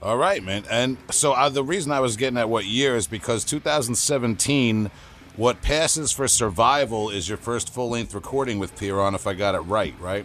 All 0.00 0.16
right, 0.16 0.42
man. 0.44 0.64
And 0.70 0.96
so 1.10 1.32
uh, 1.32 1.48
the 1.48 1.64
reason 1.64 1.90
I 1.90 2.00
was 2.00 2.16
getting 2.16 2.38
at 2.38 2.48
what 2.48 2.64
year 2.64 2.94
is 2.94 3.08
because 3.08 3.44
2017, 3.44 4.90
what 5.36 5.60
passes 5.60 6.12
for 6.12 6.28
survival 6.28 7.10
is 7.10 7.28
your 7.28 7.38
first 7.38 7.72
full 7.72 7.90
length 7.90 8.14
recording 8.14 8.58
with 8.60 8.76
Pyrrhon, 8.76 9.14
if 9.14 9.26
I 9.26 9.34
got 9.34 9.56
it 9.56 9.60
right, 9.60 9.94
right? 10.00 10.24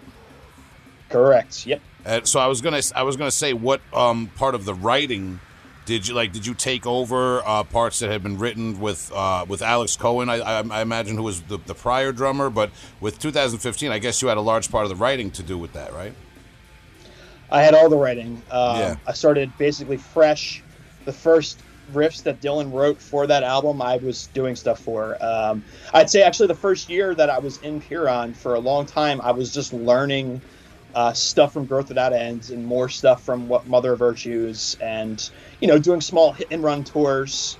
Correct. 1.09 1.65
Yep. 1.65 1.81
And 2.05 2.27
so 2.27 2.39
I 2.39 2.47
was 2.47 2.61
gonna 2.61 2.81
I 2.95 3.03
was 3.03 3.17
gonna 3.17 3.31
say 3.31 3.53
what 3.53 3.81
um, 3.93 4.27
part 4.35 4.55
of 4.55 4.65
the 4.65 4.73
writing 4.73 5.39
did 5.85 6.07
you 6.07 6.13
like? 6.13 6.31
Did 6.31 6.45
you 6.45 6.53
take 6.53 6.85
over 6.85 7.41
uh, 7.45 7.63
parts 7.63 7.99
that 7.99 8.09
had 8.09 8.23
been 8.23 8.37
written 8.37 8.79
with 8.79 9.11
uh, 9.13 9.45
with 9.47 9.61
Alex 9.61 9.95
Cohen? 9.95 10.29
I, 10.29 10.39
I, 10.39 10.61
I 10.61 10.81
imagine 10.81 11.17
who 11.17 11.23
was 11.23 11.41
the, 11.41 11.57
the 11.65 11.73
prior 11.73 12.11
drummer, 12.11 12.49
but 12.49 12.71
with 12.99 13.19
2015, 13.19 13.91
I 13.91 13.99
guess 13.99 14.21
you 14.21 14.27
had 14.27 14.37
a 14.37 14.41
large 14.41 14.69
part 14.71 14.83
of 14.83 14.89
the 14.89 14.95
writing 14.95 15.31
to 15.31 15.43
do 15.43 15.57
with 15.57 15.73
that, 15.73 15.93
right? 15.93 16.13
I 17.53 17.61
had 17.61 17.75
all 17.75 17.87
the 17.89 17.97
writing. 17.97 18.43
Um, 18.51 18.77
Yeah. 18.79 18.95
I 19.07 19.13
started 19.13 19.57
basically 19.57 19.97
fresh. 19.97 20.65
The 21.05 21.13
first 21.13 21.61
riffs 21.91 22.23
that 22.23 22.41
Dylan 22.41 22.71
wrote 22.73 23.01
for 23.01 23.27
that 23.27 23.43
album, 23.43 23.81
I 23.81 23.97
was 23.97 24.27
doing 24.27 24.55
stuff 24.55 24.79
for. 24.79 25.23
Um, 25.23 25.63
I'd 25.93 26.09
say 26.09 26.23
actually 26.23 26.47
the 26.47 26.55
first 26.55 26.89
year 26.89 27.13
that 27.13 27.29
I 27.29 27.39
was 27.39 27.57
in 27.57 27.79
Pyrrhon 27.79 28.33
for 28.33 28.55
a 28.55 28.59
long 28.59 28.85
time, 28.85 29.21
I 29.21 29.31
was 29.31 29.53
just 29.53 29.71
learning 29.73 30.41
uh, 30.95 31.13
stuff 31.13 31.53
from 31.53 31.65
Growth 31.65 31.89
Without 31.89 32.13
Ends 32.13 32.49
and 32.51 32.65
more 32.65 32.89
stuff 32.89 33.23
from 33.23 33.47
what 33.47 33.67
Mother 33.67 33.93
of 33.93 33.99
Virtues 33.99 34.75
and, 34.79 35.29
you 35.59 35.67
know, 35.67 35.77
doing 35.77 36.01
small 36.01 36.33
hit 36.33 36.47
and 36.51 36.63
run 36.63 36.83
tours. 36.83 37.59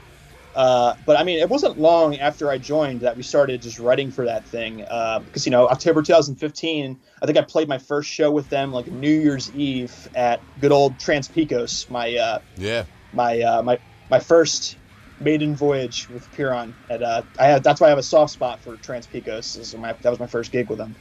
Uh, 0.56 0.94
but 1.06 1.18
I 1.18 1.24
mean, 1.24 1.40
it 1.40 1.50
wasn't 1.50 1.78
long 1.78 2.18
after 2.18 2.50
I 2.52 2.58
joined 2.58 3.02
that 3.02 3.18
we 3.18 3.24
started 3.24 3.62
just 3.62 3.80
writing 3.80 4.12
for 4.12 4.26
that 4.26 4.48
thing. 4.48 4.86
Uh, 4.88 5.20
because 5.20 5.46
you 5.46 5.52
know, 5.52 5.68
October 5.68 6.02
2015, 6.02 7.00
I 7.22 7.26
think 7.26 7.38
I 7.38 7.42
played 7.42 7.68
my 7.68 7.78
first 7.78 8.10
show 8.10 8.32
with 8.32 8.50
them 8.50 8.72
like 8.72 8.88
New 8.88 9.12
Year's 9.12 9.52
Eve 9.52 10.08
at 10.14 10.44
good 10.60 10.72
old 10.72 11.00
Trans 11.00 11.28
Pecos, 11.28 11.90
my 11.90 12.16
uh, 12.16 12.40
Yeah. 12.58 12.86
my 13.12 13.42
uh, 13.42 13.64
my 13.64 13.80
my 14.10 14.20
first 14.20 14.78
maiden 15.20 15.56
voyage 15.56 16.08
with 16.10 16.30
Pyrrhon. 16.32 16.76
At 16.90 17.02
uh, 17.02 17.24
I 17.40 17.46
had 17.46 17.64
that's 17.64 17.82
why 17.82 17.88
I 17.88 17.90
have 17.90 18.00
a 18.00 18.04
soft 18.04 18.34
spot 18.34 18.64
for 18.64 18.78
Trans 18.78 19.08
Pecos. 19.08 19.54
This 19.54 19.68
is 19.68 19.76
my 19.76 19.94
that 20.02 20.10
was 20.10 20.20
my 20.20 20.28
first 20.28 20.52
gig 20.52 20.70
with 20.70 20.78
them. 20.78 20.96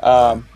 Um, 0.00 0.48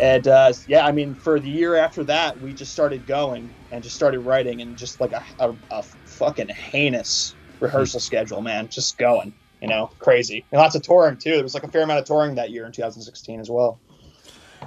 and 0.00 0.26
uh, 0.26 0.52
yeah, 0.66 0.86
I 0.86 0.92
mean, 0.92 1.14
for 1.14 1.38
the 1.38 1.48
year 1.48 1.76
after 1.76 2.04
that, 2.04 2.38
we 2.38 2.52
just 2.52 2.72
started 2.72 3.06
going 3.06 3.54
and 3.70 3.82
just 3.82 3.96
started 3.96 4.20
writing 4.20 4.60
and 4.60 4.76
just 4.76 5.00
like 5.00 5.12
a, 5.12 5.22
a, 5.38 5.54
a 5.70 5.82
fucking 6.06 6.48
heinous 6.48 7.36
rehearsal 7.62 8.00
schedule, 8.00 8.40
man. 8.42 8.68
Just 8.68 8.98
going, 8.98 9.32
you 9.60 9.68
know, 9.68 9.90
crazy. 9.98 10.44
And 10.50 10.60
lots 10.60 10.74
of 10.74 10.82
touring 10.82 11.16
too. 11.16 11.32
There 11.32 11.42
was 11.42 11.54
like 11.54 11.64
a 11.64 11.68
fair 11.68 11.82
amount 11.82 12.00
of 12.00 12.04
touring 12.04 12.34
that 12.34 12.50
year 12.50 12.66
in 12.66 12.72
2016 12.72 13.40
as 13.40 13.50
well. 13.50 13.78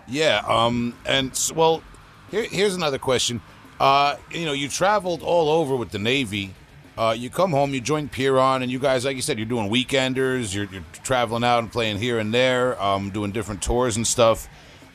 Yeah. 0.07 0.41
Um. 0.47 0.95
And 1.05 1.37
well, 1.55 1.83
here, 2.31 2.43
here's 2.43 2.75
another 2.75 2.97
question. 2.97 3.41
Uh, 3.79 4.15
you 4.31 4.45
know, 4.45 4.53
you 4.53 4.69
traveled 4.69 5.21
all 5.21 5.49
over 5.49 5.75
with 5.75 5.91
the 5.91 5.99
Navy. 5.99 6.53
Uh, 6.97 7.13
you 7.17 7.29
come 7.29 7.51
home, 7.51 7.73
you 7.73 7.81
join 7.81 8.07
Pyrrhon, 8.07 8.61
and 8.61 8.71
you 8.71 8.79
guys, 8.79 9.03
like 9.03 9.17
you 9.17 9.21
said, 9.21 9.37
you're 9.37 9.45
doing 9.45 9.69
weekenders. 9.69 10.55
You're, 10.55 10.63
you're 10.71 10.85
traveling 11.03 11.43
out 11.43 11.59
and 11.59 11.69
playing 11.69 11.97
here 11.97 12.19
and 12.19 12.33
there, 12.33 12.81
um, 12.81 13.09
doing 13.09 13.31
different 13.31 13.61
tours 13.61 13.97
and 13.97 14.07
stuff. 14.07 14.47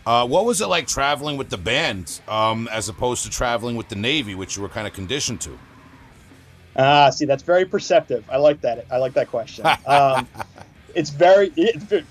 Uh, 0.07 0.27
what 0.27 0.47
was 0.47 0.63
it 0.63 0.67
like 0.67 0.87
traveling 0.87 1.37
with 1.37 1.51
the 1.51 1.59
band 1.59 2.23
um, 2.27 2.69
as 2.73 2.89
opposed 2.89 3.25
to 3.25 3.31
traveling 3.31 3.77
with 3.77 3.89
the 3.89 3.97
Navy, 3.97 4.35
which 4.35 4.57
you 4.57 4.63
were 4.63 4.69
kind 4.69 4.87
of 4.87 4.95
conditioned 4.95 5.43
to? 5.43 5.59
Ah, 6.81 7.11
see, 7.11 7.26
that's 7.26 7.43
very 7.43 7.66
perceptive. 7.66 8.24
I 8.31 8.39
like 8.39 8.62
that. 8.62 8.87
I 8.91 8.97
like 8.97 9.12
that 9.12 9.28
question. 9.28 9.66
Um, 9.87 10.26
it's 10.95 11.11
very. 11.11 11.53
It, 11.55 12.05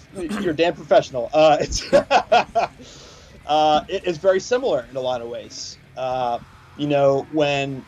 you're 0.44 0.54
damn 0.54 0.76
professional. 0.76 1.30
Uh, 1.34 1.58
it's. 1.60 1.92
uh, 3.48 3.84
it 3.90 4.06
is 4.06 4.18
very 4.18 4.40
similar 4.40 4.86
in 4.88 4.96
a 4.96 5.02
lot 5.02 5.22
of 5.22 5.28
ways. 5.28 5.78
Uh, 5.98 6.38
you 6.78 6.86
know, 6.86 7.26
when 7.32 7.84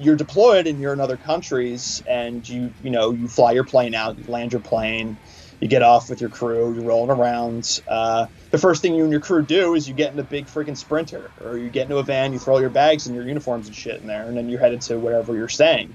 you're 0.00 0.16
deployed 0.16 0.66
and 0.66 0.80
you're 0.80 0.94
in 0.94 1.00
other 1.00 1.18
countries, 1.18 2.02
and 2.08 2.48
you 2.48 2.72
you 2.82 2.88
know 2.88 3.10
you 3.10 3.28
fly 3.28 3.52
your 3.52 3.64
plane 3.64 3.94
out, 3.94 4.16
you 4.16 4.24
land 4.24 4.52
your 4.52 4.62
plane, 4.62 5.18
you 5.60 5.68
get 5.68 5.82
off 5.82 6.08
with 6.08 6.22
your 6.22 6.30
crew, 6.30 6.74
you're 6.74 6.84
rolling 6.84 7.10
around. 7.10 7.82
Uh, 7.86 8.26
the 8.52 8.58
first 8.58 8.80
thing 8.80 8.94
you 8.94 9.02
and 9.02 9.12
your 9.12 9.20
crew 9.20 9.42
do 9.42 9.74
is 9.74 9.86
you 9.86 9.94
get 9.94 10.14
in 10.14 10.18
a 10.18 10.24
big 10.24 10.46
freaking 10.46 10.78
sprinter, 10.78 11.30
or 11.44 11.58
you 11.58 11.68
get 11.68 11.82
into 11.82 11.98
a 11.98 12.02
van, 12.02 12.32
you 12.32 12.38
throw 12.38 12.58
your 12.58 12.70
bags 12.70 13.06
and 13.06 13.14
your 13.14 13.26
uniforms 13.26 13.66
and 13.66 13.76
shit 13.76 14.00
in 14.00 14.06
there, 14.06 14.22
and 14.22 14.34
then 14.34 14.48
you're 14.48 14.60
headed 14.60 14.80
to 14.80 14.98
wherever 14.98 15.36
you're 15.36 15.48
staying. 15.48 15.94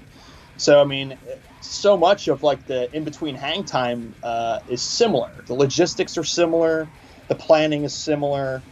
So 0.58 0.80
I 0.80 0.84
mean, 0.84 1.18
so 1.60 1.98
much 1.98 2.28
of 2.28 2.42
like 2.44 2.66
the 2.66 2.94
in 2.96 3.04
between 3.04 3.36
hang 3.36 3.64
time 3.64 4.16
uh, 4.22 4.60
is 4.68 4.84
similar. 4.84 5.44
The 5.46 5.54
logistics 5.54 6.18
are 6.18 6.24
similar, 6.24 6.90
the 7.28 7.36
planning 7.36 7.84
is 7.84 7.96
similar. 7.96 8.64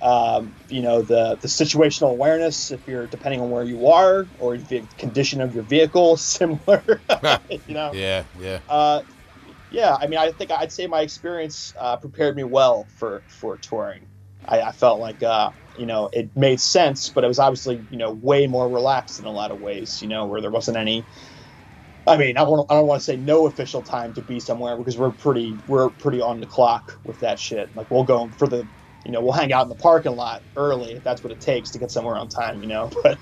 Um, 0.00 0.56
you 0.68 0.82
know, 0.82 1.02
the 1.02 1.36
the 1.40 1.48
situational 1.48 2.10
awareness, 2.10 2.70
if 2.72 2.86
you're 2.88 3.08
depending 3.08 3.40
on 3.40 3.50
where 3.50 3.64
you 3.64 3.88
are, 3.88 4.30
or 4.38 4.58
the 4.58 4.86
condition 4.98 5.42
of 5.42 5.54
your 5.54 5.64
vehicle, 5.64 6.16
similar. 6.18 7.02
you 7.50 7.74
know, 7.74 7.94
Yeah, 7.94 8.24
yeah. 8.38 8.60
uh, 8.68 9.02
yeah. 9.70 9.96
I 10.00 10.06
mean, 10.08 10.18
I 10.18 10.32
think 10.32 10.50
I'd 10.50 10.72
say 10.72 10.86
my 10.86 11.02
experience 11.02 11.74
uh, 11.78 11.96
prepared 11.96 12.36
me 12.36 12.44
well 12.44 12.88
for 12.96 13.24
for 13.28 13.58
touring. 13.58 14.08
I, 14.44 14.62
I 14.62 14.72
felt 14.72 15.00
like 15.00 15.22
uh, 15.22 15.52
you 15.78 15.86
know 15.86 16.08
it 16.12 16.34
made 16.36 16.60
sense, 16.60 17.08
but 17.08 17.24
it 17.24 17.28
was 17.28 17.38
obviously 17.38 17.80
you 17.90 17.96
know 17.98 18.12
way 18.12 18.46
more 18.46 18.68
relaxed 18.68 19.18
in 19.20 19.26
a 19.26 19.30
lot 19.32 19.50
of 19.50 19.60
ways. 19.60 20.00
You 20.02 20.08
know, 20.08 20.26
where 20.26 20.40
there 20.40 20.50
wasn't 20.50 20.76
any. 20.76 21.04
I 22.08 22.16
mean, 22.16 22.36
I 22.36 22.44
don't, 22.44 22.70
I 22.70 22.74
don't 22.74 22.86
want 22.86 23.00
to 23.00 23.04
say 23.04 23.16
no 23.16 23.46
official 23.48 23.82
time 23.82 24.14
to 24.14 24.22
be 24.22 24.38
somewhere 24.38 24.76
because 24.76 24.96
we're 24.96 25.10
pretty 25.10 25.56
we're 25.66 25.88
pretty 25.90 26.20
on 26.20 26.38
the 26.40 26.46
clock 26.46 26.98
with 27.04 27.18
that 27.20 27.38
shit. 27.40 27.68
Like 27.74 27.90
we'll 27.90 28.04
go 28.04 28.28
for 28.38 28.46
the 28.46 28.66
you 29.04 29.12
know, 29.12 29.20
we'll 29.20 29.32
hang 29.32 29.52
out 29.52 29.62
in 29.62 29.68
the 29.68 29.74
parking 29.76 30.16
lot 30.16 30.42
early 30.56 30.92
if 30.94 31.04
that's 31.04 31.22
what 31.22 31.32
it 31.32 31.40
takes 31.40 31.70
to 31.70 31.78
get 31.78 31.90
somewhere 31.92 32.16
on 32.16 32.28
time. 32.28 32.62
You 32.62 32.68
know, 32.68 32.90
but 33.02 33.18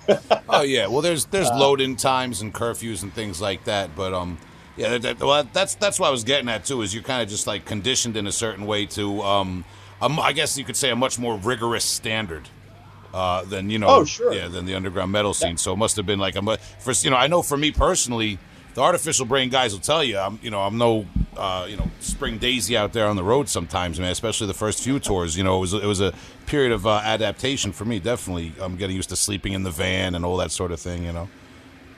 Oh 0.49 0.63
yeah, 0.63 0.87
well 0.87 1.01
there's 1.01 1.25
there's 1.27 1.49
Uh, 1.49 1.59
load-in 1.59 1.97
times 1.97 2.41
and 2.43 2.53
curfews 2.53 3.03
and 3.03 3.13
things 3.13 3.41
like 3.41 3.65
that, 3.65 3.95
but 3.97 4.13
um, 4.13 4.37
yeah, 4.77 4.91
that, 4.99 5.03
that- 5.03 5.21
well 5.21 5.49
that's 5.53 5.75
that's 5.77 5.99
what 5.99 6.09
I 6.09 6.11
was 6.11 6.25
getting 6.25 6.49
at 6.51 6.67
too. 6.67 6.83
Is 6.83 6.93
you're 6.93 7.03
kind 7.03 7.23
of 7.23 7.29
just 7.31 7.47
like 7.47 7.65
conditioned 7.65 8.19
in 8.19 8.27
a 8.27 8.33
certain 8.33 8.67
way 8.67 8.85
to 8.87 9.23
um, 9.23 9.65
um, 10.05 10.21
I 10.21 10.33
guess 10.33 10.57
you 10.59 10.65
could 10.65 10.77
say 10.77 10.91
a 10.91 10.97
much 10.97 11.19
more 11.19 11.37
rigorous 11.37 11.85
standard. 11.85 12.49
Uh, 13.13 13.45
than 13.45 13.71
you 13.71 13.79
know, 13.79 13.87
Oh, 13.89 14.05
sure. 14.05 14.33
yeah, 14.35 14.49
than 14.49 14.67
the 14.67 14.75
underground 14.75 15.13
metal 15.13 15.33
scene. 15.35 15.57
So 15.57 15.73
it 15.73 15.77
must 15.77 15.95
have 15.95 16.05
been 16.05 16.19
like 16.19 16.35
a 16.35 16.59
for 16.81 16.91
you 16.91 17.11
know. 17.11 17.17
I 17.17 17.29
know 17.29 17.43
for 17.43 17.57
me 17.57 17.71
personally, 17.71 18.41
the 18.75 18.81
artificial 18.81 19.25
brain 19.25 19.51
guys 19.51 19.73
will 19.73 19.81
tell 19.81 20.03
you, 20.03 20.19
I'm 20.19 20.41
you 20.43 20.51
know 20.51 20.61
I'm 20.63 20.79
no 20.79 21.07
uh, 21.37 21.65
you 21.71 21.77
know 21.77 21.89
spring 22.01 22.39
daisy 22.39 22.77
out 22.77 22.93
there 22.93 23.07
on 23.07 23.15
the 23.15 23.23
road 23.23 23.49
sometimes, 23.49 24.01
man. 24.01 24.11
Especially 24.11 24.49
the 24.49 24.53
first 24.55 24.83
few 24.83 24.99
tours. 24.99 25.37
You 25.37 25.45
know, 25.45 25.59
it 25.59 25.61
was 25.61 25.75
it 25.75 25.85
was 25.87 26.01
a 26.01 26.13
period 26.47 26.73
of 26.73 26.89
uh, 26.89 27.03
adaptation 27.05 27.71
for 27.71 27.85
me. 27.85 28.01
Definitely, 28.01 28.53
I'm 28.61 28.75
getting 28.75 28.97
used 28.97 29.11
to 29.11 29.17
sleeping 29.17 29.53
in 29.53 29.63
the 29.63 29.71
van 29.71 30.17
and 30.17 30.25
all 30.25 30.39
that 30.39 30.51
sort 30.51 30.73
of 30.73 30.81
thing. 30.81 31.05
You 31.05 31.13
know, 31.13 31.29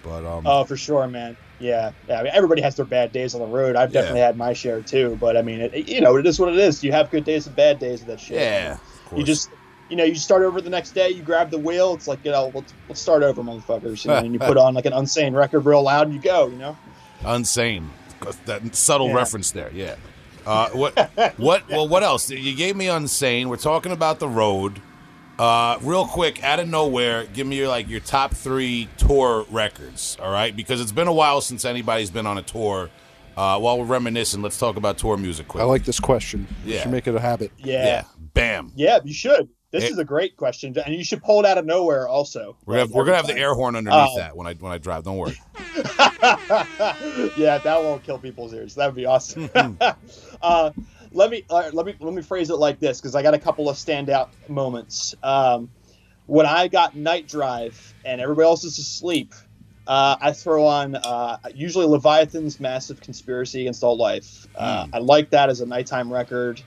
but 0.02 0.22
um, 0.26 0.46
Oh, 0.46 0.64
for 0.64 0.76
sure, 0.76 1.06
man. 1.08 1.34
Yeah, 1.58 1.92
yeah. 2.08 2.20
I 2.20 2.22
mean, 2.22 2.32
everybody 2.34 2.60
has 2.62 2.74
their 2.76 2.84
bad 2.84 3.12
days 3.12 3.34
on 3.34 3.40
the 3.40 3.46
road. 3.46 3.76
I've 3.76 3.90
Yeah. 3.92 4.00
definitely 4.02 4.20
had 4.20 4.36
my 4.36 4.52
share 4.52 4.80
too. 4.82 5.16
But 5.20 5.36
I 5.36 5.42
mean, 5.42 5.60
it, 5.60 5.88
you 5.88 6.00
know, 6.00 6.16
it 6.16 6.26
is 6.26 6.38
what 6.38 6.48
it 6.50 6.58
is. 6.58 6.84
You 6.84 6.92
have 6.92 7.10
good 7.10 7.24
days 7.24 7.46
and 7.46 7.56
bad 7.56 7.78
days 7.78 8.02
of 8.02 8.08
that 8.08 8.20
shit. 8.20 8.38
yeah, 8.40 8.76
of 9.10 9.18
You 9.18 9.24
just, 9.24 9.48
you 9.88 9.96
know, 9.96 10.04
you 10.04 10.16
start 10.16 10.42
over 10.42 10.60
the 10.60 10.68
next 10.70 10.90
day. 10.90 11.08
You 11.10 11.22
grab 11.22 11.50
the 11.50 11.58
wheel. 11.58 11.94
It's 11.94 12.06
like, 12.08 12.18
you 12.24 12.30
know, 12.30 12.50
let's, 12.54 12.74
let's 12.88 13.00
start 13.00 13.22
over, 13.22 13.42
motherfuckers. 13.42 14.04
You 14.04 14.10
know, 14.10 14.16
and 14.18 14.32
you 14.34 14.38
put 14.38 14.56
on 14.58 14.74
like 14.74 14.84
an 14.86 14.92
unsane 14.92 15.34
record 15.34 15.60
real 15.64 15.82
loud, 15.82 16.06
and 16.08 16.14
you 16.14 16.20
go. 16.20 16.48
You 16.48 16.56
know. 16.56 16.76
Unsane. 17.22 17.86
That 18.46 18.74
subtle 18.74 19.08
Yeah. 19.08 19.14
reference 19.14 19.50
there. 19.52 19.70
Yeah. 19.72 19.94
Uh, 20.46 20.68
what? 20.70 21.10
What? 21.38 21.62
Well, 21.70 21.88
what 21.88 22.02
else? 22.02 22.30
You 22.30 22.54
gave 22.54 22.76
me 22.76 22.86
unsane. 22.86 23.46
We're 23.46 23.56
talking 23.56 23.92
about 23.92 24.18
the 24.20 24.28
road. 24.28 24.80
Uh, 25.38 25.78
real 25.82 26.06
quick, 26.06 26.42
out 26.42 26.60
of 26.60 26.68
nowhere, 26.68 27.24
give 27.26 27.46
me 27.46 27.56
your 27.56 27.68
like 27.68 27.88
your 27.88 28.00
top 28.00 28.32
three 28.32 28.88
tour 28.96 29.44
records. 29.50 30.16
All 30.20 30.30
right, 30.32 30.54
because 30.56 30.80
it's 30.80 30.92
been 30.92 31.08
a 31.08 31.12
while 31.12 31.40
since 31.42 31.64
anybody's 31.64 32.10
been 32.10 32.26
on 32.26 32.38
a 32.38 32.42
tour. 32.42 32.88
Uh, 33.36 33.58
while 33.58 33.78
we're 33.78 33.84
reminiscing, 33.84 34.40
let's 34.40 34.58
talk 34.58 34.76
about 34.76 34.96
tour 34.96 35.18
music 35.18 35.46
quick. 35.46 35.60
I 35.62 35.66
like 35.66 35.84
this 35.84 36.00
question. 36.00 36.46
You 36.64 36.74
Yeah. 36.74 36.82
should 36.82 36.90
make 36.92 37.06
it 37.06 37.14
a 37.14 37.20
habit. 37.20 37.52
Yeah. 37.58 37.84
Yeah. 37.84 38.02
Bam. 38.32 38.72
Yeah, 38.76 38.98
you 39.04 39.12
should. 39.12 39.50
This 39.72 39.84
It- 39.84 39.90
is 39.90 39.98
a 39.98 40.04
great 40.04 40.38
question, 40.38 40.74
and 40.86 40.94
you 40.94 41.04
should 41.04 41.22
pull 41.22 41.40
it 41.40 41.44
out 41.46 41.58
of 41.58 41.66
nowhere. 41.66 42.08
Also, 42.08 42.56
We're 42.64 42.74
gonna 42.74 42.80
have, 42.80 42.88
Like, 42.90 42.96
we're 42.96 43.04
gonna 43.04 43.16
have 43.18 43.26
the 43.26 43.36
air 43.36 43.52
horn 43.52 43.76
underneath 43.76 43.98
Um, 44.12 44.16
that 44.16 44.34
when 44.36 44.46
I 44.46 44.54
when 44.54 44.72
I 44.72 44.78
drive. 44.78 45.04
Don't 45.04 45.18
worry. 45.18 45.36
yeah, 47.36 47.58
that 47.58 47.82
won't 47.82 48.02
kill 48.04 48.18
people's 48.18 48.54
ears. 48.54 48.74
That 48.76 48.86
would 48.86 48.94
be 48.96 49.04
awesome. 49.06 49.50
uh, 50.42 50.70
let 51.16 51.30
me 51.30 51.42
uh, 51.50 51.70
let 51.72 51.86
me 51.86 51.94
let 51.98 52.14
me 52.14 52.22
phrase 52.22 52.50
it 52.50 52.56
like 52.56 52.78
this 52.78 53.00
because 53.00 53.14
I 53.14 53.22
got 53.22 53.34
a 53.34 53.38
couple 53.38 53.68
of 53.68 53.76
standout 53.76 54.28
moments. 54.48 55.14
Um, 55.22 55.70
when 56.26 56.46
I 56.46 56.68
got 56.68 56.96
night 56.96 57.26
drive 57.28 57.94
and 58.04 58.20
everybody 58.20 58.46
else 58.46 58.64
is 58.64 58.78
asleep, 58.78 59.32
uh, 59.86 60.16
I 60.20 60.32
throw 60.32 60.66
on 60.66 60.94
uh, 60.96 61.38
usually 61.54 61.86
Leviathan's 61.86 62.60
Massive 62.60 63.00
Conspiracy 63.00 63.62
Against 63.62 63.82
All 63.82 63.96
Life. 63.96 64.46
Uh, 64.54 64.86
I 64.92 64.98
like 64.98 65.30
that 65.30 65.48
as 65.48 65.60
a 65.60 65.66
nighttime 65.66 66.12
record. 66.12 66.60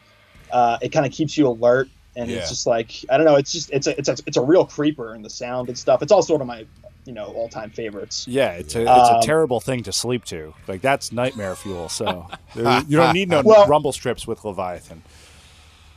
Uh, 0.52 0.78
it 0.82 0.89
kind 0.89 1.06
of 1.06 1.12
keeps 1.12 1.38
you 1.38 1.47
alert, 1.47 1.89
and 2.16 2.30
Yeah. 2.30 2.38
it's 2.38 2.50
just 2.50 2.66
like 2.66 2.91
I 3.10 3.18
don't 3.18 3.26
know. 3.26 3.36
It's 3.36 3.52
just 3.52 3.70
it's 3.72 3.88
a 3.88 3.97
it's 3.97 4.10
a 4.10 4.16
it's 4.26 4.38
a 4.38 4.41
real 4.41 4.66
creeper 4.66 5.14
in 5.14 5.22
the 5.22 5.30
sound 5.30 5.70
and 5.70 5.78
stuff. 5.78 6.02
It's 6.02 6.12
also 6.12 6.34
one 6.34 6.41
of 6.41 6.47
my 6.47 6.66
you 7.06 7.14
know 7.14 7.26
all 7.28 7.50
time 7.50 7.70
favorites. 7.72 8.28
Yeah, 8.28 8.52
it's 8.52 8.76
a 8.76 8.82
it's 8.82 8.89
Um, 9.10 9.16
a 9.18 9.22
terrible 9.24 9.60
thing 9.60 9.84
to 9.84 9.91
sleep 9.91 10.26
to. 10.26 10.54
Like 10.68 10.82
that's 10.82 11.12
nightmare 11.12 11.56
fuel. 11.56 11.89
So 11.89 12.28
there- 12.56 12.84
you 12.88 12.97
don't 12.97 13.14
need 13.14 13.30
no 13.30 13.41
Well- 13.45 13.68
rumble 13.68 13.91
strips 13.91 14.28
with 14.28 14.43
Leviathan. 14.45 15.02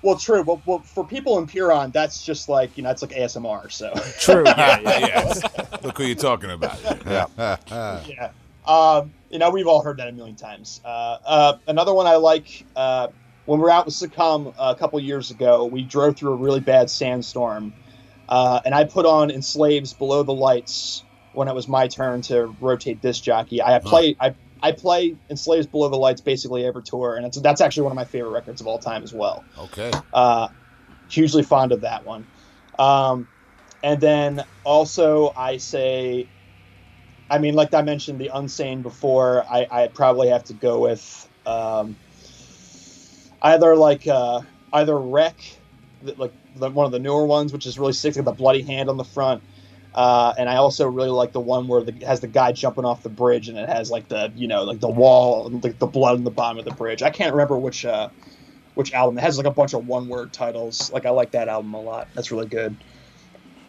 Well, 0.04 0.16
true. 0.16 0.42
But, 0.42 0.64
but 0.66 0.84
for 0.84 1.06
people 1.06 1.38
in 1.38 1.46
Pyrrhon, 1.46 1.92
that's 1.92 2.24
just 2.24 2.48
like 2.48 2.76
you 2.76 2.82
know, 2.82 2.90
it's 2.90 3.02
like 3.02 3.12
ASMR. 3.12 3.70
So 3.70 3.92
True. 4.18 4.42
yeah, 4.44 4.80
yeah, 4.80 4.98
yeah. 5.06 5.64
Look 5.84 5.96
who 5.98 6.04
you're 6.04 6.16
talking 6.16 6.50
about. 6.50 6.76
Yeah. 7.06 7.26
yeah, 8.08 8.30
um, 8.66 9.12
you 9.30 9.38
know, 9.38 9.50
we've 9.50 9.68
all 9.68 9.80
heard 9.80 9.98
that 9.98 10.08
a 10.08 10.12
million 10.12 10.34
times. 10.34 10.80
Uh, 10.84 11.18
uh, 11.24 11.58
another 11.68 11.94
one 11.94 12.06
I 12.08 12.16
like. 12.16 12.64
Uh, 12.74 13.08
when 13.46 13.60
we 13.60 13.62
were 13.64 13.70
out 13.70 13.84
with 13.86 13.94
Succumb 13.94 14.52
a 14.58 14.74
couple 14.74 14.98
years 14.98 15.30
ago, 15.30 15.66
we 15.66 15.82
drove 15.82 16.16
through 16.16 16.32
a 16.32 16.36
really 16.36 16.60
bad 16.60 16.90
sandstorm, 16.90 17.72
uh, 18.28 18.60
and 18.64 18.74
I 18.74 18.84
put 18.84 19.06
on 19.06 19.30
Enslaved's 19.30 19.92
Below 19.92 20.22
the 20.22 20.34
Lights 20.34 21.04
when 21.32 21.48
it 21.48 21.54
was 21.54 21.68
my 21.68 21.88
turn 21.88 22.22
to 22.22 22.54
rotate 22.60 23.00
disc 23.00 23.22
jockey. 23.22 23.62
I 23.62 23.78
play 23.78 24.16
I. 24.20 24.34
I 24.64 24.70
play 24.70 25.16
Enslaved's 25.28 25.66
Below 25.66 25.88
the 25.88 25.96
Lights 25.96 26.20
basically 26.20 26.64
every 26.64 26.84
tour, 26.84 27.16
and 27.16 27.26
it's, 27.26 27.36
that's 27.40 27.60
actually 27.60 27.82
one 27.82 27.90
of 27.90 27.96
my 27.96 28.04
favorite 28.04 28.30
records 28.30 28.60
of 28.60 28.68
all 28.68 28.78
time 28.78 29.02
as 29.02 29.12
well. 29.12 29.42
Okay. 29.58 29.90
Uh, 30.14 30.46
hugely 31.08 31.42
fond 31.42 31.72
of 31.72 31.80
that 31.80 32.06
one. 32.06 32.28
Um, 32.78 33.26
and 33.82 34.00
then 34.00 34.44
also, 34.62 35.32
I 35.36 35.56
say, 35.56 36.28
I 37.28 37.38
mean, 37.38 37.54
like 37.54 37.74
I 37.74 37.82
mentioned, 37.82 38.20
the 38.20 38.30
Unsane 38.32 38.82
before, 38.84 39.44
I, 39.50 39.66
I 39.68 39.88
probably 39.88 40.28
have 40.28 40.44
to 40.44 40.52
go 40.52 40.78
with 40.78 41.28
um, 41.44 41.96
either 43.42 43.74
like 43.74 44.06
uh, 44.06 44.42
either 44.72 44.96
Wreck, 44.96 45.40
like 46.16 46.32
the, 46.56 46.70
one 46.70 46.86
of 46.86 46.92
the 46.92 46.98
newer 46.98 47.26
ones, 47.26 47.52
which 47.52 47.66
is 47.66 47.78
really 47.78 47.92
sick, 47.92 48.16
with 48.16 48.24
the 48.24 48.32
bloody 48.32 48.62
hand 48.62 48.88
on 48.88 48.96
the 48.96 49.04
front. 49.04 49.42
Uh, 49.94 50.32
and 50.38 50.48
I 50.48 50.56
also 50.56 50.88
really 50.88 51.10
like 51.10 51.32
the 51.32 51.40
one 51.40 51.68
where 51.68 51.82
the, 51.82 51.94
it 51.94 52.02
has 52.02 52.20
the 52.20 52.26
guy 52.26 52.52
jumping 52.52 52.84
off 52.84 53.02
the 53.02 53.10
bridge, 53.10 53.48
and 53.48 53.58
it 53.58 53.68
has 53.68 53.90
like 53.90 54.08
the 54.08 54.32
you 54.34 54.48
know 54.48 54.64
like 54.64 54.80
the 54.80 54.88
wall, 54.88 55.46
and 55.46 55.62
like 55.62 55.78
the 55.78 55.86
blood 55.86 56.16
in 56.18 56.24
the 56.24 56.30
bottom 56.30 56.58
of 56.58 56.64
the 56.64 56.72
bridge. 56.72 57.02
I 57.02 57.10
can't 57.10 57.32
remember 57.32 57.58
which 57.58 57.84
uh, 57.84 58.08
which 58.74 58.92
album. 58.92 59.18
It 59.18 59.22
has 59.22 59.36
like 59.36 59.46
a 59.46 59.50
bunch 59.50 59.74
of 59.74 59.86
one 59.86 60.08
word 60.08 60.32
titles. 60.32 60.90
Like 60.92 61.04
I 61.06 61.10
like 61.10 61.32
that 61.32 61.48
album 61.48 61.74
a 61.74 61.80
lot. 61.80 62.08
That's 62.14 62.30
really 62.30 62.46
good. 62.46 62.76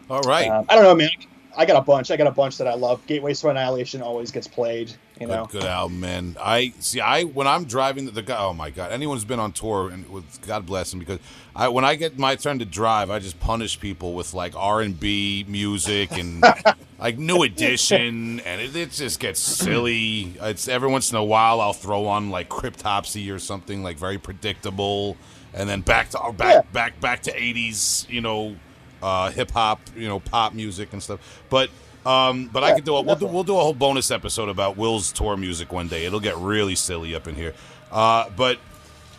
All 0.09 0.21
right. 0.21 0.49
Um, 0.49 0.65
I 0.69 0.75
don't 0.75 0.83
know, 0.83 0.95
man. 0.95 1.09
I 1.55 1.65
got 1.65 1.77
a 1.77 1.81
bunch. 1.81 2.09
I 2.09 2.17
got 2.17 2.27
a 2.27 2.31
bunch 2.31 2.57
that 2.57 2.67
I 2.67 2.73
love. 2.73 3.05
Gateways 3.05 3.41
to 3.41 3.49
Annihilation 3.49 4.01
always 4.01 4.31
gets 4.31 4.47
played. 4.47 4.93
You 5.19 5.27
know. 5.27 5.45
Good, 5.45 5.61
good 5.61 5.67
album, 5.69 5.99
man. 5.99 6.35
I 6.41 6.73
see. 6.79 6.99
I 6.99 7.23
when 7.23 7.47
I'm 7.47 7.65
driving 7.65 8.05
the, 8.05 8.11
the 8.11 8.23
guy. 8.23 8.37
Oh 8.39 8.53
my 8.53 8.71
god! 8.71 8.91
Anyone 8.91 9.15
who's 9.17 9.25
been 9.25 9.39
on 9.39 9.51
tour 9.51 9.89
and 9.89 10.09
with 10.09 10.41
God 10.45 10.65
bless 10.65 10.91
him 10.91 10.99
because 10.99 11.19
I 11.55 11.67
when 11.67 11.85
I 11.85 11.95
get 11.95 12.17
my 12.17 12.35
turn 12.35 12.59
to 12.59 12.65
drive, 12.65 13.09
I 13.11 13.19
just 13.19 13.39
punish 13.39 13.79
people 13.79 14.13
with 14.13 14.33
like 14.33 14.53
R 14.55 14.81
and 14.81 14.99
B 14.99 15.45
music 15.47 16.17
and 16.17 16.43
like 16.99 17.17
New 17.19 17.43
Edition, 17.43 18.39
and 18.39 18.59
it, 18.61 18.75
it 18.75 18.91
just 18.91 19.19
gets 19.19 19.39
silly. 19.39 20.33
It's 20.41 20.67
every 20.67 20.89
once 20.89 21.11
in 21.11 21.17
a 21.17 21.23
while 21.23 21.61
I'll 21.61 21.73
throw 21.73 22.07
on 22.07 22.31
like 22.31 22.49
Cryptopsy 22.49 23.31
or 23.33 23.37
something 23.39 23.83
like 23.83 23.97
very 23.97 24.17
predictable, 24.17 25.15
and 25.53 25.69
then 25.69 25.81
back 25.81 26.09
to 26.09 26.31
back 26.35 26.53
Yeah. 26.55 26.61
back 26.73 26.99
back 26.99 27.21
to 27.23 27.31
'80s, 27.31 28.09
you 28.09 28.21
know, 28.21 28.55
uh, 29.03 29.29
hip 29.29 29.51
hop, 29.51 29.79
you 29.95 30.07
know, 30.07 30.19
pop 30.19 30.53
music 30.53 30.91
and 30.91 31.03
stuff. 31.03 31.19
But 31.51 31.69
um, 32.05 32.49
but 32.51 32.63
I 32.63 32.69
Yeah, 32.69 32.75
could 32.75 32.83
do 32.85 32.95
a, 32.95 33.01
we'll 33.01 33.15
do 33.15 33.27
we'll 33.27 33.43
do 33.43 33.57
a 33.57 33.61
whole 33.61 33.73
bonus 33.73 34.11
episode 34.11 34.49
about 34.49 34.77
Will's 34.77 35.11
tour 35.11 35.37
music 35.37 35.71
one 35.71 35.87
day. 35.87 36.05
It'll 36.05 36.19
get 36.19 36.37
really 36.37 36.75
silly 36.75 37.15
up 37.15 37.27
in 37.27 37.35
here. 37.35 37.53
Uh, 37.91 38.29
but 38.35 38.59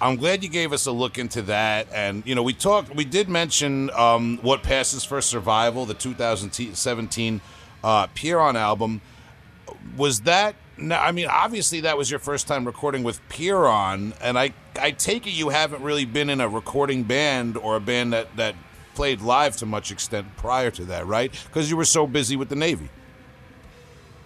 I'm 0.01 0.17
glad 0.17 0.43
you 0.43 0.51
gave 0.51 0.73
us 0.73 0.87
a 0.87 0.93
look 0.93 1.19
into 1.19 1.43
that. 1.43 1.89
And 1.93 2.23
you 2.27 2.35
know, 2.35 2.43
we 2.43 2.53
talked, 2.53 2.95
we 2.95 3.05
did 3.05 3.29
mention 3.29 3.91
um, 3.91 4.39
what 4.43 4.63
passes 4.63 5.05
for 5.05 5.21
survival, 5.21 5.87
the 5.87 5.95
2017 5.95 7.41
uh, 7.83 8.07
album. 8.33 9.01
Was 9.97 10.21
that? 10.23 10.57
no, 10.77 10.97
I 10.97 11.13
mean, 11.13 11.27
obviously 11.31 11.81
that 11.81 11.97
was 11.97 12.11
your 12.11 12.19
first 12.21 12.47
time 12.49 12.65
recording 12.65 13.03
with 13.03 13.27
Pyrrhon, 13.29 14.13
and 14.21 14.39
I 14.39 14.53
I 14.79 14.91
take 14.91 15.27
it 15.27 15.31
you 15.31 15.51
haven't 15.51 15.83
really 15.83 16.05
been 16.05 16.29
in 16.29 16.41
a 16.41 16.49
recording 16.49 17.05
band 17.05 17.57
or 17.57 17.77
a 17.77 17.81
band 17.81 18.13
that 18.13 18.37
that 18.37 18.57
played 18.95 19.21
live 19.21 19.57
to 19.59 19.67
much 19.67 19.91
extent 19.91 20.27
prior 20.37 20.71
to 20.73 20.85
that, 20.87 21.07
right? 21.07 21.33
Because 21.47 21.71
you 21.71 21.77
were 21.77 21.85
so 21.85 22.07
busy 22.07 22.37
with 22.37 22.49
the 22.49 22.57
Navy. 22.57 22.89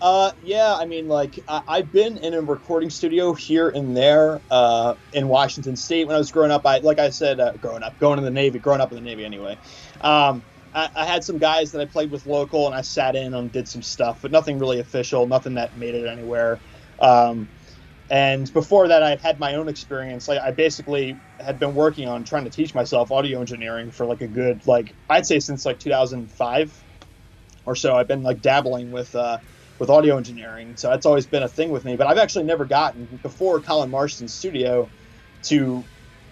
Uh, 0.01 0.31
yeah, 0.45 0.77
I 0.77 0.85
mean, 0.85 1.09
like 1.09 1.41
I, 1.49 1.63
I've 1.67 1.93
been 1.93 2.19
in 2.19 2.35
a 2.35 2.41
recording 2.41 2.89
studio 2.89 3.33
here 3.33 3.69
and 3.69 3.97
there 3.97 4.41
uh, 4.51 4.95
in 5.13 5.27
Washington 5.29 5.75
State 5.75 6.07
when 6.07 6.15
I 6.15 6.19
was 6.19 6.31
growing 6.31 6.53
up. 6.53 6.65
I, 6.65 6.79
like 6.79 7.01
I 7.01 7.11
said, 7.11 7.41
uh, 7.41 7.53
growing 7.55 7.83
up, 7.83 7.99
going 7.99 8.19
in 8.19 8.25
the 8.25 8.31
Navy, 8.31 8.61
growing 8.61 8.81
up 8.81 8.93
in 8.93 8.97
the 8.97 9.03
Navy 9.03 9.25
anyway. 9.25 9.59
Um, 10.01 10.43
I, 10.73 10.89
I 10.95 11.05
had 11.05 11.25
some 11.25 11.39
guys 11.39 11.73
that 11.73 11.81
I 11.81 11.85
played 11.85 12.13
with 12.13 12.27
local, 12.27 12.67
and 12.67 12.75
I 12.77 12.83
sat 12.83 13.17
in 13.17 13.35
and 13.35 13.51
did 13.51 13.67
some 13.67 13.83
stuff, 13.83 14.21
but 14.23 14.31
nothing 14.31 14.61
really 14.61 14.79
official, 14.79 15.27
nothing 15.27 15.55
that 15.55 15.77
made 15.77 15.97
it 15.97 16.07
anywhere. 16.07 16.61
Um, 17.01 17.49
and 18.11 18.51
before 18.53 18.89
that, 18.89 19.03
I 19.03 19.11
had 19.11 19.21
had 19.21 19.39
my 19.39 19.55
own 19.57 19.69
experience. 19.69 20.29
Like 20.29 20.41
I 20.41 20.53
basically 20.53 21.21
had 21.41 21.59
been 21.59 21.75
working 21.75 22.09
on 22.09 22.25
trying 22.25 22.45
to 22.45 22.51
teach 22.51 22.75
myself 22.75 23.11
audio 23.11 23.41
engineering 23.41 23.91
for 23.91 24.07
like 24.07 24.23
a 24.23 24.29
good, 24.29 24.67
like 24.67 24.97
I'd 25.09 25.27
say 25.27 25.41
since 25.41 25.65
like 25.67 25.79
2005 25.79 26.85
or 27.67 27.77
so. 27.77 27.95
I've 27.97 28.09
been 28.09 28.23
like 28.23 28.41
dabbling 28.41 28.91
with. 28.91 29.15
Uh, 29.15 29.39
with 29.79 29.91
audio 29.91 30.17
engineering. 30.17 30.77
So 30.77 30.89
that's 30.91 31.07
always 31.07 31.27
been 31.27 31.43
a 31.43 31.49
thing 31.49 31.71
with 31.71 31.85
me. 31.85 31.97
But 31.97 32.09
I've 32.09 32.19
actually 32.19 32.45
never 32.45 32.67
gotten 32.67 33.19
before 33.23 33.63
Colin 33.63 33.91
Marston's 33.91 34.35
studio 34.35 34.93
to, 35.45 35.89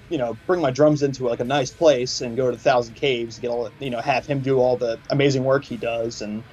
you 0.09 0.18
know, 0.18 0.35
bring 0.47 0.61
my 0.61 0.70
drums 0.70 1.03
into 1.03 1.24
like 1.27 1.41
a 1.41 1.45
nice 1.45 1.70
place 1.70 2.20
and 2.20 2.37
go 2.37 2.51
to 2.51 2.59
Thousand 2.59 2.95
Caves, 2.95 3.39
get 3.39 3.49
all, 3.51 3.64
the, 3.64 3.85
you 3.85 3.91
know, 3.91 4.01
have 4.01 4.27
him 4.27 4.43
do 4.43 4.59
all 4.59 4.77
the 4.77 5.01
amazing 5.11 5.45
work 5.45 5.64
he 5.64 5.77
does, 5.77 6.20
and 6.20 6.45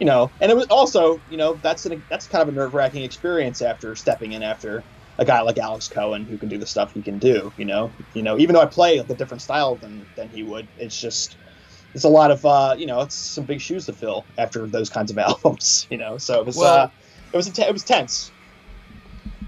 you 0.00 0.06
know, 0.06 0.30
and 0.40 0.50
it 0.50 0.54
was 0.56 0.66
also, 0.66 1.20
you 1.30 1.36
know, 1.36 1.54
that's 1.62 1.86
an 1.86 2.02
that's 2.08 2.26
kind 2.26 2.42
of 2.42 2.48
a 2.48 2.52
nerve 2.52 2.74
wracking 2.74 3.02
experience 3.04 3.62
after 3.62 3.94
stepping 3.94 4.32
in 4.32 4.42
after, 4.42 4.82
a 5.18 5.24
guy 5.24 5.40
like 5.42 5.58
Alex 5.58 5.88
Cohen 5.88 6.24
who 6.24 6.38
can 6.38 6.48
do 6.48 6.58
the 6.58 6.66
stuff 6.66 6.92
he 6.94 7.02
can 7.02 7.18
do. 7.18 7.52
You 7.56 7.64
know, 7.64 7.92
you 8.14 8.22
know, 8.22 8.38
even 8.38 8.54
though 8.54 8.62
I 8.62 8.66
play 8.66 8.98
like 8.98 9.10
a 9.10 9.14
different 9.14 9.42
style 9.42 9.76
than 9.76 10.06
than 10.16 10.28
he 10.28 10.42
would, 10.42 10.66
it's 10.78 11.00
just 11.00 11.36
it's 11.94 12.04
a 12.04 12.08
lot 12.08 12.30
of 12.30 12.44
uh, 12.44 12.74
you 12.76 12.86
know, 12.86 13.00
it's 13.02 13.14
some 13.14 13.44
big 13.44 13.60
shoes 13.60 13.86
to 13.86 13.92
fill 13.92 14.24
after 14.38 14.66
those 14.66 14.90
kinds 14.90 15.10
of 15.10 15.18
albums. 15.18 15.86
You 15.90 15.98
know, 15.98 16.18
so 16.18 16.40
it 16.40 16.46
was 16.46 16.56
Well- 16.56 16.84
uh, 16.86 16.90
it 17.32 17.36
was 17.36 17.58
it 17.58 17.72
was 17.72 17.82
tense. 17.84 18.30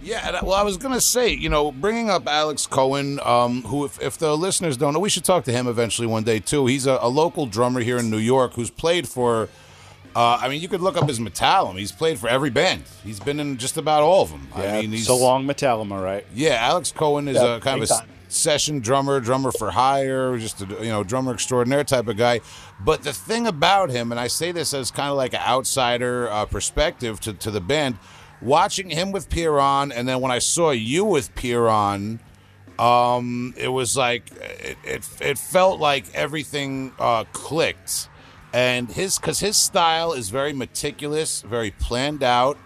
Yeah, 0.02 0.40
well, 0.42 0.52
I 0.52 0.62
was 0.62 0.76
gonna 0.76 1.00
say, 1.00 1.30
you 1.30 1.48
know, 1.48 1.72
bringing 1.72 2.10
up 2.10 2.28
Alex 2.28 2.66
Cohen, 2.66 3.18
um, 3.20 3.62
who, 3.62 3.86
if, 3.86 3.98
if 4.02 4.18
the 4.18 4.36
listeners 4.36 4.76
don't 4.76 4.92
know, 4.92 5.00
we 5.00 5.08
should 5.08 5.24
talk 5.24 5.44
to 5.44 5.52
him 5.52 5.66
eventually 5.66 6.06
one 6.06 6.24
day 6.24 6.40
too. 6.40 6.66
He's 6.66 6.86
a, 6.86 6.98
a 7.00 7.08
local 7.08 7.46
drummer 7.46 7.80
here 7.80 7.96
in 7.96 8.10
New 8.10 8.18
York 8.18 8.52
who's 8.54 8.70
played 8.70 9.08
for. 9.08 9.48
Uh, 10.16 10.38
I 10.40 10.48
mean, 10.48 10.60
you 10.62 10.68
could 10.68 10.80
look 10.80 10.96
up 10.96 11.08
his 11.08 11.18
Metallum. 11.18 11.76
He's 11.78 11.90
played 11.92 12.18
for 12.20 12.28
every 12.28 12.50
band. 12.50 12.84
He's 13.02 13.18
been 13.18 13.40
in 13.40 13.56
just 13.56 13.76
about 13.76 14.02
all 14.02 14.22
of 14.22 14.30
them. 14.30 14.46
Yeah, 14.56 14.76
I 14.76 14.80
mean, 14.82 14.90
he's 14.92 15.06
so 15.06 15.16
long 15.16 15.44
Metallum, 15.44 15.90
right? 16.00 16.24
Yeah, 16.34 16.54
Alex 16.54 16.92
Cohen 16.92 17.26
is 17.26 17.36
Yeah, 17.36 17.56
a 17.56 17.60
kind 17.60 17.82
of 17.82 17.90
a 17.90 17.92
time. 17.92 18.08
session 18.28 18.78
drummer, 18.78 19.18
drummer 19.18 19.50
for 19.50 19.72
hire, 19.72 20.38
just 20.38 20.62
a 20.62 20.66
you 20.84 20.90
know 20.90 21.02
drummer 21.02 21.32
extraordinaire 21.34 21.82
type 21.82 22.06
of 22.06 22.16
guy. 22.16 22.40
But 22.80 23.02
the 23.02 23.12
thing 23.12 23.46
about 23.48 23.90
him, 23.90 24.12
and 24.12 24.20
I 24.20 24.28
say 24.28 24.52
this 24.52 24.72
as 24.72 24.92
kind 24.92 25.10
of 25.10 25.16
like 25.16 25.34
an 25.34 25.40
outsider 25.44 26.28
uh, 26.30 26.44
perspective 26.46 27.18
to 27.20 27.32
to 27.32 27.50
the 27.50 27.60
band, 27.60 27.98
watching 28.40 28.90
him 28.90 29.10
with 29.10 29.28
Pyrrhon, 29.28 29.90
and 29.90 30.06
then 30.06 30.20
when 30.20 30.30
I 30.30 30.38
saw 30.38 30.70
you 30.70 31.04
with 31.04 31.34
Pyrrhon, 31.34 32.20
um, 32.78 33.54
it 33.56 33.68
was 33.68 33.96
like 33.96 34.30
it 34.32 34.78
it, 34.84 35.08
it 35.20 35.38
felt 35.38 35.80
like 35.80 36.04
everything 36.14 36.92
uh, 37.00 37.24
clicked, 37.32 38.08
and 38.54 38.88
his 38.88 39.18
because 39.18 39.40
his 39.40 39.56
style 39.56 40.12
is 40.12 40.30
very 40.30 40.52
meticulous, 40.52 41.42
very 41.42 41.72
planned 41.72 42.22
out. 42.22 42.56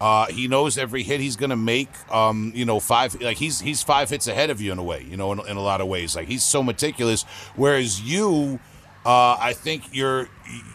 Uh, 0.00 0.26
he 0.26 0.48
knows 0.48 0.76
every 0.76 1.04
hit 1.04 1.20
he's 1.20 1.36
gonna 1.36 1.56
make. 1.56 1.88
Um, 2.12 2.50
you 2.54 2.64
know, 2.64 2.80
five 2.80 3.18
like 3.22 3.36
he's 3.38 3.60
he's 3.60 3.80
five 3.80 4.10
hits 4.10 4.26
ahead 4.26 4.50
of 4.50 4.60
you 4.60 4.72
in 4.72 4.78
a 4.78 4.82
way. 4.82 5.06
You 5.08 5.16
know, 5.16 5.30
in, 5.32 5.38
in 5.46 5.56
a 5.56 5.62
lot 5.62 5.80
of 5.80 5.86
ways, 5.86 6.16
like 6.16 6.26
he's 6.26 6.42
so 6.42 6.64
meticulous. 6.64 7.22
Whereas 7.54 8.02
you, 8.02 8.58
uh, 9.06 9.36
I 9.38 9.52
think 9.52 9.84
you're 9.92 10.28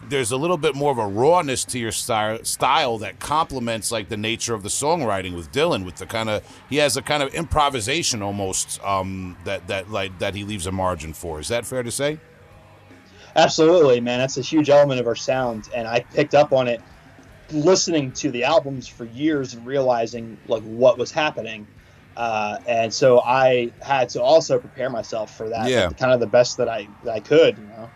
there's 0.08 0.32
a 0.32 0.38
little 0.38 0.58
bit 0.58 0.74
more 0.74 0.94
of 0.94 0.98
a 0.98 1.08
rawness 1.08 1.66
to 1.66 1.78
your 1.78 1.92
style, 1.92 2.42
style 2.46 2.98
that 3.00 3.20
complements 3.20 3.92
like 3.92 4.08
the 4.08 4.18
nature 4.18 4.54
of 4.54 4.64
the 4.64 4.70
songwriting 4.70 5.36
with 5.36 5.52
Dylan. 5.52 5.84
With 5.84 5.98
the 5.98 6.06
kind 6.06 6.30
of 6.30 6.48
he 6.70 6.78
has 6.78 6.96
a 6.96 7.02
kind 7.02 7.22
of 7.22 7.36
improvisation 7.36 8.22
almost 8.22 8.82
um, 8.86 9.36
that 9.44 9.68
that 9.68 9.92
like 9.92 10.18
that 10.20 10.34
he 10.34 10.46
leaves 10.46 10.66
a 10.66 10.72
margin 10.72 11.12
for. 11.12 11.42
Is 11.42 11.50
that 11.50 11.66
fair 11.66 11.84
to 11.84 11.92
say? 11.92 12.20
Absolutely, 13.36 14.02
man. 14.02 14.20
That's 14.20 14.38
a 14.38 14.42
huge 14.42 14.70
element 14.70 15.00
of 15.00 15.08
our 15.08 15.16
sound, 15.16 15.70
and 15.74 15.88
I 15.88 16.02
picked 16.14 16.36
up 16.36 16.52
on 16.54 16.68
it 16.68 16.82
listening 17.52 18.12
to 18.14 18.32
the 18.32 18.44
albums 18.46 18.88
for 18.88 19.06
years 19.06 19.54
and 19.54 19.66
realizing 19.66 20.38
like 20.48 20.64
what 20.64 20.98
was 20.98 21.12
happening. 21.12 21.68
Uh, 22.16 22.58
and 22.68 22.94
so 22.94 23.22
I 23.22 23.72
had 23.82 24.10
to 24.10 24.22
also 24.22 24.60
prepare 24.60 24.90
myself 24.90 25.36
for 25.36 25.50
that, 25.50 25.70
Yeah. 25.70 25.90
kind 25.92 26.12
of 26.14 26.20
the 26.20 26.28
best 26.28 26.58
that 26.58 26.68
I 26.70 26.88
that 27.04 27.14
I 27.14 27.20
could. 27.20 27.58
You 27.58 27.64
know, 27.66 27.90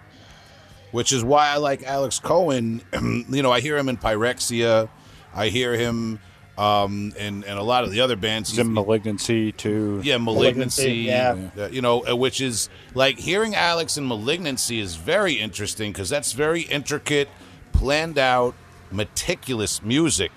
which 0.92 1.12
is 1.12 1.24
why 1.24 1.50
I 1.50 1.58
like 1.58 1.84
Alex 1.84 2.20
Cohen. 2.20 2.82
you 3.30 3.42
know, 3.44 3.52
I 3.52 3.60
hear 3.60 3.78
him 3.78 3.90
in 3.90 3.98
Pyrexia, 3.98 4.88
I 5.34 5.50
hear 5.50 5.74
him 5.74 6.20
um, 6.58 7.14
in, 7.18 7.44
in 7.44 7.58
a 7.58 7.64
lot 7.64 7.84
of 7.84 7.92
the 7.92 8.02
other 8.02 8.16
bands. 8.16 8.50
He's 8.50 8.60
in 8.60 8.74
Malignancy 8.74 9.52
too. 9.52 10.02
yeah, 10.04 10.18
malignancy. 10.18 11.08
Malignancy, 11.08 11.62
uh, 11.62 11.68
you 11.68 11.82
know, 11.82 12.08
uh, 12.08 12.16
which 12.16 12.42
is 12.42 12.70
like 12.94 13.18
hearing 13.20 13.56
Alex 13.56 13.98
and 13.98 14.08
malignancy 14.08 14.80
is 14.80 14.96
very 14.96 15.34
interesting 15.34 15.92
because 15.92 16.10
that's 16.10 16.32
very 16.32 16.62
intricate, 16.62 17.28
planned 17.74 18.18
out, 18.18 18.56
meticulous 18.92 19.82
music. 19.84 20.32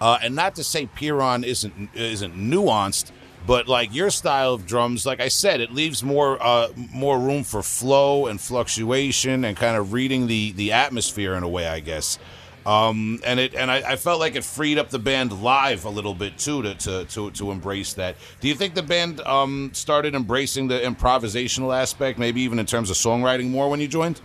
Uh, 0.00 0.18
and 0.22 0.34
not 0.34 0.56
to 0.56 0.64
say 0.64 0.86
Pyrrhon 0.86 1.44
isn't 1.44 1.90
isn't 1.94 2.34
nuanced, 2.34 3.12
but 3.46 3.68
like 3.68 3.94
your 3.94 4.10
style 4.10 4.52
of 4.54 4.66
drums, 4.66 5.06
like 5.06 5.20
I 5.20 5.28
said, 5.28 5.60
it 5.60 5.72
leaves 5.72 6.02
more 6.02 6.42
uh, 6.42 6.68
more 6.76 7.18
room 7.18 7.44
for 7.44 7.62
flow 7.62 8.26
and 8.26 8.40
fluctuation 8.40 9.44
and 9.44 9.56
kind 9.56 9.76
of 9.76 9.92
reading 9.92 10.26
the 10.26 10.52
the 10.52 10.72
atmosphere 10.72 11.34
in 11.34 11.44
a 11.44 11.48
way, 11.48 11.68
I 11.68 11.80
guess. 11.80 12.18
Um, 12.64 13.20
and 13.24 13.40
it 13.40 13.54
and 13.54 13.70
I, 13.70 13.92
I 13.92 13.96
felt 13.96 14.20
like 14.20 14.36
it 14.36 14.44
freed 14.44 14.78
up 14.78 14.90
the 14.90 14.98
band 14.98 15.42
live 15.42 15.84
a 15.84 15.90
little 15.90 16.14
bit 16.14 16.38
too 16.38 16.62
to 16.62 16.74
to 16.74 17.04
to, 17.06 17.30
to 17.32 17.50
embrace 17.50 17.94
that. 17.94 18.16
Do 18.40 18.48
you 18.48 18.54
think 18.54 18.74
the 18.74 18.82
band 18.82 19.20
um, 19.22 19.70
started 19.74 20.14
embracing 20.14 20.68
the 20.68 20.78
improvisational 20.78 21.76
aspect, 21.76 22.18
maybe 22.18 22.40
even 22.42 22.58
in 22.58 22.66
terms 22.66 22.90
of 22.90 22.96
songwriting 22.96 23.50
more 23.50 23.68
when 23.68 23.80
you 23.80 23.88
joined? 23.88 24.20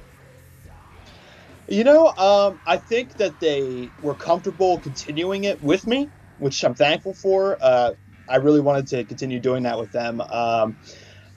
you 1.68 1.84
know, 1.84 2.08
um, 2.08 2.60
I 2.66 2.78
think 2.78 3.18
that 3.18 3.40
they 3.40 3.90
were 4.02 4.14
comfortable 4.14 4.80
continuing 4.80 5.44
it 5.44 5.62
with 5.62 5.86
me, 5.86 6.10
which 6.40 6.64
I'm 6.64 6.76
thankful 6.76 7.14
for. 7.14 7.58
Uh, 7.60 7.94
I 8.28 8.38
really 8.38 8.62
wanted 8.62 8.88
to 8.88 9.04
continue 9.04 9.40
doing 9.40 9.64
that 9.64 9.78
with 9.78 9.92
them, 9.92 10.22
um, 10.22 10.78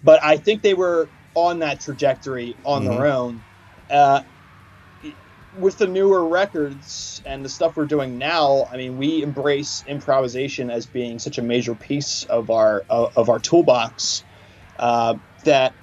but 0.02 0.22
I 0.22 0.36
think 0.36 0.62
they 0.62 0.74
were 0.74 1.08
on 1.34 1.60
that 1.60 1.80
trajectory 1.80 2.56
on 2.64 2.84
their 2.84 3.06
own. 3.06 3.42
Uh, 3.88 4.22
with 5.52 5.78
the 5.78 5.86
newer 5.86 6.28
records 6.28 7.20
and 7.24 7.44
the 7.44 7.48
stuff 7.48 7.76
we're 7.76 7.86
doing 7.86 8.18
now, 8.18 8.68
I 8.70 8.76
mean, 8.76 8.96
we 8.96 9.22
embrace 9.22 9.82
improvisation 9.86 10.70
as 10.70 10.86
being 10.86 11.18
such 11.18 11.38
a 11.38 11.42
major 11.42 11.74
piece 11.74 12.22
of 12.24 12.50
our 12.50 12.84
of, 12.88 13.12
of 13.16 13.28
our 13.28 13.38
toolbox 13.38 14.24
uh, 14.78 15.16
that 15.44 15.74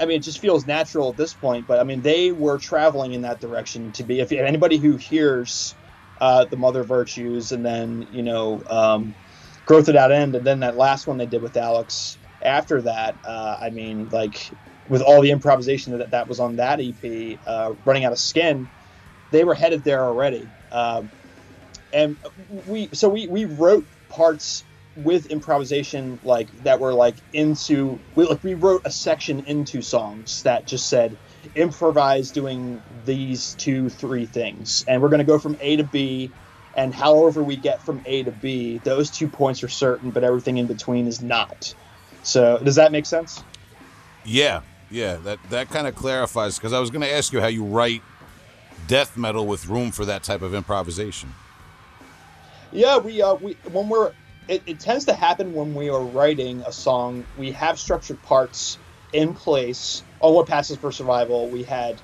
I 0.00 0.06
mean, 0.06 0.18
it 0.18 0.22
just 0.22 0.40
feels 0.40 0.66
natural 0.66 1.10
at 1.10 1.16
this 1.16 1.34
point. 1.34 1.66
But 1.66 1.80
I 1.80 1.84
mean, 1.84 2.02
they 2.02 2.32
were 2.32 2.58
traveling 2.58 3.12
in 3.12 3.22
that 3.22 3.40
direction 3.40 3.92
to 3.92 4.04
be. 4.04 4.20
If 4.20 4.32
anybody 4.32 4.78
who 4.78 4.96
hears 4.96 5.74
uh, 6.20 6.44
the 6.46 6.56
Mother 6.56 6.84
Virtues 6.84 7.52
and 7.52 7.64
then 7.64 8.06
you 8.10 8.22
know 8.22 8.62
um, 8.68 9.14
Growth 9.64 9.86
Without 9.86 10.12
End, 10.12 10.34
and 10.34 10.46
then 10.46 10.60
that 10.60 10.76
last 10.76 11.06
one 11.06 11.16
they 11.16 11.26
did 11.26 11.42
with 11.42 11.56
Alex 11.56 12.18
after 12.40 12.82
that, 12.82 13.18
uh, 13.24 13.58
I 13.60 13.70
mean, 13.70 14.08
like 14.10 14.52
with 14.88 15.02
all 15.02 15.20
the 15.20 15.30
improvisation 15.30 15.98
that 15.98 16.10
that 16.10 16.28
was 16.28 16.40
on 16.40 16.56
that 16.56 16.80
EP, 16.80 17.38
uh, 17.46 17.74
running 17.84 18.04
out 18.04 18.12
of 18.12 18.18
skin, 18.18 18.68
they 19.30 19.44
were 19.44 19.54
headed 19.54 19.84
there 19.84 20.02
already. 20.02 20.48
Um, 20.72 21.10
and 21.92 22.16
we 22.66 22.88
so 22.92 23.08
we 23.08 23.26
we 23.28 23.44
wrote 23.44 23.86
parts 24.08 24.64
with 24.96 25.26
improvisation 25.26 26.18
like 26.24 26.48
that 26.64 26.80
were 26.80 26.92
like 26.92 27.14
into 27.32 27.98
we 28.14 28.24
like 28.24 28.42
we 28.42 28.54
wrote 28.54 28.82
a 28.84 28.90
section 28.90 29.40
into 29.46 29.80
songs 29.80 30.42
that 30.42 30.66
just 30.66 30.88
said 30.88 31.16
improvise 31.54 32.30
doing 32.30 32.82
these 33.06 33.54
two 33.54 33.88
three 33.88 34.26
things 34.26 34.84
and 34.88 35.00
we're 35.00 35.08
going 35.08 35.18
to 35.18 35.24
go 35.24 35.38
from 35.38 35.56
a 35.60 35.76
to 35.76 35.84
b 35.84 36.30
and 36.74 36.92
however 36.92 37.44
we 37.44 37.54
get 37.56 37.80
from 37.80 38.02
a 38.06 38.24
to 38.24 38.32
b 38.32 38.78
those 38.82 39.08
two 39.08 39.28
points 39.28 39.62
are 39.62 39.68
certain 39.68 40.10
but 40.10 40.24
everything 40.24 40.56
in 40.58 40.66
between 40.66 41.06
is 41.06 41.22
not 41.22 41.72
so 42.24 42.58
does 42.64 42.74
that 42.74 42.90
make 42.90 43.06
sense 43.06 43.42
Yeah, 44.24 44.60
yeah. 44.90 45.16
That 45.16 45.38
that 45.50 45.70
kind 45.70 45.86
of 45.86 45.94
clarifies 45.94 46.58
because 46.58 46.72
I 46.72 46.80
was 46.80 46.90
going 46.90 47.02
to 47.02 47.12
ask 47.12 47.32
you 47.32 47.40
how 47.40 47.46
you 47.46 47.64
write 47.64 48.02
death 48.88 49.16
metal 49.16 49.46
with 49.46 49.68
room 49.68 49.92
for 49.92 50.04
that 50.06 50.24
type 50.24 50.42
of 50.42 50.54
improvisation. 50.54 51.32
Yeah, 52.72 52.98
we 52.98 53.22
uh, 53.22 53.34
we 53.34 53.56
when 53.70 53.88
we're 53.88 54.12
it, 54.48 54.62
it 54.66 54.80
tends 54.80 55.04
to 55.04 55.14
happen 55.14 55.54
when 55.54 55.74
we 55.74 55.88
are 55.88 56.02
writing 56.02 56.62
a 56.66 56.72
song. 56.72 57.24
We 57.38 57.52
have 57.52 57.78
structured 57.78 58.20
parts 58.22 58.78
in 59.12 59.34
place. 59.34 60.02
On 60.20 60.34
what 60.34 60.48
passes 60.48 60.76
for 60.78 60.90
survival, 60.90 61.48
we 61.48 61.62
had 61.62 62.00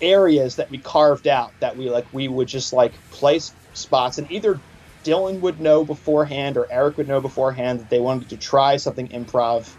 areas 0.00 0.56
that 0.56 0.70
we 0.70 0.78
carved 0.78 1.28
out 1.28 1.52
that 1.60 1.76
we 1.76 1.90
like 1.90 2.06
we 2.12 2.28
would 2.28 2.48
just 2.48 2.72
like 2.72 2.92
place 3.10 3.52
spots, 3.74 4.18
and 4.18 4.30
either 4.32 4.58
Dylan 5.04 5.40
would 5.40 5.60
know 5.60 5.84
beforehand 5.84 6.56
or 6.56 6.66
Eric 6.70 6.96
would 6.96 7.08
know 7.08 7.20
beforehand 7.20 7.80
that 7.80 7.90
they 7.90 8.00
wanted 8.00 8.30
to 8.30 8.36
try 8.36 8.76
something 8.76 9.08
improv 9.08 9.70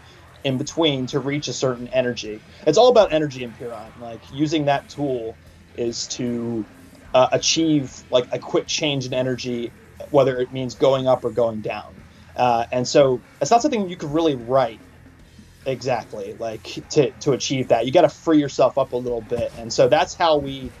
in 0.44 0.58
between 0.58 1.06
to 1.06 1.20
reach 1.20 1.48
a 1.48 1.52
certain 1.52 1.88
energy. 1.88 2.40
It's 2.66 2.78
all 2.78 2.88
about 2.88 3.12
energy 3.12 3.44
in 3.44 3.52
Pyrrhon. 3.52 3.92
Like 4.00 4.20
using 4.32 4.66
that 4.66 4.88
tool 4.88 5.36
is 5.74 6.08
to 6.08 6.68
uh, 7.14 7.28
achieve 7.32 8.04
like 8.10 8.26
a 8.32 8.38
quick 8.38 8.66
change 8.66 9.06
in 9.06 9.14
energy, 9.14 9.74
whether 10.10 10.38
it 10.38 10.52
means 10.52 10.74
going 10.74 11.06
up 11.06 11.24
or 11.24 11.30
going 11.32 11.62
down. 11.62 12.02
Uh, 12.36 12.66
and 12.72 12.88
so 12.88 13.24
it's 13.40 13.50
not 13.50 13.62
something 13.62 13.88
you 13.88 13.96
could 13.96 14.10
really 14.12 14.36
write 14.36 14.82
exactly 15.66 16.34
like 16.38 16.68
to, 16.90 17.12
to 17.12 17.32
achieve 17.32 17.68
that. 17.68 17.86
You 17.86 17.92
got 17.92 18.02
to 18.02 18.08
free 18.08 18.38
yourself 18.38 18.78
up 18.78 18.92
a 18.92 18.96
little 18.96 19.22
bit. 19.22 19.52
And 19.56 19.72
so 19.72 19.88
that's 19.88 20.14
how 20.16 20.38
we 20.38 20.74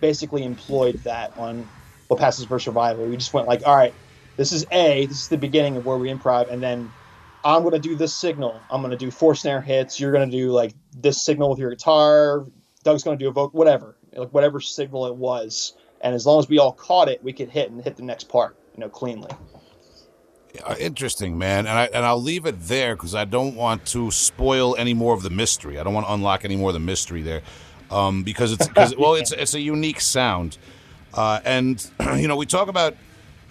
basically 0.00 0.44
employed 0.44 1.04
that 1.04 1.32
on 1.36 1.70
what 2.08 2.20
passes 2.20 2.46
for 2.46 2.58
survival. 2.58 3.08
We 3.08 3.16
just 3.16 3.32
went 3.32 3.46
like, 3.48 3.62
all 3.66 3.76
right, 3.76 3.94
this 4.36 4.52
is 4.52 4.66
A, 4.72 5.06
this 5.06 5.22
is 5.22 5.28
the 5.28 5.38
beginning 5.38 5.76
of 5.76 5.84
where 5.84 5.98
we 5.98 6.12
improv, 6.12 6.52
and 6.52 6.62
then 6.62 6.92
I'm 7.44 7.62
gonna 7.64 7.78
do 7.78 7.96
this 7.96 8.14
signal. 8.14 8.66
I'm 8.70 8.82
gonna 8.82 8.96
do 8.98 9.10
four 9.10 9.34
snare 9.34 9.62
hits. 9.62 9.98
You're 10.00 10.12
gonna 10.12 10.30
do 10.30 10.52
like 10.52 10.74
this 10.96 11.22
signal 11.22 11.50
with 11.50 11.58
your 11.58 11.70
guitar. 11.70 12.46
Doug's 12.84 13.02
gonna 13.02 13.16
do 13.16 13.28
a 13.28 13.32
vocal, 13.32 13.58
whatever, 13.58 13.95
like 14.16 14.30
whatever 14.34 14.60
signal 14.60 15.06
it 15.06 15.16
was. 15.16 15.74
And 16.00 16.14
as 16.14 16.26
long 16.26 16.38
as 16.38 16.48
we 16.48 16.58
all 16.58 16.72
caught 16.72 17.08
it, 17.08 17.22
we 17.22 17.32
could 17.32 17.48
hit 17.50 17.70
and 17.70 17.82
hit 17.82 17.96
the 17.96 18.02
next 18.02 18.28
part, 18.28 18.56
you 18.74 18.80
know, 18.80 18.88
cleanly. 18.88 19.30
Interesting, 20.78 21.36
man, 21.38 21.66
and 21.66 21.78
I 21.78 21.84
and 21.92 22.04
I'll 22.06 22.22
leave 22.22 22.46
it 22.46 22.60
there 22.62 22.96
because 22.96 23.14
I 23.14 23.26
don't 23.26 23.56
want 23.56 23.84
to 23.86 24.10
spoil 24.10 24.74
any 24.76 24.94
more 24.94 25.12
of 25.14 25.22
the 25.22 25.30
mystery. 25.30 25.78
I 25.78 25.82
don't 25.82 25.92
want 25.92 26.06
to 26.06 26.12
unlock 26.14 26.44
any 26.46 26.56
more 26.56 26.70
of 26.70 26.74
the 26.74 26.80
mystery 26.80 27.20
there, 27.22 27.42
um, 27.90 28.22
because 28.22 28.52
it's 28.52 28.66
because 28.66 28.96
well, 28.98 29.14
it's 29.14 29.32
it's 29.32 29.54
a 29.54 29.60
unique 29.60 30.00
sound, 30.00 30.56
uh, 31.12 31.40
and 31.44 31.90
you 32.16 32.26
know 32.26 32.36
we 32.36 32.46
talk 32.46 32.68
about 32.68 32.96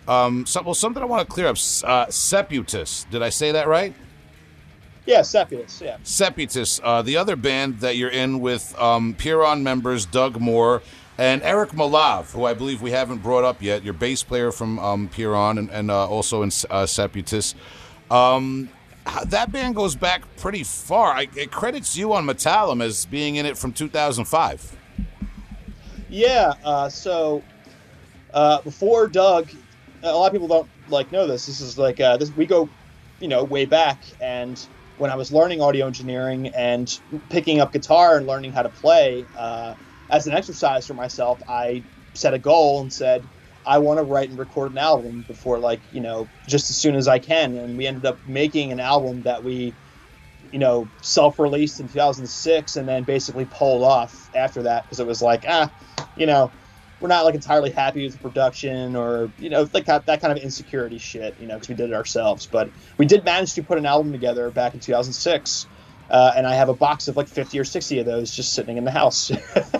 Um, 0.08 0.46
well, 0.64 0.74
something 0.76 1.02
I 1.02 1.06
want 1.06 1.28
to 1.28 1.34
clear 1.34 1.48
up. 1.48 1.58
Uh, 1.84 2.08
Seputus, 2.10 3.06
did 3.10 3.22
I 3.24 3.30
say 3.30 3.52
that 3.54 3.68
right? 3.68 3.96
Yeah, 5.06 5.22
Seputus. 5.22 5.82
Yeah. 5.82 5.98
Seputus, 6.04 6.80
uh, 6.84 7.02
the 7.02 7.18
other 7.18 7.36
band 7.36 7.80
that 7.82 7.96
you're 7.96 8.10
in 8.10 8.40
with 8.40 8.78
um, 8.80 9.14
Pyrrhon 9.14 9.64
members 9.64 10.06
Doug 10.06 10.40
Moore 10.40 10.82
and 11.18 11.42
Eric 11.44 11.72
Malav, 11.72 12.32
who 12.32 12.46
I 12.46 12.54
believe 12.54 12.82
we 12.82 12.92
haven't 12.92 13.20
brought 13.20 13.44
up 13.44 13.62
yet. 13.62 13.84
Your 13.84 13.94
bass 13.94 14.24
player 14.24 14.52
from 14.52 14.80
um, 14.80 15.08
Pyrrhon 15.10 15.58
and, 15.58 15.70
and 15.70 15.92
uh, 15.92 16.08
also 16.08 16.42
in 16.42 16.50
uh, 16.70 16.86
Seputus. 16.86 17.56
Um, 18.10 18.70
that 19.28 19.52
band 19.52 19.76
goes 19.76 19.96
back 19.96 20.24
pretty 20.38 20.64
far. 20.64 21.14
I, 21.14 21.28
it 21.36 21.52
credits 21.52 21.96
you 21.96 22.14
on 22.14 22.26
Metallum 22.26 22.84
as 22.84 23.06
being 23.06 23.36
in 23.36 23.46
it 23.46 23.58
from 23.58 23.72
2005. 23.72 24.76
Yeah. 26.10 26.54
Uh, 26.64 26.90
so 26.90 27.44
uh, 28.34 28.62
before 28.62 29.08
Doug, 29.08 29.50
a 30.04 30.12
lot 30.12 30.28
of 30.28 30.34
people 30.34 30.48
don't 30.48 30.70
like 30.90 31.12
know 31.12 31.28
this. 31.28 31.46
This 31.46 31.62
is 31.62 31.78
like 31.78 32.00
uh, 32.00 32.18
this. 32.18 32.36
We 32.36 32.46
go, 32.46 32.68
you 33.20 33.28
know, 33.28 33.44
way 33.44 33.66
back. 33.66 34.04
And 34.20 34.66
when 34.98 35.12
I 35.12 35.16
was 35.16 35.32
learning 35.32 35.62
audio 35.62 35.88
engineering 35.88 36.48
and 36.48 36.90
picking 37.30 37.60
up 37.60 37.74
guitar 37.74 38.18
and 38.18 38.26
learning 38.26 38.54
how 38.54 38.64
to 38.64 38.70
play, 38.70 39.28
uh, 39.36 39.76
as 40.10 40.28
an 40.28 40.34
exercise 40.34 40.88
for 40.88 40.94
myself, 40.94 41.42
I 41.48 41.84
set 42.14 42.34
a 42.34 42.40
goal 42.40 42.82
and 42.82 42.92
said, 42.92 43.28
I 43.66 43.80
want 43.80 43.98
to 43.98 44.04
write 44.04 44.30
and 44.30 44.38
record 44.38 44.72
an 44.72 44.78
album 44.78 45.24
before, 45.24 45.60
like, 45.60 45.82
you 45.92 46.02
know, 46.02 46.30
just 46.48 46.70
as 46.70 46.78
soon 46.78 46.96
as 46.96 47.08
I 47.08 47.20
can. 47.20 47.56
And 47.58 47.76
we 47.76 47.88
ended 47.88 48.06
up 48.06 48.20
making 48.26 48.72
an 48.72 48.80
album 48.80 49.24
that 49.24 49.44
we, 49.44 49.76
you 50.52 50.60
know, 50.60 50.92
self 51.02 51.40
released 51.40 51.80
in 51.80 51.88
2006 51.88 52.76
and 52.76 52.88
then 52.88 53.04
basically 53.04 53.46
pulled 53.46 53.84
off 53.84 54.30
after 54.36 54.64
that 54.64 54.86
because 54.86 55.00
it 55.00 55.08
was 55.08 55.22
like, 55.22 55.46
ah, 55.48 55.72
you 56.16 56.28
know, 56.28 56.54
we're 57.06 57.10
not 57.10 57.24
like 57.24 57.36
entirely 57.36 57.70
happy 57.70 58.04
with 58.04 58.14
the 58.14 58.18
production 58.18 58.96
or, 58.96 59.32
you 59.38 59.48
know, 59.48 59.70
like 59.74 59.86
that, 59.86 60.08
that 60.08 60.22
kind 60.22 60.36
of 60.36 60.44
insecurity 60.44 60.98
shit, 60.98 61.36
you 61.40 61.46
know, 61.46 61.54
because 61.54 61.70
we 61.70 61.76
did 61.76 61.92
it 61.92 61.94
ourselves. 61.94 62.48
But 62.48 62.68
we 62.98 63.06
did 63.06 63.24
manage 63.24 63.54
to 63.54 63.62
put 63.62 63.78
an 63.78 63.86
album 63.86 64.12
together 64.12 64.50
back 64.50 64.74
in 64.74 64.80
2006. 64.80 65.68
Uh, 66.10 66.34
and 66.36 66.48
I 66.48 66.56
have 66.56 66.68
a 66.68 66.74
box 66.74 67.08
of 67.08 67.16
like 67.16 67.28
50 67.28 67.60
or 67.60 67.64
60 67.64 68.00
of 68.00 68.08
those 68.08 68.36
just 68.36 68.54
sitting 68.54 68.78
in 68.78 68.86
the 68.86 68.92
house. 68.92 69.32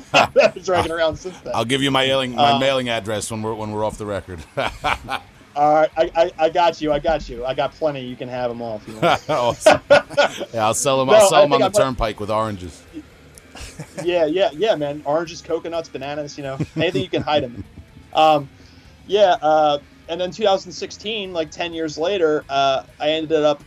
Dragging 0.64 0.92
around 0.92 1.16
since 1.16 1.36
then. 1.40 1.56
I'll 1.56 1.66
give 1.66 1.82
you 1.82 1.90
my 1.90 2.06
mailing 2.06 2.36
my 2.36 2.52
uh, 2.52 2.60
mailing 2.60 2.90
address 2.90 3.32
when 3.32 3.42
we're 3.42 3.56
when 3.56 3.72
we're 3.72 3.84
off 3.84 3.98
the 3.98 4.06
record. 4.06 4.40
all 4.58 5.74
right, 5.74 5.90
I, 5.98 6.12
I, 6.16 6.32
I, 6.38 6.50
got 6.50 6.80
you. 6.80 6.94
I 6.94 7.00
got 7.00 7.28
you. 7.28 7.44
I 7.44 7.56
got 7.56 7.74
plenty. 7.74 8.02
You 8.02 8.16
can 8.16 8.30
have 8.30 8.50
them 8.50 8.62
all 8.62 8.78
if 8.78 8.88
you 8.88 8.96
want. 9.00 9.22
Yeah, 10.54 10.66
I'll 10.66 10.74
sell 10.76 11.00
them. 11.00 11.10
I'll 11.10 11.28
sell 11.28 11.42
them 11.42 11.54
on 11.54 11.60
the 11.60 11.66
I'm 11.66 11.72
turnpike 11.72 12.00
like, 12.00 12.20
with 12.20 12.30
oranges. 12.30 12.84
Yeah, 14.04 14.26
yeah, 14.26 14.52
yeah, 14.54 14.76
man. 14.76 15.02
Oranges, 15.06 15.42
coconuts, 15.42 15.90
bananas. 15.90 16.38
You 16.38 16.44
know, 16.44 16.58
anything 16.76 17.02
you 17.02 17.10
can 17.10 17.22
hide 17.22 17.44
them. 17.44 17.64
Um, 18.14 18.50
yeah. 19.08 19.38
Uh, 19.42 19.80
and 20.08 20.22
then 20.22 20.32
2016, 20.32 21.34
like 21.34 21.50
10 21.50 21.74
years 21.74 21.98
later, 21.98 22.46
uh, 22.50 22.84
I 23.00 23.12
ended 23.12 23.44
up 23.44 23.64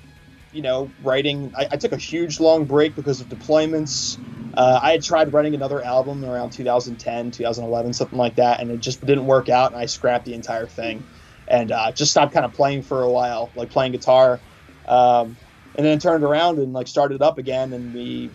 you 0.53 0.63
know, 0.63 0.91
writing. 1.03 1.53
I, 1.57 1.69
I, 1.73 1.77
took 1.77 1.93
a 1.93 1.97
huge 1.97 2.41
long 2.41 2.65
break 2.65 2.95
because 2.95 3.21
of 3.21 3.29
deployments. 3.29 4.19
Uh, 4.55 4.81
I 4.83 4.93
had 4.93 5.03
tried 5.03 5.33
writing 5.33 5.55
another 5.55 5.83
album 5.83 6.25
around 6.25 6.51
2010, 6.51 7.31
2011, 7.31 7.93
something 7.93 8.19
like 8.19 8.37
that, 8.37 8.61
and 8.61 8.71
it 8.71 8.81
just 8.81 9.05
didn't 9.05 9.27
work 9.27 9.49
out, 9.49 9.73
and 9.73 9.81
I 9.81 9.87
scrapped 9.87 10.25
the 10.25 10.35
entire 10.35 10.67
thing, 10.67 11.05
and 11.47 11.71
uh, 11.71 11.93
just 11.93 12.11
stopped 12.11 12.33
kind 12.33 12.47
of 12.47 12.53
playing 12.55 12.83
for 12.83 13.03
a 13.03 13.11
while, 13.11 13.51
like 13.55 13.71
playing 13.71 13.93
guitar, 13.93 14.41
um, 14.87 15.37
and 15.77 15.87
then 15.87 15.99
turned 15.99 16.25
around 16.25 16.59
and 16.59 16.73
like 16.73 16.89
started 16.89 17.21
up 17.21 17.39
again, 17.39 17.73
and 17.73 17.95
we 17.95 18.31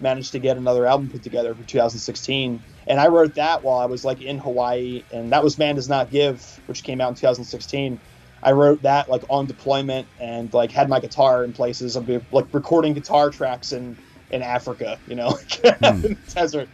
managed 0.00 0.32
to 0.32 0.38
get 0.38 0.56
another 0.56 0.86
album 0.86 1.08
put 1.08 1.22
together 1.22 1.54
for 1.54 1.62
2016. 1.64 2.62
And 2.86 3.00
I 3.00 3.08
wrote 3.08 3.34
that 3.34 3.62
while 3.62 3.78
I 3.78 3.86
was 3.86 4.04
like 4.04 4.22
in 4.22 4.38
Hawaii, 4.38 5.02
and 5.12 5.30
that 5.32 5.42
was 5.42 5.58
Man 5.58 5.74
Does 5.74 5.88
Not 5.88 6.10
Give, 6.10 6.60
which 6.66 6.82
came 6.82 7.00
out 7.00 7.10
in 7.10 7.14
2016. 7.14 7.98
I 8.42 8.52
wrote 8.52 8.82
that 8.82 9.08
like 9.08 9.22
on 9.28 9.46
deployment 9.46 10.06
and 10.20 10.52
like 10.54 10.70
had 10.70 10.88
my 10.88 11.00
guitar 11.00 11.42
in 11.42 11.52
places. 11.52 11.96
I'd 11.96 12.06
be 12.06 12.20
like 12.30 12.46
recording 12.52 12.94
guitar 12.94 13.30
tracks 13.30 13.72
in 13.72 13.96
in 14.30 14.42
Africa, 14.42 14.98
you 15.06 15.14
know, 15.14 15.30
mm. 15.30 16.04
in 16.04 16.14
the 16.14 16.32
desert, 16.32 16.68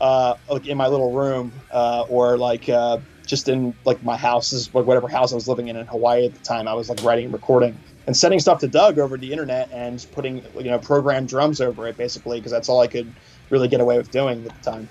uh, 0.00 0.36
like 0.48 0.66
in 0.66 0.76
my 0.76 0.88
little 0.88 1.12
room, 1.12 1.52
uh, 1.70 2.04
or 2.08 2.38
like 2.38 2.68
uh, 2.68 2.98
just 3.26 3.48
in 3.48 3.74
like 3.84 4.02
my 4.02 4.16
houses, 4.16 4.72
like 4.74 4.86
whatever 4.86 5.08
house 5.08 5.32
I 5.32 5.34
was 5.34 5.48
living 5.48 5.68
in 5.68 5.76
in 5.76 5.86
Hawaii 5.86 6.26
at 6.26 6.34
the 6.34 6.44
time. 6.44 6.68
I 6.68 6.74
was 6.74 6.88
like 6.88 7.02
writing 7.02 7.26
and 7.26 7.34
recording 7.34 7.76
and 8.06 8.16
sending 8.16 8.40
stuff 8.40 8.60
to 8.60 8.68
Doug 8.68 8.98
over 8.98 9.16
the 9.16 9.30
internet 9.30 9.70
and 9.72 10.04
putting 10.12 10.42
you 10.56 10.70
know 10.70 10.78
programmed 10.78 11.28
drums 11.28 11.60
over 11.60 11.86
it 11.86 11.96
basically 11.96 12.38
because 12.38 12.52
that's 12.52 12.68
all 12.68 12.80
I 12.80 12.86
could 12.86 13.12
really 13.50 13.68
get 13.68 13.80
away 13.80 13.96
with 13.96 14.10
doing 14.10 14.44
at 14.46 14.56
the 14.56 14.70
time. 14.70 14.88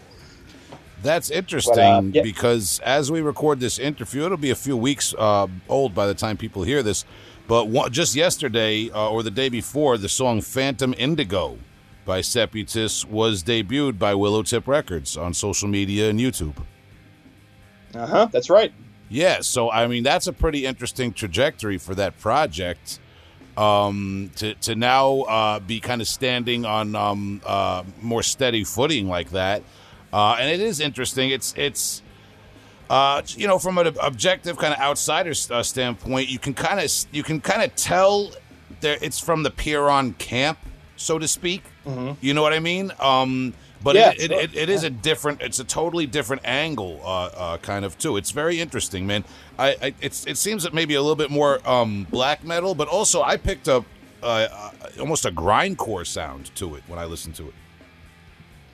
That's 1.03 1.31
interesting 1.31 1.75
but, 1.75 1.81
uh, 1.81 2.01
yeah. 2.13 2.21
because 2.21 2.79
as 2.85 3.11
we 3.11 3.21
record 3.21 3.59
this 3.59 3.79
interview, 3.79 4.25
it'll 4.25 4.37
be 4.37 4.51
a 4.51 4.55
few 4.55 4.77
weeks 4.77 5.15
uh, 5.17 5.47
old 5.67 5.95
by 5.95 6.05
the 6.05 6.13
time 6.13 6.37
people 6.37 6.63
hear 6.63 6.83
this. 6.83 7.05
But 7.47 7.67
one, 7.67 7.91
just 7.91 8.15
yesterday 8.15 8.89
uh, 8.91 9.09
or 9.09 9.23
the 9.23 9.31
day 9.31 9.49
before, 9.49 9.97
the 9.97 10.07
song 10.07 10.41
Phantom 10.41 10.93
Indigo 10.97 11.57
by 12.05 12.21
Seputus 12.21 13.03
was 13.03 13.43
debuted 13.43 13.97
by 13.97 14.13
Willowtip 14.13 14.67
Records 14.67 15.17
on 15.17 15.33
social 15.33 15.67
media 15.67 16.09
and 16.09 16.19
YouTube. 16.19 16.55
Uh 17.93 18.05
huh, 18.05 18.27
that's 18.31 18.49
right. 18.49 18.71
Yeah, 19.09 19.41
so 19.41 19.69
I 19.69 19.87
mean, 19.87 20.03
that's 20.03 20.27
a 20.27 20.33
pretty 20.33 20.65
interesting 20.65 21.11
trajectory 21.11 21.77
for 21.77 21.93
that 21.95 22.17
project. 22.17 23.00
Um, 23.61 24.31
to, 24.37 24.55
to 24.55 24.73
now 24.73 25.21
uh, 25.21 25.59
be 25.59 25.79
kind 25.79 26.01
of 26.01 26.07
standing 26.07 26.65
on 26.65 26.95
um, 26.95 27.41
uh, 27.45 27.83
more 28.01 28.23
steady 28.23 28.63
footing 28.63 29.07
like 29.07 29.29
that. 29.31 29.61
Uh, 30.11 30.35
and 30.39 30.49
it 30.49 30.59
is 30.59 30.79
interesting. 30.79 31.29
It's 31.29 31.53
it's 31.55 32.01
uh, 32.89 33.21
you 33.27 33.47
know 33.47 33.59
from 33.59 33.77
an 33.77 33.95
objective 34.01 34.57
kind 34.57 34.73
of 34.73 34.79
outsider 34.79 35.33
uh, 35.51 35.61
standpoint, 35.61 36.29
you 36.29 36.39
can 36.39 36.55
kind 36.55 36.79
of 36.79 36.91
you 37.11 37.21
can 37.21 37.39
kind 37.39 37.61
of 37.61 37.75
tell 37.75 38.31
that 38.81 39.03
it's 39.03 39.19
from 39.19 39.43
the 39.43 39.51
Pyrrhon 39.51 40.13
camp, 40.13 40.57
so 40.95 41.19
to 41.19 41.27
speak. 41.27 41.63
Mm-hmm. 41.85 42.13
You 42.19 42.33
know 42.33 42.41
what 42.41 42.53
I 42.53 42.59
mean? 42.59 42.91
Um, 42.99 43.53
but 43.83 43.95
yeah, 43.95 44.11
it, 44.11 44.31
it, 44.31 44.31
it, 44.31 44.55
it 44.55 44.69
is 44.69 44.83
a 44.83 44.89
different 44.89 45.41
it's 45.41 45.59
a 45.59 45.63
totally 45.63 46.05
different 46.05 46.43
angle 46.45 47.01
uh, 47.03 47.25
uh, 47.25 47.57
kind 47.57 47.85
of 47.85 47.97
too. 47.97 48.17
It's 48.17 48.31
very 48.31 48.59
interesting 48.59 49.07
man. 49.07 49.23
I, 49.57 49.75
I 49.81 49.93
it's 50.01 50.25
it 50.27 50.37
seems 50.37 50.63
that 50.63 50.73
maybe 50.73 50.95
a 50.95 51.01
little 51.01 51.15
bit 51.15 51.31
more 51.31 51.67
um, 51.67 52.07
black 52.09 52.43
metal 52.43 52.73
but 52.75 52.87
also 52.87 53.21
i 53.21 53.37
picked 53.37 53.67
up 53.67 53.85
uh, 54.23 54.47
uh 54.51 54.71
almost 54.99 55.25
a 55.25 55.31
grindcore 55.31 56.05
sound 56.05 56.53
to 56.55 56.75
it 56.75 56.83
when 56.87 56.99
i 56.99 57.05
listened 57.05 57.35
to 57.35 57.47
it. 57.47 57.53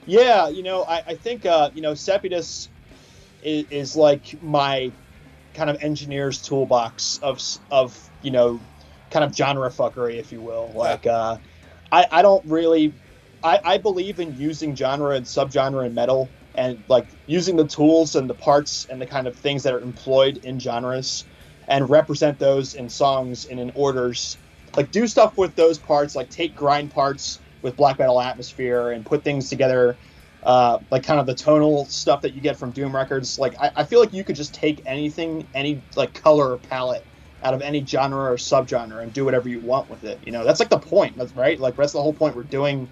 Yeah, 0.08 0.48
you 0.48 0.62
know, 0.62 0.84
I, 0.84 1.02
I 1.06 1.14
think 1.14 1.44
uh, 1.44 1.70
you 1.74 1.82
know 1.82 1.92
Seputus 1.92 2.70
is, 3.42 3.66
is, 3.70 3.94
like 3.94 4.42
my 4.42 4.90
kind 5.52 5.68
of 5.68 5.82
engineer's 5.82 6.40
toolbox 6.40 7.18
of 7.22 7.42
of 7.70 8.10
you 8.22 8.30
know 8.30 8.58
kind 9.10 9.22
of 9.22 9.36
genre 9.36 9.68
fuckery, 9.68 10.16
if 10.16 10.32
you 10.32 10.40
will. 10.40 10.72
Like, 10.74 11.06
uh, 11.06 11.36
I 11.92 12.06
I 12.10 12.22
don't 12.22 12.42
really, 12.46 12.94
I 13.42 13.60
I 13.64 13.78
believe 13.78 14.20
in 14.20 14.36
using 14.36 14.74
genre 14.74 15.14
and 15.14 15.26
subgenre 15.26 15.86
and 15.86 15.94
metal 15.94 16.28
and 16.54 16.82
like 16.88 17.06
using 17.26 17.56
the 17.56 17.66
tools 17.66 18.16
and 18.16 18.28
the 18.28 18.34
parts 18.34 18.86
and 18.90 19.00
the 19.00 19.06
kind 19.06 19.26
of 19.26 19.36
things 19.36 19.62
that 19.62 19.72
are 19.72 19.80
employed 19.80 20.38
in 20.38 20.58
genres 20.58 21.24
and 21.68 21.88
represent 21.88 22.38
those 22.38 22.74
in 22.74 22.88
songs 22.88 23.44
and 23.46 23.60
in 23.60 23.70
orders. 23.74 24.38
Like 24.76 24.90
do 24.90 25.06
stuff 25.06 25.36
with 25.36 25.54
those 25.54 25.78
parts, 25.78 26.16
like 26.16 26.30
take 26.30 26.54
grind 26.54 26.90
parts 26.90 27.38
with 27.62 27.76
black 27.76 27.98
metal 27.98 28.20
atmosphere 28.20 28.90
and 28.90 29.04
put 29.04 29.24
things 29.24 29.48
together 29.48 29.96
uh, 30.42 30.78
like 30.90 31.02
kind 31.02 31.20
of 31.20 31.26
the 31.26 31.34
tonal 31.34 31.84
stuff 31.86 32.22
that 32.22 32.34
you 32.34 32.40
get 32.40 32.56
from 32.56 32.70
doom 32.70 32.94
records. 32.94 33.38
Like 33.38 33.60
I, 33.60 33.70
I, 33.76 33.84
feel 33.84 33.98
like 34.00 34.12
you 34.12 34.22
could 34.22 34.36
just 34.36 34.54
take 34.54 34.80
anything 34.86 35.46
any 35.54 35.82
like 35.96 36.14
color 36.14 36.52
or 36.52 36.58
palette 36.58 37.04
out 37.42 37.54
of 37.54 37.62
any 37.62 37.84
genre 37.84 38.32
or 38.32 38.36
subgenre 38.36 39.02
and 39.02 39.12
do 39.12 39.24
whatever 39.24 39.48
you 39.48 39.60
want 39.60 39.90
with 39.90 40.04
it 40.04 40.18
you 40.24 40.32
know? 40.32 40.44
That's 40.44 40.60
like 40.60 40.70
the 40.70 40.78
point 40.78 41.16
that's 41.16 41.32
right? 41.32 41.58
Like 41.58 41.76
that's 41.76 41.92
the 41.92 42.02
whole 42.02 42.12
point 42.12 42.36
we're 42.36 42.44
doing 42.44 42.88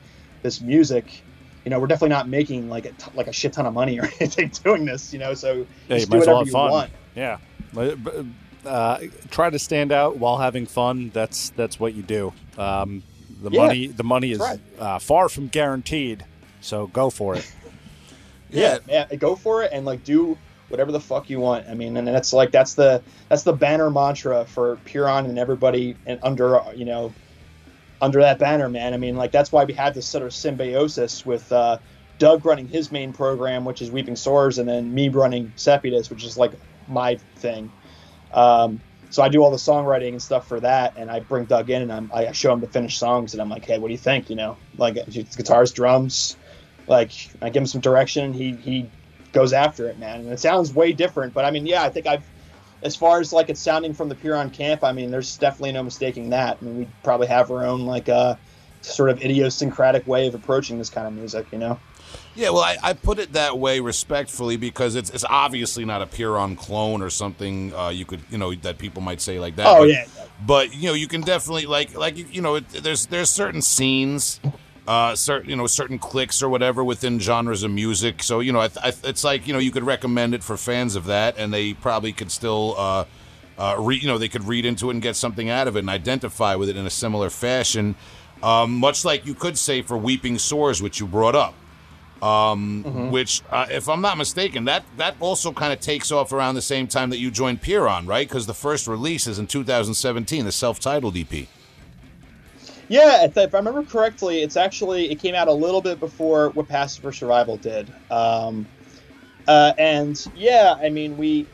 this 0.47 0.61
music 0.61 1.23
you 1.65 1.71
know 1.71 1.79
we're 1.79 1.87
definitely 1.87 2.15
not 2.15 2.29
making 2.29 2.69
like 2.69 2.87
a 2.87 2.93
t- 2.93 3.11
like 3.15 3.27
a 3.27 3.33
shit 3.33 3.53
ton 3.53 3.67
of 3.67 3.75
money 3.75 3.99
or 3.99 4.05
anything 4.21 4.51
doing 4.65 4.85
this 4.85 5.13
you 5.13 5.19
know 5.19 5.35
so 5.35 5.67
yeah, 5.89 5.99
just 5.99 6.11
do 6.11 6.19
whatever 6.19 6.45
you 6.45 6.53
fun. 6.53 6.71
want 6.71 6.91
yeah 7.15 7.39
uh, 8.65 8.99
try 9.31 9.49
to 9.49 9.59
stand 9.59 9.93
out 9.93 10.17
while 10.17 10.39
having 10.39 10.67
fun 10.67 11.11
that's 11.11 11.51
that's 11.51 11.79
what 11.79 11.95
you 11.95 12.03
do 12.03 12.33
um, 12.59 13.03
the 13.43 13.51
yeah, 13.51 13.61
money, 13.61 13.87
the 13.87 14.05
money 14.05 14.33
is 14.33 14.39
right. 14.39 14.61
uh, 14.79 14.99
far 14.99 15.29
from 15.29 15.49
guaranteed. 15.49 16.25
So 16.61 16.87
go 16.89 17.11
for 17.11 17.37
it. 17.37 17.53
yeah, 18.51 18.79
yeah, 18.89 19.07
go 19.17 19.37
for 19.37 19.63
it 19.63 19.71
and 19.73 19.85
like 19.85 20.05
do 20.05 20.39
whatever 20.69 20.91
the 20.91 21.01
fuck 21.01 21.29
you 21.31 21.39
want. 21.39 21.69
I 21.69 21.75
mean, 21.75 21.97
and 21.97 22.09
that's 22.09 22.33
like 22.33 22.51
that's 22.51 22.75
the 22.75 23.03
that's 23.29 23.43
the 23.43 23.53
banner 23.53 23.91
mantra 23.91 24.45
for 24.47 24.77
Pyrrhon 24.85 25.27
and 25.27 25.39
everybody 25.39 25.97
and 26.07 26.19
under 26.23 26.61
you 26.75 26.85
know 26.85 27.13
under 28.01 28.21
that 28.21 28.39
banner, 28.39 28.69
man. 28.69 28.95
I 28.95 28.97
mean, 28.97 29.17
like 29.17 29.33
that's 29.33 29.51
why 29.53 29.65
we 29.65 29.73
had 29.73 29.95
this 29.95 30.07
sort 30.07 30.25
of 30.25 30.33
symbiosis 30.33 31.25
with 31.25 31.51
uh, 31.53 31.79
Doug 32.19 32.45
running 32.45 32.69
his 32.69 32.93
main 32.93 33.13
program, 33.13 33.65
which 33.65 33.83
is 33.83 33.91
Weeping 33.91 34.17
Sores, 34.17 34.59
and 34.59 34.69
then 34.69 34.93
me 34.93 35.09
running 35.09 35.53
Seputus, 35.57 36.11
which 36.11 36.25
is 36.25 36.37
like 36.37 36.53
my 36.89 37.17
thing. 37.37 37.71
Um, 38.33 38.81
so 39.11 39.23
I 39.23 39.29
do 39.29 39.43
all 39.43 39.51
the 39.51 39.57
songwriting 39.57 40.11
and 40.11 40.23
stuff 40.23 40.47
for 40.47 40.61
that, 40.61 40.95
and 40.97 41.11
I 41.11 41.21
bring 41.21 41.45
Doug 41.45 41.71
in 41.71 41.83
and 41.83 41.93
I'm, 41.93 42.11
I 42.13 42.33
show 42.33 42.53
him 42.53 42.61
the 42.61 42.67
finished 42.67 42.99
songs, 42.99 43.33
and 43.33 43.41
I'm 43.41 43.49
like, 43.49 43.65
hey, 43.65 43.79
what 43.79 43.89
do 43.89 43.93
you 43.93 43.99
think? 43.99 44.29
You 44.31 44.37
know, 44.37 44.57
like 44.77 44.95
guitars, 45.37 45.73
drums, 45.73 46.37
like 46.87 47.13
I 47.41 47.51
give 47.51 47.63
him 47.63 47.67
some 47.67 47.81
direction. 47.81 48.25
And 48.27 48.35
he 48.35 48.53
he 48.53 48.91
goes 49.33 49.53
after 49.53 49.89
it, 49.89 49.99
man, 49.99 50.21
and 50.21 50.33
it 50.33 50.41
sounds 50.41 50.75
way 50.75 50.93
different. 50.93 51.35
But 51.35 51.45
I 51.45 51.51
mean, 51.51 51.67
yeah, 51.67 51.83
I 51.83 51.89
think 51.89 52.07
I've 52.07 52.25
as 52.83 52.97
far 52.97 53.21
as 53.21 53.33
like 53.33 53.49
it's 53.49 53.61
sounding 53.61 53.95
from 53.95 54.09
the 54.09 54.15
Pyrrhon 54.15 54.51
camp, 54.51 54.85
I 54.85 54.93
mean, 54.93 55.11
there's 55.11 55.37
definitely 55.37 55.73
no 55.73 55.83
mistaking 55.83 56.31
that. 56.31 56.59
I 56.61 56.65
mean, 56.65 56.79
we 56.79 56.89
probably 57.03 57.27
have 57.27 57.51
our 57.51 57.65
own 57.65 57.87
like 57.87 58.09
uh, 58.09 58.37
sort 58.83 59.11
of 59.11 59.23
idiosyncratic 59.23 60.07
way 60.07 60.27
of 60.27 60.35
approaching 60.35 60.79
this 60.79 60.91
kind 60.91 61.07
of 61.07 61.13
music, 61.13 61.47
you 61.53 61.59
know. 61.59 61.79
Yeah, 62.35 62.51
well, 62.51 62.63
I, 62.63 62.77
I 62.83 62.93
put 62.93 63.19
it 63.19 63.33
that 63.33 63.59
way 63.59 63.81
respectfully 63.81 64.57
because 64.57 64.95
it's 64.95 65.11
it's 65.11 65.25
obviously 65.25 65.85
not 65.85 66.03
a 66.03 66.07
Pyrrhon 66.07 66.55
clone 66.55 67.03
or 67.03 67.11
something. 67.11 67.75
Uh, 67.75 67.89
you 67.89 68.05
could 68.05 68.21
you 68.31 68.39
know 68.39 68.55
that 68.55 68.79
people 68.79 69.03
might 69.03 69.21
say 69.21 69.41
like 69.41 69.57
that. 69.57 69.67
Oh 69.67 69.81
but, 69.81 69.89
yeah. 69.89 70.07
but 70.45 70.75
you 70.75 70.89
know 70.89 70.95
you 70.95 71.09
can 71.09 71.23
definitely 71.23 71.67
like 71.67 71.97
like 71.97 72.35
you 72.35 72.43
know 72.43 72.57
it, 72.57 72.69
there's 72.69 73.07
there's 73.07 73.31
certain 73.31 73.63
scenes 73.63 74.39
uh, 74.87 75.15
certain 75.15 75.51
you 75.51 75.57
know 75.57 75.67
certain 75.67 75.99
clicks 75.99 76.43
or 76.43 76.49
whatever 76.49 76.85
within 76.85 77.19
genres 77.19 77.63
of 77.63 77.71
music. 77.71 78.23
So 78.23 78.41
you 78.41 78.53
know, 78.53 78.61
I, 78.61 78.71
I, 78.83 78.93
it's 79.05 79.25
like 79.25 79.47
you 79.47 79.53
know 79.53 79.59
you 79.59 79.71
could 79.71 79.85
recommend 79.85 80.35
it 80.35 80.43
for 80.43 80.57
fans 80.57 80.97
of 80.97 81.07
that, 81.07 81.37
and 81.39 81.53
they 81.53 81.75
probably 81.75 82.13
could 82.13 82.31
still. 82.31 82.75
Uh, 82.77 83.05
uh, 83.59 83.75
re, 83.79 83.97
you 83.97 84.07
know, 84.07 84.19
they 84.19 84.29
could 84.29 84.45
read 84.45 84.67
into 84.67 84.91
it 84.91 84.93
and 84.93 85.03
get 85.03 85.17
something 85.17 85.49
out 85.49 85.67
of 85.67 85.77
it 85.77 85.79
and 85.79 85.89
identify 85.89 86.55
with 86.55 86.69
it 86.69 86.77
in 86.77 86.85
a 86.85 86.91
similar 86.91 87.31
fashion, 87.31 87.95
um, 88.43 88.77
much 88.77 89.03
like 89.03 89.25
you 89.25 89.33
could 89.33 89.57
say 89.57 89.81
for 89.81 89.97
"Weeping 89.97 90.39
Sores," 90.39 90.83
which 90.83 91.01
you 91.01 91.07
brought 91.07 91.35
up. 91.35 91.55
Um, 92.23 92.85
mm-hmm. 92.85 93.11
Which, 93.11 93.43
uh, 93.51 93.67
if 93.71 93.89
I'm 93.89 94.01
not 94.01 94.19
mistaken, 94.19 94.65
that 94.65 94.85
that 94.99 95.17
also 95.21 95.53
kind 95.53 95.73
of 95.73 95.81
takes 95.81 96.11
off 96.13 96.33
around 96.33 96.55
the 96.55 96.63
same 96.63 96.87
time 96.87 97.11
that 97.11 97.19
you 97.19 97.31
joined 97.31 97.63
Pyrrhon, 97.63 98.07
right? 98.07 98.27
Because 98.29 98.47
the 98.47 98.55
first 98.55 98.87
release 98.87 99.27
is 99.27 99.39
in 99.39 99.47
2017, 99.47 100.45
the 100.45 100.53
self-titled 100.53 101.17
EP. 101.17 101.47
Yeah, 102.89 103.25
if 103.25 103.37
I 103.37 103.45
remember 103.53 103.85
correctly, 103.85 104.43
it's 104.43 104.57
actually 104.57 105.11
it 105.11 105.17
came 105.17 105.35
out 105.35 105.49
a 105.49 105.53
little 105.53 105.83
bit 105.83 105.99
before 105.99 106.51
what 106.53 106.69
Passes 106.69 106.99
for 106.99 107.13
Survival 107.13 107.59
did. 107.59 107.93
Um, 108.11 108.69
uh, 109.47 109.73
and 109.79 110.17
yeah, 110.35 110.75
I 110.81 110.91
mean 110.91 111.17
we 111.17 111.51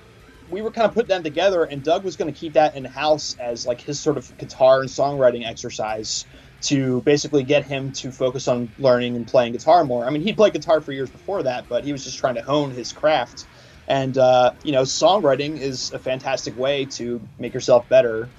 we 0.47 0.63
were 0.63 0.73
kind 0.73 0.87
of 0.89 0.95
putting 0.95 1.09
them 1.09 1.25
together, 1.25 1.65
and 1.65 1.83
Doug 1.85 2.05
was 2.05 2.17
going 2.17 2.33
to 2.33 2.39
keep 2.39 2.55
that 2.55 2.77
in 2.77 2.85
house 2.85 3.35
as 3.39 3.67
like 3.67 3.81
his 3.81 4.03
sort 4.03 4.19
of 4.19 4.37
guitar 4.39 4.81
and 4.83 4.91
songwriting 4.91 5.47
exercise 5.47 6.27
to 6.63 7.03
basically 7.03 7.45
get 7.45 7.65
him 7.65 7.93
to 7.93 8.13
focus 8.13 8.49
on 8.49 8.73
learning 8.79 9.17
and 9.17 9.27
playing 9.27 9.53
guitar 9.53 9.85
more. 9.85 10.07
I 10.07 10.11
mean, 10.11 10.23
he 10.23 10.33
played 10.35 10.53
guitar 10.55 10.81
for 10.83 10.93
years 10.93 11.11
before 11.13 11.45
that, 11.45 11.69
but 11.69 11.85
he 11.85 11.93
was 11.93 12.05
just 12.05 12.19
trying 12.19 12.37
to 12.37 12.43
hone 12.43 12.73
his 12.73 12.93
craft. 12.93 13.47
And 13.89 14.17
uh, 14.19 14.53
you 14.63 14.73
know, 14.73 14.83
songwriting 14.83 15.61
is 15.61 15.91
a 15.93 15.99
fantastic 16.01 16.57
way 16.57 16.87
to 16.97 17.29
make 17.39 17.55
yourself 17.55 17.89
better 17.89 18.33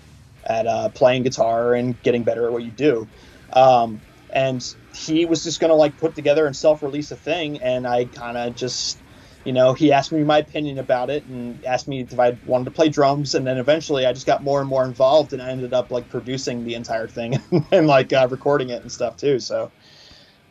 at 0.46 0.68
uh, 0.68 0.90
playing 0.90 1.24
guitar 1.24 1.74
and 1.74 2.02
getting 2.04 2.24
better 2.24 2.46
at 2.46 2.52
what 2.52 2.64
you 2.64 2.72
do. 2.72 3.08
Um, 3.54 4.02
and 4.32 4.76
he 4.96 5.26
was 5.26 5.44
just 5.44 5.60
going 5.60 5.70
to 5.70 5.76
like 5.76 5.98
put 5.98 6.16
together 6.16 6.46
and 6.46 6.56
self-release 6.56 7.12
a 7.12 7.16
thing, 7.16 7.62
and 7.62 7.88
I 7.88 8.06
kind 8.06 8.38
of 8.38 8.56
just, 8.56 8.98
you 9.44 9.54
know, 9.54 9.74
he 9.74 9.92
asked 9.92 10.12
me 10.12 10.24
my 10.24 10.40
opinion 10.40 10.80
about 10.80 11.10
it 11.10 11.24
and 11.26 11.64
asked 11.66 11.88
me 11.88 12.02
if 12.02 12.20
I 12.20 12.36
wanted 12.46 12.66
to 12.66 12.72
play 12.72 12.90
drums, 12.90 13.36
and 13.36 13.46
then 13.46 13.58
eventually 13.58 14.06
I 14.06 14.14
just 14.14 14.26
got 14.26 14.44
more 14.44 14.60
and 14.60 14.70
more 14.70 14.86
involved, 14.86 15.34
and 15.34 15.42
I 15.42 15.52
ended 15.52 15.74
up 15.74 15.92
like 15.92 16.10
producing 16.10 16.66
the 16.66 16.74
entire 16.74 17.08
thing 17.08 17.40
and 17.72 17.88
like 17.88 18.12
uh, 18.12 18.28
recording 18.30 18.70
it 18.70 18.82
and 18.82 18.92
stuff 18.92 19.18
too. 19.18 19.40
So, 19.40 19.72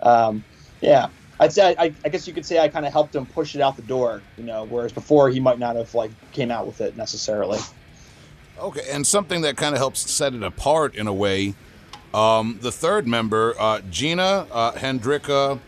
um, 0.01 0.45
yeah. 0.81 1.09
I'd 1.41 1.53
say 1.53 1.75
I, 1.77 1.93
I, 2.05 2.09
guess 2.09 2.29
you 2.29 2.33
could 2.33 2.47
say 2.47 2.61
I 2.61 2.69
kind 2.69 2.87
of 2.87 2.93
helped 2.93 3.17
him 3.17 3.27
push 3.27 3.57
it 3.57 3.61
out 3.61 3.75
the 3.75 3.83
door, 3.83 4.23
you 4.37 4.45
know, 4.45 4.65
whereas 4.65 4.93
before 4.93 5.29
he 5.29 5.41
might 5.41 5.59
not 5.59 5.75
have 5.75 5.93
like 5.93 6.13
came 6.31 6.53
out 6.53 6.67
with 6.67 6.81
it 6.81 6.97
necessarily. 6.97 7.59
Okay, 8.59 8.83
and 8.91 9.07
something 9.07 9.43
that 9.43 9.57
kind 9.57 9.75
of 9.75 9.79
helps 9.79 10.11
set 10.11 10.35
it 10.35 10.43
apart 10.43 10.95
in 10.95 11.07
a 11.07 11.13
way. 11.13 11.55
Um, 12.15 12.59
the 12.61 12.71
third 12.71 13.07
member, 13.07 13.55
uh, 13.59 13.81
Gina 13.91 14.47
uh, 14.53 14.73
Hendrika 14.73 15.59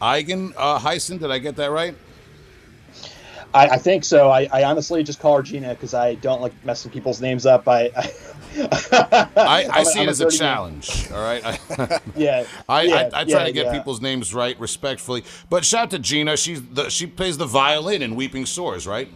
Eigen 0.00 0.52
uh, 0.56 0.78
Heisen. 0.78 1.18
Did 1.18 1.30
I 1.30 1.38
get 1.38 1.56
that 1.56 1.70
right? 1.70 1.94
I, 3.54 3.68
I 3.68 3.76
think 3.76 4.04
so. 4.04 4.30
I, 4.30 4.48
I, 4.50 4.64
honestly 4.64 5.02
just 5.02 5.20
call 5.20 5.36
her 5.36 5.42
Gina 5.42 5.70
because 5.70 5.92
I 5.92 6.14
don't 6.16 6.40
like 6.40 6.52
messing 6.64 6.90
people's 6.90 7.20
names 7.20 7.44
up. 7.44 7.68
I 7.68 7.90
I, 8.54 9.68
I 9.70 9.82
see 9.84 10.00
it 10.00 10.08
as 10.08 10.20
a 10.20 10.30
challenge. 10.30 11.10
All 11.12 11.22
right. 11.22 11.42
yeah. 12.16 12.44
I, 12.68 12.82
yeah, 12.82 13.10
I, 13.12 13.20
I, 13.20 13.24
try 13.24 13.40
yeah, 13.40 13.44
to 13.44 13.52
get 13.52 13.66
yeah. 13.66 13.72
people's 13.72 14.00
names 14.00 14.34
right 14.34 14.58
respectfully. 14.58 15.24
But 15.50 15.64
shout 15.64 15.90
to 15.90 15.98
Gina. 15.98 16.36
She's 16.36 16.62
the, 16.62 16.88
she 16.88 17.06
plays 17.06 17.38
the 17.38 17.46
violin 17.46 18.02
in 18.02 18.14
Weeping 18.14 18.46
Sores, 18.46 18.86
right? 18.86 19.08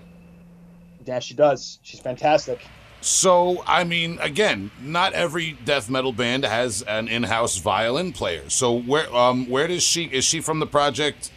Yeah, 1.05 1.19
she 1.21 1.35
does. 1.35 1.79
She's 1.83 2.01
fantastic. 2.01 2.67
So, 3.01 3.63
I 3.67 3.85
mean, 3.85 4.19
again, 4.21 4.71
not 4.81 5.13
every 5.13 5.53
death 5.65 5.89
metal 5.89 6.13
band 6.13 6.45
has 6.45 6.83
an 6.83 7.09
in-house 7.09 7.59
violin 7.59 8.13
player. 8.13 8.49
So, 8.49 8.77
where 8.81 9.15
um, 9.15 9.49
where 9.49 9.69
does 9.69 9.83
she? 9.83 10.05
Is 10.05 10.25
she 10.25 10.41
from 10.41 10.59
the 10.59 10.67
project? 10.67 11.31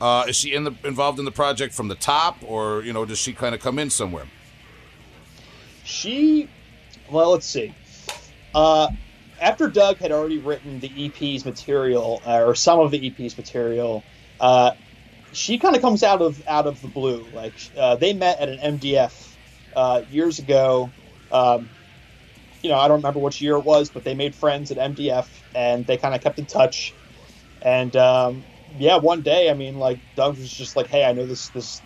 Uh, 0.00 0.24
is 0.26 0.36
she 0.36 0.52
in 0.52 0.64
the 0.64 0.74
involved 0.84 1.18
in 1.18 1.24
the 1.24 1.30
project 1.30 1.74
from 1.74 1.88
the 1.88 1.94
top, 1.94 2.38
or 2.42 2.82
you 2.82 2.92
know, 2.92 3.04
does 3.04 3.18
she 3.18 3.32
kind 3.32 3.54
of 3.54 3.60
come 3.60 3.78
in 3.78 3.88
somewhere? 3.88 4.26
She, 5.84 6.48
well, 7.10 7.30
let's 7.30 7.46
see. 7.46 7.74
Uh, 8.54 8.88
after 9.40 9.68
Doug 9.68 9.98
had 9.98 10.12
already 10.12 10.38
written 10.38 10.80
the 10.80 10.90
EP's 11.06 11.44
material, 11.44 12.22
uh, 12.26 12.42
or 12.42 12.54
some 12.54 12.80
of 12.80 12.90
the 12.90 13.06
EP's 13.06 13.36
material, 13.36 14.02
uh, 14.40 14.72
she 15.32 15.58
kind 15.58 15.76
of 15.76 15.82
comes 15.82 16.02
out 16.02 16.22
of 16.22 16.46
out 16.48 16.66
of 16.66 16.80
the 16.82 16.88
blue. 16.88 17.24
Like 17.34 17.54
uh, 17.76 17.96
they 17.96 18.12
met 18.12 18.40
at 18.40 18.48
an 18.48 18.78
MDF 18.78 19.34
uh, 19.74 20.02
years 20.10 20.38
ago 20.38 20.90
um, 21.32 21.70
you 22.62 22.70
know, 22.70 22.78
I 22.78 22.88
don't 22.88 22.98
remember 22.98 23.20
which 23.20 23.40
year 23.40 23.56
it 23.56 23.64
was, 23.64 23.90
but 23.90 24.04
they 24.04 24.14
made 24.14 24.36
friends 24.36 24.70
at 24.70 24.78
MDF 24.78 25.42
and 25.54 25.86
they 25.86 25.96
kind 25.96 26.14
of 26.14 26.20
kept 26.20 26.38
in 26.38 26.46
touch. 26.46 26.96
And 27.60 27.94
um, 27.96 28.46
yeah, 28.76 28.98
one 28.98 29.22
day, 29.22 29.50
I 29.50 29.54
mean, 29.54 29.76
like 29.76 30.00
Doug 30.16 30.38
was 30.38 30.52
just 30.52 30.76
like, 30.76 30.88
"Hey, 30.88 31.04
I 31.04 31.12
know 31.12 31.26
this 31.26 31.50
this 31.50 31.82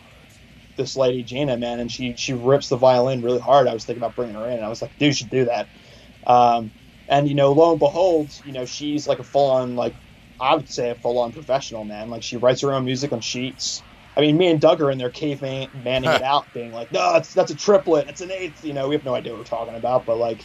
this 0.77 0.97
lady 0.97 1.23
Gina, 1.23 1.57
man, 1.59 1.81
and 1.81 1.91
she 1.91 2.17
she 2.17 2.35
rips 2.35 2.69
the 2.69 2.77
violin 2.77 3.23
really 3.23 3.41
hard." 3.41 3.69
I 3.69 3.75
was 3.75 3.85
thinking 3.85 4.03
about 4.03 4.17
bringing 4.17 4.37
her 4.37 4.49
in. 4.49 4.55
And 4.57 4.65
I 4.65 4.69
was 4.69 4.83
like, 4.83 4.97
"Dude, 4.99 5.09
you 5.09 5.13
should 5.15 5.31
do 5.31 5.47
that." 5.47 5.71
Um, 6.27 6.73
and 7.09 7.29
you 7.29 7.35
know, 7.35 7.53
lo 7.53 7.73
and 7.73 7.79
behold, 7.81 8.33
you 8.43 8.53
know, 8.53 8.65
she's 8.65 9.07
like 9.07 9.19
a 9.19 9.25
full 9.25 9.51
on 9.53 9.77
like 9.77 9.97
I 10.41 10.55
would 10.57 10.69
say 10.69 10.91
a 10.91 10.95
full 10.97 11.19
on 11.19 11.33
professional 11.33 11.85
man. 11.85 12.11
Like 12.11 12.23
she 12.23 12.37
writes 12.37 12.63
her 12.63 12.73
own 12.73 12.85
music 12.85 13.13
on 13.13 13.21
sheets. 13.21 13.85
I 14.17 14.23
mean, 14.23 14.37
me 14.39 14.47
and 14.49 14.61
Doug 14.61 14.81
are 14.81 14.91
in 14.91 14.99
there 14.99 15.11
caveman 15.11 15.69
manning 15.85 16.11
it 16.11 16.23
out, 16.23 16.47
being 16.55 16.73
like, 16.73 16.91
"No, 16.91 17.13
that's 17.13 17.35
that's 17.35 17.51
a 17.51 17.55
triplet. 17.55 18.09
It's 18.09 18.21
an 18.21 18.31
eighth. 18.31 18.65
You 18.65 18.73
know, 18.73 18.89
we 18.89 18.95
have 18.95 19.05
no 19.05 19.15
idea 19.15 19.33
what 19.33 19.41
we're 19.41 19.45
talking 19.45 19.75
about, 19.75 20.07
but 20.07 20.17
like, 20.17 20.39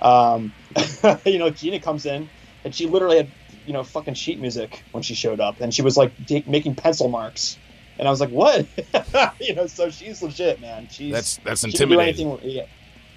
um, 0.00 0.52
you 1.26 1.38
know, 1.38 1.50
Gina 1.50 1.80
comes 1.80 2.06
in 2.06 2.28
and 2.64 2.74
she 2.74 2.86
literally 2.86 3.18
had 3.18 3.30
you 3.66 3.72
know 3.72 3.84
fucking 3.84 4.14
sheet 4.14 4.40
music 4.40 4.82
when 4.92 5.02
she 5.02 5.14
showed 5.14 5.40
up, 5.40 5.60
and 5.60 5.74
she 5.74 5.82
was 5.82 5.96
like 5.96 6.12
d- 6.26 6.44
making 6.46 6.74
pencil 6.74 7.08
marks, 7.08 7.58
and 7.98 8.08
I 8.08 8.10
was 8.10 8.20
like, 8.20 8.30
"What?" 8.30 8.66
you 9.40 9.54
know, 9.54 9.66
so 9.66 9.90
she's 9.90 10.22
legit, 10.22 10.60
man. 10.60 10.88
She's 10.90 11.12
that's 11.12 11.36
that's 11.38 11.64
intimidating. 11.64 12.28
Anything, 12.28 12.50
yeah. 12.50 12.66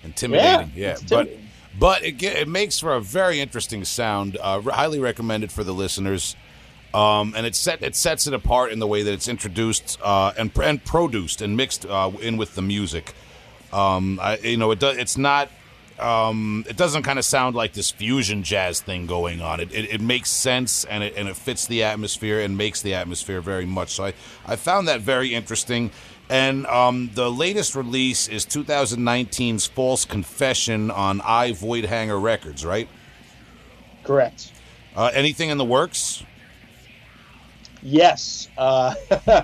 Intimidating, 0.03 0.71
yeah, 0.75 0.87
yeah. 0.87 0.97
Intimidating. 0.99 1.49
but 1.79 2.01
but 2.01 2.03
it 2.03 2.21
it 2.21 2.47
makes 2.47 2.79
for 2.79 2.93
a 2.93 3.01
very 3.01 3.39
interesting 3.39 3.83
sound. 3.85 4.37
Uh, 4.39 4.61
highly 4.61 4.99
recommended 4.99 5.51
for 5.51 5.63
the 5.63 5.73
listeners. 5.73 6.35
Um, 6.93 7.33
and 7.35 7.45
it 7.45 7.55
set 7.55 7.81
it 7.81 7.95
sets 7.95 8.27
it 8.27 8.33
apart 8.33 8.71
in 8.71 8.79
the 8.79 8.85
way 8.85 9.01
that 9.01 9.11
it's 9.11 9.27
introduced 9.27 9.97
uh, 10.03 10.33
and 10.37 10.51
and 10.59 10.83
produced 10.83 11.41
and 11.41 11.57
mixed 11.57 11.85
uh, 11.85 12.11
in 12.21 12.37
with 12.37 12.55
the 12.55 12.61
music. 12.61 13.13
Um, 13.71 14.19
I, 14.21 14.37
you 14.37 14.57
know, 14.57 14.69
it 14.71 14.79
does. 14.79 14.97
It's 14.97 15.17
not. 15.17 15.49
Um, 15.99 16.65
it 16.67 16.75
doesn't 16.75 17.03
kind 17.03 17.19
of 17.19 17.25
sound 17.25 17.55
like 17.55 17.73
this 17.73 17.91
fusion 17.91 18.43
jazz 18.43 18.81
thing 18.81 19.05
going 19.05 19.41
on. 19.41 19.59
It, 19.59 19.71
it, 19.71 19.93
it 19.93 20.01
makes 20.01 20.29
sense 20.29 20.85
and 20.85 21.03
it 21.03 21.15
and 21.15 21.27
it 21.27 21.35
fits 21.35 21.67
the 21.67 21.83
atmosphere 21.83 22.41
and 22.41 22.57
makes 22.57 22.81
the 22.81 22.93
atmosphere 22.93 23.41
very 23.41 23.65
much. 23.65 23.91
So 23.91 24.05
I 24.05 24.13
I 24.45 24.55
found 24.55 24.87
that 24.87 25.01
very 25.01 25.33
interesting. 25.33 25.91
And 26.29 26.65
um, 26.67 27.11
the 27.13 27.29
latest 27.29 27.75
release 27.75 28.27
is 28.27 28.45
2019's 28.45 29.65
False 29.65 30.05
Confession 30.05 30.89
on 30.89 31.21
I, 31.21 31.51
Voidhanger 31.51 32.21
Records, 32.21 32.65
right? 32.65 32.87
Correct. 34.03 34.51
Uh, 34.95 35.11
anything 35.13 35.49
in 35.49 35.57
the 35.57 35.65
works? 35.65 36.23
Yes, 37.83 38.47
uh, 38.57 38.95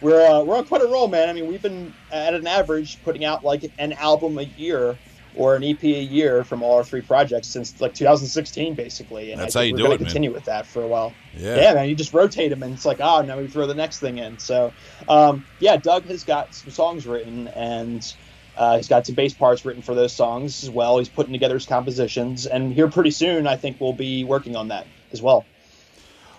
we're 0.00 0.26
uh, 0.26 0.42
we're 0.42 0.56
on 0.56 0.64
quite 0.64 0.82
a 0.82 0.86
roll, 0.86 1.06
man. 1.08 1.28
I 1.28 1.32
mean, 1.32 1.46
we've 1.46 1.62
been 1.62 1.92
at 2.10 2.34
an 2.34 2.46
average 2.46 3.02
putting 3.04 3.24
out 3.24 3.44
like 3.44 3.70
an 3.78 3.92
album 3.92 4.38
a 4.38 4.42
year 4.42 4.96
or 5.36 5.56
an 5.56 5.64
EP 5.64 5.82
a 5.82 5.88
year 5.88 6.44
from 6.44 6.62
all 6.62 6.76
our 6.76 6.84
three 6.84 7.00
projects 7.00 7.48
since 7.48 7.80
like 7.80 7.94
2016, 7.94 8.74
basically. 8.74 9.32
And 9.32 9.40
That's 9.40 9.56
I 9.56 9.62
think 9.62 9.74
how 9.74 9.78
you 9.78 9.90
we're 9.90 9.96
do 9.96 10.02
it. 10.02 10.04
Continue 10.04 10.32
with 10.32 10.44
that 10.44 10.66
for 10.66 10.82
a 10.82 10.86
while. 10.86 11.12
Yeah. 11.36 11.56
yeah, 11.56 11.74
man. 11.74 11.88
You 11.88 11.94
just 11.94 12.14
rotate 12.14 12.50
them, 12.50 12.62
and 12.62 12.72
it's 12.72 12.84
like, 12.84 13.00
oh, 13.00 13.22
now 13.22 13.38
we 13.38 13.48
throw 13.48 13.66
the 13.66 13.74
next 13.74 13.98
thing 13.98 14.18
in. 14.18 14.38
So, 14.38 14.72
um, 15.08 15.44
yeah, 15.58 15.76
Doug 15.76 16.04
has 16.06 16.24
got 16.24 16.54
some 16.54 16.70
songs 16.70 17.06
written, 17.06 17.48
and 17.48 18.14
uh, 18.56 18.76
he's 18.76 18.88
got 18.88 19.06
some 19.06 19.14
bass 19.14 19.34
parts 19.34 19.64
written 19.64 19.82
for 19.82 19.94
those 19.94 20.12
songs 20.12 20.62
as 20.62 20.70
well. 20.70 20.98
He's 20.98 21.08
putting 21.08 21.32
together 21.32 21.54
his 21.54 21.66
compositions, 21.66 22.46
and 22.46 22.72
here 22.72 22.88
pretty 22.88 23.10
soon, 23.10 23.46
I 23.46 23.56
think 23.56 23.80
we'll 23.80 23.92
be 23.92 24.24
working 24.24 24.56
on 24.56 24.68
that 24.68 24.86
as 25.12 25.20
well. 25.20 25.44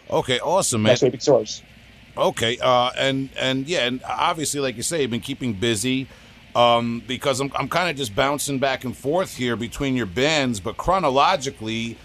Okay, 0.09 0.39
awesome, 0.39 0.83
man. 0.83 0.97
Week, 1.01 1.21
source. 1.21 1.63
Okay, 2.17 2.57
uh, 2.61 2.91
and 2.97 3.29
and 3.37 3.67
yeah, 3.67 3.85
and 3.87 4.01
obviously, 4.07 4.59
like 4.59 4.77
you 4.77 4.83
say, 4.83 5.01
you've 5.01 5.11
been 5.11 5.19
keeping 5.19 5.53
busy 5.53 6.07
um, 6.55 7.01
because 7.07 7.39
I'm 7.39 7.51
I'm 7.55 7.67
kind 7.67 7.89
of 7.89 7.97
just 7.97 8.15
bouncing 8.15 8.59
back 8.59 8.85
and 8.85 8.95
forth 8.95 9.35
here 9.35 9.55
between 9.55 9.95
your 9.95 10.05
bands, 10.07 10.59
but 10.59 10.77
chronologically. 10.77 11.97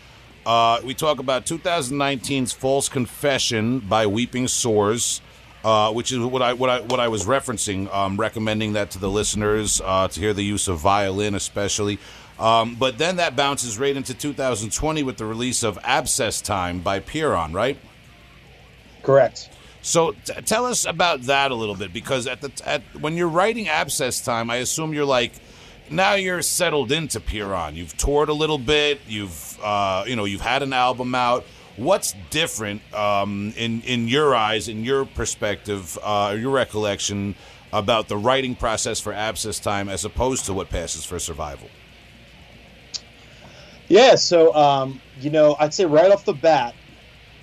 Uh, 0.46 0.80
we 0.82 0.94
talk 0.94 1.18
about 1.18 1.44
2019's 1.44 2.50
False 2.50 2.88
Confession 2.88 3.78
by 3.78 4.06
Weeping 4.06 4.48
Sores. 4.48 5.20
uh, 5.64 5.92
which 5.92 6.12
is 6.12 6.18
what 6.18 6.42
I 6.42 6.54
what 6.54 6.70
I 6.70 6.80
what 6.80 7.00
I 7.00 7.08
was 7.08 7.26
referencing, 7.26 7.92
um, 7.92 8.16
recommending 8.16 8.72
that 8.74 8.90
to 8.92 8.98
the 8.98 9.10
listeners 9.10 9.80
uh, 9.84 10.08
to 10.08 10.20
hear 10.20 10.32
the 10.32 10.44
use 10.44 10.68
of 10.68 10.78
violin, 10.78 11.34
especially. 11.34 11.98
Um, 12.38 12.76
but 12.76 12.96
then 12.96 13.16
that 13.16 13.36
bounces 13.36 13.78
right 13.78 13.94
into 13.94 14.14
2020 14.14 15.02
with 15.02 15.18
the 15.18 15.26
release 15.26 15.62
of 15.62 15.78
Abscess 15.84 16.40
Time 16.40 16.80
by 16.80 16.98
Pyrrhon, 16.98 17.52
right? 17.52 17.76
Correct. 19.02 19.48
So 19.82 20.12
t- 20.12 20.34
tell 20.42 20.66
us 20.66 20.84
about 20.84 21.22
that 21.22 21.50
a 21.50 21.54
little 21.54 21.74
bit, 21.74 21.92
because 21.92 22.26
at 22.26 22.40
the 22.40 22.52
at 22.64 22.82
when 23.00 23.16
you're 23.16 23.28
writing 23.28 23.68
Abscess 23.68 24.20
Time, 24.20 24.50
I 24.50 24.56
assume 24.56 24.92
you're 24.92 25.04
like 25.04 25.32
now 25.90 26.14
you're 26.14 26.42
settled 26.42 26.92
into 26.92 27.20
Pyrrhon. 27.20 27.76
You've 27.76 27.96
toured 27.96 28.28
a 28.28 28.32
little 28.34 28.58
bit. 28.58 29.00
You've 29.08 29.58
uh, 29.62 30.04
you 30.06 30.16
know 30.16 30.24
you've 30.24 30.40
had 30.40 30.62
an 30.62 30.72
album 30.72 31.14
out. 31.14 31.44
What's 31.76 32.14
different 32.30 32.82
um, 32.94 33.54
in 33.56 33.80
in 33.82 34.06
your 34.06 34.34
eyes, 34.34 34.68
in 34.68 34.84
your 34.84 35.06
perspective, 35.06 35.98
uh, 36.02 36.36
your 36.38 36.50
recollection 36.50 37.34
about 37.72 38.08
the 38.08 38.16
writing 38.16 38.54
process 38.54 39.00
for 39.00 39.12
Abscess 39.12 39.58
Time 39.58 39.88
as 39.88 40.04
opposed 40.04 40.44
to 40.46 40.52
what 40.52 40.68
passes 40.68 41.04
for 41.04 41.18
Survival? 41.18 41.68
Yeah, 43.88 44.14
so 44.16 44.54
um, 44.54 45.00
you 45.20 45.30
know, 45.30 45.56
I'd 45.58 45.74
say 45.74 45.86
right 45.86 46.10
off 46.10 46.24
the 46.24 46.34
bat, 46.34 46.74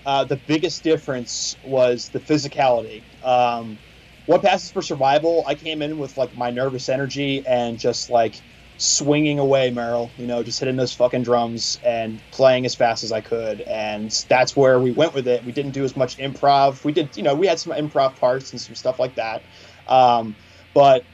uh, 0.08 0.24
the 0.24 0.38
biggest 0.38 0.86
difference 0.86 1.58
was 1.62 2.10
the 2.12 2.20
physicality. 2.22 3.03
Um, 3.22 3.82
what 4.26 4.41
passes 4.41 4.72
for 4.72 4.82
survival? 4.82 5.43
I 5.45 5.55
came 5.55 5.82
in 5.82 5.97
with 5.97 6.16
like 6.16 6.34
my 6.34 6.49
nervous 6.49 6.88
energy 6.88 7.45
and 7.45 7.78
just 7.78 8.10
like 8.10 8.41
swinging 8.78 9.38
away, 9.38 9.70
Merrill. 9.70 10.14
You 10.18 10.26
know, 10.26 10.43
just 10.43 10.60
hitting 10.60 10.78
those 10.78 10.93
fucking 10.93 11.24
drums 11.24 11.78
and 11.84 12.24
playing 12.32 12.66
as 12.66 12.74
fast 12.74 13.03
as 13.03 13.12
I 13.12 13.20
could, 13.20 13.60
and 13.62 14.10
that's 14.30 14.55
where 14.55 14.80
we 14.80 14.91
went 14.91 15.14
with 15.14 15.28
it. 15.28 15.43
We 15.43 15.51
didn't 15.51 15.72
do 15.74 15.84
as 15.84 15.97
much 15.97 16.18
improv. 16.18 16.86
We 16.86 16.93
did, 16.93 17.18
you 17.18 17.24
know, 17.24 17.36
we 17.36 17.47
had 17.47 17.60
some 17.60 17.74
improv 17.74 18.16
parts 18.16 18.53
and 18.53 18.62
some 18.62 18.76
stuff 18.76 18.99
like 18.99 19.16
that, 19.16 19.45
um, 19.88 20.38
but 20.74 21.05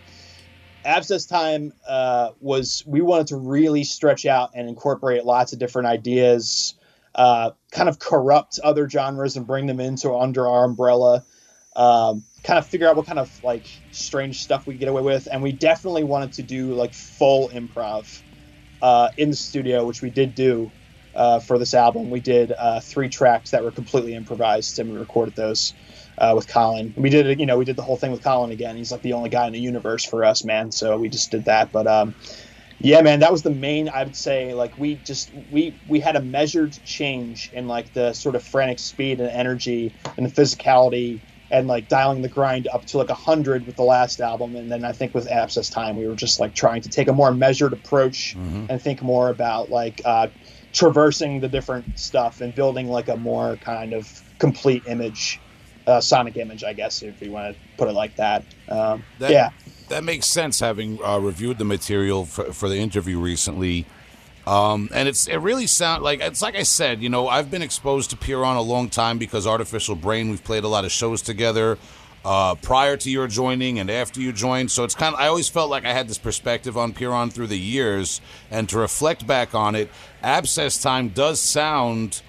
Abscess 0.85 1.25
Time 1.25 1.73
uh, 1.87 2.31
was 2.39 2.83
we 2.85 3.01
wanted 3.01 3.27
to 3.27 3.37
really 3.37 3.83
stretch 3.85 4.27
out 4.27 4.51
and 4.53 4.69
incorporate 4.69 5.25
lots 5.25 5.51
of 5.51 5.57
different 5.57 5.87
ideas, 5.87 6.75
uh, 7.15 7.51
kind 7.71 7.89
of 7.89 7.99
corrupt 7.99 8.59
other 8.63 8.89
genres 8.89 9.37
and 9.37 9.47
bring 9.47 9.67
them 9.67 9.79
into 9.79 10.13
under 10.13 10.47
our 10.47 10.65
umbrella. 10.65 11.23
Um, 11.75 12.23
kind 12.43 12.59
of 12.59 12.67
figure 12.67 12.87
out 12.87 12.95
what 12.95 13.07
kind 13.07 13.19
of 13.19 13.31
like 13.43 13.67
strange 13.91 14.41
stuff 14.41 14.67
we 14.67 14.75
get 14.77 14.89
away 14.89 15.01
with, 15.01 15.27
and 15.31 15.41
we 15.41 15.53
definitely 15.53 16.03
wanted 16.03 16.33
to 16.33 16.43
do 16.43 16.73
like 16.73 16.93
full 16.93 17.49
improv 17.49 18.21
uh, 18.81 19.09
in 19.17 19.29
the 19.29 19.35
studio, 19.35 19.85
which 19.85 20.01
we 20.01 20.11
did 20.11 20.35
do 20.35 20.73
uh, 21.15 21.39
for 21.39 21.57
this 21.57 21.73
album. 21.73 22.09
We 22.09 22.19
did 22.19 22.51
uh, 22.57 22.81
three 22.81 23.09
tracks 23.09 23.51
that 23.51 23.63
were 23.63 23.71
completely 23.71 24.13
improvised, 24.13 24.79
and 24.79 24.89
we 24.89 24.97
recorded 24.97 25.35
those 25.35 25.73
uh, 26.17 26.33
with 26.35 26.47
Colin. 26.47 26.93
We 26.97 27.09
did 27.09 27.25
it, 27.25 27.39
you 27.39 27.45
know, 27.45 27.57
we 27.57 27.65
did 27.65 27.75
the 27.75 27.83
whole 27.83 27.97
thing 27.97 28.11
with 28.11 28.23
Colin 28.23 28.51
again. 28.51 28.75
He's 28.75 28.91
like 28.91 29.01
the 29.01 29.13
only 29.13 29.29
guy 29.29 29.47
in 29.47 29.53
the 29.53 29.59
universe 29.59 30.05
for 30.05 30.23
us, 30.23 30.43
man. 30.43 30.71
So 30.71 30.97
we 30.97 31.09
just 31.09 31.31
did 31.31 31.45
that. 31.45 31.71
But 31.71 31.87
um, 31.87 32.15
yeah, 32.83 33.01
man, 33.01 33.21
that 33.21 33.31
was 33.31 33.43
the 33.43 33.49
main. 33.49 33.87
I 33.87 34.03
would 34.03 34.15
say 34.15 34.53
like 34.53 34.77
we 34.77 34.95
just 34.95 35.31
we 35.51 35.73
we 35.87 36.01
had 36.01 36.17
a 36.17 36.21
measured 36.21 36.77
change 36.83 37.49
in 37.53 37.67
like 37.67 37.93
the 37.93 38.11
sort 38.13 38.35
of 38.35 38.43
frantic 38.43 38.79
speed 38.79 39.21
and 39.21 39.29
energy 39.29 39.95
and 40.17 40.25
the 40.25 40.29
physicality 40.29 41.21
and 41.49 41.67
like 41.67 41.87
dialing 41.87 42.21
the 42.21 42.27
grind 42.27 42.67
up 42.67 42.83
to 42.87 42.97
like 42.97 43.09
a 43.09 43.15
hundred 43.15 43.65
with 43.65 43.77
the 43.77 43.83
last 43.83 44.19
album, 44.19 44.57
and 44.57 44.69
then 44.69 44.83
I 44.83 44.91
think 44.91 45.13
with 45.13 45.31
Abscess 45.31 45.69
Time 45.69 45.95
we 45.95 46.07
were 46.07 46.15
just 46.15 46.41
like 46.41 46.53
trying 46.53 46.81
to 46.81 46.89
take 46.89 47.07
a 47.07 47.13
more 47.13 47.33
measured 47.33 47.71
approach 47.71 48.35
mm-hmm. 48.35 48.65
and 48.69 48.81
think 48.81 49.01
more 49.01 49.29
about 49.29 49.69
like 49.69 50.01
uh, 50.03 50.27
traversing 50.73 51.39
the 51.39 51.47
different 51.47 51.97
stuff 51.97 52.41
and 52.41 52.53
building 52.53 52.89
like 52.89 53.07
a 53.07 53.15
more 53.15 53.55
kind 53.57 53.93
of 53.93 54.21
complete 54.39 54.83
image 54.87 55.39
uh, 55.87 56.01
sonic 56.01 56.37
image, 56.37 56.63
I 56.63 56.73
guess, 56.73 57.01
if 57.01 57.21
you 57.21 57.31
want 57.31 57.55
to 57.55 57.61
put 57.77 57.87
it 57.87 57.93
like 57.93 58.15
that. 58.17 58.43
Um, 58.69 59.03
that 59.19 59.31
yeah, 59.31 59.49
that 59.89 60.03
makes 60.03 60.27
sense. 60.27 60.59
Having 60.59 61.03
uh, 61.03 61.19
reviewed 61.19 61.57
the 61.57 61.65
material 61.65 62.25
for, 62.25 62.53
for 62.53 62.69
the 62.69 62.77
interview 62.77 63.19
recently, 63.19 63.85
um, 64.45 64.89
and 64.93 65.07
it's 65.07 65.27
it 65.27 65.37
really 65.37 65.67
sound 65.67 66.03
like 66.03 66.21
it's 66.21 66.41
like 66.41 66.55
I 66.55 66.63
said. 66.63 67.01
You 67.01 67.09
know, 67.09 67.27
I've 67.27 67.49
been 67.49 67.61
exposed 67.61 68.09
to 68.11 68.17
Pyrrhon 68.17 68.57
a 68.57 68.61
long 68.61 68.89
time 68.89 69.17
because 69.17 69.47
Artificial 69.47 69.95
Brain. 69.95 70.29
We've 70.29 70.43
played 70.43 70.63
a 70.63 70.67
lot 70.67 70.85
of 70.85 70.91
shows 70.91 71.21
together. 71.21 71.77
Uh, 72.25 72.55
prior 72.55 72.95
to 72.95 73.11
your 73.11 73.27
joining 73.27 73.79
and 73.79 73.91
after 73.91 74.21
you 74.21 74.31
joined. 74.31 74.71
So 74.71 74.85
it's 74.85 74.95
kind 74.95 75.13
of, 75.13 75.19
I 75.19 75.27
always 75.27 75.49
felt 75.49 75.69
like 75.69 75.83
I 75.83 75.91
had 75.91 76.07
this 76.07 76.17
perspective 76.17 76.77
on 76.77 76.93
Pyrrhon 76.93 77.31
through 77.31 77.47
the 77.47 77.59
years. 77.59 78.21
And 78.49 78.69
to 78.69 78.77
reflect 78.77 79.27
back 79.27 79.53
on 79.53 79.75
it, 79.75 79.89
Abscess 80.21 80.81
Time 80.81 81.09
does 81.09 81.41
sound 81.41 82.21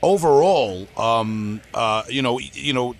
overall, 0.00 0.86
um, 0.96 1.60
uh, 1.74 2.04
you 2.08 2.22
know, 2.22 2.38
you 2.38 2.72
know, 2.72 2.94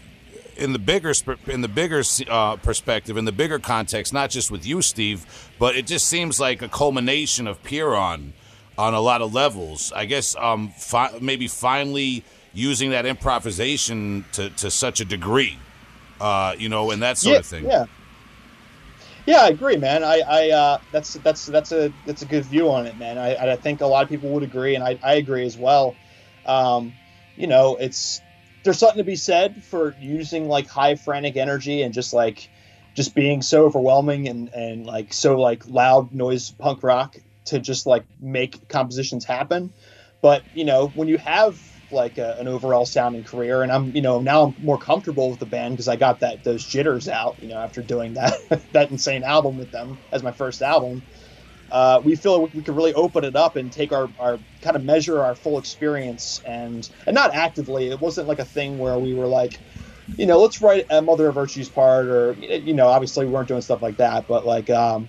in 0.63 0.73
the 0.73 0.79
bigger 0.79 1.13
in 1.49 1.61
the 1.61 1.69
bigger 1.69 2.03
uh, 2.29 2.57
perspective, 2.57 3.17
in 3.17 3.25
the 3.25 3.33
bigger 3.33 3.59
context, 3.59 4.13
not 4.13 4.31
just 4.31 4.51
with 4.51 4.65
you, 4.65 4.81
Steve, 4.81 5.51
but 5.59 5.75
it 5.75 5.87
just 5.87 6.07
seems 6.07 6.39
like 6.39 6.63
a 6.63 6.69
culmination 6.69 7.49
of 7.49 7.63
Pyrrhon 7.65 8.33
on 8.79 8.95
a 8.95 9.01
lot 9.01 9.21
of 9.21 9.35
levels. 9.35 9.93
I 9.95 10.05
guess 10.07 10.37
um, 10.37 10.71
fi- 10.71 11.19
maybe 11.21 11.49
finally 11.49 12.25
using 12.55 12.91
that 12.91 13.07
improvisation 13.07 14.25
to, 14.33 14.51
to 14.51 14.71
such 14.71 15.01
a 15.01 15.05
degree, 15.05 15.59
uh, 16.21 16.55
you 16.57 16.69
know, 16.69 16.93
and 16.93 17.03
that 17.03 17.19
sort 17.19 17.35
yeah, 17.35 17.39
of 17.41 17.47
thing. 17.47 17.65
Yeah. 17.67 17.87
Yeah, 19.27 19.43
I 19.43 19.49
agree, 19.49 19.77
man. 19.77 20.03
I, 20.03 20.21
I 20.21 20.51
uh, 20.51 20.79
that's 20.91 21.15
that's 21.15 21.47
that's 21.47 21.71
a 21.71 21.93
that's 22.07 22.23
a 22.23 22.27
good 22.27 22.45
view 22.45 22.71
on 22.71 22.87
it, 22.87 22.99
man. 22.99 23.19
I, 23.19 23.53
I 23.53 23.57
think 23.57 23.81
a 23.81 23.87
lot 23.87 24.03
of 24.03 24.09
people 24.09 24.31
would 24.31 24.43
agree, 24.43 24.75
and 24.75 24.83
I, 24.83 24.99
I 25.03 25.15
agree 25.15 25.45
as 25.45 25.57
well. 25.57 25.95
Um, 26.45 26.93
you 27.37 27.47
know, 27.47 27.77
it's 27.77 28.21
there's 28.65 28.79
something 28.79 28.99
to 28.99 29.05
be 29.05 29.17
said 29.17 29.65
for 29.65 29.97
using 29.99 30.47
like 30.49 30.69
high 30.69 30.95
frantic 30.97 31.37
energy 31.37 31.83
and 31.83 31.95
just 31.95 32.13
like 32.13 32.51
just 32.95 33.15
being 33.15 33.43
so 33.43 33.65
overwhelming 33.65 34.29
and 34.29 34.53
and 34.55 34.87
like 34.87 35.13
so 35.13 35.41
like 35.41 35.67
loud 35.67 36.13
noise 36.13 36.51
punk 36.51 36.83
rock 36.83 37.17
to 37.47 37.59
just 37.59 37.87
like 37.87 38.05
make 38.21 38.69
compositions 38.69 39.25
happen. 39.25 39.75
But 40.21 40.45
you 40.53 40.65
know, 40.65 40.89
when 40.89 41.09
you 41.09 41.19
have 41.19 41.59
like 41.91 42.19
a, 42.19 42.37
an 42.39 42.49
overall 42.49 42.87
sounding 42.87 43.25
career, 43.25 43.63
and 43.63 43.73
I'm 43.73 43.95
you 43.95 44.03
know 44.03 44.21
now 44.21 44.45
I'm 44.45 44.55
more 44.59 44.79
comfortable 44.79 45.31
with 45.31 45.41
the 45.41 45.47
band 45.47 45.75
because 45.75 45.89
I 45.89 45.97
got 45.97 46.21
that 46.21 46.45
those 46.45 46.65
jitters 46.65 47.09
out. 47.09 47.39
You 47.41 47.49
know, 47.49 47.59
after 47.59 47.83
doing 47.83 48.15
that 48.15 48.35
that 48.73 48.91
insane 48.91 49.25
album 49.25 49.57
with 49.57 49.73
them 49.73 50.03
as 50.13 50.23
my 50.23 50.33
first 50.33 50.63
album 50.63 51.07
uh, 51.73 52.03
we 52.05 52.16
feel 52.16 52.49
we 52.53 52.62
could 52.62 52.77
really 52.77 52.93
open 52.95 53.25
it 53.25 53.35
up 53.35 53.57
and 53.57 53.73
take 53.73 53.93
our, 53.93 54.12
our 54.18 54.45
kind 54.61 54.77
of 54.77 54.85
measure 54.85 55.23
our 55.23 55.35
full 55.35 55.59
experience 55.59 56.39
and 56.45 56.89
and 57.07 57.14
not 57.14 57.35
actively. 57.35 57.89
It 57.89 57.99
wasn't 57.99 58.29
like 58.29 58.41
a 58.41 58.45
thing 58.45 58.77
where 58.79 58.99
we 58.99 59.14
were 59.14 59.27
like, 59.27 59.59
you 60.18 60.27
know, 60.27 60.39
let's 60.39 60.61
write 60.61 60.85
a 60.91 61.01
Mother 61.01 61.29
of 61.31 61.35
Virtues 61.35 61.70
part 61.70 62.09
or 62.09 62.37
you 62.41 62.75
know, 62.75 62.89
obviously 62.89 63.25
we 63.25 63.33
weren't 63.33 63.49
doing 63.49 63.62
stuff 63.62 63.81
like 63.81 63.97
that, 63.97 64.29
but 64.29 64.45
like 64.47 64.68
um, 64.68 65.09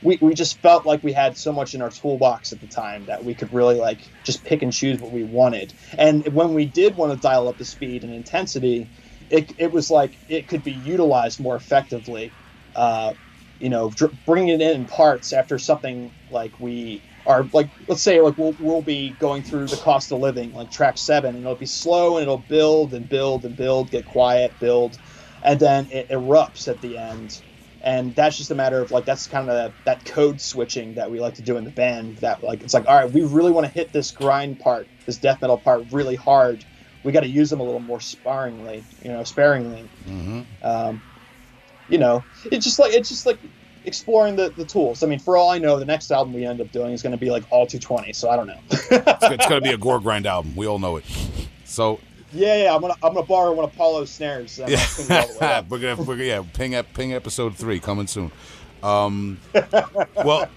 we 0.00 0.18
we 0.22 0.34
just 0.34 0.62
felt 0.62 0.86
like 0.86 1.02
we 1.02 1.12
had 1.12 1.36
so 1.36 1.52
much 1.52 1.74
in 1.74 1.82
our 1.82 1.90
toolbox 1.90 2.52
at 2.52 2.60
the 2.60 2.68
time 2.68 3.06
that 3.06 3.24
we 3.24 3.34
could 3.34 3.52
really 3.52 3.76
like 3.76 4.12
just 4.22 4.44
pick 4.44 4.62
and 4.62 4.72
choose 4.72 5.00
what 5.00 5.10
we 5.10 5.24
wanted. 5.24 5.74
And 5.98 6.28
when 6.28 6.54
we 6.54 6.66
did 6.66 6.94
want 6.94 7.12
to 7.12 7.18
dial 7.18 7.48
up 7.48 7.58
the 7.58 7.64
speed 7.64 8.04
and 8.04 8.14
intensity, 8.14 8.88
it 9.30 9.52
it 9.58 9.72
was 9.72 9.90
like 9.90 10.20
it 10.28 10.46
could 10.46 10.62
be 10.62 10.72
utilized 10.72 11.40
more 11.40 11.56
effectively. 11.56 12.36
Uh, 12.76 13.14
you 13.60 13.68
know, 13.70 13.90
dr- 13.90 14.24
bringing 14.24 14.60
it 14.60 14.60
in 14.60 14.82
in 14.82 14.86
parts 14.86 15.32
after 15.32 15.58
something 15.58 16.12
like 16.28 16.58
we 16.60 17.04
are 17.26 17.48
like, 17.52 17.70
let's 17.86 18.02
say 18.02 18.20
like 18.20 18.36
we'll, 18.38 18.56
we'll 18.58 18.82
be 18.82 19.10
going 19.12 19.42
through 19.42 19.66
the 19.66 19.76
cost 19.76 20.12
of 20.12 20.18
living, 20.18 20.52
like 20.52 20.70
track 20.70 20.96
seven, 20.98 21.34
and 21.34 21.44
it'll 21.44 21.56
be 21.56 21.66
slow 21.66 22.16
and 22.16 22.22
it'll 22.22 22.38
build 22.38 22.94
and 22.94 23.08
build 23.08 23.44
and 23.44 23.56
build, 23.56 23.90
get 23.90 24.04
quiet, 24.04 24.58
build, 24.58 24.98
and 25.42 25.60
then 25.60 25.88
it 25.90 26.08
erupts 26.10 26.68
at 26.68 26.80
the 26.80 26.96
end. 26.96 27.42
And 27.80 28.14
that's 28.16 28.36
just 28.36 28.50
a 28.50 28.56
matter 28.56 28.82
of 28.82 28.90
like 28.90 29.04
that's 29.04 29.26
kind 29.28 29.48
of 29.50 29.74
that 29.84 30.04
code 30.04 30.40
switching 30.40 30.94
that 30.94 31.10
we 31.10 31.20
like 31.20 31.34
to 31.34 31.42
do 31.42 31.56
in 31.56 31.64
the 31.64 31.70
band. 31.70 32.18
That 32.18 32.42
like 32.42 32.62
it's 32.62 32.74
like 32.74 32.88
all 32.88 32.96
right, 32.96 33.12
we 33.12 33.22
really 33.22 33.52
want 33.52 33.66
to 33.66 33.72
hit 33.72 33.92
this 33.92 34.10
grind 34.10 34.58
part, 34.58 34.90
this 35.06 35.18
death 35.18 35.40
metal 35.40 35.58
part, 35.58 35.92
really 35.92 36.16
hard. 36.16 36.64
We 37.04 37.12
got 37.12 37.20
to 37.20 37.28
use 37.28 37.50
them 37.50 37.60
a 37.60 37.64
little 37.64 37.80
more 37.80 38.00
sparingly, 38.00 38.88
you 39.02 39.12
know, 39.12 39.22
sparingly. 39.22 39.92
Mm-hmm. 40.04 40.42
Um, 40.62 41.02
you 41.88 41.98
know, 41.98 42.24
it's 42.46 42.64
just 42.64 42.78
like 42.78 42.92
it's 42.92 43.08
just 43.08 43.26
like 43.26 43.38
exploring 43.84 44.36
the, 44.36 44.50
the 44.50 44.64
tools. 44.64 45.02
I 45.02 45.06
mean, 45.06 45.18
for 45.18 45.36
all 45.36 45.50
I 45.50 45.58
know, 45.58 45.78
the 45.78 45.84
next 45.84 46.10
album 46.10 46.34
we 46.34 46.44
end 46.44 46.60
up 46.60 46.70
doing 46.72 46.92
is 46.92 47.02
going 47.02 47.12
to 47.12 47.18
be 47.18 47.30
like 47.30 47.44
all 47.50 47.66
220. 47.66 48.12
So 48.12 48.30
I 48.30 48.36
don't 48.36 48.46
know. 48.46 48.58
it's, 48.70 48.90
it's 48.90 49.46
going 49.46 49.60
to 49.62 49.68
be 49.68 49.72
a 49.72 49.78
gore 49.78 50.00
grind 50.00 50.26
album. 50.26 50.54
We 50.54 50.66
all 50.66 50.78
know 50.78 50.96
it. 50.96 51.04
So 51.64 52.00
yeah, 52.32 52.64
yeah, 52.64 52.74
I'm 52.74 52.80
gonna 52.80 52.94
I'm 53.02 53.14
gonna 53.14 53.26
borrow 53.26 53.52
one 53.52 53.64
of 53.64 53.74
Paulo's 53.74 54.10
snares. 54.10 54.58
Yeah. 54.58 54.66
Gonna 55.08 55.64
we're 55.68 55.78
gonna 55.78 56.02
we're, 56.02 56.16
yeah 56.16 56.42
ping 56.52 56.74
up 56.74 56.92
ping 56.92 57.14
episode 57.14 57.56
three 57.56 57.80
coming 57.80 58.06
soon. 58.06 58.30
Um, 58.82 59.38
well, 60.14 60.48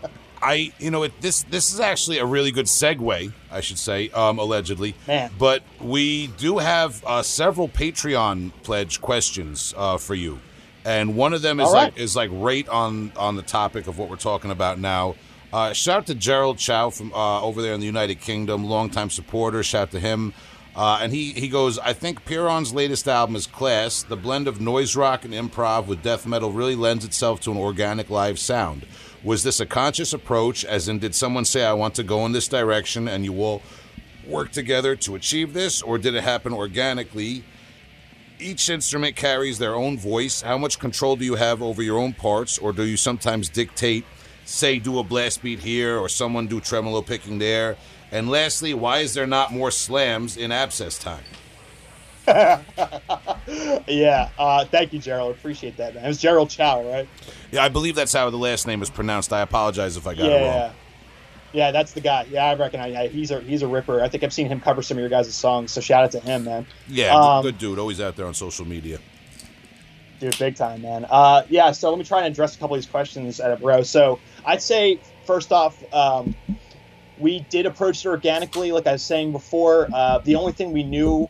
I 0.41 0.73
you 0.79 0.91
know 0.91 1.03
it, 1.03 1.13
this 1.21 1.43
this 1.43 1.73
is 1.73 1.79
actually 1.79 2.17
a 2.17 2.25
really 2.25 2.51
good 2.51 2.65
segue, 2.65 3.31
I 3.49 3.61
should 3.61 3.77
say, 3.77 4.09
um, 4.09 4.37
allegedly. 4.37 4.95
Man. 5.07 5.31
But 5.39 5.63
we 5.79 6.27
do 6.27 6.57
have 6.57 7.03
uh, 7.05 7.23
several 7.23 7.69
Patreon 7.69 8.51
pledge 8.63 8.99
questions 8.99 9.73
uh, 9.77 9.97
for 9.97 10.15
you 10.15 10.39
and 10.85 11.15
one 11.15 11.33
of 11.33 11.41
them 11.41 11.59
is 11.59 11.71
like 11.71 11.97
is 11.97 12.15
like 12.15 12.29
right 12.33 12.67
on 12.69 13.11
on 13.15 13.35
the 13.35 13.41
topic 13.41 13.87
of 13.87 13.97
what 13.97 14.09
we're 14.09 14.15
talking 14.15 14.51
about 14.51 14.79
now. 14.79 15.15
Uh, 15.53 15.73
shout 15.73 15.97
out 15.97 16.07
to 16.07 16.15
Gerald 16.15 16.57
Chow 16.57 16.89
from 16.89 17.11
uh, 17.13 17.41
over 17.41 17.61
there 17.61 17.73
in 17.73 17.79
the 17.81 17.85
United 17.85 18.21
Kingdom, 18.21 18.63
longtime 18.65 19.09
supporter. 19.09 19.61
Shout 19.63 19.83
out 19.83 19.91
to 19.91 19.99
him. 19.99 20.33
Uh, 20.73 20.99
and 21.01 21.11
he, 21.11 21.33
he 21.33 21.49
goes, 21.49 21.77
I 21.79 21.91
think 21.91 22.23
Pyrrhon's 22.23 22.73
latest 22.73 23.05
album 23.07 23.35
is 23.35 23.45
class. 23.45 24.03
The 24.03 24.15
blend 24.15 24.47
of 24.47 24.61
noise 24.61 24.95
rock 24.95 25.25
and 25.25 25.33
improv 25.33 25.87
with 25.87 26.01
death 26.01 26.25
metal 26.25 26.53
really 26.53 26.75
lends 26.75 27.03
itself 27.03 27.41
to 27.41 27.51
an 27.51 27.57
organic 27.57 28.09
live 28.09 28.39
sound. 28.39 28.85
Was 29.21 29.43
this 29.43 29.59
a 29.59 29.65
conscious 29.65 30.13
approach, 30.13 30.63
as 30.63 30.87
in, 30.87 30.99
did 30.99 31.13
someone 31.13 31.43
say, 31.43 31.65
I 31.65 31.73
want 31.73 31.95
to 31.95 32.03
go 32.03 32.25
in 32.25 32.31
this 32.31 32.47
direction 32.47 33.09
and 33.09 33.25
you 33.25 33.33
will 33.33 33.61
work 34.25 34.51
together 34.53 34.95
to 34.95 35.15
achieve 35.15 35.53
this, 35.53 35.81
or 35.81 35.97
did 35.97 36.15
it 36.15 36.23
happen 36.23 36.53
organically? 36.53 37.43
Each 38.41 38.69
instrument 38.69 39.15
carries 39.15 39.59
their 39.59 39.75
own 39.75 39.97
voice. 39.99 40.41
How 40.41 40.57
much 40.57 40.79
control 40.79 41.15
do 41.15 41.23
you 41.23 41.35
have 41.35 41.61
over 41.61 41.83
your 41.83 41.99
own 41.99 42.13
parts, 42.13 42.57
or 42.57 42.73
do 42.73 42.83
you 42.83 42.97
sometimes 42.97 43.49
dictate, 43.49 44.03
say, 44.45 44.79
do 44.79 44.97
a 44.97 45.03
blast 45.03 45.43
beat 45.43 45.59
here, 45.59 45.97
or 45.97 46.09
someone 46.09 46.47
do 46.47 46.59
tremolo 46.59 47.01
picking 47.01 47.37
there? 47.37 47.77
And 48.11 48.29
lastly, 48.29 48.73
why 48.73 48.99
is 48.99 49.13
there 49.13 49.27
not 49.27 49.53
more 49.53 49.69
slams 49.69 50.37
in 50.37 50.51
abscess 50.51 50.97
time? 50.97 51.23
yeah, 53.87 54.29
uh, 54.37 54.65
thank 54.65 54.93
you, 54.93 54.99
Gerald. 54.99 55.35
Appreciate 55.35 55.77
that, 55.77 55.95
man. 55.95 56.05
It 56.05 56.07
was 56.07 56.19
Gerald 56.19 56.49
Chow, 56.49 56.83
right? 56.83 57.07
Yeah, 57.51 57.63
I 57.63 57.69
believe 57.69 57.95
that's 57.95 58.13
how 58.13 58.29
the 58.29 58.37
last 58.37 58.67
name 58.67 58.81
is 58.81 58.89
pronounced. 58.89 59.31
I 59.33 59.41
apologize 59.41 59.97
if 59.97 60.07
I 60.07 60.13
got 60.13 60.25
yeah, 60.25 60.31
it 60.31 60.61
wrong. 60.61 60.75
Yeah, 61.53 61.71
that's 61.71 61.91
the 61.93 62.01
guy. 62.01 62.27
Yeah, 62.29 62.45
I 62.45 62.55
recognize. 62.55 62.93
Yeah, 62.93 63.07
he's 63.07 63.31
a 63.31 63.41
he's 63.41 63.61
a 63.61 63.67
ripper. 63.67 64.01
I 64.01 64.07
think 64.07 64.23
I've 64.23 64.33
seen 64.33 64.47
him 64.47 64.61
cover 64.61 64.81
some 64.81 64.97
of 64.97 65.01
your 65.01 65.09
guys' 65.09 65.33
songs. 65.33 65.71
So 65.71 65.81
shout 65.81 66.03
out 66.03 66.11
to 66.11 66.19
him, 66.19 66.45
man. 66.45 66.65
Yeah, 66.87 67.15
um, 67.15 67.43
good 67.43 67.57
dude. 67.57 67.79
Always 67.79 67.99
out 67.99 68.15
there 68.15 68.25
on 68.25 68.33
social 68.33 68.65
media. 68.65 68.99
Dude, 70.19 70.37
big 70.37 70.55
time, 70.55 70.83
man. 70.83 71.05
Uh, 71.09 71.43
yeah. 71.49 71.71
So 71.71 71.89
let 71.89 71.97
me 71.97 72.05
try 72.05 72.19
and 72.19 72.27
address 72.27 72.55
a 72.55 72.59
couple 72.59 72.75
of 72.75 72.81
these 72.81 72.89
questions 72.89 73.39
at 73.39 73.59
a 73.59 73.63
row. 73.63 73.81
So 73.83 74.19
I'd 74.45 74.61
say 74.61 74.99
first 75.25 75.51
off, 75.51 75.81
um, 75.93 76.35
we 77.17 77.39
did 77.49 77.65
approach 77.65 78.05
it 78.05 78.09
organically, 78.09 78.71
like 78.71 78.87
I 78.87 78.93
was 78.93 79.03
saying 79.03 79.31
before. 79.31 79.87
Uh, 79.93 80.19
the 80.19 80.35
only 80.35 80.53
thing 80.53 80.71
we 80.71 80.83
knew 80.83 81.29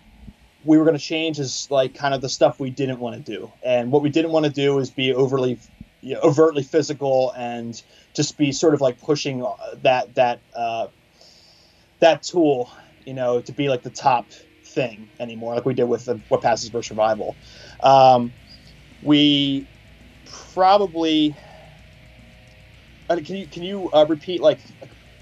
we 0.63 0.78
were 0.78 0.84
going 0.84 0.97
to 0.97 1.03
change 1.03 1.39
is 1.39 1.67
like 1.72 1.95
kind 1.95 2.13
of 2.13 2.22
the 2.22 2.30
stuff 2.30 2.59
we 2.59 2.69
didn't 2.69 2.99
want 2.99 3.15
to 3.15 3.38
do, 3.38 3.51
and 3.63 3.91
what 3.91 4.01
we 4.03 4.09
didn't 4.09 4.32
want 4.32 4.45
to 4.45 4.51
do 4.51 4.78
is 4.80 4.91
be 4.91 5.13
overly, 5.13 5.57
you 6.01 6.15
know, 6.15 6.22
overtly 6.22 6.63
physical 6.63 7.32
and 7.32 7.82
just 8.14 8.38
be 8.38 8.51
sort 8.51 8.74
of 8.74 8.82
like 8.82 8.99
pushing 9.01 9.45
that 9.82 10.14
that 10.16 10.39
uh, 10.55 10.88
that 11.99 12.24
tool, 12.24 12.72
you 13.05 13.14
know, 13.14 13.41
to 13.41 13.51
be 13.51 13.70
like 13.70 13.84
the 13.84 13.89
top 13.89 14.26
thing 14.64 15.09
anymore, 15.20 15.55
like 15.55 15.66
we 15.66 15.74
did 15.74 15.86
with 15.86 16.05
the, 16.05 16.20
what 16.30 16.41
passes 16.41 16.70
for 16.70 16.82
survival. 16.82 17.36
Um, 17.82 18.34
we 19.03 19.68
probably 20.53 21.36
uh, 23.09 23.18
can 23.18 23.36
you 23.36 23.47
can 23.47 23.64
you 23.64 23.89
uh, 23.91 24.05
repeat 24.07 24.41
like 24.41 24.59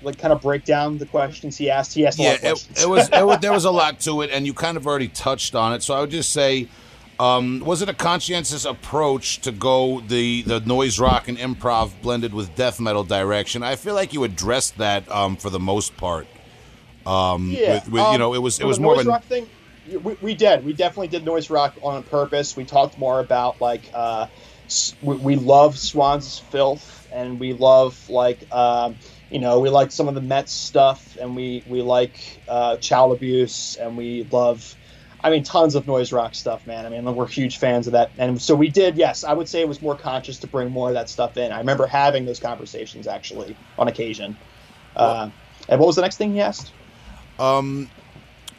like 0.01 0.17
kind 0.17 0.31
of 0.31 0.41
break 0.41 0.63
down 0.63 0.97
the 0.97 1.05
questions 1.05 1.57
he 1.57 1.69
asked? 1.69 1.93
He 1.93 2.05
asked 2.05 2.19
a 2.19 2.23
lot 2.23 2.35
of 2.35 2.41
questions. 2.41 2.77
yeah, 2.77 2.83
it, 2.83 2.85
it, 2.85 2.89
was, 2.89 3.09
it 3.09 3.25
was 3.25 3.39
there 3.39 3.51
was 3.51 3.65
a 3.65 3.71
lot 3.71 3.99
to 4.01 4.21
it, 4.21 4.29
and 4.31 4.45
you 4.45 4.53
kind 4.53 4.77
of 4.77 4.87
already 4.87 5.07
touched 5.07 5.55
on 5.55 5.73
it. 5.73 5.83
So 5.83 5.93
I 5.93 6.01
would 6.01 6.11
just 6.11 6.31
say 6.31 6.67
um, 7.19 7.59
was 7.59 7.81
it 7.81 7.89
a 7.89 7.93
conscientious 7.93 8.63
approach 8.63 9.39
to 9.41 9.51
go 9.51 9.99
the 9.99 10.41
the 10.43 10.61
noise 10.61 10.99
rock 10.99 11.27
and 11.27 11.37
improv 11.37 11.91
blended 12.01 12.33
with 12.33 12.55
death 12.55 12.79
metal 12.79 13.03
direction? 13.03 13.61
I 13.61 13.75
feel 13.75 13.93
like 13.93 14.13
you 14.13 14.23
addressed 14.23 14.77
that 14.77 15.09
um, 15.11 15.35
for 15.35 15.49
the 15.49 15.59
most 15.59 15.97
part. 15.97 16.27
Um, 17.05 17.49
yeah, 17.49 17.75
with, 17.75 17.91
with, 17.91 18.11
you 18.13 18.17
know, 18.17 18.33
it 18.33 18.41
was 18.41 18.59
it 18.59 18.65
was 18.65 18.79
more 18.79 18.95
noise 18.95 19.05
of 19.05 19.07
rock 19.07 19.23
thing. 19.23 19.49
We, 19.89 20.13
we, 20.21 20.33
did. 20.35 20.63
We 20.63 20.73
definitely 20.73 21.07
did 21.07 21.25
noise 21.25 21.49
rock 21.49 21.75
on 21.81 22.03
purpose. 22.03 22.55
We 22.55 22.63
talked 22.63 22.99
more 22.99 23.19
about 23.19 23.59
like 23.59 23.81
uh, 23.93 24.27
we, 25.01 25.15
we 25.17 25.35
love 25.35 25.77
Swans 25.77 26.39
Filth, 26.39 27.07
and 27.11 27.39
we 27.39 27.53
love 27.53 28.09
like 28.09 28.49
um, 28.53 28.95
you 29.29 29.39
know 29.39 29.59
we 29.59 29.69
like 29.69 29.91
some 29.91 30.07
of 30.07 30.15
the 30.15 30.21
Mets 30.21 30.53
stuff, 30.53 31.17
and 31.19 31.35
we 31.35 31.63
we 31.67 31.81
like 31.81 32.39
uh, 32.47 32.77
child 32.77 33.11
abuse, 33.11 33.75
and 33.75 33.97
we 33.97 34.25
love 34.31 34.75
I 35.21 35.29
mean, 35.29 35.43
tons 35.43 35.75
of 35.75 35.85
noise 35.85 36.11
rock 36.11 36.33
stuff, 36.33 36.65
man. 36.65 36.85
I 36.85 36.89
mean, 36.89 37.03
we're 37.15 37.27
huge 37.27 37.57
fans 37.57 37.87
of 37.87 37.93
that, 37.93 38.11
and 38.17 38.41
so 38.41 38.55
we 38.55 38.69
did. 38.69 38.95
Yes, 38.95 39.23
I 39.23 39.33
would 39.33 39.49
say 39.49 39.61
it 39.61 39.67
was 39.67 39.81
more 39.81 39.95
conscious 39.95 40.37
to 40.39 40.47
bring 40.47 40.69
more 40.69 40.87
of 40.87 40.93
that 40.93 41.09
stuff 41.09 41.37
in. 41.37 41.51
I 41.51 41.57
remember 41.57 41.85
having 41.85 42.25
those 42.25 42.39
conversations 42.39 43.07
actually 43.07 43.55
on 43.77 43.87
occasion. 43.87 44.37
Uh, 44.95 45.29
and 45.67 45.79
what 45.79 45.87
was 45.87 45.95
the 45.95 46.01
next 46.01 46.17
thing 46.17 46.33
he 46.33 46.41
asked? 46.41 46.71
Um, 47.37 47.89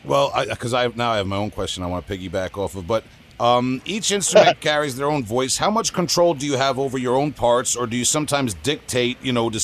well, 0.04 0.32
because 0.48 0.72
I, 0.72 0.84
I, 0.84 0.92
now 0.94 1.12
I 1.12 1.16
have 1.18 1.26
my 1.26 1.36
own 1.36 1.50
question 1.50 1.82
I 1.82 1.86
want 1.86 2.06
to 2.06 2.16
piggyback 2.16 2.56
off 2.56 2.74
of, 2.76 2.86
but 2.86 3.04
um, 3.40 3.80
each 3.84 4.12
instrument 4.12 4.60
carries 4.60 4.96
their 4.96 5.10
own 5.10 5.24
voice. 5.24 5.56
How 5.56 5.70
much 5.70 5.92
control 5.92 6.34
do 6.34 6.46
you 6.46 6.56
have 6.56 6.78
over 6.78 6.98
your 6.98 7.16
own 7.16 7.32
parts, 7.32 7.74
or 7.74 7.86
do 7.86 7.96
you 7.96 8.04
sometimes 8.04 8.54
dictate, 8.54 9.16
you 9.22 9.32
know, 9.32 9.50
to 9.50 9.60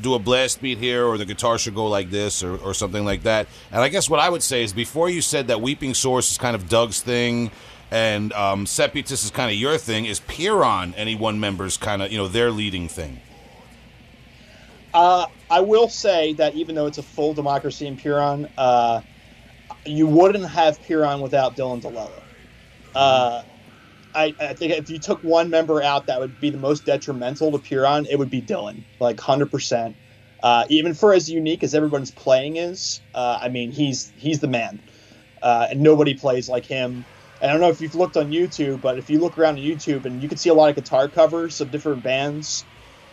do 0.00 0.14
a 0.14 0.18
blast 0.18 0.60
beat 0.60 0.78
here 0.78 1.06
or 1.06 1.18
the 1.18 1.24
guitar 1.24 1.58
should 1.58 1.74
go 1.74 1.86
like 1.86 2.10
this 2.10 2.42
or, 2.42 2.56
or 2.58 2.74
something 2.74 3.04
like 3.04 3.22
that. 3.22 3.48
And 3.72 3.80
I 3.80 3.88
guess 3.88 4.10
what 4.10 4.20
I 4.20 4.28
would 4.28 4.42
say 4.42 4.62
is 4.62 4.72
before 4.72 5.08
you 5.08 5.22
said 5.22 5.48
that 5.48 5.60
Weeping 5.60 5.94
Sores 5.94 6.30
is 6.30 6.38
kind 6.38 6.54
of 6.54 6.68
Doug's 6.68 7.00
thing 7.00 7.50
and 7.90 8.32
um, 8.34 8.66
Seputus 8.66 9.24
is 9.24 9.30
kind 9.30 9.50
of 9.50 9.56
your 9.56 9.78
thing, 9.78 10.04
is 10.04 10.20
Pyrrhon 10.20 10.94
any 10.96 11.14
one 11.14 11.40
member's 11.40 11.76
kind 11.76 12.02
of, 12.02 12.12
you 12.12 12.18
know, 12.18 12.28
their 12.28 12.50
leading 12.50 12.88
thing? 12.88 13.20
Uh, 14.92 15.26
I 15.50 15.60
will 15.60 15.88
say 15.88 16.34
that 16.34 16.54
even 16.54 16.74
though 16.74 16.86
it's 16.86 16.98
a 16.98 17.02
full 17.02 17.32
democracy 17.32 17.86
in 17.86 17.96
Pyrrhon, 17.96 18.48
uh, 18.58 19.00
you 19.86 20.06
wouldn't 20.06 20.48
have 20.48 20.80
Pyrrhon 20.82 21.20
without 21.20 21.56
Dylan 21.56 21.80
DeLello. 21.80 22.10
Uh, 22.94 23.42
I, 24.14 24.34
I, 24.40 24.54
think 24.54 24.72
if 24.72 24.90
you 24.90 24.98
took 24.98 25.22
one 25.22 25.50
member 25.50 25.82
out 25.82 26.06
that 26.06 26.18
would 26.18 26.40
be 26.40 26.50
the 26.50 26.58
most 26.58 26.84
detrimental 26.84 27.52
to 27.52 27.58
Pyrrhon, 27.58 28.06
it 28.06 28.18
would 28.18 28.30
be 28.30 28.42
Dylan, 28.42 28.82
like 28.98 29.16
100%. 29.16 29.94
Uh, 30.42 30.64
even 30.68 30.94
for 30.94 31.12
as 31.12 31.30
unique 31.30 31.62
as 31.62 31.74
everyone's 31.74 32.10
playing 32.10 32.56
is, 32.56 33.00
uh, 33.14 33.38
I 33.40 33.48
mean, 33.48 33.70
he's 33.70 34.12
he's 34.16 34.40
the 34.40 34.48
man. 34.48 34.80
Uh, 35.42 35.68
and 35.70 35.80
nobody 35.80 36.14
plays 36.14 36.48
like 36.48 36.64
him. 36.64 37.04
And 37.40 37.50
I 37.50 37.52
don't 37.52 37.60
know 37.60 37.70
if 37.70 37.80
you've 37.80 37.94
looked 37.94 38.16
on 38.16 38.30
YouTube, 38.30 38.80
but 38.80 38.98
if 38.98 39.08
you 39.08 39.20
look 39.20 39.38
around 39.38 39.58
on 39.58 39.62
YouTube 39.62 40.04
and 40.04 40.22
you 40.22 40.28
can 40.28 40.38
see 40.38 40.50
a 40.50 40.54
lot 40.54 40.68
of 40.68 40.76
guitar 40.76 41.08
covers 41.08 41.60
of 41.60 41.70
different 41.70 42.02
bands, 42.02 42.64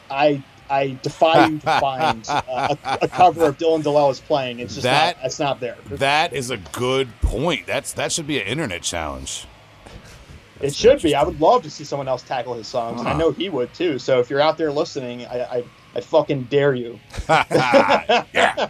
I 0.09 0.43
I 0.69 0.97
defy 1.01 1.47
you 1.47 1.59
to 1.59 1.65
find 1.80 2.25
uh, 2.28 2.75
a, 2.84 2.97
a, 3.03 3.07
cover 3.07 3.45
of 3.45 3.57
Dylan 3.57 3.84
DeLello's 3.84 4.19
playing. 4.19 4.59
It's 4.59 4.73
just 4.73 4.84
that, 4.84 5.17
not, 5.17 5.25
it's 5.25 5.39
not 5.39 5.59
there. 5.59 5.78
That 5.89 6.34
is 6.34 6.49
a 6.49 6.57
good 6.57 7.09
point. 7.21 7.67
That's 7.67 7.93
that 7.93 8.11
should 8.11 8.28
be 8.28 8.39
an 8.39 8.47
internet 8.47 8.82
challenge. 8.82 9.45
It 10.61 10.75
should 10.75 11.01
be. 11.01 11.15
I 11.15 11.23
would 11.23 11.39
love 11.39 11.63
to 11.63 11.69
see 11.69 11.83
someone 11.83 12.07
else 12.07 12.23
tackle 12.23 12.53
his 12.53 12.67
songs, 12.67 12.99
and 12.99 13.09
I 13.09 13.13
know 13.17 13.31
he 13.31 13.49
would 13.49 13.73
too. 13.73 13.99
So 13.99 14.19
if 14.19 14.29
you're 14.29 14.41
out 14.41 14.57
there 14.57 14.71
listening, 14.71 15.25
I, 15.25 15.43
I, 15.43 15.63
I 15.95 16.01
fucking 16.01 16.43
dare 16.45 16.73
you. 16.73 16.99
yeah, 17.29 18.69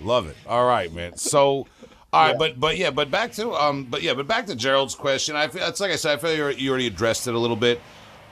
love 0.00 0.26
it. 0.26 0.36
All 0.46 0.66
right, 0.66 0.92
man. 0.92 1.16
So. 1.16 1.66
All 2.12 2.22
right, 2.22 2.30
yeah. 2.30 2.38
but 2.38 2.60
but 2.60 2.78
yeah, 2.78 2.90
but 2.92 3.10
back 3.10 3.32
to 3.32 3.52
um, 3.54 3.86
but 3.86 4.00
yeah, 4.00 4.14
but 4.14 4.28
back 4.28 4.46
to 4.46 4.54
Gerald's 4.54 4.94
question. 4.94 5.34
I 5.34 5.48
feel 5.48 5.66
it's 5.66 5.80
like 5.80 5.90
I 5.90 5.96
said, 5.96 6.16
I 6.16 6.20
feel 6.20 6.52
you 6.52 6.70
already 6.70 6.86
addressed 6.86 7.26
it 7.26 7.34
a 7.34 7.38
little 7.38 7.56
bit. 7.56 7.80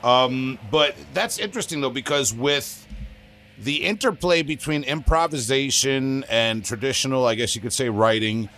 Um, 0.04 0.58
but 0.70 0.94
that's 1.14 1.38
interesting 1.38 1.80
though 1.80 1.90
because 1.90 2.32
with 2.32 2.86
the 3.58 3.84
interplay 3.84 4.42
between 4.42 4.82
improvisation 4.84 6.24
and 6.28 6.64
traditional, 6.64 7.26
I 7.26 7.34
guess 7.34 7.54
you 7.54 7.60
could 7.60 7.72
say, 7.72 7.88
writing, 7.88 8.48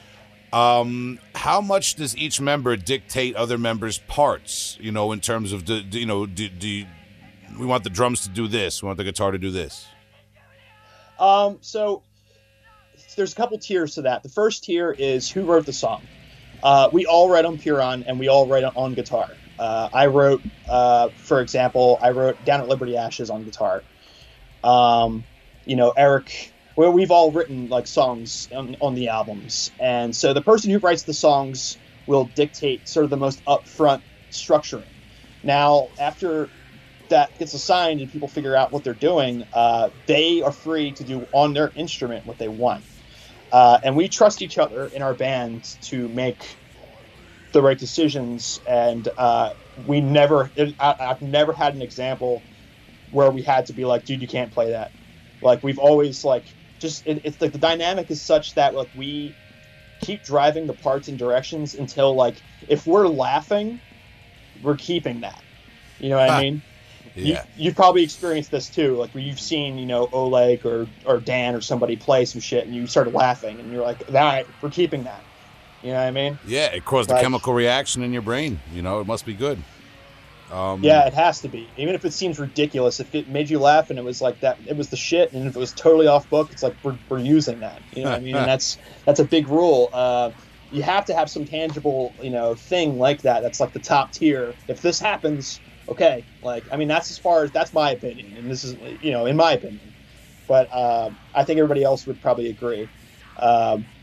um, 0.54 1.18
how 1.34 1.60
much 1.60 1.96
does 1.96 2.16
each 2.16 2.40
member 2.40 2.76
dictate 2.76 3.34
other 3.34 3.58
members' 3.58 3.98
parts? 3.98 4.78
You 4.80 4.92
know, 4.92 5.10
in 5.12 5.20
terms 5.20 5.52
of 5.52 5.64
do, 5.64 5.82
do 5.82 5.98
you 5.98 6.06
know 6.06 6.26
do, 6.26 6.48
do 6.48 6.86
we 7.58 7.66
want 7.66 7.84
the 7.84 7.90
drums 7.90 8.22
to 8.22 8.28
do 8.28 8.48
this, 8.48 8.82
we 8.82 8.86
want 8.86 8.98
the 8.98 9.04
guitar 9.04 9.30
to 9.32 9.38
do 9.38 9.50
this. 9.50 9.86
Um, 11.18 11.58
so 11.60 12.02
there's 13.16 13.32
a 13.32 13.36
couple 13.36 13.58
tiers 13.58 13.94
to 13.94 14.02
that. 14.02 14.22
The 14.22 14.28
first 14.28 14.64
tier 14.64 14.92
is 14.92 15.30
who 15.30 15.44
wrote 15.44 15.66
the 15.66 15.72
song. 15.72 16.02
Uh, 16.62 16.88
we 16.92 17.06
all 17.06 17.28
write 17.28 17.44
on 17.44 17.58
Pyrrhon 17.58 18.04
and 18.04 18.18
we 18.18 18.28
all 18.28 18.46
write 18.46 18.64
on 18.64 18.94
guitar. 18.94 19.30
Uh, 19.58 19.88
I 19.92 20.06
wrote, 20.06 20.42
uh, 20.68 21.10
for 21.16 21.40
example, 21.40 21.98
I 22.02 22.10
wrote 22.10 22.42
Down 22.44 22.60
at 22.60 22.68
Liberty 22.68 22.96
Ashes 22.96 23.30
on 23.30 23.44
guitar. 23.44 23.82
Um, 24.64 25.24
you 25.64 25.76
know, 25.76 25.90
Eric 25.90 26.52
where 26.74 26.90
we've 26.90 27.10
all 27.10 27.32
written 27.32 27.68
like 27.68 27.86
songs 27.86 28.48
on, 28.52 28.76
on 28.80 28.94
the 28.94 29.08
albums, 29.08 29.70
and 29.78 30.14
so 30.14 30.32
the 30.34 30.42
person 30.42 30.70
who 30.70 30.78
writes 30.78 31.04
the 31.04 31.14
songs 31.14 31.78
will 32.06 32.26
dictate 32.26 32.88
sort 32.88 33.04
of 33.04 33.10
the 33.10 33.16
most 33.16 33.42
upfront 33.46 34.02
structuring. 34.32 34.92
Now, 35.42 35.90
after 35.98 36.52
that 37.10 37.36
gets 37.38 37.54
assigned 37.54 38.00
and 38.00 38.10
people 38.10 38.28
figure 38.28 38.56
out 38.56 38.72
what 38.72 38.84
they're 38.84 38.94
doing, 38.94 39.44
uh, 39.52 39.90
they 40.06 40.42
are 40.42 40.52
free 40.52 40.92
to 40.94 41.04
do 41.04 41.28
on 41.32 41.52
their 41.54 41.72
instrument 41.76 42.26
what 42.26 42.38
they 42.38 42.48
want. 42.48 42.86
Uh, 43.52 43.78
and 43.84 43.96
we 43.96 44.08
trust 44.08 44.42
each 44.42 44.58
other 44.58 44.88
in 44.88 45.02
our 45.02 45.14
band 45.14 45.64
to 45.82 46.08
make 46.08 46.58
the 47.52 47.62
right 47.62 47.78
decisions. 47.78 48.58
And 48.66 49.08
uh, 49.16 49.50
we 49.76 50.00
never, 50.00 50.52
I, 50.78 50.96
I've 50.98 51.22
never 51.22 51.52
had 51.52 51.74
an 51.74 51.82
example 51.82 52.46
where 53.10 53.30
we 53.30 53.42
had 53.42 53.66
to 53.66 53.74
be 53.74 53.84
like, 53.84 54.04
dude, 54.04 54.22
you 54.22 54.28
can't 54.28 54.52
play 54.52 54.70
that. 54.72 54.92
Like 55.40 55.62
we've 55.62 55.78
always 55.78 56.24
like 56.24 56.48
just 56.78 57.06
it, 57.06 57.20
it's 57.24 57.40
like 57.40 57.52
the 57.52 57.58
dynamic 57.58 58.10
is 58.10 58.20
such 58.20 58.54
that 58.54 58.74
like 58.74 58.88
we 58.96 59.34
keep 60.00 60.22
driving 60.22 60.66
the 60.66 60.72
parts 60.72 61.08
and 61.08 61.18
directions 61.18 61.74
until 61.74 62.14
like 62.14 62.36
if 62.68 62.86
we're 62.86 63.08
laughing, 63.08 63.80
we're 64.62 64.76
keeping 64.76 65.20
that. 65.20 65.42
You 65.98 66.10
know 66.10 66.16
what 66.16 66.30
I 66.30 66.42
mean? 66.42 66.62
Yeah. 67.14 67.44
You, 67.56 67.66
have 67.66 67.76
probably 67.76 68.02
experienced 68.02 68.50
this 68.50 68.68
too, 68.68 68.96
like 68.96 69.10
where 69.14 69.22
you've 69.22 69.40
seen, 69.40 69.78
you 69.78 69.86
know, 69.86 70.08
Oleg 70.12 70.66
or, 70.66 70.88
or 71.06 71.20
Dan 71.20 71.54
or 71.54 71.60
somebody 71.60 71.96
play 71.96 72.24
some 72.24 72.40
shit 72.40 72.66
and 72.66 72.74
you 72.74 72.86
started 72.86 73.14
laughing 73.14 73.60
and 73.60 73.72
you're 73.72 73.82
like, 73.82 74.08
all 74.08 74.14
right, 74.14 74.46
we're 74.60 74.70
keeping 74.70 75.04
that. 75.04 75.22
You 75.82 75.90
know 75.90 75.98
what 75.98 76.06
I 76.06 76.10
mean? 76.10 76.38
Yeah, 76.46 76.66
it 76.66 76.84
caused 76.84 77.10
a 77.10 77.20
chemical 77.20 77.52
reaction 77.52 78.02
in 78.02 78.12
your 78.12 78.22
brain. 78.22 78.58
You 78.72 78.82
know, 78.82 79.00
it 79.00 79.06
must 79.06 79.26
be 79.26 79.34
good. 79.34 79.62
Um, 80.54 80.82
Yeah, 80.82 81.06
it 81.06 81.14
has 81.14 81.40
to 81.42 81.48
be. 81.48 81.72
Even 81.76 81.94
if 81.94 82.04
it 82.04 82.12
seems 82.12 82.38
ridiculous, 82.38 83.00
if 83.00 83.14
it 83.14 83.28
made 83.28 83.48
you 83.50 83.58
laugh 83.58 83.90
and 83.90 83.98
it 83.98 84.02
was 84.04 84.20
like 84.20 84.40
that, 84.40 84.58
it 84.66 84.76
was 84.76 84.90
the 84.90 84.96
shit. 84.96 85.32
And 85.32 85.48
if 85.48 85.56
it 85.56 85.58
was 85.58 85.72
totally 85.72 86.06
off 86.06 86.28
book, 86.28 86.52
it's 86.52 86.62
like 86.62 86.76
we're, 86.82 86.98
we're 87.08 87.18
using 87.18 87.60
that. 87.60 87.82
You 87.92 88.02
know 88.04 88.10
what 88.10 88.18
I 88.18 88.20
mean? 88.20 88.36
And 88.38 88.46
that's 88.46 88.78
that's 89.06 89.20
a 89.20 89.24
big 89.24 89.48
rule. 89.48 89.90
Uh, 89.92 90.32
you 90.70 90.82
have 90.82 91.06
to 91.06 91.14
have 91.14 91.30
some 91.30 91.44
tangible, 91.46 92.16
you 92.22 92.30
know, 92.30 92.54
thing 92.54 92.98
like 92.98 93.22
that. 93.22 93.42
That's 93.42 93.60
like 93.60 93.72
the 93.72 93.80
top 93.80 94.12
tier. 94.12 94.58
If 94.68 94.80
this 94.80 94.98
happens, 95.00 95.62
okay. 95.88 96.26
Like, 96.42 96.68
I 96.72 96.76
mean, 96.76 96.88
that's 96.88 97.10
as 97.10 97.18
far 97.18 97.44
as 97.44 97.52
that's 97.52 97.72
my 97.72 97.90
opinion, 97.92 98.36
and 98.36 98.50
this 98.50 98.64
is, 98.64 98.76
you 99.00 99.12
know, 99.12 99.26
in 99.26 99.36
my 99.36 99.52
opinion. 99.52 99.94
But 100.46 100.68
uh, 100.72 101.10
I 101.32 101.44
think 101.44 101.58
everybody 101.58 101.84
else 101.84 102.06
would 102.06 102.20
probably 102.20 102.48
agree. 102.50 102.90
Um, 103.36 103.93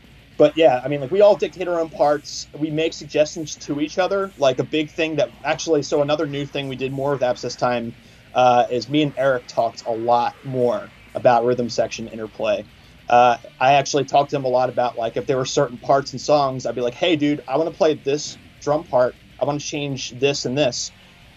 but 0.42 0.56
yeah, 0.56 0.80
I 0.84 0.88
mean, 0.88 1.00
like 1.00 1.12
we 1.12 1.20
all 1.20 1.36
dictate 1.36 1.68
our 1.68 1.78
own 1.78 1.88
parts. 1.88 2.48
We 2.52 2.68
make 2.68 2.94
suggestions 2.94 3.54
to 3.58 3.78
each 3.78 3.96
other. 3.96 4.34
Like 4.36 4.58
a 4.58 4.64
big 4.64 4.90
thing 4.90 5.14
that 5.14 5.30
actually, 5.44 5.84
so 5.84 6.02
another 6.02 6.26
new 6.26 6.44
thing 6.46 6.66
we 6.66 6.74
did 6.74 6.90
more 6.90 7.12
with 7.12 7.22
Abscess 7.22 7.54
Time 7.54 7.94
uh, 8.34 8.64
is 8.68 8.88
me 8.88 9.04
and 9.04 9.14
Eric 9.16 9.46
talked 9.46 9.84
a 9.86 9.92
lot 9.92 10.34
more 10.42 10.92
about 11.14 11.44
rhythm 11.44 11.68
section 11.68 12.08
interplay. 12.08 12.66
Uh, 13.08 13.36
I 13.60 13.74
actually 13.74 14.04
talked 14.04 14.30
to 14.30 14.36
him 14.36 14.44
a 14.44 14.48
lot 14.48 14.68
about 14.68 14.98
like 14.98 15.16
if 15.16 15.26
there 15.26 15.36
were 15.36 15.44
certain 15.44 15.78
parts 15.78 16.12
in 16.12 16.18
songs, 16.18 16.66
I'd 16.66 16.74
be 16.74 16.80
like, 16.80 16.94
"Hey, 16.94 17.14
dude, 17.14 17.44
I 17.46 17.56
want 17.56 17.72
to 17.72 17.78
play 17.78 17.94
this 17.94 18.36
drum 18.60 18.82
part. 18.82 19.20
I 19.38 19.44
want 19.44 19.60
to 19.60 19.64
change 19.64 20.10
this 20.10 20.44
and 20.44 20.58
this. 20.58 20.90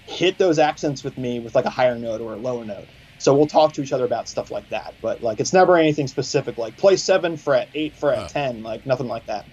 Hit 0.08 0.40
those 0.40 0.58
accents 0.58 1.04
with 1.04 1.16
me 1.16 1.40
with 1.40 1.54
like 1.54 1.66
a 1.66 1.70
higher 1.70 2.00
note 2.00 2.22
or 2.22 2.34
a 2.34 2.40
lower 2.40 2.66
note." 2.66 2.90
So 3.26 3.34
we'll 3.34 3.48
talk 3.48 3.74
to 3.74 3.82
each 3.82 3.92
other 3.92 4.06
about 4.06 4.30
stuff 4.30 4.52
like 4.52 4.70
that. 4.70 4.94
But 5.02 5.24
like, 5.24 5.40
it's 5.40 5.52
never 5.52 5.78
anything 5.78 6.06
specific. 6.06 6.60
Like 6.60 6.78
play 6.78 6.96
seven 6.96 7.38
fret, 7.38 7.70
eight 7.74 7.96
fret, 7.96 8.20
Huh. 8.20 8.28
ten, 8.28 8.62
like 8.62 8.86
nothing 8.86 9.08
like 9.08 9.26
that. 9.26 9.48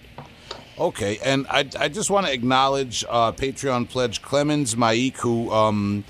Okay, 0.78 1.18
and 1.24 1.46
I, 1.48 1.66
I 1.78 1.88
just 1.88 2.10
want 2.10 2.26
to 2.26 2.32
acknowledge 2.34 3.02
uh, 3.08 3.32
Patreon 3.32 3.88
pledge 3.88 4.20
Clemens 4.20 4.74
Maik, 4.74 5.16
who 5.16 5.50
um, 5.50 6.04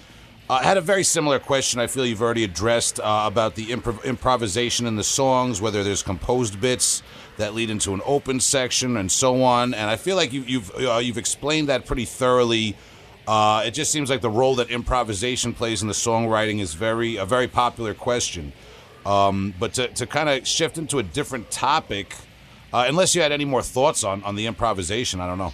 uh, 0.51 0.59
had 0.61 0.77
a 0.77 0.81
very 0.81 1.05
similar 1.05 1.39
question. 1.39 1.79
I 1.79 1.87
feel 1.87 2.05
you've 2.05 2.21
already 2.21 2.43
addressed 2.43 2.99
uh, 2.99 3.23
about 3.27 3.55
the 3.55 3.67
improv- 3.67 4.03
improvisation 4.03 4.89
in 4.89 4.97
the 4.97 5.05
songs, 5.05 5.61
whether 5.61 5.85
there's 5.85 6.03
composed 6.03 6.61
bits 6.61 7.01
that 7.37 7.55
lead 7.55 7.71
into 7.71 7.95
an 7.95 8.01
open 8.05 8.41
section 8.41 8.97
and 8.97 9.13
so 9.13 9.45
on. 9.45 9.73
And 9.73 9.89
I 9.89 9.95
feel 9.95 10.17
like 10.17 10.33
you, 10.33 10.43
you've 10.43 10.73
uh, 10.75 10.99
you've 10.99 11.17
explained 11.17 11.69
that 11.69 11.87
pretty 11.87 12.07
thoroughly. 12.07 12.77
Uh, 13.27 13.63
it 13.65 13.71
just 13.73 13.93
seems 13.93 14.11
like 14.11 14.21
the 14.21 14.31
role 14.31 14.57
that 14.57 14.71
improvisation 14.71 15.55
plays 15.55 15.83
in 15.83 15.89
the 15.89 15.95
songwriting 15.95 16.61
is 16.61 16.75
very 16.75 17.17
a 17.17 17.25
very 17.25 17.49
popular 17.49 17.95
question. 17.95 18.53
Um, 19.07 19.55
but 19.59 19.75
to, 19.75 19.89
to 19.89 20.07
kind 20.07 20.29
of 20.29 20.47
shift 20.47 20.79
into 20.79 20.99
a 20.99 21.03
different 21.03 21.51
topic, 21.51 22.15
uh, 22.73 22.85
unless 22.89 23.15
you 23.15 23.23
had 23.23 23.33
any 23.33 23.45
more 23.45 23.63
thoughts 23.63 24.05
on, 24.05 24.23
on 24.25 24.37
the 24.37 24.47
improvisation, 24.47 25.21
I 25.21 25.27
don't 25.27 25.39
know. 25.39 25.53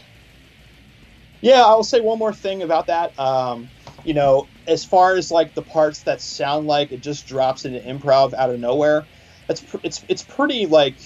Yeah, 1.40 1.62
I'll 1.62 1.84
say 1.84 2.00
one 2.00 2.18
more 2.18 2.32
thing 2.32 2.62
about 2.62 2.86
that. 2.88 3.18
Um, 3.18 3.68
you 4.04 4.14
know, 4.14 4.46
as 4.66 4.84
far 4.84 5.14
as 5.14 5.30
like 5.30 5.54
the 5.54 5.62
parts 5.62 6.02
that 6.02 6.20
sound 6.20 6.66
like 6.66 6.92
it 6.92 7.00
just 7.00 7.26
drops 7.26 7.64
into 7.64 7.80
improv 7.80 8.34
out 8.34 8.50
of 8.50 8.58
nowhere, 8.58 9.06
it's 9.48 9.64
it's 9.82 10.04
it's 10.08 10.22
pretty 10.22 10.66
like 10.66 10.96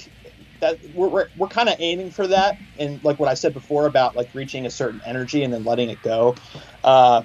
that. 0.63 0.79
We're 0.95 1.09
we're, 1.09 1.29
we're 1.37 1.49
kind 1.49 1.69
of 1.69 1.77
aiming 1.79 2.11
for 2.11 2.27
that, 2.29 2.57
and 2.79 3.03
like 3.05 3.19
what 3.21 3.29
I 3.29 3.35
said 3.35 3.53
before 3.55 3.87
about 3.87 4.17
like 4.17 4.31
reaching 4.35 4.65
a 4.67 4.71
certain 4.71 5.01
energy 5.05 5.45
and 5.45 5.53
then 5.53 5.65
letting 5.65 5.91
it 5.91 6.03
go. 6.03 6.35
Uh, 6.83 7.23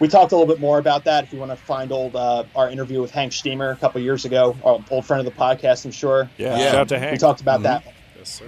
we 0.00 0.08
talked 0.08 0.32
a 0.32 0.36
little 0.36 0.52
bit 0.52 0.60
more 0.60 0.78
about 0.78 1.04
that. 1.06 1.24
If 1.24 1.32
you 1.32 1.38
want 1.38 1.50
to 1.50 1.56
find 1.56 1.90
old 1.92 2.14
uh, 2.14 2.44
our 2.54 2.70
interview 2.70 3.00
with 3.00 3.10
Hank 3.10 3.32
Shteamer 3.32 3.72
a 3.72 3.76
couple 3.76 4.00
years 4.00 4.24
ago, 4.24 4.56
our 4.64 4.78
old 4.90 5.06
friend 5.06 5.26
of 5.26 5.32
the 5.32 5.40
podcast, 5.40 5.84
I'm 5.84 5.90
sure. 5.90 6.30
Yeah, 6.36 6.56
Yeah. 6.56 6.64
shout 6.66 6.74
out 6.76 6.88
to 6.88 6.98
Hank 6.98 7.12
We 7.12 7.18
talked 7.18 7.40
about 7.40 7.60
Mhm. 7.60 7.64
that. 7.64 7.84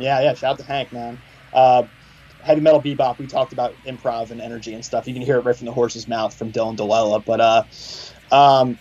Yeah, 0.01 0.21
yeah. 0.21 0.35
Shout 0.35 0.53
out 0.53 0.59
to 0.59 0.65
Hank, 0.65 0.93
man. 0.93 1.19
Uh, 1.53 1.85
Heavy 2.43 2.61
Metal 2.61 2.81
Bebop. 2.81 3.19
We 3.19 3.27
talked 3.27 3.53
about 3.53 3.75
improv 3.87 4.31
and 4.31 4.41
energy 4.41 4.75
and 4.75 4.85
stuff. 4.85 5.07
You 5.07 5.13
can 5.13 5.23
hear 5.23 5.37
it 5.39 5.45
right 5.45 5.57
from 5.57 5.67
the 5.67 5.73
horse's 5.73 6.09
mouth 6.09 6.37
from 6.37 6.53
Dylan 6.53 6.77
Delilah. 6.77 7.21
But 7.21 7.41
uh, 7.41 7.65
um, 8.35 8.79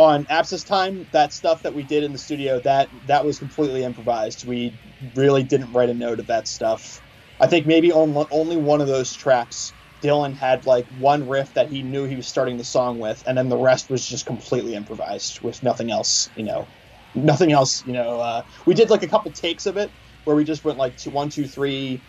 on 0.00 0.26
Abscess 0.30 0.64
Time, 0.64 1.06
that 1.12 1.30
stuff 1.30 1.62
that 1.62 1.74
we 1.74 1.82
did 1.82 2.02
in 2.02 2.12
the 2.12 2.18
studio 2.18 2.58
that 2.60 2.88
that 3.06 3.22
was 3.22 3.38
completely 3.38 3.84
improvised. 3.84 4.46
We 4.48 4.72
really 5.14 5.42
didn't 5.42 5.72
write 5.74 5.90
a 5.90 5.94
note 5.94 6.20
of 6.20 6.26
that 6.28 6.48
stuff. 6.48 7.02
I 7.38 7.46
think 7.46 7.66
maybe 7.66 7.92
on 7.92 8.26
only 8.30 8.56
one 8.56 8.80
of 8.80 8.86
those 8.86 9.14
tracks, 9.14 9.74
Dylan 10.00 10.34
had 10.34 10.64
like 10.64 10.86
one 10.98 11.28
riff 11.28 11.52
that 11.52 11.68
he 11.68 11.82
knew 11.82 12.04
he 12.04 12.16
was 12.16 12.26
starting 12.26 12.56
the 12.56 12.64
song 12.64 12.98
with, 12.98 13.22
and 13.26 13.36
then 13.36 13.50
the 13.50 13.58
rest 13.58 13.90
was 13.90 14.06
just 14.06 14.24
completely 14.24 14.74
improvised 14.74 15.42
with 15.42 15.62
nothing 15.62 15.90
else. 15.90 16.30
You 16.34 16.44
know, 16.44 16.66
nothing 17.14 17.52
else. 17.52 17.86
You 17.86 17.92
know, 17.92 18.20
uh, 18.20 18.42
we 18.64 18.72
did 18.72 18.88
like 18.88 19.02
a 19.02 19.08
couple 19.08 19.30
takes 19.32 19.66
of 19.66 19.76
it 19.76 19.90
where 20.24 20.34
we 20.34 20.44
just 20.44 20.64
went 20.64 20.78
like 20.78 20.96
two, 20.96 21.10
one, 21.10 21.28
two, 21.28 21.46
three. 21.46 22.00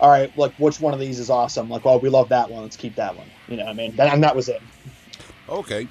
All 0.00 0.10
right, 0.10 0.36
like 0.36 0.52
which 0.58 0.80
one 0.80 0.92
of 0.92 1.00
these 1.00 1.18
is 1.18 1.30
awesome? 1.30 1.70
Like, 1.70 1.86
well, 1.86 1.98
we 1.98 2.10
love 2.10 2.28
that 2.28 2.50
one. 2.50 2.62
Let's 2.62 2.76
keep 2.76 2.94
that 2.96 3.16
one. 3.16 3.26
You 3.48 3.56
know, 3.56 3.64
what 3.64 3.70
I 3.70 3.74
mean, 3.74 3.96
that, 3.96 4.12
and 4.12 4.22
that 4.22 4.36
was 4.36 4.50
it. 4.50 4.60
Okay. 5.48 5.88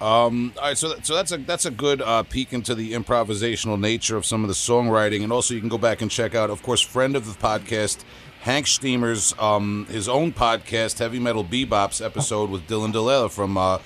Um, 0.00 0.52
all 0.56 0.68
right, 0.68 0.78
so 0.78 0.94
so 1.02 1.14
that's 1.16 1.32
a 1.32 1.38
that's 1.38 1.64
a 1.66 1.72
good 1.72 2.00
uh, 2.00 2.22
peek 2.22 2.52
into 2.52 2.74
the 2.74 2.92
improvisational 2.92 3.80
nature 3.80 4.16
of 4.16 4.24
some 4.24 4.44
of 4.44 4.48
the 4.48 4.54
songwriting, 4.54 5.24
and 5.24 5.32
also 5.32 5.54
you 5.54 5.60
can 5.60 5.68
go 5.68 5.78
back 5.78 6.02
and 6.02 6.10
check 6.10 6.36
out, 6.36 6.50
of 6.50 6.62
course, 6.62 6.80
friend 6.80 7.16
of 7.16 7.26
the 7.26 7.32
podcast, 7.32 8.04
Hank 8.40 8.66
Shteamer's 8.66 9.34
um, 9.40 9.86
his 9.90 10.08
own 10.08 10.32
podcast, 10.32 11.00
Heavy 11.00 11.18
Metal 11.18 11.44
Bebop's 11.44 12.00
episode 12.00 12.48
with 12.48 12.68
Dylan 12.68 12.92
Delela 12.92 13.28
from 13.28 13.56
uh, 13.56 13.78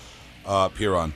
uh, 0.44 0.68
Pyrrhon. 0.68 1.14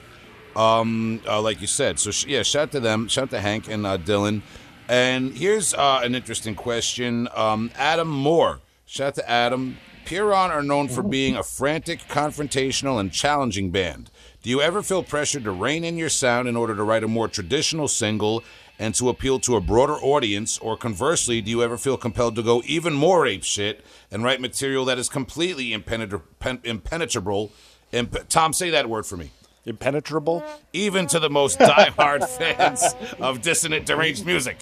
Um, 0.55 1.21
uh, 1.29 1.43
like 1.43 1.61
you 1.61 1.67
said, 1.67 1.99
so 1.99 2.11
sh- 2.11 2.27
yeah, 2.27 2.43
shout 2.43 2.63
out 2.63 2.73
to 2.73 2.81
them, 2.81 3.09
shout 3.09 3.25
out 3.25 3.31
to 3.31 3.41
Hank 3.41 3.69
and 3.69 3.87
uh, 3.87 3.99
Dylan. 3.99 4.41
And 4.89 5.37
here's 5.37 5.75
uh, 5.75 6.01
an 6.03 6.15
interesting 6.15 6.55
question, 6.55 7.29
um, 7.35 7.71
Adam 7.77 8.09
Moore. 8.09 8.61
Shout 8.87 9.09
out 9.09 9.15
to 9.17 9.31
Adam. 9.31 9.77
Pyrrhon 10.07 10.51
are 10.51 10.63
known 10.63 10.89
for 10.89 11.03
being 11.03 11.37
a 11.37 11.43
frantic, 11.43 12.01
confrontational, 12.09 12.99
and 13.01 13.13
challenging 13.13 13.71
band. 13.71 14.11
Do 14.47 14.51
you 14.51 14.61
ever 14.63 14.81
feel 14.81 15.03
pressured 15.03 15.43
to 15.43 15.51
rein 15.51 15.83
in 15.83 15.99
your 15.99 16.09
sound 16.09 16.47
in 16.47 16.55
order 16.57 16.77
to 16.77 16.85
write 16.85 17.03
a 17.03 17.09
more 17.09 17.27
traditional 17.27 17.89
single 17.89 18.45
and 18.79 18.95
to 18.95 19.09
appeal 19.09 19.41
to 19.41 19.57
a 19.57 19.61
broader 19.61 19.95
audience? 19.95 20.57
Or 20.59 20.77
conversely, 20.77 21.41
do 21.41 21.51
you 21.51 21.65
ever 21.65 21.77
feel 21.77 21.97
compelled 21.97 22.37
to 22.37 22.45
go 22.45 22.63
even 22.65 22.95
more 22.95 23.27
ape 23.27 23.43
shit 23.43 23.85
and 24.09 24.23
write 24.23 24.41
material 24.41 24.85
that 24.85 24.99
is 24.99 25.09
completely 25.09 25.71
impenetra- 25.71 26.23
pen- 26.39 26.61
impenetrable? 26.63 27.51
Imp- 27.91 28.29
Tom, 28.29 28.53
say 28.53 28.71
that 28.71 28.89
word 28.89 29.05
for 29.05 29.17
me. 29.17 29.33
Impenetrable. 29.65 30.45
Even 30.73 31.09
to 31.09 31.19
the 31.19 31.29
most 31.29 31.59
diehard 31.59 32.29
fans 32.39 32.95
of 33.19 33.43
dissonant, 33.43 33.85
deranged 33.85 34.25
music. 34.25 34.59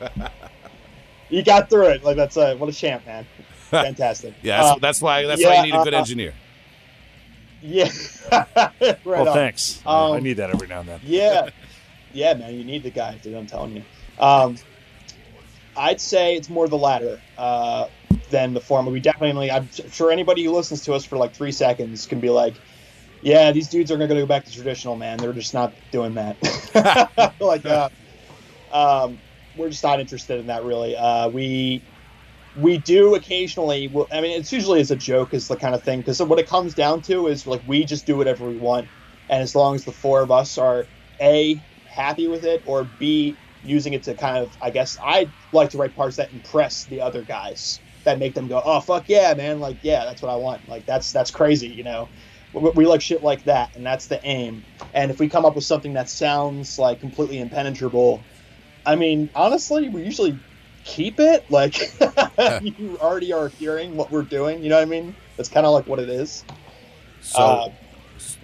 You 1.30 1.44
got 1.44 1.68
through 1.68 1.88
it. 1.88 2.02
Like 2.02 2.16
that's 2.16 2.38
a 2.38 2.56
what 2.56 2.70
a 2.70 2.72
champ, 2.72 3.04
man. 3.04 3.26
Fantastic. 3.70 4.34
Yeah, 4.42 4.62
that's, 4.62 4.76
Uh, 4.76 4.78
that's 4.80 5.02
why. 5.02 5.26
That's 5.26 5.44
why 5.44 5.56
you 5.56 5.62
need 5.64 5.74
a 5.74 5.84
good 5.84 5.92
uh, 5.92 5.98
engineer. 5.98 6.32
Yeah. 7.62 7.90
right 8.32 9.04
Well, 9.04 9.28
on. 9.28 9.34
thanks. 9.34 9.80
Yeah, 9.84 9.90
I 9.92 10.16
Um, 10.16 10.22
need 10.22 10.34
that 10.34 10.50
every 10.50 10.66
now 10.68 10.80
and 10.80 10.88
then. 10.88 11.00
Yeah, 11.04 11.50
yeah, 12.12 12.34
man, 12.34 12.54
you 12.54 12.64
need 12.64 12.82
the 12.82 12.90
guy, 12.90 13.16
dude. 13.16 13.34
I'm 13.34 13.46
telling 13.46 13.76
you. 13.76 13.84
Um, 14.18 14.56
I'd 15.76 16.00
say 16.00 16.34
it's 16.34 16.48
more 16.48 16.68
the 16.68 16.76
latter 16.78 17.20
uh, 17.36 17.88
than 18.30 18.52
the 18.54 18.60
former. 18.60 18.90
We 18.90 19.00
definitely, 19.00 19.50
I'm 19.50 19.68
sure 19.70 20.10
anybody 20.10 20.44
who 20.44 20.50
listens 20.52 20.82
to 20.82 20.94
us 20.94 21.04
for 21.04 21.16
like 21.16 21.34
three 21.34 21.52
seconds 21.52 22.06
can 22.06 22.20
be 22.20 22.30
like, 22.30 22.54
"Yeah, 23.22 23.52
these 23.52 23.68
dudes 23.68 23.90
are 23.92 23.96
going 23.96 24.08
to 24.10 24.16
go 24.16 24.26
back 24.26 24.44
to 24.44 24.52
traditional, 24.52 24.96
man. 24.96 25.18
They're 25.18 25.32
just 25.32 25.54
not 25.54 25.72
doing 25.92 26.14
that." 26.14 27.34
like, 27.40 27.64
uh, 27.64 27.88
um, 28.72 29.18
we're 29.56 29.70
just 29.70 29.84
not 29.84 30.00
interested 30.00 30.40
in 30.40 30.46
that, 30.48 30.64
really. 30.64 30.96
Uh, 30.96 31.28
we 31.28 31.82
we 32.58 32.76
do 32.78 33.14
occasionally. 33.14 33.88
well, 33.88 34.08
I 34.10 34.20
mean, 34.20 34.38
it's 34.38 34.52
usually 34.52 34.80
as 34.80 34.90
a 34.90 34.96
joke, 34.96 35.32
is 35.32 35.46
the 35.46 35.56
kind 35.56 35.76
of 35.76 35.84
thing. 35.84 36.00
Because 36.00 36.20
what 36.20 36.40
it 36.40 36.48
comes 36.48 36.74
down 36.74 37.02
to 37.02 37.28
is 37.28 37.46
like 37.46 37.62
we 37.64 37.84
just 37.84 38.04
do 38.04 38.16
whatever 38.16 38.46
we 38.46 38.56
want, 38.56 38.90
and 39.28 39.40
as 39.42 39.54
long 39.54 39.76
as 39.76 39.84
the 39.84 39.92
four 39.92 40.22
of 40.22 40.32
us 40.32 40.58
are 40.58 40.88
a 41.20 41.64
happy 41.84 42.26
with 42.26 42.44
it, 42.44 42.62
or 42.66 42.84
b 42.84 43.38
using 43.62 43.92
it 43.92 44.02
to 44.04 44.14
kind 44.14 44.38
of, 44.38 44.56
I 44.60 44.70
guess 44.70 44.96
I 45.02 45.32
like 45.52 45.70
to 45.70 45.78
write 45.78 45.94
parts 45.94 46.16
that 46.16 46.32
impress 46.32 46.84
the 46.84 47.00
other 47.00 47.22
guys, 47.22 47.80
that 48.04 48.18
make 48.18 48.34
them 48.34 48.48
go, 48.48 48.60
oh 48.64 48.80
fuck 48.80 49.08
yeah, 49.08 49.34
man, 49.34 49.60
like 49.60 49.78
yeah, 49.82 50.04
that's 50.04 50.20
what 50.20 50.32
I 50.32 50.36
want. 50.36 50.68
Like 50.68 50.84
that's 50.84 51.12
that's 51.12 51.30
crazy, 51.30 51.68
you 51.68 51.84
know. 51.84 52.10
We, 52.52 52.72
we 52.74 52.86
like 52.86 53.02
shit 53.02 53.22
like 53.22 53.44
that, 53.44 53.76
and 53.76 53.86
that's 53.86 54.08
the 54.08 54.20
aim. 54.24 54.66
And 54.94 55.12
if 55.12 55.20
we 55.20 55.28
come 55.28 55.44
up 55.44 55.54
with 55.54 55.64
something 55.64 55.92
that 55.92 56.08
sounds 56.08 56.76
like 56.76 56.98
completely 56.98 57.38
impenetrable, 57.38 58.26
I 58.84 58.96
mean, 58.96 59.30
honestly, 59.34 59.88
we 59.90 60.02
usually 60.02 60.40
keep 60.88 61.20
it. 61.20 61.48
Like 61.50 61.78
you 62.62 62.98
already 63.00 63.32
are 63.32 63.48
hearing 63.48 63.96
what 63.96 64.10
we're 64.10 64.22
doing. 64.22 64.62
You 64.62 64.70
know 64.70 64.76
what 64.76 64.82
I 64.82 64.90
mean? 64.90 65.14
That's 65.36 65.48
kind 65.48 65.66
of 65.66 65.72
like 65.72 65.86
what 65.86 65.98
it 65.98 66.08
is. 66.08 66.44
So, 67.20 67.42
Uh, 67.42 67.70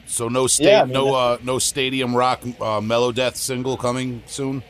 so 0.07 0.29
no 0.29 0.47
sta- 0.47 0.65
yeah, 0.65 0.83
I 0.83 0.85
mean, 0.85 0.93
no 0.93 1.15
uh, 1.15 1.39
no 1.43 1.59
stadium 1.59 2.15
rock 2.15 2.43
uh, 2.61 2.81
mellow 2.81 3.11
death 3.13 3.37
single 3.37 3.77
coming 3.77 4.23
soon. 4.27 4.63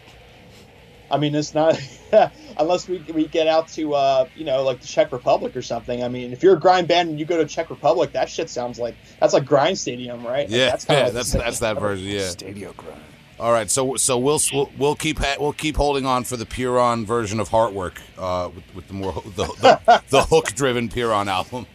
I 1.10 1.18
mean, 1.18 1.34
it's 1.34 1.54
not 1.54 1.78
unless 2.58 2.88
we 2.88 2.98
we 3.12 3.26
get 3.26 3.46
out 3.46 3.68
to 3.68 3.94
uh, 3.94 4.26
you 4.34 4.44
know 4.44 4.62
like 4.62 4.80
the 4.80 4.86
Czech 4.86 5.12
Republic 5.12 5.54
or 5.56 5.62
something. 5.62 6.02
I 6.02 6.08
mean, 6.08 6.32
if 6.32 6.42
you're 6.42 6.56
a 6.56 6.60
grind 6.60 6.88
band 6.88 7.10
and 7.10 7.18
you 7.20 7.26
go 7.26 7.36
to 7.36 7.44
Czech 7.46 7.68
Republic, 7.70 8.12
that 8.12 8.28
shit 8.30 8.48
sounds 8.48 8.78
like 8.78 8.94
that's 9.20 9.34
like 9.34 9.44
grind 9.44 9.78
stadium, 9.78 10.24
right? 10.26 10.48
Like, 10.48 10.50
Yeah, 10.50 10.70
that's 10.70 10.86
yeah, 10.88 11.02
like 11.04 11.12
that's 11.12 11.32
that's 11.32 11.58
that 11.58 11.78
version. 11.78 12.06
Yeah. 12.06 12.20
Stadio 12.20 12.74
grind. 12.76 13.00
All 13.44 13.52
right, 13.52 13.70
so 13.70 13.94
so 13.96 14.16
we'll 14.16 14.40
we'll, 14.54 14.70
we'll 14.78 14.94
keep 14.94 15.18
ha- 15.18 15.36
we'll 15.38 15.52
keep 15.52 15.76
holding 15.76 16.06
on 16.06 16.24
for 16.24 16.38
the 16.38 16.46
Pyrrhon 16.46 17.04
version 17.04 17.40
of 17.40 17.50
Heartwork 17.50 17.98
uh, 18.16 18.48
with, 18.48 18.64
with 18.74 18.88
the 18.88 18.94
more 18.94 19.12
the 19.36 19.44
the, 19.60 20.02
the 20.08 20.22
hook 20.30 20.54
driven 20.54 20.88
Pyrrhon 20.88 21.28
album. 21.28 21.66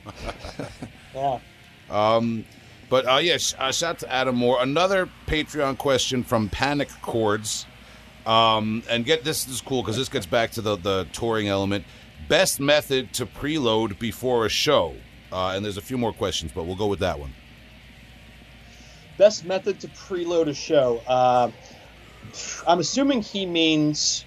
Yeah. 1.14 1.40
Um, 1.91 2.46
But 2.90 3.08
uh, 3.08 3.18
yeah, 3.18 3.38
uh, 3.60 3.72
shout 3.72 3.84
out 3.84 4.00
to 4.00 4.12
Adam 4.12 4.36
Moore. 4.36 4.58
Another 4.62 5.08
Patreon 5.28 5.78
question 5.78 6.24
from 6.24 6.50
Panic 6.50 6.90
Chords. 7.04 7.68
Um, 8.26 8.82
and 8.90 9.06
get 9.06 9.24
this, 9.24 9.44
this 9.44 9.56
is 9.56 9.62
cool 9.62 9.84
because 9.84 9.98
this 9.98 10.10
gets 10.10 10.26
back 10.26 10.52
to 10.52 10.62
the, 10.62 10.76
the 10.76 11.08
touring 11.14 11.48
element. 11.48 11.86
Best 12.28 12.60
method 12.60 13.14
to 13.14 13.26
preload 13.26 13.98
before 14.00 14.46
a 14.46 14.50
show. 14.50 14.96
Uh, 15.32 15.54
and 15.56 15.64
there's 15.66 15.78
a 15.78 15.82
few 15.82 15.98
more 15.98 16.14
questions, 16.14 16.52
but 16.54 16.66
we'll 16.66 16.76
go 16.76 16.88
with 16.88 17.00
that 17.00 17.20
one. 17.20 17.34
Best 19.20 19.46
method 19.46 19.82
to 19.82 19.90
preload 19.90 20.48
a 20.48 20.54
show. 20.54 21.04
Uh, 21.06 21.52
I'm 22.66 22.80
assuming 22.80 23.22
he 23.22 23.46
means. 23.46 24.26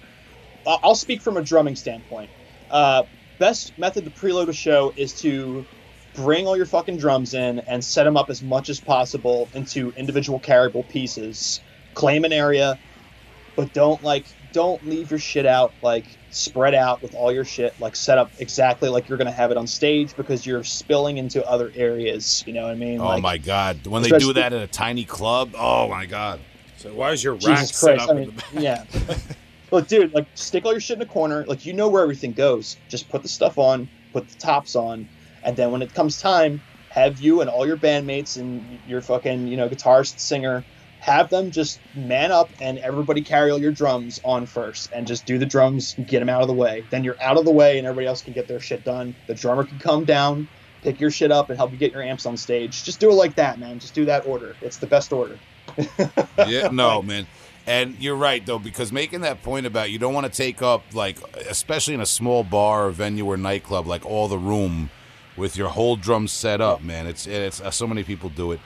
I'll 0.65 0.95
speak 0.95 1.21
from 1.21 1.35
a 1.35 1.41
drumming 1.41 1.75
standpoint. 1.75 2.29
Uh, 2.69 3.03
best 3.39 3.77
method 3.77 4.05
to 4.05 4.11
preload 4.11 4.49
a 4.49 4.53
show 4.53 4.93
is 4.95 5.19
to 5.21 5.65
bring 6.13 6.45
all 6.45 6.55
your 6.55 6.67
fucking 6.67 6.97
drums 6.97 7.33
in 7.33 7.59
and 7.59 7.83
set 7.83 8.03
them 8.03 8.15
up 8.15 8.29
as 8.29 8.43
much 8.43 8.69
as 8.69 8.79
possible 8.79 9.49
into 9.55 9.91
individual 9.97 10.39
carryable 10.39 10.87
pieces. 10.87 11.59
Claim 11.95 12.23
an 12.23 12.31
area, 12.31 12.79
but 13.55 13.73
don't 13.73 14.03
like 14.03 14.27
don't 14.53 14.87
leave 14.87 15.09
your 15.09 15.19
shit 15.19 15.45
out 15.45 15.73
like 15.81 16.05
spread 16.29 16.73
out 16.73 17.01
with 17.01 17.13
all 17.15 17.31
your 17.31 17.43
shit 17.43 17.77
like 17.79 17.95
set 17.95 18.17
up 18.17 18.31
exactly 18.39 18.87
like 18.87 19.09
you're 19.09 19.17
gonna 19.17 19.31
have 19.31 19.51
it 19.51 19.57
on 19.57 19.67
stage 19.67 20.15
because 20.15 20.45
you're 20.45 20.63
spilling 20.63 21.17
into 21.17 21.45
other 21.47 21.71
areas. 21.75 22.43
You 22.47 22.53
know 22.53 22.63
what 22.63 22.71
I 22.71 22.75
mean? 22.75 23.01
Oh 23.01 23.05
like, 23.05 23.21
my 23.21 23.37
God. 23.37 23.85
When 23.85 24.01
they 24.01 24.17
do 24.17 24.31
that 24.33 24.53
at 24.53 24.61
a 24.61 24.67
tiny 24.67 25.03
club, 25.03 25.55
oh 25.57 25.89
my 25.89 26.05
God. 26.05 26.39
So 26.77 26.93
why 26.93 27.11
is 27.11 27.23
your 27.23 27.33
rack 27.33 27.59
Jesus 27.59 27.75
set 27.75 27.97
Christ! 27.97 28.09
up? 28.09 28.15
I 28.15 28.21
in 28.21 28.27
mean, 28.27 28.33
yeah. 28.53 28.85
Look, 29.71 29.87
dude, 29.87 30.13
like 30.13 30.27
stick 30.35 30.65
all 30.65 30.71
your 30.71 30.81
shit 30.81 30.97
in 30.97 31.01
a 31.01 31.07
corner. 31.07 31.45
Like 31.45 31.65
you 31.65 31.73
know 31.73 31.89
where 31.89 32.03
everything 32.03 32.33
goes. 32.33 32.77
Just 32.89 33.09
put 33.09 33.23
the 33.23 33.29
stuff 33.29 33.57
on, 33.57 33.89
put 34.13 34.27
the 34.29 34.35
tops 34.35 34.75
on, 34.75 35.07
and 35.43 35.57
then 35.57 35.71
when 35.71 35.81
it 35.81 35.93
comes 35.93 36.21
time, 36.21 36.61
have 36.89 37.19
you 37.19 37.41
and 37.41 37.49
all 37.49 37.65
your 37.65 37.77
bandmates 37.77 38.37
and 38.37 38.63
your 38.87 39.01
fucking 39.01 39.47
you 39.47 39.57
know 39.57 39.67
guitarist, 39.67 40.19
singer, 40.19 40.63
have 41.03 41.29
them 41.29 41.51
just 41.51 41.81
man 41.95 42.31
up 42.31 42.49
and 42.61 42.77
everybody 42.77 43.21
carry 43.21 43.51
all 43.51 43.59
your 43.59 43.73
drums 43.73 44.21
on 44.23 44.45
first, 44.45 44.89
and 44.93 45.05
just 45.05 45.25
do 45.25 45.37
the 45.37 45.45
drums, 45.45 45.95
get 46.07 46.19
them 46.19 46.29
out 46.29 46.41
of 46.41 46.47
the 46.47 46.53
way. 46.53 46.85
Then 46.89 47.03
you're 47.03 47.21
out 47.21 47.37
of 47.37 47.43
the 47.43 47.51
way, 47.51 47.77
and 47.77 47.85
everybody 47.85 48.07
else 48.07 48.21
can 48.21 48.31
get 48.31 48.47
their 48.47 48.61
shit 48.61 48.85
done. 48.85 49.13
The 49.27 49.33
drummer 49.33 49.65
can 49.65 49.79
come 49.79 50.05
down, 50.05 50.47
pick 50.81 51.01
your 51.01 51.11
shit 51.11 51.29
up, 51.29 51.49
and 51.49 51.57
help 51.57 51.73
you 51.73 51.77
get 51.77 51.91
your 51.91 52.01
amps 52.01 52.25
on 52.25 52.37
stage. 52.37 52.85
Just 52.85 53.01
do 53.01 53.11
it 53.11 53.15
like 53.15 53.35
that, 53.35 53.59
man. 53.59 53.79
Just 53.79 53.93
do 53.93 54.05
that 54.05 54.25
order. 54.25 54.55
It's 54.61 54.77
the 54.77 54.87
best 54.87 55.11
order. 55.11 55.37
yeah, 56.47 56.69
no, 56.71 57.01
man. 57.01 57.27
And 57.67 57.97
you're 57.99 58.15
right 58.15 58.45
though, 58.45 58.59
because 58.59 58.93
making 58.93 59.21
that 59.21 59.43
point 59.43 59.65
about 59.65 59.91
you 59.91 59.99
don't 59.99 60.13
want 60.13 60.25
to 60.25 60.31
take 60.31 60.61
up 60.61 60.83
like, 60.93 61.17
especially 61.49 61.93
in 61.93 62.01
a 62.01 62.05
small 62.05 62.45
bar 62.45 62.87
or 62.87 62.91
venue 62.91 63.25
or 63.25 63.35
nightclub, 63.35 63.87
like 63.87 64.05
all 64.05 64.29
the 64.29 64.37
room 64.37 64.89
with 65.35 65.57
your 65.57 65.69
whole 65.69 65.97
drum 65.97 66.29
set 66.29 66.61
up, 66.61 66.81
man. 66.81 67.07
It's 67.07 67.27
it's 67.27 67.59
uh, 67.59 67.71
so 67.71 67.87
many 67.87 68.03
people 68.03 68.29
do 68.29 68.53
it. 68.53 68.61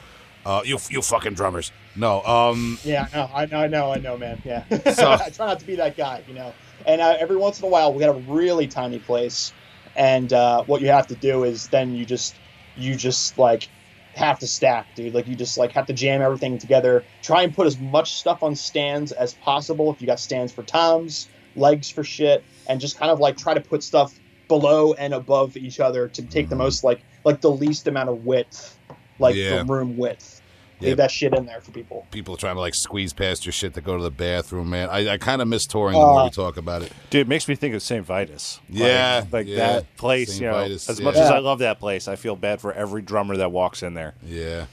Uh, 0.46 0.62
you 0.64 0.78
you 0.90 1.02
fucking 1.02 1.34
drummers. 1.34 1.72
No, 1.98 2.22
um, 2.24 2.78
Yeah, 2.84 3.08
no, 3.14 3.30
I 3.34 3.46
know, 3.48 3.58
I 3.60 3.68
know, 3.68 3.92
I 3.92 3.98
know, 3.98 4.18
man. 4.18 4.40
Yeah, 4.46 4.64
So- 4.94 5.12
I 5.12 5.30
try 5.30 5.48
not 5.48 5.60
to 5.60 5.66
be 5.66 5.76
that 5.78 5.98
guy, 5.98 6.24
you 6.28 6.34
know. 6.34 6.54
And 6.86 7.02
uh, 7.02 7.18
every 7.20 7.36
once 7.38 7.60
in 7.60 7.66
a 7.66 7.70
while, 7.70 7.94
we 7.94 8.00
got 8.00 8.16
a 8.16 8.20
really 8.32 8.68
tiny 8.68 9.00
place, 9.00 9.52
and 9.96 10.32
uh, 10.32 10.64
what 10.66 10.82
you 10.82 10.88
have 10.90 11.08
to 11.08 11.16
do 11.16 11.44
is 11.44 11.68
then 11.68 11.96
you 11.96 12.06
just 12.06 12.36
you 12.78 12.96
just 12.96 13.38
like 13.38 13.68
have 14.14 14.40
to 14.40 14.48
stack, 14.48 14.86
dude. 14.96 15.14
Like 15.14 15.28
you 15.28 15.36
just 15.36 15.58
like 15.58 15.72
have 15.74 15.88
to 15.88 15.94
jam 15.94 16.22
everything 16.22 16.60
together. 16.60 17.04
Try 17.24 17.42
and 17.44 17.54
put 17.54 17.66
as 17.68 17.80
much 17.80 18.14
stuff 18.14 18.44
on 18.44 18.56
stands 18.56 19.12
as 19.12 19.34
possible. 19.34 19.92
If 19.92 20.00
you 20.02 20.08
got 20.08 20.20
stands 20.20 20.54
for 20.54 20.62
toms, 20.64 21.28
legs 21.56 21.90
for 21.90 22.04
shit, 22.04 22.44
and 22.68 22.80
just 22.80 22.98
kind 22.98 23.12
of 23.12 23.20
like 23.20 23.38
try 23.38 23.54
to 23.56 23.62
put 23.62 23.82
stuff 23.84 24.18
below 24.48 24.94
and 24.94 25.14
above 25.14 25.58
each 25.58 25.80
other 25.80 26.08
to 26.10 26.22
take 26.22 26.48
the 26.48 26.56
most 26.56 26.84
like 26.84 27.02
like 27.26 27.42
the 27.42 27.52
least 27.52 27.88
amount 27.88 28.10
of 28.10 28.24
width, 28.24 28.78
like 29.20 29.36
Yeah. 29.36 29.58
the 29.58 29.66
room 29.66 29.98
width. 29.98 30.37
Yeah. 30.80 30.90
Leave 30.90 30.98
that 30.98 31.10
shit 31.12 31.34
in 31.34 31.46
there 31.48 31.60
for 31.60 31.72
people. 31.72 32.06
people 32.12 32.38
trying 32.38 32.56
to 32.56 32.60
like 32.60 32.76
squeeze 32.76 33.12
past 33.12 33.46
your 33.46 33.54
shit 33.54 33.74
to 33.74 33.82
go 33.82 33.98
to 33.98 34.04
the 34.04 34.12
bathroom, 34.12 34.70
man. 34.70 34.90
I, 34.90 35.14
I 35.14 35.18
kind 35.18 35.42
of 35.42 35.48
miss 35.48 35.66
touring 35.66 35.94
the 35.94 36.00
more 36.06 36.20
Uh, 36.22 36.24
we 36.26 36.30
talk 36.30 36.58
about 36.58 36.84
it. 36.84 36.92
Dude, 37.10 37.22
it 37.22 37.28
makes 37.28 37.48
me 37.48 37.56
think 37.56 37.74
of 37.74 37.82
St. 37.82 38.06
Vitus. 38.06 38.60
Yeah, 38.70 39.26
Like, 39.32 39.48
yeah, 39.48 39.56
that 39.58 39.98
place, 39.98 40.30
St. 40.30 40.42
you 40.42 40.48
know, 40.48 40.54
Vitus, 40.54 40.88
as 40.90 41.00
yeah. 41.00 41.06
much 41.06 41.16
as 41.16 41.32
I 41.32 41.40
love 41.40 41.60
that 41.60 41.80
place, 41.80 42.08
I 42.08 42.16
feel 42.16 42.36
bad 42.36 42.62
for 42.62 42.72
every 42.74 43.02
drummer 43.02 43.38
that 43.38 43.52
walks 43.52 43.82
in 43.82 43.96
there. 43.96 44.14
Yeah, 44.24 44.68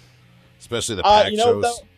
especially 0.60 0.96
the 0.96 1.04
Uh, 1.06 1.22
pack 1.22 1.32
you 1.32 1.38
know, 1.38 1.44
shows. 1.44 1.62
though, 1.62 1.88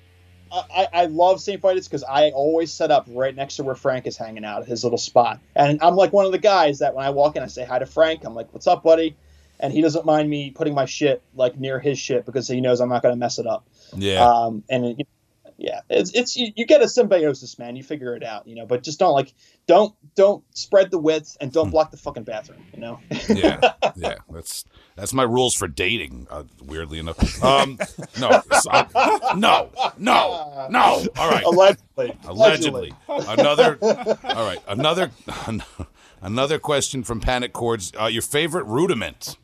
I, 0.52 0.86
I 0.92 1.04
love 1.06 1.40
St. 1.40 1.60
Vitus 1.60 1.88
because 1.88 2.04
I 2.04 2.30
always 2.30 2.72
set 2.72 2.92
up 2.92 3.06
right 3.08 3.34
next 3.34 3.56
to 3.56 3.64
where 3.64 3.74
Frank 3.74 4.06
is 4.06 4.16
hanging 4.16 4.44
out, 4.44 4.64
his 4.66 4.84
little 4.84 4.98
spot. 4.98 5.40
And 5.56 5.82
I'm 5.82 5.96
like 5.96 6.12
one 6.12 6.24
of 6.24 6.30
the 6.32 6.38
guys 6.38 6.78
that 6.78 6.94
when 6.94 7.04
I 7.04 7.10
walk 7.10 7.34
in, 7.36 7.42
I 7.42 7.48
say 7.48 7.64
hi 7.64 7.80
to 7.80 7.86
Frank. 7.86 8.24
I'm 8.24 8.34
like, 8.34 8.52
"What's 8.54 8.68
up, 8.68 8.84
buddy?" 8.84 9.16
And 9.58 9.72
he 9.72 9.80
doesn't 9.80 10.04
mind 10.06 10.28
me 10.30 10.50
putting 10.50 10.74
my 10.74 10.84
shit 10.84 11.22
like 11.34 11.58
near 11.58 11.80
his 11.80 11.98
shit 11.98 12.26
because 12.26 12.46
he 12.46 12.60
knows 12.60 12.80
I'm 12.80 12.88
not 12.90 13.02
going 13.02 13.14
to 13.14 13.18
mess 13.18 13.38
it 13.38 13.46
up. 13.46 13.66
Yeah, 13.94 14.24
Um, 14.26 14.64
and 14.70 14.84
it, 15.00 15.06
yeah, 15.58 15.80
it's 15.88 16.10
it's 16.12 16.36
you, 16.36 16.52
you 16.54 16.66
get 16.66 16.82
a 16.82 16.88
symbiosis, 16.88 17.58
man. 17.58 17.76
You 17.76 17.82
figure 17.82 18.14
it 18.14 18.22
out, 18.22 18.46
you 18.46 18.54
know. 18.54 18.66
But 18.66 18.82
just 18.82 18.98
don't 18.98 19.14
like 19.14 19.32
don't 19.66 19.94
don't 20.14 20.44
spread 20.54 20.90
the 20.90 20.98
width 20.98 21.36
and 21.40 21.50
Hmm. 21.50 21.54
don't 21.54 21.70
block 21.70 21.90
the 21.90 21.96
fucking 21.96 22.24
bathroom, 22.24 22.62
you 22.74 22.80
know. 22.80 23.00
yeah, 23.28 23.60
yeah. 23.96 24.16
That's 24.30 24.64
that's 24.96 25.14
my 25.14 25.22
rules 25.22 25.54
for 25.54 25.66
dating. 25.66 26.26
Uh, 26.30 26.44
weirdly 26.62 26.98
enough, 26.98 27.42
um, 27.42 27.78
no, 28.20 28.42
so- 28.60 28.86
no, 29.36 29.70
no, 29.98 30.66
no. 30.70 31.06
All 31.16 31.30
right, 31.30 31.44
Allegedly, 31.44 32.16
allegedly. 32.26 32.92
Another. 33.08 33.78
All 33.80 34.46
right, 34.46 34.58
another. 34.68 35.10
Another 36.22 36.58
question 36.58 37.02
from 37.04 37.20
Panic 37.20 37.52
Chords. 37.52 37.92
Uh, 37.98 38.06
your 38.06 38.22
favorite 38.22 38.64
rudiment? 38.64 39.36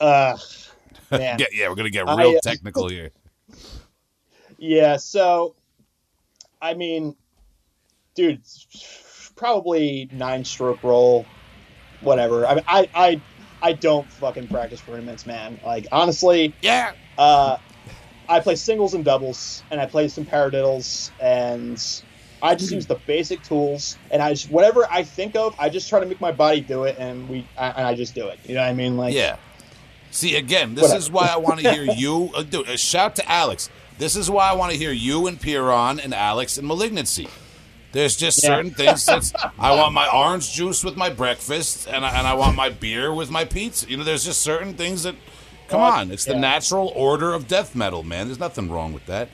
Uh. 0.00 0.36
Yeah, 1.12 1.36
yeah. 1.52 1.68
We're 1.68 1.74
gonna 1.74 1.90
get 1.90 2.06
real 2.06 2.36
uh, 2.36 2.40
technical 2.42 2.88
here. 2.88 3.10
Yeah, 4.58 4.96
so 4.96 5.54
I 6.60 6.74
mean, 6.74 7.16
dude, 8.14 8.40
probably 9.34 10.08
nine 10.12 10.44
stroke 10.44 10.82
roll, 10.82 11.26
whatever. 12.00 12.46
I 12.46 12.54
mean, 12.54 12.64
I 12.68 12.88
I 12.94 13.20
I 13.60 13.72
don't 13.72 14.10
fucking 14.12 14.48
practice 14.48 14.86
rudiments, 14.86 15.26
man. 15.26 15.58
Like 15.64 15.86
honestly, 15.92 16.54
Yeah. 16.62 16.92
uh, 17.18 17.58
I 18.28 18.40
play 18.40 18.54
singles 18.56 18.94
and 18.94 19.04
doubles, 19.04 19.62
and 19.70 19.80
I 19.80 19.86
play 19.86 20.08
some 20.08 20.24
paradiddles, 20.24 21.10
and 21.20 21.82
I 22.40 22.54
just 22.54 22.72
use 22.72 22.86
the 22.86 22.96
basic 23.06 23.42
tools, 23.42 23.98
and 24.10 24.22
I 24.22 24.30
just 24.30 24.50
whatever 24.50 24.86
I 24.90 25.02
think 25.02 25.36
of, 25.36 25.54
I 25.58 25.68
just 25.68 25.88
try 25.88 26.00
to 26.00 26.06
make 26.06 26.20
my 26.20 26.32
body 26.32 26.60
do 26.60 26.84
it, 26.84 26.96
and 26.98 27.28
we 27.28 27.46
I, 27.58 27.68
and 27.70 27.86
I 27.86 27.94
just 27.94 28.14
do 28.14 28.28
it. 28.28 28.38
You 28.44 28.54
know 28.54 28.62
what 28.62 28.68
I 28.68 28.74
mean? 28.74 28.96
Like 28.96 29.14
Yeah. 29.14 29.36
See, 30.12 30.36
again, 30.36 30.74
this 30.74 30.82
Whatever. 30.82 30.98
is 30.98 31.10
why 31.10 31.26
I 31.32 31.36
want 31.38 31.60
to 31.60 31.72
hear 31.72 31.82
you. 31.96 32.30
Uh, 32.34 32.42
dude, 32.42 32.68
uh, 32.68 32.76
shout 32.76 33.16
to 33.16 33.28
Alex. 33.30 33.68
This 33.98 34.14
is 34.14 34.30
why 34.30 34.48
I 34.48 34.52
want 34.52 34.70
to 34.72 34.78
hear 34.78 34.92
you 34.92 35.26
and 35.26 35.40
Pyrrhon 35.40 35.98
and 35.98 36.14
Alex 36.14 36.58
and 36.58 36.66
Malignancy. 36.68 37.28
There's 37.92 38.16
just 38.16 38.42
Yeah. 38.42 38.48
certain 38.50 38.70
things 38.72 39.04
that's. 39.06 39.32
I 39.58 39.74
want 39.74 39.92
my 39.92 40.08
orange 40.08 40.52
juice 40.52 40.84
with 40.84 40.96
my 40.96 41.10
breakfast, 41.10 41.88
and 41.88 42.04
I, 42.06 42.16
and 42.18 42.26
I 42.26 42.34
want 42.34 42.56
my 42.56 42.68
beer 42.70 43.12
with 43.12 43.30
my 43.30 43.44
pizza. 43.44 43.88
You 43.88 43.96
know, 43.96 44.04
there's 44.04 44.24
just 44.24 44.40
certain 44.42 44.74
things 44.74 45.02
that. 45.02 45.14
Come 45.68 45.80
on, 45.80 46.10
it's 46.10 46.26
the 46.26 46.34
yeah. 46.34 46.40
natural 46.40 46.88
order 46.94 47.32
of 47.32 47.48
death 47.48 47.74
metal, 47.74 48.02
man. 48.02 48.26
There's 48.26 48.38
nothing 48.38 48.70
wrong 48.70 48.92
with 48.92 49.06
that. 49.06 49.28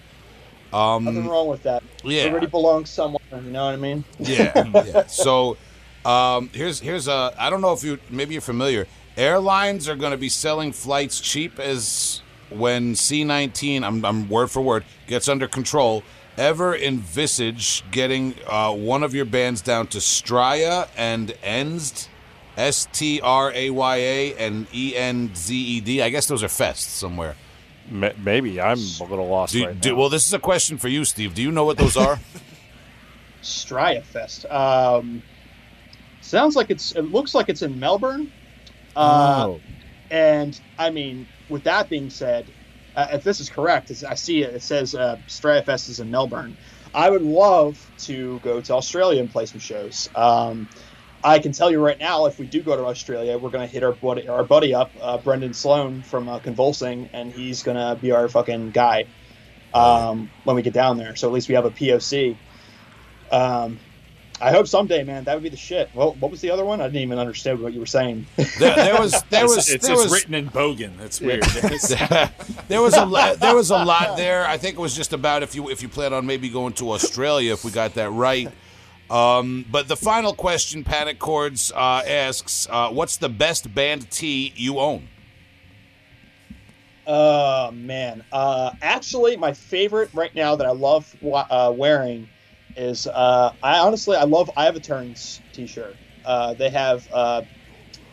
Um, 0.73 1.05
nothing 1.05 1.27
wrong 1.27 1.49
with 1.49 1.65
that. 1.65 1.83
Yeah. 2.05 2.25
it 2.25 2.31
already 2.31 2.47
belongs 2.47 2.91
somewhere. 2.91 3.19
You 3.33 3.41
know 3.51 3.65
what 3.65 3.73
I 3.75 3.77
mean? 3.77 4.05
Yeah, 4.21 4.53
yeah. 4.73 5.05
So 5.09 5.57
um, 6.05 6.51
here's 6.53 6.79
here's 6.79 7.09
a 7.09 7.35
I 7.39 7.51
don't 7.51 7.61
know 7.61 7.73
if 7.73 7.83
you 7.83 7.99
maybe 8.11 8.35
you're 8.35 8.41
familiar. 8.41 8.87
Airlines 9.19 9.89
are 9.89 9.97
going 9.97 10.13
to 10.13 10.17
be 10.17 10.29
selling 10.29 10.71
flights 10.71 11.21
cheap 11.21 11.59
as 11.59 12.23
when 12.51 12.95
C19 12.95 13.83
I'm, 13.83 14.05
I'm 14.05 14.29
word 14.29 14.49
for 14.49 14.63
word 14.63 14.85
gets 15.09 15.29
under 15.29 15.49
control. 15.49 16.05
Ever 16.37 16.77
envisage 16.77 17.83
getting 17.91 18.37
uh, 18.47 18.73
one 18.73 19.03
of 19.03 19.13
your 19.13 19.25
bands 19.25 19.61
down 19.61 19.89
to 19.89 19.99
Straya 19.99 20.89
and 20.97 21.31
Enzed, 21.43 22.07
S 22.57 22.87
T 22.93 23.21
R 23.21 23.51
A 23.53 23.71
Y 23.71 23.97
A 23.97 24.35
and 24.37 24.69
E 24.73 24.95
N 24.95 25.35
Z 25.35 25.53
E 25.53 25.81
D? 25.81 26.01
I 26.01 26.11
guess 26.11 26.29
those 26.29 26.45
are 26.45 26.49
fests 26.49 26.87
somewhere. 26.87 27.35
Maybe 27.91 28.61
I'm 28.61 28.79
a 29.01 29.05
little 29.05 29.27
lost 29.27 29.55
Do, 29.55 29.67
right 29.67 29.81
do, 29.81 29.91
now. 29.91 29.97
well, 29.97 30.09
this 30.11 30.27
is 30.29 30.33
a 30.33 30.39
question 30.39 30.79
for 30.79 30.87
you, 30.87 31.05
Steve. 31.05 31.35
Do 31.35 31.43
you 31.43 31.51
know 31.51 31.65
what 31.65 31.77
those 31.77 31.97
are? 31.97 32.21
Straya 33.43 34.05
Fest. 34.05 34.47
Um, 34.47 35.25
sounds 36.21 36.55
like 36.55 36.71
it's. 36.71 36.93
It 36.93 37.11
looks 37.11 37.35
like 37.35 37.49
it's 37.49 37.63
in 37.63 37.81
Melbourne. 37.81 38.31
Uh, 39.03 39.45
oh, 39.45 39.63
And 40.11 40.59
I 40.79 40.91
mean, 40.91 41.29
with 41.49 41.65
that 41.65 41.89
being 41.91 42.11
said, 42.11 42.51
uh, 42.97 43.09
if 43.13 43.25
this 43.25 43.41
is 43.41 43.51
correct, 43.51 43.91
as 43.91 44.05
I 44.05 44.15
see 44.15 44.43
it, 44.43 44.55
it 44.57 44.63
says 44.63 44.95
uh, 44.95 45.19
is 45.89 46.01
in 46.01 46.11
Melbourne. 46.11 46.59
I 46.95 47.11
would 47.11 47.23
love 47.23 47.79
to 48.05 48.41
go 48.41 48.61
to 48.63 48.75
Australia 48.75 49.21
and 49.21 49.31
play 49.31 49.47
some 49.47 49.61
shows. 49.61 50.09
Um, 50.15 50.71
I 51.23 51.41
can 51.41 51.53
tell 51.53 51.71
you 51.71 51.81
right 51.81 51.99
now, 52.01 52.27
if 52.27 52.39
we 52.39 52.47
do 52.49 52.63
go 52.63 52.77
to 52.77 52.85
Australia, 52.87 53.39
we're 53.39 53.51
gonna 53.51 53.67
hit 53.69 53.85
our 53.85 53.95
buddy, 53.97 54.29
our 54.29 54.45
buddy 54.45 54.75
up, 54.75 54.93
uh, 55.01 55.19
Brendan 55.19 55.55
Sloan 55.55 56.03
from 56.03 56.29
uh, 56.29 56.41
Convulsing, 56.41 57.11
and 57.15 57.33
he's 57.33 57.63
gonna 57.63 57.97
be 57.97 58.13
our 58.13 58.29
fucking 58.29 58.73
guy. 58.73 59.07
um, 59.75 60.33
when 60.45 60.57
we 60.57 60.63
get 60.63 60.75
down 60.75 60.97
there. 60.97 61.17
So 61.17 61.29
at 61.29 61.35
least 61.35 61.49
we 61.49 61.55
have 61.57 61.65
a 61.67 61.71
POC. 61.73 62.41
Um, 63.31 63.81
I 64.41 64.53
hope 64.53 64.69
someday, 64.69 65.03
man. 65.03 65.25
That 65.25 65.35
would 65.35 65.43
be 65.43 65.49
the 65.49 65.57
shit. 65.57 65.91
Well, 65.95 66.13
what 66.21 66.31
was 66.31 66.41
the 66.41 66.51
other 66.51 66.65
one? 66.65 66.81
I 66.81 66.85
didn't 66.85 67.03
even 67.03 67.19
understand 67.19 67.61
what 67.61 67.73
you 67.73 67.81
were 67.81 67.87
saying. 67.87 68.27
There, 68.37 68.75
there 68.75 69.01
was 69.01 69.21
there 69.31 69.45
It's, 69.45 69.57
was 69.57 69.71
it's, 69.71 69.87
there 69.87 69.95
it's 69.95 70.05
was 70.05 70.13
written 70.13 70.35
in 70.35 70.49
Bogan. 70.49 70.97
That's 70.97 71.21
weird. 71.21 71.43
there 72.69 72.81
was 72.81 72.95
a 72.95 73.05
lot, 73.05 73.41
there 73.41 73.55
was 73.55 73.71
a 73.71 73.85
lot 73.85 74.17
there. 74.17 74.47
I 74.47 74.57
think 74.59 74.77
it 74.77 74.81
was 74.81 74.95
just 74.95 75.13
about 75.13 75.43
if 75.43 75.55
you 75.55 75.69
if 75.71 75.83
you 75.83 75.89
plan 75.89 76.13
on 76.13 76.25
maybe 76.27 76.49
going 76.49 76.73
to 76.75 76.93
Australia 76.93 77.53
if 77.53 77.65
we 77.65 77.71
got 77.71 77.95
that 77.95 78.11
right. 78.11 78.51
Um, 79.11 79.65
but 79.71 79.89
the 79.89 79.97
final 79.97 80.35
question, 80.35 80.85
Panic 80.85 81.19
Chords 81.19 81.73
uh, 81.73 82.03
asks, 82.07 82.69
uh, 82.71 82.91
"What's 82.91 83.17
the 83.17 83.29
best 83.31 83.75
band 83.75 84.11
tee 84.11 84.53
you 84.55 84.79
own?" 84.79 85.09
Oh 87.07 87.71
man, 87.71 88.23
uh, 88.33 88.73
actually, 88.83 89.37
my 89.39 89.55
favorite 89.55 90.11
right 90.13 90.35
now 90.35 90.57
that 90.57 90.67
I 90.67 90.73
love 90.73 91.17
uh, 91.25 91.73
wearing 91.75 92.29
is 92.79 93.07
uh, 93.07 93.53
I 93.63 93.79
honestly 93.79 94.17
I 94.17 94.25
love 94.25 94.51
I 94.57 94.65
have 94.65 94.77
a 94.77 94.81
turns 94.81 95.41
T-shirt. 95.53 95.97
Uh, 96.25 96.55
they 96.55 96.71
have 96.71 97.07
uh, 97.13 97.43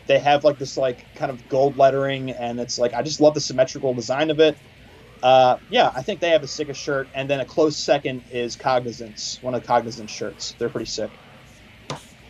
they 0.06 0.18
have 0.18 0.44
like 0.44 0.58
this 0.58 0.76
like 0.76 1.04
kind 1.14 1.30
of 1.30 1.48
gold 1.48 1.76
lettering, 1.78 2.30
and 2.30 2.60
it's 2.60 2.78
like 2.78 2.92
I 2.92 3.02
just 3.02 3.20
love 3.20 3.34
the 3.34 3.40
symmetrical 3.40 3.94
design 3.94 4.30
of 4.30 4.40
it. 4.40 4.56
Uh, 5.22 5.56
yeah, 5.70 5.90
I 5.94 6.02
think 6.02 6.20
they 6.20 6.30
have 6.30 6.42
the 6.42 6.48
sickest 6.48 6.80
shirt, 6.80 7.08
and 7.14 7.28
then 7.28 7.40
a 7.40 7.44
close 7.44 7.76
second 7.76 8.22
is 8.30 8.54
Cognizance, 8.56 9.42
one 9.42 9.54
of 9.54 9.64
Cognizance 9.64 10.10
shirts. 10.10 10.54
They're 10.58 10.68
pretty 10.68 10.90
sick. 10.90 11.10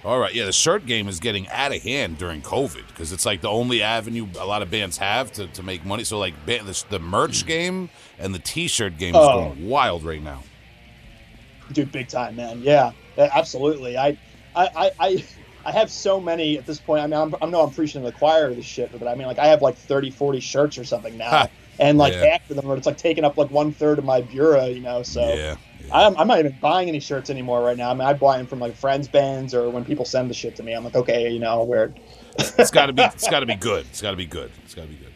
All 0.04 0.20
right, 0.20 0.32
yeah, 0.32 0.44
the 0.44 0.52
shirt 0.52 0.86
game 0.86 1.08
is 1.08 1.18
getting 1.18 1.48
out 1.48 1.74
of 1.74 1.82
hand 1.82 2.16
during 2.16 2.40
COVID 2.40 2.86
because 2.86 3.10
it's 3.10 3.26
like 3.26 3.40
the 3.40 3.48
only 3.50 3.82
avenue 3.82 4.28
a 4.38 4.46
lot 4.46 4.62
of 4.62 4.70
bands 4.70 4.98
have 4.98 5.32
to, 5.32 5.48
to 5.48 5.64
make 5.64 5.84
money. 5.84 6.04
So 6.04 6.20
like 6.20 6.34
the, 6.46 6.84
the 6.90 7.00
merch 7.00 7.44
game 7.44 7.90
and 8.16 8.32
the 8.32 8.38
T-shirt 8.38 8.98
game 8.98 9.16
is 9.16 9.20
Oh. 9.20 9.48
going 9.48 9.66
wild 9.68 10.04
right 10.04 10.22
now. 10.22 10.44
Dude 11.72 11.90
big 11.92 12.08
time 12.08 12.36
man 12.36 12.60
yeah 12.62 12.92
yeah, 13.16 13.30
absolutely 13.34 13.96
I, 13.96 14.16
I 14.54 14.68
i 14.74 14.90
i 15.00 15.24
i 15.64 15.72
have 15.72 15.90
so 15.90 16.20
many 16.20 16.58
at 16.58 16.66
this 16.66 16.78
point 16.78 17.02
i 17.02 17.06
mean 17.06 17.20
i'm, 17.20 17.34
I'm 17.40 17.50
no 17.50 17.62
i'm 17.62 17.72
preaching 17.72 18.02
to 18.02 18.06
the 18.06 18.12
choir 18.12 18.50
of 18.50 18.56
this 18.56 18.64
shit 18.64 18.90
but 18.92 19.06
i 19.08 19.14
mean 19.14 19.26
like 19.26 19.38
i 19.38 19.46
have 19.46 19.62
like 19.62 19.76
30 19.76 20.10
40 20.10 20.40
shirts 20.40 20.78
or 20.78 20.84
something 20.84 21.16
now 21.16 21.48
and 21.78 21.98
like 21.98 22.14
Yeah. 22.14 22.38
of 22.50 22.56
them 22.56 22.70
it's 22.72 22.86
like 22.86 22.96
taking 22.96 23.24
up 23.24 23.36
like 23.36 23.50
one 23.50 23.72
third 23.72 23.98
of 23.98 24.04
my 24.04 24.20
bureau 24.22 24.66
you 24.66 24.80
know 24.80 25.02
so 25.02 25.34
Yeah, 25.34 25.56
I'm, 25.92 26.16
I'm 26.16 26.28
not 26.28 26.38
even 26.38 26.52
buying 26.52 26.88
any 26.88 27.00
shirts 27.00 27.30
anymore 27.30 27.62
right 27.62 27.76
now 27.76 27.90
i 27.90 27.94
mean 27.94 28.06
i 28.06 28.12
buy 28.12 28.38
them 28.38 28.46
from 28.46 28.60
like 28.60 28.76
friends 28.76 29.08
bands 29.08 29.54
or 29.54 29.70
when 29.70 29.84
people 29.84 30.04
send 30.04 30.30
the 30.30 30.34
shit 30.34 30.56
to 30.56 30.62
me 30.62 30.72
i'm 30.72 30.84
like 30.84 30.96
okay 30.96 31.30
you 31.30 31.40
know 31.40 31.48
i'll 31.48 31.66
wear 31.66 31.84
it 31.84 31.92
it's 32.58 32.70
got 32.70 32.86
to 32.86 32.92
be 32.92 33.02
it's 33.02 33.28
got 33.28 33.40
to 33.40 33.46
be 33.46 33.56
good. 33.56 33.86
It's 33.86 34.02
got 34.02 34.10
to 34.10 34.16
be 34.16 34.26
good. 34.26 34.50
It's 34.64 34.74
got 34.74 34.82
to 34.82 34.88
be 34.88 34.96
good. 34.96 35.12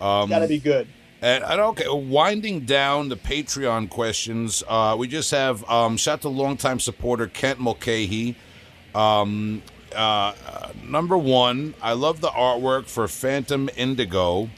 Um, 0.00 0.28
gotta 0.28 0.48
be 0.48 0.58
good 0.58 0.88
And 1.24 1.42
I 1.42 1.56
don't 1.56 1.80
okay, 1.80 1.86
winding 1.88 2.66
down 2.66 3.08
the 3.08 3.16
Patreon 3.16 3.88
questions, 3.88 4.62
uh, 4.68 4.94
we 4.98 5.08
just 5.08 5.30
have 5.30 5.66
um, 5.70 5.96
shout 5.96 6.20
to 6.20 6.28
longtime 6.28 6.78
supporter 6.80 7.28
Kent 7.28 7.60
Mulcahy. 7.60 8.36
Um, 8.94 9.62
uh, 9.96 10.34
number 10.86 11.16
one, 11.16 11.72
I 11.80 11.94
love 11.94 12.20
the 12.20 12.28
artwork 12.28 12.88
for 12.88 13.08
Phantom 13.08 13.70
Indigo. 13.74 14.50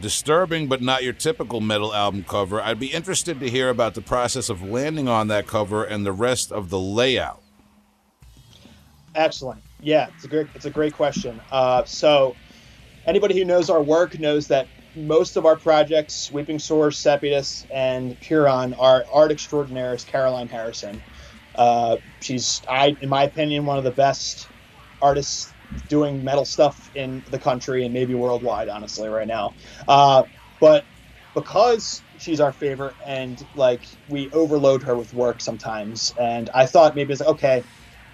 Disturbing, 0.00 0.66
but 0.66 0.82
not 0.82 1.04
your 1.04 1.12
typical 1.12 1.60
metal 1.60 1.94
album 1.94 2.24
cover. 2.24 2.60
I'd 2.60 2.80
be 2.80 2.88
interested 2.88 3.38
to 3.38 3.48
hear 3.48 3.68
about 3.68 3.94
the 3.94 4.02
process 4.02 4.48
of 4.48 4.60
landing 4.60 5.06
on 5.06 5.28
that 5.28 5.46
cover 5.46 5.84
and 5.84 6.04
the 6.04 6.10
rest 6.10 6.50
of 6.50 6.68
the 6.68 6.80
layout. 6.80 7.40
Excellent. 9.14 9.62
Yeah, 9.80 10.08
it's 10.16 10.24
a 10.24 10.28
great 10.28 10.48
it's 10.56 10.64
a 10.64 10.70
great 10.70 10.94
question. 10.94 11.40
Uh, 11.52 11.84
so, 11.84 12.34
anybody 13.06 13.38
who 13.38 13.44
knows 13.44 13.70
our 13.70 13.82
work 13.82 14.18
knows 14.18 14.48
that 14.48 14.66
most 14.94 15.36
of 15.36 15.46
our 15.46 15.58
projects, 15.58 16.30
Weeping 16.30 16.58
Sores, 16.58 16.98
Seputus, 16.98 17.66
and 17.72 18.18
Pyrrhon, 18.20 18.74
are 18.74 19.04
art 19.12 19.32
extraordinaires. 19.32 20.04
Caroline 20.04 20.48
Harrison. 20.48 21.02
Uh, 21.54 21.98
she's, 22.20 22.62
I, 22.68 22.96
in 23.00 23.08
my 23.08 23.24
opinion, 23.24 23.66
one 23.66 23.78
of 23.78 23.84
the 23.84 23.92
best 23.92 24.50
artists 25.00 25.54
doing 25.88 26.22
metal 26.24 26.44
stuff 26.44 26.90
in 26.94 27.24
the 27.28 27.38
country 27.38 27.84
and 27.84 27.92
maybe 27.92 28.14
worldwide. 28.14 28.68
Honestly, 28.68 29.08
right 29.08 29.26
now, 29.26 29.54
uh, 29.88 30.24
but 30.60 30.86
because 31.34 32.04
she's 32.18 32.40
our 32.40 32.52
favorite 32.52 32.96
and 33.06 33.42
like 33.54 33.86
we 34.06 34.30
overload 34.32 34.82
her 34.82 34.96
with 34.96 35.12
work 35.12 35.40
sometimes, 35.40 36.12
and 36.18 36.50
I 36.54 36.66
thought 36.66 36.94
maybe 36.94 37.12
it's 37.12 37.20
like 37.20 37.30
okay. 37.30 37.64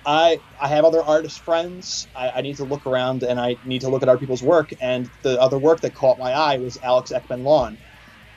I 0.08 0.42
I 0.58 0.68
have 0.68 0.86
other 0.86 1.04
artist 1.04 1.44
friends. 1.44 2.08
I, 2.14 2.30
I 2.30 2.40
need 2.40 2.56
to 2.56 2.64
look 2.64 2.86
around 2.86 3.24
and 3.24 3.38
I 3.38 3.58
need 3.62 3.82
to 3.82 3.90
look 3.90 4.02
at 4.02 4.08
other 4.08 4.18
people's 4.18 4.42
work. 4.42 4.70
And 4.80 5.10
the 5.22 5.40
other 5.40 5.58
work 5.58 5.82
that 5.82 5.92
caught 5.94 6.18
my 6.18 6.32
eye 6.32 6.58
was 6.58 6.78
Alex 6.82 7.12
Eckman 7.12 7.42
Lawn, 7.42 7.78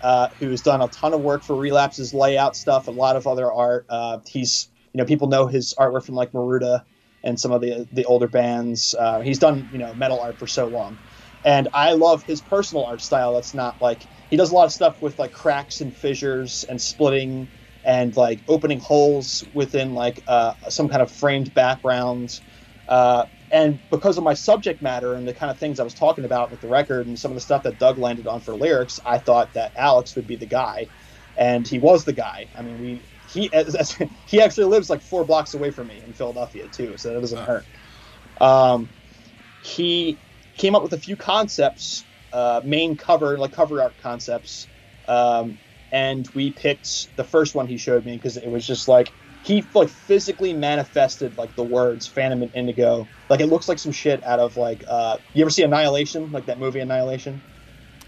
uh, 0.02 0.30
who's 0.38 0.62
done 0.64 0.82
a 0.82 0.90
ton 0.90 1.14
of 1.14 1.22
work 1.22 1.46
for 1.46 1.56
Relapse's 1.56 2.14
layout 2.14 2.58
stuff, 2.58 2.88
a 2.88 2.92
lot 2.92 3.16
of 3.16 3.26
other 3.26 3.52
art. 3.52 3.86
Uh, 3.90 4.20
he's 4.28 4.70
you 4.94 4.98
know 5.00 5.06
people 5.06 5.30
know 5.30 5.48
his 5.48 5.74
artwork 5.80 6.06
from 6.06 6.16
like 6.16 6.34
Maruda 6.34 6.84
and 7.24 7.40
some 7.40 7.54
of 7.54 7.62
the 7.62 7.88
the 7.94 8.04
older 8.04 8.28
bands. 8.28 8.94
Uh, 9.00 9.22
he's 9.22 9.40
done 9.40 9.70
you 9.72 9.80
know 9.80 9.96
metal 9.96 10.20
art 10.20 10.40
for 10.40 10.48
so 10.48 10.68
long, 10.68 11.00
and 11.46 11.70
I 11.74 11.94
love 11.94 12.24
his 12.24 12.42
personal 12.42 12.86
art 12.86 13.02
style. 13.02 13.36
That's 13.36 13.54
not 13.54 13.80
like 13.82 14.10
he 14.30 14.36
does 14.36 14.52
a 14.52 14.56
lot 14.56 14.66
of 14.66 14.74
stuff 14.74 15.02
with 15.02 15.18
like 15.20 15.32
cracks 15.32 15.80
and 15.80 15.96
fissures 15.96 16.66
and 16.68 16.82
splitting 16.82 17.50
and 17.84 18.16
like 18.16 18.42
opening 18.48 18.80
holes 18.80 19.44
within 19.54 19.94
like 19.94 20.24
uh, 20.28 20.54
some 20.70 20.88
kind 20.88 21.02
of 21.02 21.12
framed 21.12 21.54
background. 21.54 22.42
Uh, 22.88 23.26
and 23.50 23.80
because 23.90 24.18
of 24.18 24.24
my 24.24 24.34
subject 24.34 24.82
matter 24.82 25.14
and 25.16 25.28
the 25.28 25.34
kind 25.34 25.52
of 25.52 25.60
things 25.60 25.80
I 25.80 25.84
was 25.84 25.94
talking 25.94 26.26
about 26.26 26.52
with 26.52 26.62
the 26.62 26.68
record 26.68 27.08
and 27.08 27.20
some 27.20 27.32
of 27.32 27.36
the 27.36 27.42
stuff 27.42 27.64
that 27.64 27.78
Doug 27.78 27.98
landed 27.98 28.28
on 28.28 28.42
for 28.42 28.56
lyrics, 28.56 29.00
I 29.06 29.18
thought 29.18 29.54
that 29.54 29.74
Alex 29.76 30.16
would 30.16 30.28
be 30.28 30.38
the 30.38 30.46
guy, 30.46 30.90
and 31.36 31.68
he 31.68 31.80
was 31.80 32.06
the 32.06 32.14
guy. 32.14 32.50
I 32.56 32.62
mean, 32.62 32.78
we 32.80 33.04
he 33.28 33.52
as, 33.52 33.76
as- 33.76 33.98
he 34.26 34.42
actually 34.42 34.66
lives 34.66 34.90
like 34.90 35.02
four 35.02 35.26
blocks 35.26 35.54
away 35.54 35.72
from 35.72 35.88
me 35.88 36.02
in 36.02 36.14
Philadelphia 36.14 36.68
too, 36.70 36.98
so 36.98 37.14
that 37.14 37.20
doesn't 37.20 37.44
hurt. 37.44 37.66
Um, 38.40 38.90
he 39.62 40.20
came 40.58 40.76
up 40.76 40.84
with 40.84 40.94
a 40.94 41.00
few 41.00 41.16
concepts, 41.18 42.06
uh, 42.32 42.62
main 42.64 42.96
cover 42.96 43.38
like 43.38 43.52
cover 43.52 43.82
art 43.82 43.98
concepts, 43.98 44.70
um, 45.08 45.60
and 45.92 46.28
we 46.30 46.52
picked 46.52 47.16
the 47.18 47.24
first 47.24 47.56
one 47.56 47.68
he 47.68 47.78
showed 47.78 48.06
me 48.06 48.16
because 48.16 48.38
it 48.38 48.50
was 48.50 48.66
just 48.66 48.88
like 48.88 49.12
he 49.44 49.64
like 49.74 49.90
physically 49.90 50.54
manifested 50.54 51.38
like 51.38 51.56
the 51.56 51.64
words 51.64 52.06
Phantom 52.08 52.44
and 52.44 52.52
Indigo. 52.56 53.08
Like 53.30 53.40
it 53.40 53.48
looks 53.48 53.68
like 53.68 53.80
some 53.80 53.92
shit 53.92 54.24
out 54.24 54.40
of 54.40 54.58
like 54.58 54.84
uh, 54.88 55.18
you 55.34 55.42
ever 55.44 55.50
see 55.50 55.64
Annihilation, 55.64 56.32
like 56.32 56.46
that 56.46 56.60
movie 56.60 56.80
Annihilation? 56.80 57.42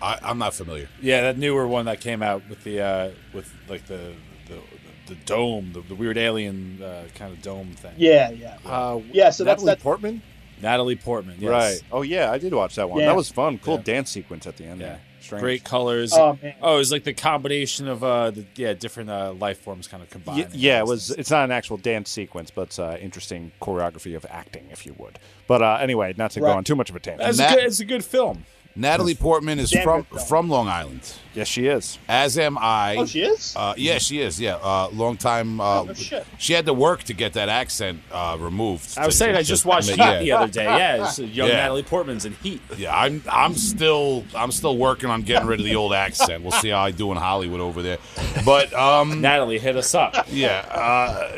I, 0.01 0.19
I'm 0.21 0.37
not 0.37 0.53
familiar. 0.53 0.89
yeah, 1.01 1.21
that 1.21 1.37
newer 1.37 1.67
one 1.67 1.85
that 1.85 2.01
came 2.01 2.21
out 2.21 2.41
with 2.49 2.63
the 2.63 2.81
uh, 2.81 3.11
with 3.33 3.51
like 3.69 3.85
the 3.87 4.13
the, 4.47 4.59
the 5.07 5.15
dome, 5.25 5.71
the, 5.73 5.81
the 5.81 5.95
weird 5.95 6.17
alien 6.17 6.81
uh, 6.83 7.05
kind 7.15 7.33
of 7.33 7.41
dome 7.41 7.71
thing. 7.73 7.93
Yeah, 7.97 8.29
yeah, 8.31 8.57
Uh, 8.65 8.99
yeah. 9.11 9.29
So 9.29 9.43
that's 9.43 9.61
Natalie 9.61 9.65
that's 9.71 9.83
Portman. 9.83 10.21
Natalie 10.61 10.95
Portman. 10.95 11.37
Yes. 11.39 11.49
Right. 11.49 11.81
Oh 11.91 12.01
yeah, 12.03 12.31
I 12.31 12.37
did 12.37 12.53
watch 12.53 12.75
that 12.75 12.89
one. 12.89 12.99
Yeah. 12.99 13.07
That 13.07 13.15
was 13.15 13.29
fun. 13.29 13.57
Cool 13.59 13.75
Yeah. 13.75 13.81
dance 13.83 14.11
sequence 14.11 14.45
at 14.45 14.57
the 14.57 14.65
end. 14.65 14.81
Yeah. 14.81 14.87
there. 14.87 15.01
Strange. 15.23 15.41
Great 15.41 15.63
colors. 15.63 16.11
Oh, 16.13 16.37
man. 16.41 16.53
Oh, 16.61 16.75
it 16.75 16.77
was 16.79 16.91
like 16.91 17.03
the 17.05 17.13
combination 17.13 17.87
of 17.87 18.03
uh, 18.03 18.31
the 18.31 18.45
yeah 18.55 18.73
different 18.73 19.09
uh, 19.09 19.33
life 19.33 19.59
forms 19.59 19.87
kind 19.87 20.03
of 20.03 20.09
Y- 20.09 20.11
combined. 20.11 20.53
yeah, 20.53 20.79
it 20.79 20.85
was. 20.85 21.11
It's 21.11 21.31
not 21.31 21.45
an 21.45 21.51
actual 21.51 21.77
dance 21.77 22.09
sequence, 22.09 22.51
but 22.51 22.63
it's 22.63 22.79
uh, 22.79 22.97
interesting 23.01 23.51
choreography 23.61 24.15
of 24.15 24.25
acting, 24.29 24.67
if 24.71 24.85
you 24.85 24.93
would. 24.97 25.19
But 25.47 25.61
uh, 25.61 25.77
anyway, 25.79 26.13
not 26.17 26.31
to 26.31 26.39
go 26.41 26.47
on 26.47 26.63
too 26.63 26.75
much 26.75 26.89
of 26.89 26.95
a 26.95 26.99
tangent. 26.99 27.29
It's, 27.29 27.39
a 27.39 27.47
good, 27.47 27.63
it's 27.63 27.79
a 27.79 27.85
good 27.85 28.03
film. 28.05 28.45
Natalie 28.75 29.13
Portman 29.15 29.59
is 29.59 29.69
Damn 29.69 29.83
from 29.83 30.05
good 30.09 30.21
from 30.23 30.49
Long 30.49 30.67
Island, 30.67 31.01
yes, 31.35 31.47
she 31.47 31.67
is. 31.67 31.99
as 32.07 32.39
am 32.39 32.57
I. 32.59 32.95
Oh, 32.97 33.05
she 33.05 33.21
is. 33.21 33.53
Uh, 33.55 33.75
yeah, 33.77 33.99
she 33.99 34.19
is. 34.19 34.39
Yeah, 34.41 34.55
uh, 34.55 34.89
long 34.91 35.15
time. 35.15 35.61
Uh, 35.61 35.81
Oh, 35.81 35.83
no 35.85 35.93
shit. 35.93 36.25
She 36.39 36.53
had 36.53 36.65
to 36.65 36.73
work 36.73 37.03
to 37.03 37.13
get 37.13 37.33
that 37.33 37.49
accent 37.49 38.01
uh, 38.11 38.35
removed. 38.39 38.97
I 38.97 39.05
was 39.05 39.13
to- 39.15 39.19
saying 39.19 39.33
to- 39.33 39.39
I 39.39 39.43
just 39.43 39.61
to 39.61 39.67
watched 39.67 39.89
Heat 39.89 39.97
yeah. 39.97 40.19
the 40.19 40.31
other 40.31 40.51
day. 40.51 40.63
Yeah, 40.65 41.05
it's 41.05 41.19
young 41.19 41.49
Yeah. 41.49 41.55
Natalie 41.57 41.83
Portman's 41.83 42.25
in 42.25 42.33
Heat. 42.33 42.61
Yeah, 42.77 42.95
I'm 42.97 43.21
I'm 43.29 43.53
still 43.53 44.23
I'm 44.35 44.51
still 44.51 44.75
working 44.77 45.09
on 45.11 45.21
getting 45.21 45.47
rid 45.47 45.59
of 45.59 45.65
the 45.65 45.75
old 45.75 45.93
accent. 45.93 46.41
We'll 46.41 46.51
see 46.53 46.69
how 46.69 46.81
I 46.81 46.89
do 46.91 47.11
in 47.11 47.17
Hollywood 47.17 47.59
over 47.61 47.81
there. 47.83 47.99
But 48.43 48.73
um, 48.73 49.21
Natalie, 49.21 49.59
hit 49.59 49.75
us 49.75 49.93
up. 49.93 50.25
yeah, 50.31 50.65
uh, 50.71 51.31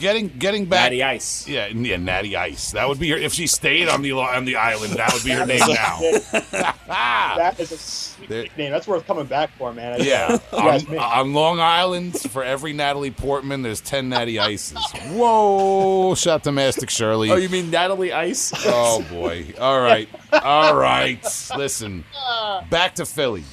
getting 0.00 0.28
getting 0.28 0.66
back. 0.66 0.84
Natty 0.84 1.02
Ice. 1.02 1.46
Yeah, 1.48 1.66
yeah, 1.68 1.96
Natty 1.96 2.36
Ice. 2.36 2.72
That 2.72 2.88
would 2.88 2.98
be 2.98 3.10
her 3.10 3.16
if 3.16 3.32
she 3.32 3.46
stayed 3.46 3.88
on 3.88 4.02
the 4.02 4.12
on 4.12 4.44
the 4.44 4.56
island. 4.56 4.94
That 4.94 5.12
would 5.12 5.24
be 5.24 5.30
her 5.30 5.46
name 5.46 5.58
now. 5.60 5.98
that 6.86 7.56
is 7.58 7.72
a 7.72 7.78
sweet 7.78 8.28
There- 8.28 8.42
nickname. 8.42 8.70
That's 8.72 8.86
worth 8.86 9.06
coming 9.06 9.26
back 9.26 9.50
for, 9.56 9.72
man. 9.72 10.02
Yeah, 10.02 10.38
on, 10.52 10.98
on 10.98 11.32
Long 11.32 11.60
Island, 11.60 12.18
for 12.20 12.42
every 12.44 12.72
Natalie 12.72 13.10
Portman, 13.10 13.62
there's 13.62 13.80
ten 13.80 14.08
Natty 14.08 14.38
Ices. 14.38 14.78
Whoa! 15.10 16.14
Shout 16.14 16.44
to 16.44 16.52
Mastic 16.52 16.90
Shirley. 16.90 17.30
Oh, 17.30 17.36
you 17.36 17.48
mean 17.48 17.70
Natalie 17.70 18.12
Ice? 18.12 18.52
Oh 18.66 19.02
boy. 19.10 19.52
All 19.60 19.80
right. 19.80 20.08
All 20.32 20.74
right. 20.76 21.22
Listen. 21.56 22.04
Back 22.70 22.96
to 22.96 23.06
Philly. 23.06 23.44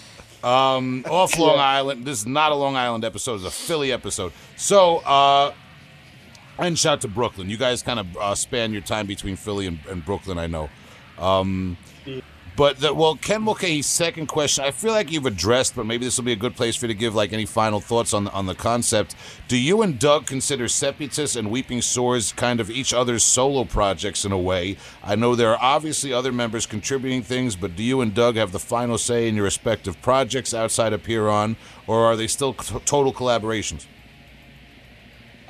Um, 0.44 1.06
off 1.08 1.38
Long 1.38 1.60
Island. 1.60 2.04
This 2.06 2.20
is 2.22 2.26
not 2.26 2.52
a 2.52 2.56
Long 2.56 2.76
Island 2.76 3.06
episode. 3.06 3.36
It's 3.36 3.46
a 3.46 3.52
Philly 3.52 3.92
episode. 3.92 4.34
So, 4.58 4.98
uh, 4.98 5.54
and 6.58 6.78
shout 6.78 7.02
to 7.02 7.08
Brooklyn. 7.08 7.50
You 7.50 7.58
guys 7.58 7.82
kind 7.82 8.00
of 8.00 8.18
uh, 8.18 8.36
span 8.36 8.72
your 8.74 8.82
time 8.82 9.08
between 9.08 9.36
Philly 9.36 9.68
and, 9.68 9.80
and 9.90 10.06
Brooklyn. 10.06 10.38
I 10.38 10.48
know. 10.48 10.70
Um, 11.18 11.78
But 12.58 12.80
the, 12.80 12.94
well, 12.94 13.16
Ken 13.16 13.44
Mulcahy's 13.44 13.88
second 13.88 14.28
question, 14.28 14.66
I 14.66 14.72
feel 14.72 14.92
like 14.92 15.10
you've 15.10 15.26
addressed, 15.26 15.74
but 15.74 15.86
maybe 15.86 16.04
this 16.04 16.18
will 16.18 16.26
be 16.26 16.34
a 16.34 16.36
good 16.36 16.56
place 16.56 16.76
for 16.76 16.86
you 16.86 16.94
to 16.94 17.00
give 17.00 17.16
like 17.16 17.32
any 17.32 17.46
final 17.46 17.80
thoughts 17.80 18.14
on 18.14 18.26
the, 18.26 18.32
on 18.34 18.46
the 18.46 18.54
concept. 18.54 19.16
Do 19.48 19.58
you 19.58 19.82
and 19.82 19.98
Doug 19.98 20.26
consider 20.26 20.68
Seputus 20.68 21.38
and 21.38 21.50
Weeping 21.50 21.82
Sores 21.82 22.34
kind 22.34 22.60
of 22.60 22.70
each 22.70 22.94
other's 22.94 23.24
solo 23.24 23.64
projects 23.64 24.26
in 24.26 24.34
a 24.34 24.38
way? 24.38 24.76
I 25.02 25.16
know 25.16 25.34
there 25.34 25.52
are 25.52 25.60
obviously 25.62 26.12
other 26.12 26.34
members 26.34 26.66
contributing 26.66 27.24
things, 27.24 27.56
but 27.56 27.78
do 27.78 27.84
you 27.84 28.02
and 28.02 28.14
Doug 28.14 28.36
have 28.36 28.52
the 28.52 28.60
final 28.60 28.98
say 28.98 29.30
in 29.30 29.36
your 29.36 29.46
respective 29.46 30.02
projects 30.02 30.54
outside 30.54 30.92
of 30.92 31.04
Pyrrhon, 31.04 31.56
or 31.88 32.04
are 32.06 32.18
they 32.18 32.28
still 32.28 32.54
total 32.54 33.14
collaborations? 33.14 33.88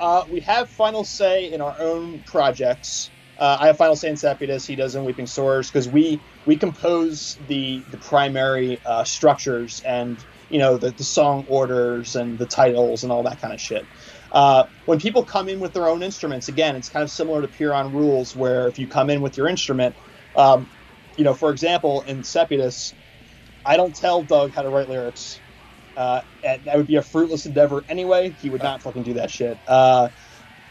Uh, 0.02 0.24
we 0.30 0.42
have 0.42 0.70
final 0.72 1.04
say 1.04 1.52
in 1.52 1.62
our 1.62 1.80
own 1.80 2.24
projects. 2.24 3.12
Uh, 3.38 3.58
I 3.60 3.68
have 3.68 3.78
final 3.78 3.96
say 3.96 4.10
in 4.10 4.16
Seputus. 4.18 4.66
He 4.66 4.76
does 4.76 4.96
in 4.96 5.04
Weeping 5.04 5.26
Sores 5.28 5.70
because 5.70 5.88
we 5.88 6.24
we 6.46 6.58
compose 6.58 7.38
the 7.40 7.86
the 7.88 7.98
primary 7.98 8.80
uh, 8.84 9.04
structures 9.04 9.82
and 9.86 10.24
you 10.50 10.60
know 10.60 10.78
the, 10.78 10.92
the 10.92 11.04
song 11.04 11.46
orders 11.48 12.16
and 12.16 12.38
the 12.38 12.46
titles 12.48 13.04
and 13.04 13.12
all 13.12 13.24
that 13.24 13.40
kind 13.40 13.54
of 13.54 13.60
shit. 13.62 13.90
Uh, 14.32 14.66
when 14.86 15.00
people 15.00 15.26
come 15.26 15.50
in 15.50 15.60
with 15.60 15.74
their 15.74 15.88
own 15.88 16.02
instruments, 16.04 16.48
again, 16.48 16.76
it's 16.76 16.90
kind 16.90 17.04
of 17.04 17.10
similar 17.12 17.42
to 17.42 17.48
Pyrrhon 17.48 17.92
rules, 17.92 18.36
where 18.36 18.68
if 18.68 18.78
you 18.80 18.88
come 18.88 19.10
in 19.10 19.22
with 19.22 19.38
your 19.38 19.48
instrument, 19.48 19.96
um, 20.36 20.70
you 21.16 21.24
know, 21.24 21.34
for 21.34 21.52
example, 21.52 22.04
in 22.04 22.24
Seputus, 22.24 22.96
I 23.66 23.78
don't 23.78 23.96
tell 23.96 24.24
Doug 24.24 24.54
how 24.54 24.62
to 24.62 24.70
write 24.70 24.90
lyrics. 24.90 25.41
Uh, 25.96 26.22
and 26.42 26.64
that 26.66 26.76
would 26.76 26.86
be 26.86 26.96
a 26.96 27.02
fruitless 27.02 27.46
endeavor 27.46 27.84
anyway. 27.88 28.30
He 28.32 28.50
would 28.50 28.62
not 28.62 28.82
fucking 28.82 29.02
do 29.02 29.14
that 29.14 29.30
shit. 29.30 29.60
Uh, 29.66 30.10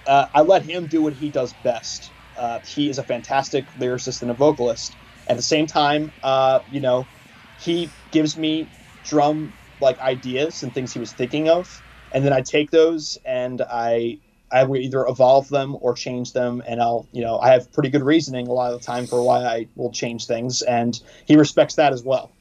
uh, 0.06 0.28
I 0.34 0.42
let 0.42 0.64
him 0.64 0.88
do 0.88 1.02
what 1.02 1.14
he 1.14 1.30
does 1.30 1.54
best. 1.54 2.14
Uh, 2.36 2.60
he 2.66 2.90
is 2.90 2.98
a 2.98 3.04
fantastic 3.04 3.72
lyricist 3.74 4.22
and 4.22 4.32
a 4.32 4.34
vocalist. 4.34 4.98
At 5.28 5.38
the 5.38 5.44
same 5.44 5.68
time, 5.68 6.12
uh, 6.24 6.62
you 6.70 6.82
know, 6.82 7.10
he 7.56 7.94
gives 8.12 8.38
me 8.38 8.72
drum 9.04 9.54
like 9.80 10.00
ideas 10.00 10.64
and 10.64 10.74
things 10.74 10.92
he 10.94 11.00
was 11.00 11.14
thinking 11.14 11.50
of, 11.50 11.82
and 12.12 12.26
then 12.26 12.34
I 12.34 12.42
take 12.42 12.72
those 12.72 13.18
and 13.26 13.62
I 13.62 14.20
I 14.52 14.66
will 14.66 14.78
either 14.78 15.06
evolve 15.08 15.48
them 15.50 15.78
or 15.80 15.94
change 15.94 16.34
them, 16.34 16.62
and 16.68 16.82
I'll 16.82 17.08
you 17.12 17.22
know 17.22 17.40
I 17.40 17.50
have 17.50 17.72
pretty 17.72 17.90
good 17.90 18.04
reasoning 18.04 18.48
a 18.48 18.54
lot 18.54 18.74
of 18.74 18.82
the 18.82 18.86
time 18.86 19.08
for 19.08 19.24
why 19.24 19.44
I 19.44 19.68
will 19.76 19.92
change 19.92 20.26
things, 20.26 20.62
and 20.62 21.00
he 21.26 21.36
respects 21.36 21.76
that 21.76 21.94
as 21.94 22.04
well. 22.04 22.36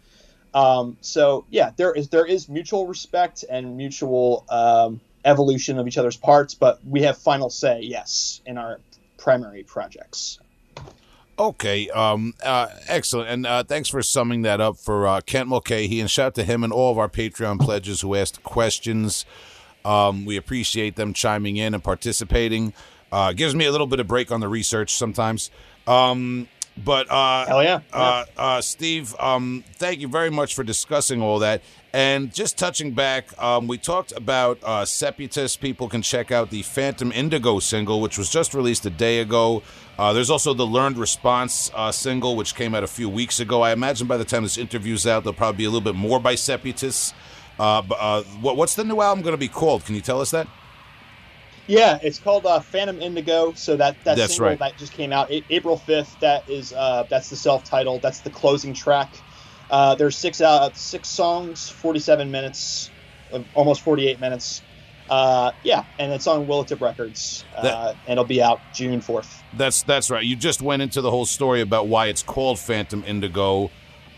Um, 0.55 0.97
so 1.01 1.44
yeah, 1.51 1.70
there 1.77 1.93
is 1.93 2.09
there 2.09 2.27
is 2.27 2.48
mutual 2.48 2.86
respect 2.86 3.44
and 3.48 3.77
mutual 3.77 4.44
um, 4.48 5.01
evolution 5.24 5.78
of 5.78 5.86
each 5.86 5.98
other's 5.98 6.16
parts, 6.16 6.55
but 6.55 6.81
we 6.85 7.02
have 7.02 7.18
final 7.18 7.51
say, 7.51 7.81
yes, 7.82 8.40
in 8.47 8.59
our 8.59 8.81
primary 9.16 9.62
projects. 9.62 10.40
Okay, 11.39 11.89
um, 11.90 12.35
uh, 12.44 12.68
excellent, 12.86 13.31
and 13.31 13.47
uh, 13.47 13.62
thanks 13.62 13.89
for 13.89 14.02
summing 14.02 14.43
that 14.43 14.60
up 14.60 14.77
for 14.77 15.06
uh, 15.06 15.20
Kent 15.22 15.48
Mulcahy, 15.48 16.01
and 16.01 16.10
shout 16.10 16.27
out 16.27 16.35
to 16.35 16.44
him 16.44 16.62
and 16.62 16.72
all 16.72 16.93
of 16.93 16.98
our 16.98 17.09
Patreon 17.09 17.59
pledges 17.59 18.02
who 18.02 18.14
asked 18.14 18.43
questions. 18.43 19.24
Um, 19.85 20.27
we 20.27 20.36
appreciate 20.36 20.97
them 20.97 21.14
chiming 21.14 21.56
in 21.56 21.72
and 21.72 21.82
participating. 21.82 22.74
Uh, 23.10 23.32
gives 23.32 23.55
me 23.55 23.64
a 23.64 23.72
little 23.72 23.86
bit 23.86 24.01
of 24.01 24.06
break 24.06 24.31
on 24.31 24.40
the 24.40 24.48
research 24.48 24.94
sometimes. 24.94 25.51
Um, 25.86 26.47
but 26.76 27.10
uh, 27.10 27.47
hell 27.47 27.62
yeah, 27.62 27.80
uh, 27.92 28.24
uh, 28.36 28.60
Steve, 28.60 29.14
um, 29.18 29.64
thank 29.74 30.01
you 30.01 30.09
very 30.09 30.30
much 30.30 30.55
for 30.55 30.64
discussing 30.64 31.20
all 31.20 31.38
that. 31.40 31.62
And 31.92 32.32
just 32.32 32.56
touching 32.56 32.92
back, 32.92 33.36
um, 33.42 33.66
we 33.66 33.76
talked 33.76 34.12
about 34.12 34.59
uh, 34.62 34.84
Seputus. 34.84 35.56
People 35.56 35.88
can 35.88 36.02
check 36.02 36.30
out 36.30 36.51
the 36.51 36.62
Phantom 36.62 37.10
Indigo 37.10 37.59
single, 37.59 38.01
which 38.01 38.16
was 38.16 38.30
just 38.30 38.55
released 38.55 38.86
a 38.86 38.90
day 38.90 39.18
ago. 39.18 39.62
Uh, 39.98 40.12
there's 40.12 40.30
also 40.30 40.55
the 40.55 40.66
Learned 40.66 40.97
Response 40.97 41.70
uh, 41.74 41.90
single, 41.90 42.36
which 42.36 42.55
came 42.55 42.74
out 42.74 42.84
a 42.84 42.88
few 42.88 43.09
weeks 43.09 43.40
ago. 43.40 43.62
I 43.62 43.72
imagine 43.72 44.06
by 44.06 44.16
the 44.16 44.24
time 44.24 44.44
this 44.44 44.56
interview's 44.56 45.06
out, 45.06 45.24
there'll 45.24 45.34
probably 45.34 45.59
be 45.59 45.64
a 45.64 45.68
little 45.68 45.80
bit 45.80 45.97
more 45.97 46.20
by 46.20 46.36
Seputus. 46.36 47.12
Uh, 47.59 47.82
uh, 47.90 48.22
what, 48.40 48.56
what's 48.56 48.76
the 48.76 48.84
new 48.84 49.01
album 49.01 49.22
going 49.22 49.34
to 49.34 49.38
be 49.38 49.48
called? 49.48 49.84
Can 49.84 49.97
you 49.97 50.01
tell 50.01 50.20
us 50.20 50.30
that? 50.30 50.47
Yeah, 51.70 52.01
it's 52.02 52.18
called 52.18 52.47
uh, 52.47 52.59
Phantom 52.59 53.01
Indigo. 53.01 53.52
So 53.55 53.76
that 53.76 53.97
that 54.05 54.16
That's 54.16 54.34
single 54.34 54.48
right. 54.51 54.59
that 54.59 54.76
just 54.76 54.92
came 54.92 55.12
out 55.12 55.30
A- 55.30 55.44
April 55.51 55.76
fifth. 55.76 56.18
That 56.18 56.48
is 56.51 56.72
uh, 56.72 57.05
that's 57.09 57.30
the 57.30 57.36
self-titled. 57.36 58.02
That's 58.02 58.18
the 58.20 58.30
closing 58.30 58.74
track. 58.74 59.09
Uh, 59.70 59.94
there's 59.94 60.16
six 60.16 60.40
uh, 60.40 60.72
six 60.72 61.09
songs, 61.09 61.68
47 61.70 62.28
minutes, 62.28 62.90
uh, 63.32 63.38
almost 63.55 63.82
48 63.82 64.18
minutes. 64.18 64.62
Uh, 65.09 65.52
yeah, 65.62 65.84
and 66.01 66.12
it's 66.12 66.26
on 66.26 66.47
Willowtip 66.47 66.80
Records, 66.80 67.44
uh, 67.56 67.62
That- 67.62 67.97
and 68.06 68.12
it'll 68.12 68.24
be 68.24 68.42
out 68.42 68.60
June 68.74 69.01
4th. 69.01 69.40
That's 69.56 69.82
that's 69.82 70.10
right. 70.10 70.24
You 70.24 70.34
just 70.34 70.62
went 70.62 70.82
into 70.82 71.01
the 71.01 71.10
whole 71.12 71.26
story 71.26 71.60
about 71.60 71.86
why 71.86 72.06
it's 72.06 72.22
called 72.22 72.59
Phantom 72.59 73.05
Indigo. 73.06 73.70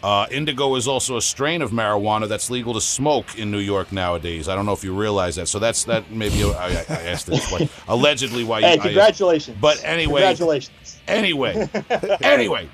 Uh, 0.03 0.27
indigo 0.33 0.75
is 0.75 0.89
also 0.89 1.17
a 1.17 1.23
strain 1.23 1.63
of 1.63 1.71
marijuana 1.71 2.29
that's 2.29 2.51
legal 2.51 2.75
to 2.75 2.81
smoke 2.81 3.39
in 3.39 3.51
New 3.53 3.59
York 3.61 3.93
nowadays. 3.93 4.49
I 4.49 4.57
don't 4.57 4.67
know 4.67 4.73
if 4.73 4.83
you 4.83 4.93
realize 4.95 5.37
that. 5.37 5.47
So 5.47 5.59
that's 5.61 5.85
that. 5.85 6.11
Maybe 6.11 6.43
I, 6.43 6.85
I 6.89 7.03
asked 7.07 7.27
this 7.27 7.51
why, 7.53 7.69
allegedly 7.89 8.43
why. 8.43 8.61
Hey, 8.63 8.75
you, 8.75 8.81
congratulations! 8.81 9.57
But 9.61 9.81
anyway- 9.85 10.23
congratulations. 10.23 10.99
Anyway, 11.09 11.69
anyway, 12.23 12.69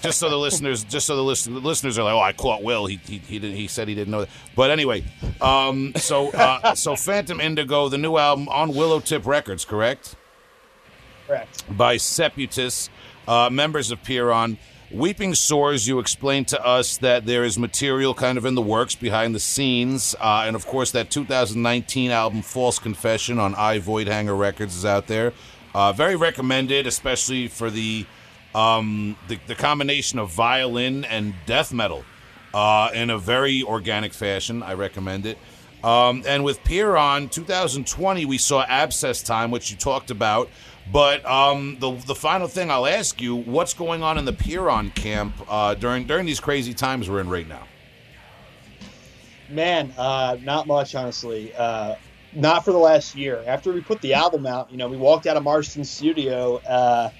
just 0.00 0.18
so 0.20 0.30
the 0.30 0.36
listeners, 0.36 0.84
just 0.84 1.04
so 1.04 1.16
the 1.16 1.22
listen, 1.22 1.52
the 1.54 1.60
listeners 1.60 1.98
are 1.98 2.04
like, 2.04 2.14
oh, 2.14 2.20
I 2.20 2.32
caught 2.32 2.62
Will. 2.62 2.86
He 2.86 2.96
he 3.04 3.18
he, 3.18 3.38
he 3.40 3.66
said 3.66 3.88
he 3.88 3.94
didn't 3.96 4.12
know 4.12 4.20
that. 4.20 4.28
But 4.54 4.70
anyway, 4.70 5.04
um, 5.40 5.92
so 5.96 6.30
uh, 6.30 6.76
so 6.76 6.94
Phantom 6.94 7.40
Indigo, 7.40 7.88
the 7.88 7.98
new 7.98 8.16
album 8.18 8.48
on 8.50 8.70
Willowtip 8.70 9.26
Records, 9.26 9.64
correct? 9.64 10.14
Correct. 11.26 11.64
by 11.76 11.96
Seputus, 11.96 12.88
uh, 13.26 13.50
members 13.50 13.90
of 13.90 14.00
Pyrrhon. 14.04 14.58
Weeping 14.96 15.34
Sores, 15.34 15.86
you 15.86 15.98
explained 15.98 16.48
to 16.48 16.64
us 16.64 16.96
that 16.98 17.26
there 17.26 17.44
is 17.44 17.58
material 17.58 18.14
kind 18.14 18.38
of 18.38 18.46
in 18.46 18.54
the 18.54 18.62
works 18.62 18.94
behind 18.94 19.34
the 19.34 19.40
scenes. 19.40 20.14
Uh, 20.18 20.44
and 20.46 20.56
of 20.56 20.66
course, 20.66 20.92
that 20.92 21.10
2019 21.10 22.10
album, 22.10 22.40
False 22.40 22.78
Confession, 22.78 23.38
on 23.38 23.54
I 23.56 23.78
Voidhanger 23.78 24.38
Records 24.38 24.74
is 24.74 24.86
out 24.86 25.06
there. 25.06 25.34
Uh, 25.74 25.92
very 25.92 26.16
recommended, 26.16 26.86
especially 26.86 27.46
for 27.46 27.68
the, 27.68 28.06
um, 28.54 29.18
the, 29.28 29.38
the 29.46 29.54
combination 29.54 30.18
of 30.18 30.30
violin 30.30 31.04
and 31.04 31.34
death 31.44 31.74
metal 31.74 32.02
uh, 32.54 32.88
in 32.94 33.10
a 33.10 33.18
very 33.18 33.62
organic 33.64 34.14
fashion. 34.14 34.62
I 34.62 34.72
recommend 34.72 35.26
it. 35.26 35.36
Um, 35.84 36.22
and 36.26 36.42
with 36.42 36.64
Pyrrhon 36.64 37.28
2020, 37.28 38.24
we 38.24 38.38
saw 38.38 38.64
Abscess 38.64 39.22
Time, 39.22 39.50
which 39.50 39.70
you 39.70 39.76
talked 39.76 40.10
about. 40.10 40.48
But 40.92 41.24
um, 41.26 41.78
the 41.80 41.92
the 41.92 42.14
final 42.14 42.46
thing 42.46 42.70
I'll 42.70 42.86
ask 42.86 43.20
you: 43.20 43.34
What's 43.34 43.74
going 43.74 44.02
on 44.02 44.18
in 44.18 44.24
the 44.24 44.32
Pyrrhon 44.32 44.90
camp 44.90 45.34
uh, 45.48 45.74
during 45.74 46.06
during 46.06 46.26
these 46.26 46.40
crazy 46.40 46.74
times 46.74 47.10
we're 47.10 47.20
in 47.20 47.28
right 47.28 47.48
now? 47.48 47.66
Man, 49.48 49.92
uh, 49.96 50.36
not 50.42 50.66
much, 50.66 50.94
honestly. 50.94 51.52
Uh, 51.54 51.96
not 52.32 52.64
for 52.64 52.72
the 52.72 52.78
last 52.78 53.14
year. 53.14 53.42
After 53.46 53.72
we 53.72 53.80
put 53.80 54.00
the 54.00 54.14
album 54.14 54.46
out, 54.46 54.70
you 54.70 54.76
know, 54.76 54.88
we 54.88 54.96
walked 54.96 55.26
out 55.26 55.36
of 55.36 55.42
Marston 55.42 55.84
studio 55.84 56.56
uh, 56.58 57.10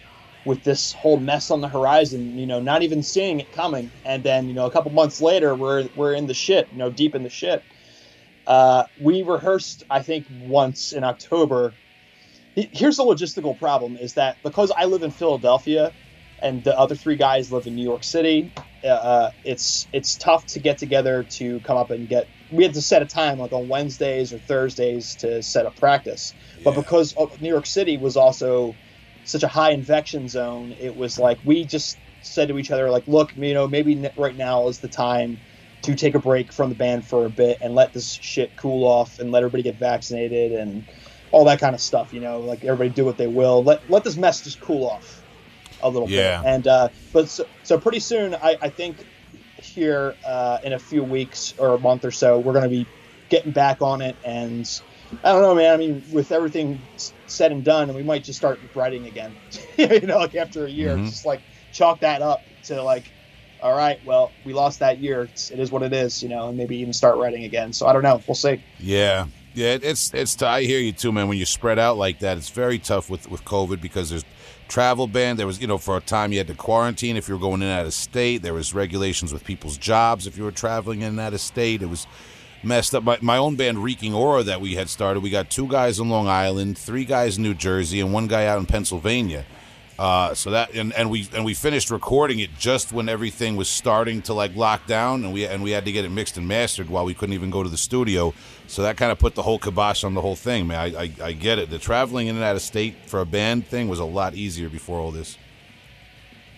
with 0.44 0.62
this 0.62 0.92
whole 0.92 1.18
mess 1.18 1.50
on 1.50 1.60
the 1.60 1.68
horizon. 1.68 2.38
You 2.38 2.46
know, 2.46 2.60
not 2.60 2.82
even 2.82 3.02
seeing 3.02 3.40
it 3.40 3.52
coming, 3.52 3.90
and 4.04 4.22
then 4.22 4.46
you 4.46 4.54
know, 4.54 4.66
a 4.66 4.70
couple 4.70 4.92
months 4.92 5.20
later, 5.20 5.54
we're 5.54 5.88
we're 5.96 6.14
in 6.14 6.26
the 6.26 6.34
shit. 6.34 6.68
You 6.70 6.78
know, 6.78 6.90
deep 6.90 7.14
in 7.14 7.22
the 7.22 7.30
shit. 7.30 7.62
Uh, 8.46 8.84
we 9.00 9.22
rehearsed, 9.22 9.82
I 9.90 10.02
think, 10.02 10.26
once 10.42 10.92
in 10.92 11.02
October. 11.02 11.74
He- 12.56 12.70
Here's 12.74 12.98
the 12.98 13.04
logistical 13.04 13.58
problem: 13.58 13.98
is 13.98 14.14
that 14.16 14.38
because 14.44 14.72
I 14.76 14.86
live 14.86 15.04
in 15.04 15.12
Philadelphia, 15.12 15.96
and 16.42 16.64
the 16.64 16.78
other 16.78 16.96
three 16.96 17.16
guys 17.16 17.52
live 17.52 17.66
in 17.68 17.76
New 17.76 17.84
York 17.84 18.04
City, 18.04 18.52
uh, 18.84 19.32
it's 19.44 19.88
it's 19.94 20.18
tough 20.18 20.46
to 20.48 20.60
get 20.60 20.78
together 20.78 21.28
to 21.38 21.60
come 21.62 21.78
up 21.78 21.92
and 21.92 22.08
get. 22.08 22.30
We 22.50 22.64
had 22.64 22.74
to 22.74 22.82
set 22.82 23.02
a 23.02 23.06
time 23.06 23.38
like 23.40 23.54
on 23.54 23.68
Wednesdays 23.68 24.34
or 24.34 24.40
Thursdays 24.40 25.16
to 25.18 25.42
set 25.42 25.66
up 25.66 25.76
practice. 25.78 26.34
But 26.64 26.76
because 26.76 27.14
uh, 27.18 27.28
New 27.40 27.50
York 27.50 27.66
City 27.66 27.98
was 27.98 28.18
also 28.18 28.78
such 29.24 29.44
a 29.44 29.48
high 29.48 29.72
infection 29.72 30.28
zone, 30.28 30.74
it 30.78 30.96
was 30.96 31.18
like 31.18 31.40
we 31.44 31.66
just 31.66 32.00
said 32.20 32.50
to 32.50 32.58
each 32.60 32.72
other 32.72 32.90
like, 32.92 33.08
look, 33.08 33.34
you 33.36 33.54
know, 33.54 33.68
maybe 33.68 34.02
right 34.18 34.36
now 34.36 34.68
is 34.68 34.80
the 34.80 34.90
time 34.90 35.42
to 35.84 35.96
take 35.96 36.16
a 36.16 36.20
break 36.20 36.54
from 36.54 36.70
the 36.70 36.76
band 36.76 37.08
for 37.08 37.26
a 37.26 37.32
bit 37.32 37.58
and 37.62 37.74
let 37.74 37.94
this 37.94 38.12
shit 38.20 38.56
cool 38.56 38.86
off 38.88 39.18
and 39.20 39.32
let 39.32 39.40
everybody 39.40 39.64
get 39.64 39.78
vaccinated 39.78 40.52
and 40.52 40.80
all 41.30 41.44
that 41.46 41.60
kind 41.60 41.74
of 41.74 41.80
stuff. 41.80 42.12
You 42.12 42.20
know, 42.20 42.40
like 42.40 42.64
everybody 42.64 42.90
do 42.90 43.04
what 43.04 43.16
they 43.18 43.26
will. 43.26 43.62
Let 43.64 43.88
let 43.88 44.04
this 44.04 44.16
mess 44.16 44.42
just 44.42 44.60
cool 44.60 44.88
off 44.88 45.24
a 45.80 45.90
little 45.90 46.08
Yeah. 46.08 46.40
bit. 46.40 46.48
And 46.48 46.66
uh, 46.66 46.88
but 47.12 47.28
so, 47.30 47.44
so 47.62 47.78
pretty 47.78 48.00
soon, 48.00 48.34
I, 48.34 48.56
I 48.62 48.68
think 48.70 49.04
here 49.62 50.16
uh, 50.24 50.58
in 50.62 50.72
a 50.72 50.78
few 50.78 51.02
weeks 51.04 51.52
or 51.58 51.74
a 51.74 51.80
month 51.80 52.04
or 52.04 52.10
so, 52.10 52.38
we're 52.38 52.52
going 52.52 52.64
to 52.64 52.68
be 52.70 52.88
getting 53.28 53.52
back 53.52 53.82
on 53.82 54.00
it. 54.02 54.18
And 54.24 54.64
I 55.24 55.32
don't 55.32 55.42
know, 55.42 55.54
man. 55.54 55.72
I 55.72 55.76
mean, 55.76 56.02
with 56.10 56.30
everything 56.32 56.86
said 57.26 57.52
and 57.52 57.64
done, 57.64 57.92
we 57.94 58.02
might 58.02 58.24
just 58.24 58.38
start 58.38 58.60
writing 58.74 59.06
again. 59.06 59.36
you 59.78 60.00
know, 60.02 60.18
like 60.18 60.34
after 60.34 60.66
a 60.66 60.70
year, 60.70 60.96
Mhm. 60.96 61.06
just 61.06 61.24
like 61.24 61.42
chalk 61.72 62.00
that 62.00 62.22
up 62.22 62.44
to 62.64 62.82
like, 62.82 63.12
all 63.60 63.72
right, 63.74 63.98
well, 64.04 64.34
we 64.44 64.52
lost 64.52 64.80
that 64.80 65.00
year. 65.00 65.24
It's, 65.24 65.50
it 65.50 65.58
is 65.58 65.70
what 65.72 65.82
it 65.82 65.94
is, 65.94 66.22
you 66.22 66.28
know, 66.28 66.48
and 66.48 66.56
maybe 66.56 66.76
even 66.78 66.92
start 66.92 67.16
writing 67.16 67.44
again. 67.44 67.72
So 67.72 67.86
I 67.86 67.92
don't 67.92 68.02
know. 68.02 68.22
We'll 68.26 68.34
see. 68.34 68.58
Yeah, 68.78 69.26
yeah, 69.56 69.78
it's 69.82 70.12
it's. 70.12 70.40
I 70.42 70.62
hear 70.62 70.78
you 70.78 70.92
too, 70.92 71.12
man. 71.12 71.28
When 71.28 71.38
you 71.38 71.46
spread 71.46 71.78
out 71.78 71.96
like 71.96 72.18
that, 72.18 72.36
it's 72.36 72.50
very 72.50 72.78
tough 72.78 73.08
with 73.08 73.30
with 73.30 73.42
COVID 73.44 73.80
because 73.80 74.10
there's 74.10 74.24
travel 74.68 75.06
ban. 75.06 75.36
There 75.36 75.46
was, 75.46 75.60
you 75.60 75.66
know, 75.66 75.78
for 75.78 75.96
a 75.96 76.00
time 76.00 76.30
you 76.32 76.38
had 76.38 76.46
to 76.48 76.54
quarantine 76.54 77.16
if 77.16 77.26
you 77.26 77.34
were 77.34 77.40
going 77.40 77.62
in 77.62 77.68
out 77.68 77.86
of 77.86 77.94
state. 77.94 78.42
There 78.42 78.52
was 78.52 78.74
regulations 78.74 79.32
with 79.32 79.44
people's 79.44 79.78
jobs 79.78 80.26
if 80.26 80.36
you 80.36 80.44
were 80.44 80.52
traveling 80.52 81.00
in 81.00 81.08
and 81.08 81.20
out 81.20 81.32
of 81.32 81.40
state. 81.40 81.80
It 81.80 81.86
was 81.86 82.06
messed 82.62 82.94
up. 82.94 83.02
My, 83.02 83.18
my 83.22 83.38
own 83.38 83.56
band, 83.56 83.82
Reeking 83.82 84.12
Aura, 84.12 84.42
that 84.42 84.60
we 84.60 84.74
had 84.74 84.90
started, 84.90 85.22
we 85.22 85.30
got 85.30 85.50
two 85.50 85.68
guys 85.68 85.98
in 85.98 86.10
Long 86.10 86.28
Island, 86.28 86.76
three 86.76 87.04
guys 87.04 87.38
in 87.38 87.42
New 87.42 87.54
Jersey, 87.54 88.00
and 88.00 88.12
one 88.12 88.26
guy 88.26 88.46
out 88.46 88.58
in 88.58 88.66
Pennsylvania. 88.66 89.46
Uh, 89.98 90.34
so 90.34 90.50
that 90.50 90.74
and, 90.74 90.92
and 90.92 91.08
we 91.10 91.26
and 91.34 91.42
we 91.44 91.54
finished 91.54 91.90
recording 91.90 92.38
it 92.40 92.50
just 92.58 92.92
when 92.92 93.08
everything 93.08 93.56
was 93.56 93.66
starting 93.68 94.20
to 94.22 94.34
like 94.34 94.54
lock 94.54 94.86
down, 94.86 95.24
and 95.24 95.32
we 95.32 95.46
and 95.46 95.62
we 95.62 95.70
had 95.70 95.86
to 95.86 95.92
get 95.92 96.04
it 96.04 96.10
mixed 96.10 96.36
and 96.36 96.46
mastered 96.46 96.90
while 96.90 97.04
we 97.06 97.14
couldn't 97.14 97.32
even 97.34 97.50
go 97.50 97.62
to 97.62 97.68
the 97.70 97.78
studio. 97.78 98.34
So 98.66 98.82
that 98.82 98.96
kind 98.98 99.10
of 99.10 99.18
put 99.18 99.34
the 99.34 99.42
whole 99.42 99.58
kibosh 99.58 100.04
on 100.04 100.12
the 100.12 100.20
whole 100.20 100.36
thing, 100.36 100.66
man. 100.66 100.78
I, 100.78 101.02
I, 101.04 101.10
I 101.28 101.32
get 101.32 101.58
it. 101.58 101.70
The 101.70 101.78
traveling 101.78 102.26
in 102.26 102.34
and 102.34 102.44
out 102.44 102.56
of 102.56 102.62
state 102.62 102.94
for 103.06 103.20
a 103.20 103.26
band 103.26 103.66
thing 103.68 103.88
was 103.88 103.98
a 103.98 104.04
lot 104.04 104.34
easier 104.34 104.68
before 104.68 104.98
all 104.98 105.12
this. 105.12 105.38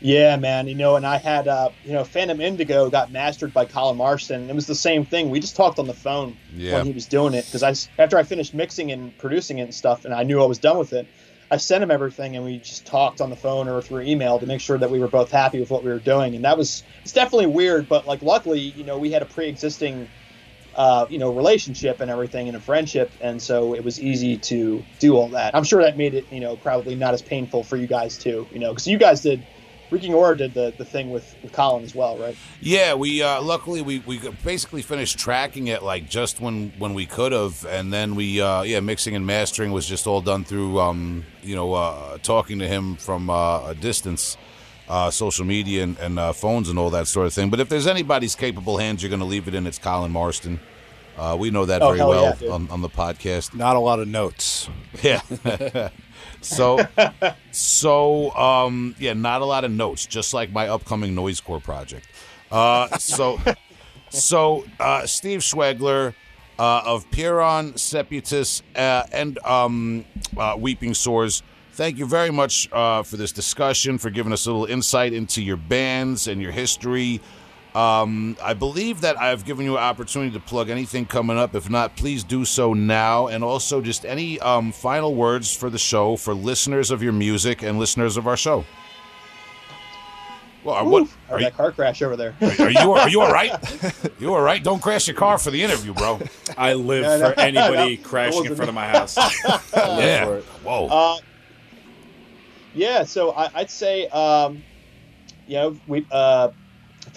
Yeah, 0.01 0.37
man. 0.37 0.69
You 0.69 0.77
know, 0.77 0.95
and 0.97 1.05
I 1.05 1.17
had, 1.19 1.49
uh, 1.49 1.71
you 1.85 1.93
know, 1.93 2.05
Phantom 2.05 2.41
Indigo 2.41 2.89
got 2.89 3.11
mastered 3.11 3.53
by 3.53 3.65
Colin 3.65 3.97
Marston. 3.97 4.49
It 4.49 4.55
was 4.55 4.67
the 4.67 4.75
same 4.75 5.05
thing. 5.05 5.29
We 5.29 5.41
just 5.41 5.57
talked 5.57 5.79
on 5.81 5.87
the 5.89 5.95
phone 5.95 6.37
Yeah. 6.55 6.75
when 6.75 6.87
he 6.87 6.93
was 6.93 7.07
doing 7.07 7.35
it 7.35 7.45
because 7.47 7.63
I 7.65 7.75
after 8.01 8.17
I 8.17 8.23
finished 8.23 8.55
mixing 8.55 8.93
and 8.93 9.17
producing 9.19 9.59
it 9.59 9.63
and 9.63 9.75
stuff, 9.75 10.05
and 10.05 10.15
I 10.15 10.23
knew 10.23 10.41
I 10.43 10.47
was 10.47 10.59
done 10.59 10.79
with 10.79 10.93
it, 10.93 11.09
I 11.51 11.57
sent 11.57 11.83
him 11.83 11.91
everything, 11.91 12.37
and 12.37 12.45
we 12.45 12.61
just 12.61 12.87
talked 12.87 13.21
on 13.21 13.31
the 13.31 13.37
phone 13.37 13.69
or 13.69 13.81
through 13.83 14.03
email 14.05 14.39
to 14.41 14.47
make 14.47 14.61
sure 14.61 14.79
that 14.79 14.91
we 14.91 15.01
were 15.01 15.09
both 15.09 15.31
happy 15.31 15.61
with 15.61 15.71
what 15.71 15.83
we 15.85 15.91
were 15.91 16.01
doing. 16.01 16.35
And 16.37 16.45
that 16.45 16.59
was 16.59 16.85
it's 17.05 17.13
definitely 17.13 17.47
weird, 17.47 17.89
but 17.89 18.07
like 18.07 18.23
luckily, 18.23 18.61
you 18.61 18.85
know, 18.85 18.99
we 18.99 19.11
had 19.11 19.23
a 19.23 19.27
pre-existing, 19.27 20.11
uh, 20.75 21.07
you 21.11 21.19
know, 21.19 21.31
relationship 21.31 22.01
and 22.01 22.11
everything 22.11 22.49
and 22.49 22.57
a 22.57 22.61
friendship, 22.61 23.15
and 23.21 23.43
so 23.43 23.75
it 23.75 23.85
was 23.85 24.01
easy 24.01 24.39
to 24.39 24.87
do 25.01 25.17
all 25.17 25.31
that. 25.31 25.57
I'm 25.57 25.65
sure 25.65 25.83
that 25.83 25.97
made 25.97 26.15
it, 26.15 26.29
you 26.31 26.41
know, 26.41 26.57
probably 26.57 26.97
not 26.97 27.15
as 27.15 27.23
painful 27.23 27.65
for 27.65 27.77
you 27.77 27.87
guys 27.89 28.19
too, 28.19 28.49
you 28.53 28.61
know, 28.61 28.73
because 28.73 28.87
you 28.87 28.99
guys 28.99 29.23
did. 29.23 29.47
Reeking 29.91 30.13
Aura 30.13 30.37
did 30.37 30.53
the, 30.55 30.73
the 30.77 30.85
thing 30.85 31.11
with, 31.11 31.35
with 31.43 31.53
Colin 31.53 31.83
as 31.83 31.95
well, 31.95 32.19
right? 32.19 32.37
Yeah, 32.61 32.95
we 32.95 33.23
uh, 33.23 33.41
luckily 33.41 33.81
we, 33.81 34.01
we 34.01 34.19
basically 34.45 34.83
finished 34.83 35.19
tracking 35.19 35.69
it 35.69 35.83
like 35.83 36.09
just 36.11 36.41
when 36.41 36.73
when 36.79 36.93
we 36.95 37.07
could 37.07 37.33
have, 37.33 37.65
and 37.67 37.93
then 37.93 38.15
we 38.15 38.41
uh, 38.41 38.63
yeah 38.63 38.81
mixing 38.81 39.17
and 39.17 39.27
mastering 39.27 39.73
was 39.73 39.87
just 39.87 40.07
all 40.07 40.21
done 40.21 40.45
through 40.45 40.79
um, 40.79 41.25
you 41.43 41.57
know 41.57 41.73
uh, 41.73 42.19
talking 42.19 42.59
to 42.59 42.69
him 42.69 42.97
from 42.97 43.31
uh, 43.31 43.69
a 43.71 43.75
distance, 43.75 44.37
uh, 44.89 45.11
social 45.11 45.45
media 45.47 45.85
and, 45.85 45.99
and 45.99 46.19
uh, 46.19 46.33
phones 46.35 46.69
and 46.69 46.79
all 46.79 46.91
that 46.91 47.07
sort 47.07 47.27
of 47.27 47.33
thing. 47.33 47.49
But 47.49 47.59
if 47.61 47.69
there's 47.71 47.87
anybody's 47.87 48.35
capable 48.35 48.77
hands, 48.77 49.03
you're 49.03 49.11
going 49.11 49.21
to 49.21 49.27
leave 49.27 49.49
it 49.49 49.55
in. 49.55 49.67
It's 49.67 49.79
Colin 49.79 50.13
Marston. 50.13 50.61
Uh, 51.17 51.37
we 51.37 51.51
know 51.51 51.65
that 51.65 51.83
Oh, 51.83 51.89
very 51.93 51.99
well 52.09 52.37
yeah, 52.41 52.51
on, 52.51 52.71
on 52.71 52.81
the 52.81 52.89
podcast. 52.89 53.53
Not 53.55 53.75
a 53.75 53.81
lot 53.81 53.99
of 54.01 54.07
notes. 54.09 54.69
Yeah. 55.03 55.21
so, 56.41 56.79
so, 57.51 58.31
um, 58.33 58.95
yeah, 58.99 59.13
not 59.13 59.43
a 59.43 59.45
lot 59.45 59.65
of 59.65 59.71
notes, 59.71 60.07
just 60.07 60.35
like 60.35 60.53
my 60.53 60.69
upcoming 60.69 61.15
noisecore 61.15 61.63
project. 61.63 62.07
Uh, 62.51 62.97
so, 62.99 63.39
so, 64.11 64.65
uh, 64.81 65.07
Steve 65.07 65.41
Schwegler, 65.41 66.15
uh, 66.59 66.83
of 66.85 67.11
Pyrrhon, 67.11 67.75
Seputus, 67.75 68.63
uh, 68.75 69.05
and, 69.13 69.39
um, 69.45 70.05
uh, 70.37 70.57
Weeping 70.59 70.95
Sores. 70.95 71.43
Thank 71.73 71.99
you 71.99 72.07
very 72.07 72.31
much, 72.31 72.69
uh, 72.73 73.05
for 73.05 73.17
this 73.17 73.31
discussion, 73.31 73.99
for 73.99 74.11
giving 74.11 74.33
us 74.33 74.47
a 74.47 74.51
little 74.51 74.67
insight 74.67 75.13
into 75.13 75.43
your 75.43 75.57
bands 75.57 76.27
and 76.27 76.43
your 76.43 76.51
history. 76.51 77.21
Um, 77.75 78.37
I 78.43 78.55
believe 78.55 79.03
that 79.03 79.21
I've 79.21 79.45
given 79.45 79.65
you 79.65 79.77
an 79.77 79.83
opportunity 79.83 80.33
to 80.33 80.41
plug 80.41 80.69
anything 80.71 81.07
coming 81.07 81.37
up. 81.39 81.55
If 81.55 81.69
not, 81.71 81.97
please 81.97 82.25
do 82.25 82.45
so 82.45 82.73
now. 82.75 83.27
And 83.29 83.45
also, 83.45 83.81
just 83.81 84.05
any 84.05 84.41
um, 84.41 84.73
final 84.73 85.15
words 85.15 85.55
for 85.55 85.71
the 85.71 85.79
show 85.79 86.17
for 86.17 86.35
listeners 86.35 86.91
of 86.91 87.03
your 87.03 87.13
music 87.13 87.63
and 87.63 87.79
listeners 87.79 88.17
of 88.17 88.27
our 88.27 88.37
show. 88.37 88.65
Well, 90.65 90.75
are, 90.75 90.85
what, 90.85 91.03
Or 91.29 91.37
are, 91.37 91.39
you, 91.39 91.45
that 91.47 91.57
car 91.57 91.71
crash 91.71 92.03
over 92.03 92.17
there. 92.17 92.35
are 92.41 92.71
you 92.71 92.93
are 92.93 93.09
you 93.09 93.21
all 93.21 93.33
right? 93.33 93.53
You 94.21 94.35
all 94.35 94.41
right? 94.41 94.63
Don't 94.63 94.83
crash 94.83 95.07
your 95.07 95.17
car 95.17 95.39
for 95.39 95.53
the 95.53 95.63
interview, 95.63 95.95
bro. 95.95 96.19
I 96.57 96.73
live 96.73 97.03
No, 97.05 97.19
no, 97.19 97.33
for 97.33 97.39
anybody 97.41 97.97
no, 97.97 98.03
crashing 98.03 98.45
in 98.47 98.57
front 98.57 98.69
of 98.69 98.75
my 98.75 98.89
house. 98.89 99.17
I 99.19 99.97
live 99.97 100.05
Yeah. 100.05 100.25
for 100.25 100.37
it. 100.39 100.45
Whoa. 100.65 100.87
Uh, 100.89 101.17
yeah, 102.75 103.05
so 103.05 103.31
I, 103.33 103.51
I'd 103.55 103.71
say, 103.71 104.09
um, 104.09 104.63
you 105.47 105.55
know, 105.55 105.77
we 105.87 106.05
uh, 106.11 106.49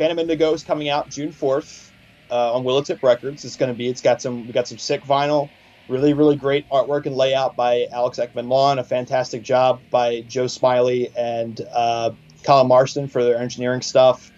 Phantom 0.02 0.18
Indigo 0.18 0.52
is 0.52 0.64
coming 0.64 0.90
out 0.90 1.12
June 1.12 1.32
fourth 1.32 1.94
uh, 2.32 2.56
on 2.56 2.64
Willowtip 2.64 3.04
Records. 3.04 3.46
It's 3.46 3.56
going 3.56 3.72
to 3.72 3.78
be. 3.78 3.88
It's 3.88 4.02
got 4.02 4.20
some. 4.20 4.48
We 4.48 4.52
got 4.52 4.68
some 4.68 4.80
sick 4.80 5.04
vinyl. 5.04 5.48
Really, 5.88 6.14
really 6.14 6.36
great 6.36 6.68
artwork 6.72 7.06
and 7.06 7.16
layout 7.16 7.56
by 7.56 7.86
Alex 7.92 8.18
Eckman 8.18 8.48
Lawn. 8.48 8.80
A 8.80 8.84
fantastic 8.84 9.44
job 9.44 9.80
by 9.92 10.22
Joe 10.22 10.48
Smiley 10.48 11.12
and 11.16 11.62
uh, 11.72 12.10
Colin 12.44 12.68
Marston 12.68 13.10
for 13.10 13.24
their 13.24 13.38
engineering 13.38 13.84
stuff. 13.84 14.32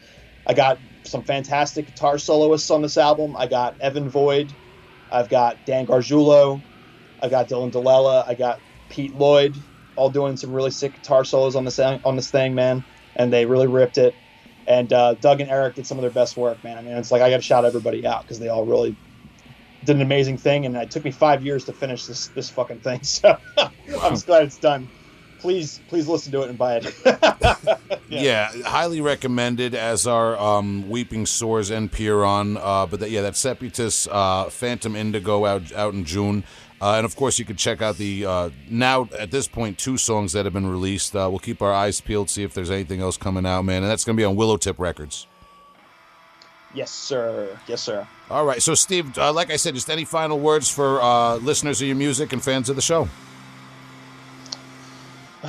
I 0.45 0.53
got 0.53 0.79
some 1.03 1.23
fantastic 1.23 1.85
guitar 1.85 2.17
soloists 2.17 2.69
on 2.69 2.81
this 2.81 2.97
album. 2.97 3.37
I 3.37 3.47
got 3.47 3.79
Evan 3.79 4.09
Void. 4.09 4.51
I've 5.13 5.29
got 5.29 5.65
Dan 5.65 5.87
Gargiulo. 5.87 6.61
I 7.21 7.29
got 7.29 7.47
Dylan 7.47 7.71
DiLella. 7.71 8.27
I 8.27 8.33
got 8.33 8.59
Pete 8.89 9.15
Lloyd, 9.15 9.55
all 9.95 10.09
doing 10.09 10.35
some 10.35 10.51
really 10.51 10.71
sick 10.71 10.93
guitar 10.93 11.23
solos 11.23 11.55
on 11.55 11.63
this 11.63 11.79
on 11.79 12.17
this 12.17 12.29
thing, 12.29 12.53
man. 12.53 12.83
And 13.15 13.31
they 13.31 13.45
really 13.45 13.67
ripped 13.67 13.97
it. 13.97 14.13
And 14.67 14.91
uh, 14.93 15.15
Doug 15.15 15.41
and 15.41 15.49
Eric 15.49 15.75
did 15.75 15.85
some 15.85 15.97
of 15.97 16.01
their 16.03 16.11
best 16.11 16.37
work, 16.37 16.63
man. 16.63 16.77
I 16.77 16.81
mean, 16.81 16.93
it's 16.97 17.11
like 17.11 17.21
I 17.21 17.29
got 17.29 17.37
to 17.37 17.41
shout 17.43 17.65
everybody 17.65 18.05
out 18.05 18.21
because 18.23 18.39
they 18.39 18.47
all 18.49 18.65
really 18.65 18.95
did 19.83 19.95
an 19.97 20.01
amazing 20.01 20.37
thing. 20.37 20.65
And 20.65 20.75
it 20.75 20.89
took 20.91 21.03
me 21.03 21.11
five 21.11 21.43
years 21.43 21.65
to 21.65 21.73
finish 21.73 22.05
this 22.05 22.27
this 22.29 22.49
fucking 22.49 22.79
thing. 22.79 23.01
So 23.13 23.37
I'm 23.57 24.13
just 24.13 24.25
glad 24.25 24.43
it's 24.43 24.57
done. 24.57 24.87
Please, 25.39 25.81
please 25.89 26.07
listen 26.07 26.31
to 26.31 26.41
it 26.43 26.49
and 26.49 26.57
buy 26.57 26.77
it. 26.77 27.79
Yeah. 28.09 28.51
highly 28.65 29.01
recommended 29.01 29.73
as 29.73 30.05
our 30.05 30.37
um, 30.37 30.87
Weeping 30.89 31.25
Sores 31.25 31.71
and 31.71 31.91
Pyrrhon. 31.91 32.57
Uh, 32.57 32.85
but 32.85 32.99
that, 32.99 33.09
yeah, 33.09 33.21
that 33.21 33.35
Seputus, 33.35 34.07
uh, 34.11 34.49
Phantom 34.49 34.95
Indigo 34.95 35.45
out 35.45 35.71
out 35.73 35.93
in 35.93 36.05
June. 36.05 36.43
Uh, 36.83 36.95
and 36.97 37.05
of 37.05 37.15
course, 37.15 37.39
you 37.39 37.45
can 37.45 37.55
check 37.55 37.81
out 37.81 37.95
the 37.95 38.25
uh, 38.25 38.49
now 38.69 39.07
at 39.17 39.31
this 39.31 39.47
point 39.47 39.77
two 39.77 39.95
songs 39.95 40.33
that 40.33 40.43
have 40.43 40.51
been 40.53 40.67
released. 40.67 41.15
Uh, 41.15 41.27
we'll 41.29 41.39
keep 41.39 41.61
our 41.61 41.71
eyes 41.71 42.01
peeled, 42.01 42.29
see 42.29 42.43
if 42.43 42.53
there's 42.53 42.69
anything 42.69 42.99
else 42.99 43.15
coming 43.15 43.45
out, 43.45 43.61
man. 43.63 43.83
And 43.83 43.89
that's 43.89 44.03
going 44.03 44.17
to 44.17 44.19
be 44.19 44.25
on 44.25 44.35
Willowtip 44.35 44.75
Records. 44.77 45.25
yes, 46.73 46.91
sir. 46.91 47.57
Yes, 47.69 47.81
sir. 47.81 48.05
All 48.29 48.45
right, 48.45 48.61
so 48.61 48.75
Steve, 48.75 49.17
uh, 49.17 49.31
like 49.31 49.49
I 49.49 49.55
said, 49.55 49.75
just 49.75 49.89
any 49.89 50.03
final 50.03 50.37
words 50.41 50.69
for 50.69 51.01
uh, 51.01 51.35
listeners 51.37 51.81
of 51.81 51.87
your 51.87 51.95
music 51.95 52.33
and 52.33 52.43
fans 52.43 52.67
of 52.69 52.75
the 52.75 52.81
show? 52.81 53.07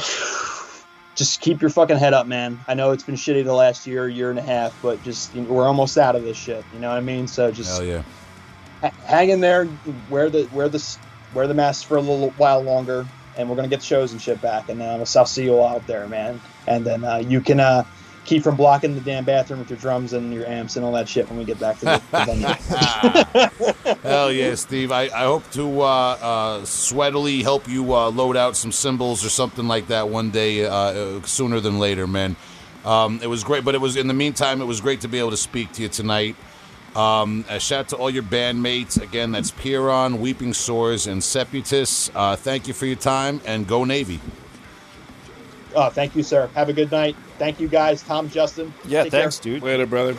Just 1.16 1.40
keep 1.40 1.61
your 1.61 1.70
fucking 1.70 1.97
head 1.97 2.12
up, 2.12 2.27
man. 2.27 2.59
I 2.66 2.74
know 2.74 2.90
it's 2.90 3.05
been 3.05 3.15
shitty 3.15 3.44
the 3.44 3.55
last 3.55 3.86
year, 3.86 4.09
year 4.09 4.31
and 4.31 4.39
a 4.39 4.43
half, 4.43 4.77
but 4.82 5.01
just 5.05 5.32
you 5.35 5.43
know, 5.43 5.52
we're 5.52 5.66
almost 5.66 5.97
out 5.97 6.16
of 6.16 6.24
this 6.24 6.36
shit. 6.36 6.65
You 6.73 6.81
know 6.81 6.89
what 6.89 6.97
I 6.98 7.01
mean? 7.02 7.28
So 7.28 7.52
just 7.52 7.70
Hell 7.70 7.85
yeah. 7.85 8.02
ha- 8.81 8.93
hang 9.06 9.31
in 9.31 9.40
there, 9.40 9.69
wear 10.11 10.28
the 10.28 10.48
wear 10.52 10.69
the 10.69 10.81
wear 11.35 11.47
the 11.47 11.55
mask 11.55 11.86
for 11.86 11.97
a 11.97 12.01
little 12.01 12.31
while 12.31 12.62
longer, 12.62 13.06
and 13.36 13.48
we're 13.48 13.56
gonna 13.56 13.69
get 13.69 13.81
the 13.81 13.86
shows 13.86 14.12
and 14.12 14.20
shit 14.20 14.40
back. 14.40 14.69
And 14.69 14.81
uh, 14.81 15.05
I'll 15.16 15.27
see 15.27 15.44
you 15.44 15.56
all 15.59 15.69
out 15.69 15.86
there, 15.86 16.06
man. 16.09 16.40
And 16.66 16.85
then 16.85 17.05
uh, 17.05 17.16
you 17.16 17.40
can 17.40 17.61
uh, 17.61 17.85
keep 18.24 18.43
from 18.43 18.56
blocking 18.56 18.94
the 18.94 19.01
damn 19.01 19.24
bathroom 19.24 19.61
with 19.61 19.70
your 19.70 19.78
drums 19.78 20.12
and 20.12 20.32
your 20.32 20.47
amps 20.47 20.77
and 20.77 20.85
all 20.85 20.93
that 20.93 21.09
shit 21.09 21.28
when 21.28 21.39
we 21.39 21.44
get 21.44 21.61
back 21.61 21.78
to 21.81 21.85
the, 21.85 22.02
the 22.11 23.48
venue. 23.85 23.98
Hell 24.02 24.32
yeah, 24.32 24.55
Steve. 24.55 24.90
I, 24.90 25.02
I 25.05 25.24
hope 25.24 25.48
to 25.52 25.82
uh, 25.82 25.85
uh, 25.85 26.65
sweatily 26.65 27.43
help 27.43 27.69
you 27.69 27.94
uh, 27.94 28.11
load 28.11 28.36
out 28.36 28.56
some 28.56 28.73
cymbals 28.73 29.24
or 29.24 29.28
something 29.28 29.69
like 29.69 29.89
that 29.89 30.09
one 30.09 30.31
day, 30.31 30.65
uh, 30.65 30.73
uh, 30.73 31.23
sooner 31.23 31.61
than 31.61 31.78
later, 31.78 32.06
man. 32.06 32.36
Um, 32.85 33.20
it 33.23 33.28
was 33.28 33.44
great, 33.44 33.65
but 33.65 33.74
it 33.74 33.81
was 33.81 33.97
in 33.97 34.09
the 34.09 34.15
meantime, 34.15 34.61
it 34.61 34.66
was 34.66 34.81
great 34.81 35.01
to 35.02 35.09
be 35.09 35.19
able 35.19 35.31
to 35.31 35.36
speak 35.36 35.73
to 35.73 35.82
you 35.82 35.89
tonight. 35.89 36.36
Um, 36.97 37.45
a 37.49 37.59
shout 37.59 37.81
out 37.81 37.89
to 37.89 37.97
all 37.97 38.11
your 38.11 38.23
bandmates. 38.23 39.01
Again, 39.03 39.33
that's 39.33 39.51
Pyrrhon, 39.51 40.21
Weeping 40.21 40.53
Sores, 40.55 41.07
and 41.07 41.21
Seputus. 41.23 42.11
Uh, 42.15 42.37
thank 42.37 42.69
you 42.69 42.75
for 42.75 42.87
your 42.87 42.97
time, 42.97 43.41
and 43.45 43.66
go 43.66 43.85
Navy. 43.85 44.21
oh, 45.75 45.91
thank 45.91 46.15
you, 46.15 46.23
sir. 46.23 46.49
Have 46.55 46.69
a 46.69 46.73
good 46.73 46.91
night. 46.93 47.16
Thank 47.39 47.59
you, 47.59 47.66
guys. 47.69 48.03
Tom, 48.03 48.29
Justin. 48.31 48.73
Yeah, 48.87 49.03
Take 49.03 49.11
care. 49.12 49.21
thanks, 49.23 49.39
dude. 49.39 49.62
Later, 49.62 49.87
brother. 49.87 50.15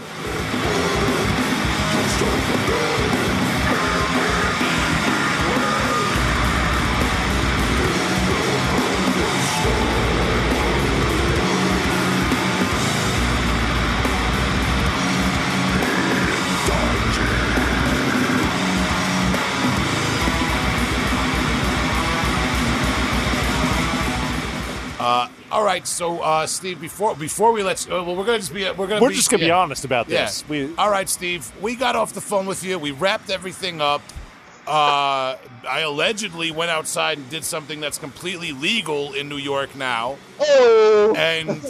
Right, 25.85 25.87
so 25.87 26.19
uh, 26.21 26.47
Steve, 26.47 26.81
before 26.81 27.15
before 27.15 27.51
we 27.51 27.63
let 27.63 27.85
uh, 27.89 28.03
well, 28.03 28.15
we're 28.15 28.25
gonna 28.25 28.39
just 28.39 28.53
be 28.53 28.63
we're 28.71 28.87
gonna 28.87 29.01
We're 29.01 29.09
be, 29.09 29.15
just 29.15 29.29
gonna 29.29 29.43
be 29.43 29.51
honest 29.51 29.85
about 29.85 30.09
Yeah. 30.09 30.25
this. 30.25 30.47
We 30.49 30.75
All 30.77 30.89
right, 30.89 31.07
Steve. 31.07 31.51
We 31.61 31.75
got 31.75 31.95
off 31.95 32.13
the 32.13 32.21
phone 32.21 32.45
with 32.45 32.63
you. 32.63 32.79
We 32.79 32.91
wrapped 32.91 33.29
everything 33.29 33.81
up. 33.81 34.01
Uh, 34.67 35.37
I 35.69 35.81
allegedly 35.81 36.49
went 36.49 36.71
outside 36.71 37.19
and 37.19 37.29
did 37.29 37.43
something 37.43 37.79
that's 37.79 37.99
completely 37.99 38.51
legal 38.51 39.13
in 39.13 39.29
New 39.29 39.37
York 39.37 39.75
now. 39.75 40.17
Oh, 40.39 41.13
And 41.15 41.63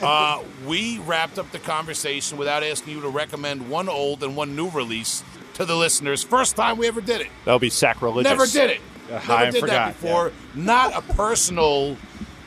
uh, 0.00 0.42
we 0.66 0.98
wrapped 1.00 1.38
up 1.38 1.50
the 1.52 1.58
conversation 1.58 2.38
without 2.38 2.62
asking 2.62 2.94
you 2.94 3.02
to 3.02 3.10
recommend 3.10 3.68
one 3.68 3.86
old 3.90 4.22
and 4.22 4.34
one 4.34 4.56
new 4.56 4.70
release 4.70 5.22
to 5.54 5.66
the 5.66 5.76
listeners. 5.76 6.22
First 6.24 6.56
time 6.56 6.78
we 6.78 6.88
ever 6.88 7.02
did 7.02 7.20
it. 7.20 7.26
That'll 7.44 7.58
be 7.58 7.68
sacrilegious. 7.68 8.30
Never 8.30 8.46
did 8.46 8.70
it. 8.70 8.80
Uh, 9.08 9.12
Never 9.12 9.32
I 9.32 9.50
did 9.50 9.60
forgot, 9.60 9.92
that 9.92 10.00
before. 10.00 10.32
Not 10.54 10.96
a 10.96 11.02
personal, 11.14 11.98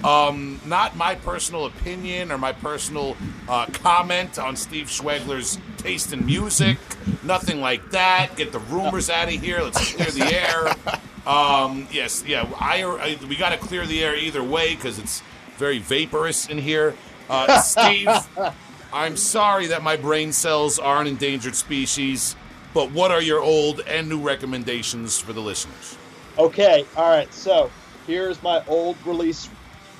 um, 0.03 0.59
not 0.65 0.95
my 0.95 1.15
personal 1.15 1.65
opinion 1.65 2.31
or 2.31 2.37
my 2.37 2.51
personal 2.51 3.15
uh, 3.47 3.65
comment 3.67 4.39
on 4.39 4.55
Steve 4.55 4.87
Schwegler's 4.87 5.59
taste 5.77 6.13
in 6.13 6.25
music. 6.25 6.77
Nothing 7.23 7.61
like 7.61 7.91
that. 7.91 8.35
Get 8.35 8.51
the 8.51 8.59
rumors 8.59 9.09
out 9.09 9.27
of 9.27 9.41
here. 9.41 9.61
Let's 9.61 9.93
clear 9.93 10.11
the 10.11 10.35
air. 11.27 11.31
Um, 11.31 11.87
yes, 11.91 12.23
yeah. 12.25 12.49
I, 12.59 12.83
I 12.83 13.25
we 13.27 13.35
got 13.35 13.49
to 13.49 13.57
clear 13.57 13.85
the 13.85 14.03
air 14.03 14.15
either 14.15 14.43
way 14.43 14.75
because 14.75 14.97
it's 14.97 15.21
very 15.57 15.79
vaporous 15.79 16.49
in 16.49 16.57
here. 16.57 16.95
Uh, 17.29 17.61
Steve, 17.61 18.09
I'm 18.93 19.15
sorry 19.15 19.67
that 19.67 19.83
my 19.83 19.95
brain 19.95 20.33
cells 20.33 20.79
are 20.79 20.99
an 20.99 21.07
endangered 21.07 21.55
species. 21.55 22.35
But 22.73 22.91
what 22.91 23.11
are 23.11 23.21
your 23.21 23.41
old 23.41 23.81
and 23.81 24.07
new 24.07 24.19
recommendations 24.19 25.19
for 25.19 25.33
the 25.33 25.41
listeners? 25.41 25.97
Okay, 26.37 26.85
all 26.95 27.09
right. 27.09 27.31
So 27.33 27.69
here's 28.07 28.41
my 28.41 28.63
old 28.67 28.95
release 29.05 29.49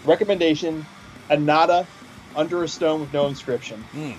recommendation: 0.04 0.88
Anata, 1.30 1.88
Under 2.36 2.64
a 2.64 2.68
Stone 2.68 3.02
with 3.02 3.14
No 3.14 3.28
Inscription. 3.28 3.88
Hmm. 3.94 4.14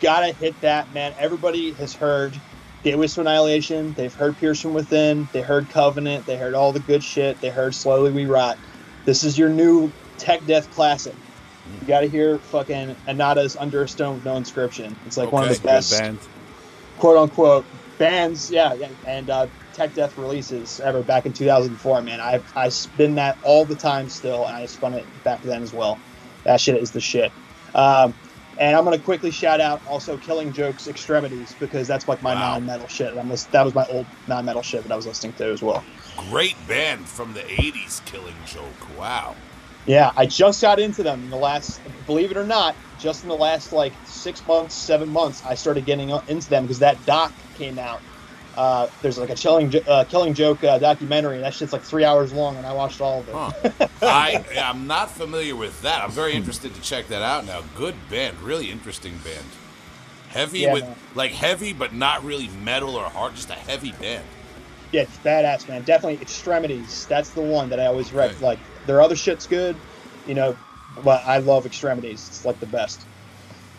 Gotta 0.00 0.32
hit 0.32 0.60
that, 0.62 0.92
man. 0.92 1.14
Everybody 1.18 1.74
has 1.74 1.94
heard 1.94 2.40
Gateways 2.84 3.14
to 3.14 3.22
Annihilation. 3.22 3.94
They've 3.94 4.14
heard 4.14 4.36
Pierced 4.36 4.62
from 4.62 4.74
Within. 4.74 5.28
They 5.32 5.42
heard 5.42 5.68
Covenant. 5.68 6.26
They 6.26 6.36
heard 6.36 6.54
all 6.54 6.72
the 6.72 6.80
good 6.80 7.02
shit. 7.02 7.40
They 7.40 7.50
heard 7.50 7.74
Slowly 7.74 8.12
We 8.12 8.26
Rot. 8.26 8.58
This 9.04 9.24
is 9.24 9.38
your 9.38 9.50
new 9.50 9.94
tech 10.18 10.44
death 10.44 10.70
classic. 10.70 11.16
You 11.80 11.88
gotta 11.88 12.06
hear 12.08 12.40
fucking 12.40 12.96
Anata's 13.08 13.56
Under 13.56 13.82
a 13.84 13.88
Stone 13.88 14.16
with 14.16 14.24
No 14.24 14.36
Inscription. 14.36 15.00
It's 15.04 15.16
like 15.16 15.32
one 15.32 15.44
of 15.44 15.48
Okay, 15.48 15.54
the 15.54 15.60
best 15.60 15.92
quote 16.96 17.16
unquote 17.18 17.68
bands, 17.98 18.50
yeah, 18.50 18.74
yeah, 18.74 18.90
and 19.04 19.30
uh, 19.30 19.48
tech 19.78 19.94
death 19.94 20.18
releases 20.18 20.80
ever 20.80 21.02
back 21.02 21.24
in 21.24 21.32
2004. 21.32 22.02
Man, 22.02 22.20
I 22.20 22.40
I 22.56 22.68
spin 22.68 23.14
that 23.14 23.38
all 23.44 23.64
the 23.64 23.76
time 23.76 24.08
still, 24.08 24.44
and 24.46 24.56
I 24.56 24.66
spun 24.66 24.92
it 24.94 25.06
back 25.22 25.40
then 25.42 25.62
as 25.62 25.72
well. 25.72 25.98
That 26.44 26.60
shit 26.60 26.82
is 26.82 26.90
the 26.90 27.00
shit. 27.00 27.30
Um, 27.74 28.12
and 28.58 28.76
I'm 28.76 28.82
gonna 28.82 28.98
quickly 28.98 29.30
shout 29.30 29.60
out 29.60 29.80
also 29.86 30.16
Killing 30.16 30.52
Jokes 30.52 30.88
Extremities 30.88 31.54
because 31.60 31.86
that's 31.86 32.08
like 32.08 32.22
my 32.24 32.34
Wow. 32.34 32.54
non-metal 32.58 32.88
shit. 32.88 33.16
I'm 33.16 33.30
lis- 33.30 33.44
that 33.44 33.64
was 33.64 33.72
my 33.72 33.86
old 33.86 34.06
non-metal 34.26 34.62
shit 34.62 34.82
that 34.82 34.90
I 34.90 34.96
was 34.96 35.06
listening 35.06 35.32
to 35.34 35.44
as 35.52 35.62
well. 35.62 35.84
Great 36.28 36.56
band 36.66 37.06
from 37.08 37.34
the 37.34 37.42
80s, 37.48 38.00
Killing 38.04 38.34
Joke. 38.46 38.98
Wow. 38.98 39.36
Yeah, 39.86 40.10
I 40.16 40.26
just 40.26 40.60
got 40.60 40.80
into 40.80 41.04
them 41.04 41.22
in 41.22 41.30
the 41.30 41.36
last, 41.36 41.80
believe 42.06 42.32
it 42.32 42.36
or 42.36 42.44
not, 42.44 42.74
just 42.98 43.22
in 43.22 43.28
the 43.28 43.36
last 43.36 43.72
like 43.72 43.92
six 44.04 44.44
months, 44.48 44.74
seven 44.74 45.08
months, 45.08 45.40
I 45.46 45.54
started 45.54 45.86
getting 45.86 46.10
into 46.10 46.50
them 46.50 46.64
because 46.64 46.80
that 46.80 47.04
doc 47.06 47.32
came 47.56 47.78
out. 47.78 48.00
Uh, 48.58 48.90
there's 49.02 49.16
like 49.18 49.30
a 49.30 49.36
Killing, 49.36 49.72
uh, 49.86 50.02
Killing 50.08 50.34
Joke 50.34 50.64
uh, 50.64 50.80
documentary, 50.80 51.36
and 51.36 51.44
that 51.44 51.54
shit's 51.54 51.72
like 51.72 51.82
three 51.82 52.02
hours 52.04 52.32
long, 52.32 52.56
and 52.56 52.66
I 52.66 52.72
watched 52.72 53.00
all 53.00 53.20
of 53.20 53.28
it. 53.28 53.34
Huh. 53.34 53.88
I, 54.02 54.44
I'm 54.60 54.88
not 54.88 55.12
familiar 55.12 55.54
with 55.54 55.80
that. 55.82 56.02
I'm 56.02 56.10
very 56.10 56.32
interested 56.32 56.74
to 56.74 56.80
check 56.80 57.06
that 57.06 57.22
out 57.22 57.46
now. 57.46 57.62
Good 57.76 57.94
band. 58.10 58.40
Really 58.42 58.68
interesting 58.72 59.12
band. 59.18 59.46
Heavy 60.30 60.60
Yeah, 60.60 60.72
with, 60.72 60.82
man. 60.82 60.96
like, 61.14 61.30
heavy 61.30 61.72
but 61.72 61.94
not 61.94 62.24
really 62.24 62.48
metal 62.48 62.96
or 62.96 63.08
hard. 63.08 63.36
Just 63.36 63.48
a 63.50 63.54
heavy 63.54 63.92
band. 63.92 64.24
Yeah, 64.90 65.02
it's 65.02 65.16
badass, 65.18 65.68
man. 65.68 65.82
Definitely 65.82 66.20
Extremities. 66.20 67.06
That's 67.06 67.30
the 67.30 67.42
one 67.42 67.68
that 67.70 67.78
I 67.78 67.86
always 67.86 68.12
rec. 68.12 68.32
Okay. 68.32 68.44
Like 68.44 68.58
their 68.86 69.00
other 69.00 69.14
shit's 69.14 69.46
good, 69.46 69.76
you 70.26 70.34
know, 70.34 70.56
but 71.04 71.24
I 71.26 71.38
love 71.38 71.64
Extremities. 71.64 72.26
It's 72.26 72.44
like 72.44 72.58
the 72.58 72.66
best. 72.66 73.02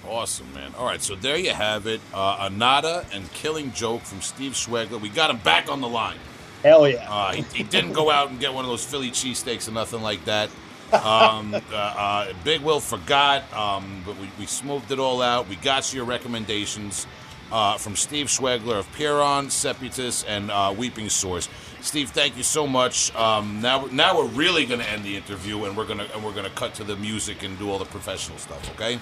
Awesome, 0.10 0.52
man. 0.56 0.73
All 0.76 0.86
right, 0.86 1.02
so 1.02 1.14
there 1.14 1.38
you 1.38 1.52
have 1.52 1.86
it. 1.86 2.02
Uh, 2.11 2.49
Anata 2.49 3.06
and 3.14 3.31
Killing 3.31 3.72
Joke 3.73 4.02
from 4.02 4.22
Steve 4.22 4.53
Schwegler. 4.53 4.99
We 4.99 5.10
got 5.10 5.30
him 5.30 5.38
back 5.38 5.69
on 5.69 5.81
the 5.81 5.88
line. 5.88 6.18
Hell 6.64 6.88
yeah. 6.88 7.07
Uh, 7.07 7.34
he, 7.34 7.44
he 7.53 7.64
didn't 7.64 7.94
go 7.94 8.10
out 8.10 8.31
and 8.31 8.40
get 8.40 8.52
one 8.52 8.65
of 8.65 8.72
those 8.72 8.84
Philly 8.84 9.11
cheesesteaks 9.11 9.68
or 9.68 9.72
nothing 9.72 10.02
like 10.02 10.26
that. 10.26 10.49
Um, 10.91 11.53
uh, 11.72 11.76
uh, 11.76 12.34
Big 12.44 12.61
Will 12.61 12.80
forgot, 12.80 13.44
um, 13.53 14.02
but 14.03 14.18
we, 14.18 14.31
we 14.40 14.48
smoothed 14.48 14.91
it 14.91 14.98
all 14.98 15.22
out. 15.22 15.48
We 15.48 15.57
got 15.57 15.94
your 15.94 16.06
recommendations 16.06 17.06
uh, 17.52 17.77
from 17.77 17.95
Steve 17.95 18.27
Schwegler 18.27 18.80
of 18.80 18.91
Pyrrhon, 18.94 19.52
Seputus, 19.52 20.23
and 20.23 20.49
uh, 20.49 20.73
Weeping 20.76 21.10
Sores. 21.10 21.49
Steve, 21.81 22.10
thank 22.10 22.36
you 22.36 22.44
so 22.44 22.65
much. 22.65 23.14
Um, 23.15 23.61
now, 23.61 23.86
now 23.91 24.18
we're 24.18 24.27
really 24.27 24.65
going 24.65 24.81
to 24.81 24.90
end 24.90 25.03
the 25.06 25.15
interview, 25.15 25.65
and 25.65 25.77
we're 25.77 25.86
gonna 25.86 26.07
and 26.14 26.23
we're 26.23 26.34
gonna 26.34 26.49
cut 26.49 26.73
to 26.76 26.84
the 26.84 26.95
music 26.98 27.44
and 27.44 27.57
do 27.57 27.72
all 27.72 27.80
the 27.80 27.86
professional 27.86 28.38
stuff. 28.38 28.69
Okay? 28.72 28.99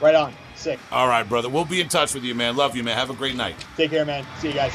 Right 0.00 0.14
on. 0.14 0.34
Sick. 0.56 0.78
All 0.92 1.08
right, 1.08 1.26
brother. 1.26 1.48
We'll 1.48 1.64
be 1.64 1.80
in 1.80 1.88
touch 1.88 2.14
with 2.14 2.24
you, 2.24 2.34
man. 2.34 2.56
Love 2.56 2.76
you, 2.76 2.82
man. 2.82 2.96
Have 2.96 3.10
a 3.10 3.14
great 3.14 3.36
night. 3.36 3.56
Take 3.76 3.90
care, 3.90 4.04
man. 4.04 4.26
See 4.40 4.48
you 4.48 4.54
guys. 4.54 4.72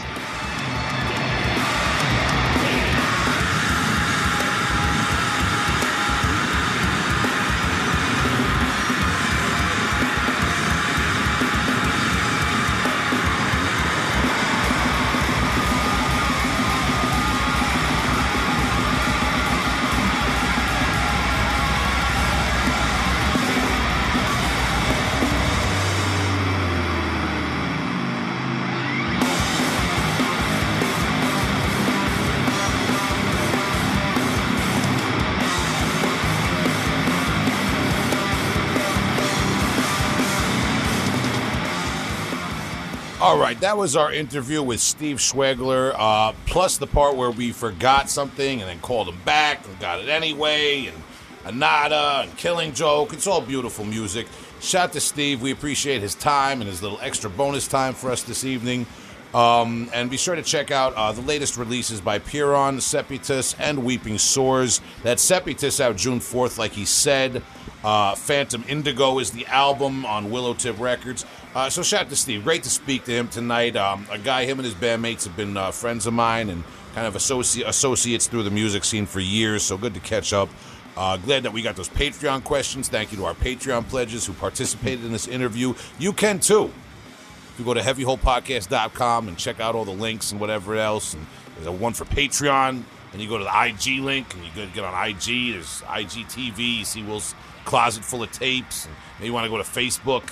All 43.35 43.41
right, 43.41 43.59
that 43.59 43.75
was 43.75 43.97
our 43.97 44.13
interview 44.13 44.63
with 44.63 44.79
Steve 44.79 45.17
Schwegler, 45.17 45.93
uh, 45.97 46.31
plus 46.45 46.77
the 46.77 46.87
part 46.87 47.17
where 47.17 47.31
we 47.31 47.51
forgot 47.51 48.09
something 48.09 48.61
and 48.61 48.69
then 48.69 48.79
called 48.79 49.09
him 49.09 49.19
back 49.25 49.67
and 49.67 49.77
got 49.77 49.99
it 49.99 50.07
anyway, 50.07 50.85
and 50.85 51.03
Anada 51.43 52.23
and 52.23 52.37
Killing 52.37 52.71
Joke. 52.71 53.11
It's 53.11 53.27
all 53.27 53.41
beautiful 53.41 53.83
music. 53.83 54.27
Shout 54.61 54.93
to 54.93 55.01
Steve. 55.01 55.41
We 55.41 55.51
appreciate 55.51 56.01
his 56.01 56.15
time 56.15 56.61
and 56.61 56.69
his 56.69 56.81
little 56.81 56.97
extra 57.01 57.29
bonus 57.29 57.67
time 57.67 57.93
for 57.93 58.09
us 58.09 58.23
this 58.23 58.45
evening. 58.45 58.85
Um, 59.33 59.89
and 59.93 60.09
be 60.09 60.15
sure 60.15 60.35
to 60.35 60.41
check 60.41 60.71
out 60.71 60.93
uh, 60.93 61.11
the 61.11 61.19
latest 61.19 61.57
releases 61.57 61.99
by 61.99 62.19
Pyrrhon, 62.19 62.79
Seputus, 62.79 63.53
and 63.59 63.83
Weeping 63.83 64.17
Sores. 64.17 64.79
That 65.03 65.19
Seputus 65.19 65.81
out 65.81 65.97
June 65.97 66.21
4th, 66.21 66.57
like 66.57 66.71
he 66.71 66.85
said. 66.85 67.43
Uh, 67.83 68.15
Phantom 68.15 68.63
Indigo 68.69 69.19
is 69.19 69.31
the 69.31 69.45
album 69.47 70.05
on 70.05 70.31
Willowtip 70.31 70.79
Records. 70.79 71.25
Uh, 71.55 71.69
so 71.69 71.81
shout 71.81 72.01
out 72.01 72.09
to 72.09 72.17
Steve. 72.17 72.43
Great 72.43 72.63
to 72.63 72.69
speak 72.69 73.05
to 73.05 73.11
him 73.13 73.29
tonight. 73.29 73.77
Um, 73.77 74.05
a 74.11 74.17
guy, 74.17 74.43
him 74.43 74.59
and 74.59 74.65
his 74.65 74.75
bandmates 74.75 75.23
have 75.23 75.37
been 75.37 75.55
uh, 75.55 75.71
friends 75.71 76.05
of 76.05 76.13
mine 76.13 76.49
and 76.49 76.65
kind 76.93 77.07
of 77.07 77.13
associ- 77.13 77.65
associates 77.65 78.27
through 78.27 78.43
the 78.43 78.51
music 78.51 78.83
scene 78.83 79.05
for 79.05 79.21
years. 79.21 79.63
So 79.63 79.77
good 79.77 79.93
to 79.93 80.01
catch 80.01 80.33
up. 80.33 80.49
Uh, 80.97 81.15
glad 81.15 81.43
that 81.43 81.53
we 81.53 81.61
got 81.61 81.77
those 81.77 81.87
Patreon 81.87 82.43
questions. 82.43 82.89
Thank 82.89 83.13
you 83.13 83.17
to 83.19 83.25
our 83.25 83.33
Patreon 83.33 83.87
pledges 83.87 84.25
who 84.25 84.33
participated 84.33 85.05
in 85.05 85.13
this 85.13 85.29
interview. 85.29 85.73
You 85.97 86.11
can 86.11 86.39
too. 86.39 86.65
If 86.65 87.55
you 87.59 87.63
go 87.63 87.73
to 87.73 87.79
heavyholepodcast.com 87.79 89.29
and 89.29 89.37
check 89.37 89.61
out 89.61 89.75
all 89.75 89.85
the 89.85 89.91
links 89.91 90.33
and 90.33 90.41
whatever 90.41 90.75
else, 90.75 91.13
and 91.13 91.25
there's 91.55 91.67
a 91.67 91.71
one 91.71 91.93
for 91.93 92.03
Patreon, 92.03 92.83
and 93.13 93.21
you 93.21 93.29
go 93.29 93.37
to 93.37 93.45
the 93.45 93.65
IG 93.65 94.01
link 94.01 94.33
and 94.33 94.43
you 94.43 94.67
get 94.73 94.83
on 94.83 95.07
IG. 95.07 95.53
There's 95.53 95.81
IGTV. 95.83 96.79
You 96.79 96.83
see 96.83 97.01
Will's 97.01 97.33
closet 97.63 98.03
full 98.03 98.23
of 98.23 98.31
tapes. 98.33 98.87
And 98.87 98.95
maybe 99.19 99.27
you 99.27 99.33
want 99.33 99.45
to 99.45 99.49
go 99.49 99.57
to 99.57 99.63
Facebook. 99.63 100.29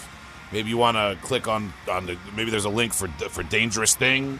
Maybe 0.53 0.69
you 0.69 0.77
want 0.77 0.95
to 0.95 1.17
click 1.25 1.47
on 1.47 1.73
on 1.91 2.05
the. 2.05 2.17
Maybe 2.35 2.51
there's 2.51 2.65
a 2.65 2.69
link 2.69 2.93
for 2.93 3.07
for 3.29 3.43
Dangerous 3.43 3.95
Thing. 3.95 4.39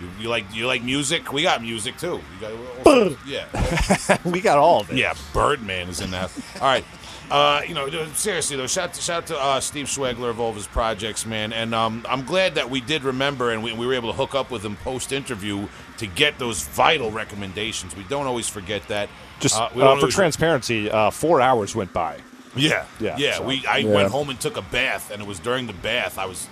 You, 0.00 0.08
you 0.20 0.28
like 0.28 0.44
you 0.54 0.66
like 0.66 0.82
music? 0.82 1.32
We 1.32 1.42
got 1.42 1.60
music 1.60 1.98
too. 1.98 2.20
You 2.34 2.40
got 2.40 2.52
all- 2.86 3.16
yeah. 3.26 4.18
we 4.24 4.40
got 4.40 4.56
all 4.58 4.80
of 4.80 4.90
it. 4.92 4.96
Yeah, 4.96 5.14
Birdman 5.34 5.88
is 5.88 6.00
in 6.00 6.12
that. 6.12 6.30
All 6.60 6.68
right. 6.68 6.84
Uh, 7.30 7.60
you 7.68 7.74
know, 7.74 7.90
seriously 8.14 8.56
though, 8.56 8.66
shout 8.66 8.94
to, 8.94 9.02
shout 9.02 9.26
to 9.26 9.36
uh, 9.38 9.60
Steve 9.60 9.84
Schwegler 9.84 10.30
of 10.30 10.40
all 10.40 10.48
of 10.48 10.56
his 10.56 10.66
projects, 10.66 11.26
man. 11.26 11.52
And 11.52 11.74
um, 11.74 12.06
I'm 12.08 12.24
glad 12.24 12.54
that 12.54 12.70
we 12.70 12.80
did 12.80 13.02
remember 13.04 13.50
and 13.50 13.62
we, 13.62 13.74
we 13.74 13.84
were 13.86 13.92
able 13.92 14.10
to 14.10 14.16
hook 14.16 14.34
up 14.34 14.50
with 14.50 14.64
him 14.64 14.76
post 14.76 15.12
interview 15.12 15.68
to 15.98 16.06
get 16.06 16.38
those 16.38 16.66
vital 16.68 17.10
recommendations. 17.10 17.94
We 17.94 18.04
don't 18.04 18.26
always 18.26 18.48
forget 18.48 18.88
that. 18.88 19.10
Just 19.40 19.56
Uh, 19.60 19.64
uh, 19.64 20.00
for 20.00 20.06
transparency, 20.08 20.90
uh, 20.90 21.10
four 21.10 21.42
hours 21.42 21.74
went 21.76 21.92
by. 21.92 22.16
Yeah, 22.58 22.84
Yeah, 23.00 23.16
yeah. 23.18 23.36
so- 23.36 23.44
we 23.44 23.64
I 23.66 23.78
Yeah. 23.78 23.90
went 23.94 24.10
home 24.10 24.30
and 24.30 24.40
took 24.40 24.56
a 24.56 24.62
bath, 24.62 25.10
and 25.10 25.20
it 25.22 25.28
was 25.28 25.38
during 25.38 25.66
the 25.66 25.72
bath 25.72 26.18
I 26.18 26.26
was 26.26 26.48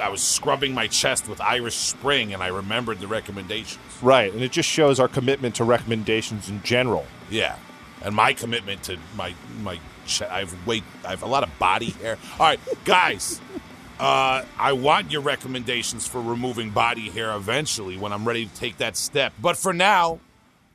I 0.00 0.08
was 0.08 0.22
scrubbing 0.22 0.72
my 0.72 0.86
chest 0.86 1.28
with 1.28 1.38
Irish 1.40 1.74
Spring, 1.76 2.32
and 2.32 2.42
I 2.42 2.46
remembered 2.46 2.98
the 3.00 3.06
recommendations. 3.06 3.78
Right, 4.00 4.32
and 4.32 4.42
it 4.42 4.50
just 4.50 4.68
shows 4.70 4.98
our 4.98 5.08
commitment 5.08 5.54
to 5.56 5.64
recommendations 5.64 6.48
in 6.48 6.62
general. 6.62 7.04
Yeah, 7.30 7.56
and 8.02 8.14
my 8.14 8.32
commitment 8.32 8.82
to 8.84 8.96
my 9.16 9.34
my. 9.62 9.78
Ch- 10.06 10.22
I've 10.22 10.54
weight. 10.66 10.84
I 11.04 11.10
have 11.10 11.22
a 11.22 11.26
lot 11.26 11.42
of 11.42 11.58
body 11.58 11.90
hair. 11.90 12.16
All 12.38 12.46
right, 12.46 12.60
guys. 12.84 13.40
Uh, 13.98 14.44
I 14.58 14.72
want 14.74 15.10
your 15.10 15.22
recommendations 15.22 16.06
for 16.06 16.20
removing 16.20 16.68
body 16.68 17.08
hair 17.08 17.32
eventually 17.34 17.96
when 17.96 18.12
I'm 18.12 18.28
ready 18.28 18.44
to 18.44 18.54
take 18.54 18.76
that 18.76 18.94
step. 18.94 19.32
But 19.40 19.56
for 19.56 19.72
now, 19.72 20.20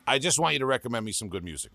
I 0.07 0.17
just 0.17 0.39
want 0.39 0.53
you 0.53 0.59
to 0.59 0.65
recommend 0.65 1.05
me 1.05 1.11
some 1.11 1.29
good 1.29 1.43
music. 1.43 1.71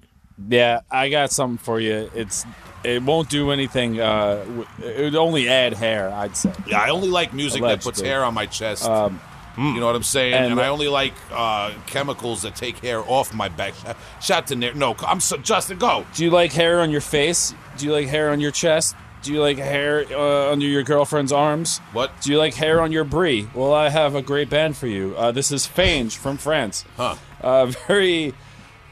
Yeah, 0.49 0.81
I 0.91 1.09
got 1.09 1.33
something 1.33 1.59
for 1.59 1.81
you. 1.81 2.11
It's 2.15 2.45
it 2.85 3.03
won't 3.03 3.29
do 3.29 3.51
anything. 3.51 4.01
Uh, 4.01 4.45
it 4.83 5.01
would 5.03 5.17
only 5.17 5.49
add 5.49 5.75
hair, 5.75 6.11
I'd 6.13 6.37
say. 6.37 6.53
Yeah, 6.67 6.81
I 6.81 6.91
only 6.91 7.09
like 7.09 7.33
music 7.33 7.63
that 7.63 7.83
puts 7.83 8.01
hair 8.01 8.23
on 8.25 8.35
my 8.35 8.47
chest. 8.47 8.85
Um, 8.85 9.21
you 9.59 9.81
know 9.81 9.87
what 9.87 9.97
I'm 9.97 10.03
saying? 10.03 10.35
And, 10.35 10.53
and- 10.53 10.61
I 10.61 10.69
only 10.69 10.89
like 10.89 11.15
uh, 11.33 11.73
chemicals 11.87 12.43
that 12.43 12.55
take 12.55 12.79
hair 12.81 13.01
off 13.01 13.33
my 13.35 13.49
back. 13.49 13.75
Shout- 13.75 13.97
Shout 14.21 14.47
to 14.49 14.57
Nick. 14.57 14.77
No, 14.77 14.95
I'm 15.01 15.21
so 15.21 15.39
Justin. 15.39 15.79
Go. 15.79 16.05
Do 16.15 16.25
you 16.25 16.31
like 16.31 16.53
hair 16.53 16.81
on 16.81 16.91
your 16.91 17.01
face? 17.01 17.55
Do 17.79 17.87
you 17.87 17.93
like 17.93 18.07
hair 18.09 18.31
on 18.31 18.41
your 18.41 18.51
chest? 18.51 18.95
Do 19.23 19.33
you 19.33 19.41
like 19.41 19.57
hair 19.57 20.05
uh, 20.13 20.53
under 20.53 20.67
your 20.67 20.83
girlfriend's 20.83 21.33
arms? 21.33 21.79
What? 21.95 22.13
Do 22.21 22.31
you 22.31 22.39
like 22.39 22.55
hair 22.55 22.81
on 22.83 22.93
your 22.93 23.03
brie? 23.05 23.49
Well, 23.55 23.73
I 23.73 23.89
have 23.89 24.15
a 24.15 24.23
great 24.23 24.51
band 24.51 24.77
for 24.77 24.87
you. 24.87 25.15
Uh, 25.17 25.33
this 25.33 25.51
is 25.51 25.67
Fange 25.67 26.17
from 26.17 26.37
France. 26.37 26.85
Huh? 26.97 27.17
Uh, 27.41 27.67
very, 27.89 28.35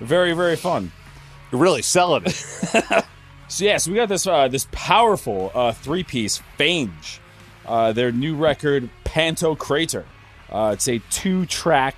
very, 0.00 0.32
very 0.32 0.56
fun. 0.56 0.90
You're 1.54 1.62
really 1.62 1.82
selling 1.82 2.24
it. 2.26 3.04
So 3.46 3.64
yeah, 3.66 3.76
so 3.76 3.90
we 3.90 3.96
got 3.96 4.08
this 4.08 4.26
uh, 4.26 4.48
this 4.48 4.66
powerful 4.72 5.52
uh, 5.54 5.72
three 5.72 6.02
piece 6.02 6.42
Fange, 6.56 7.20
uh, 7.66 7.92
their 7.92 8.10
new 8.10 8.34
record 8.34 8.88
Pantocrator. 9.04 10.04
Uh, 10.50 10.70
it's 10.72 10.88
a 10.88 10.98
two 11.10 11.44
track, 11.44 11.94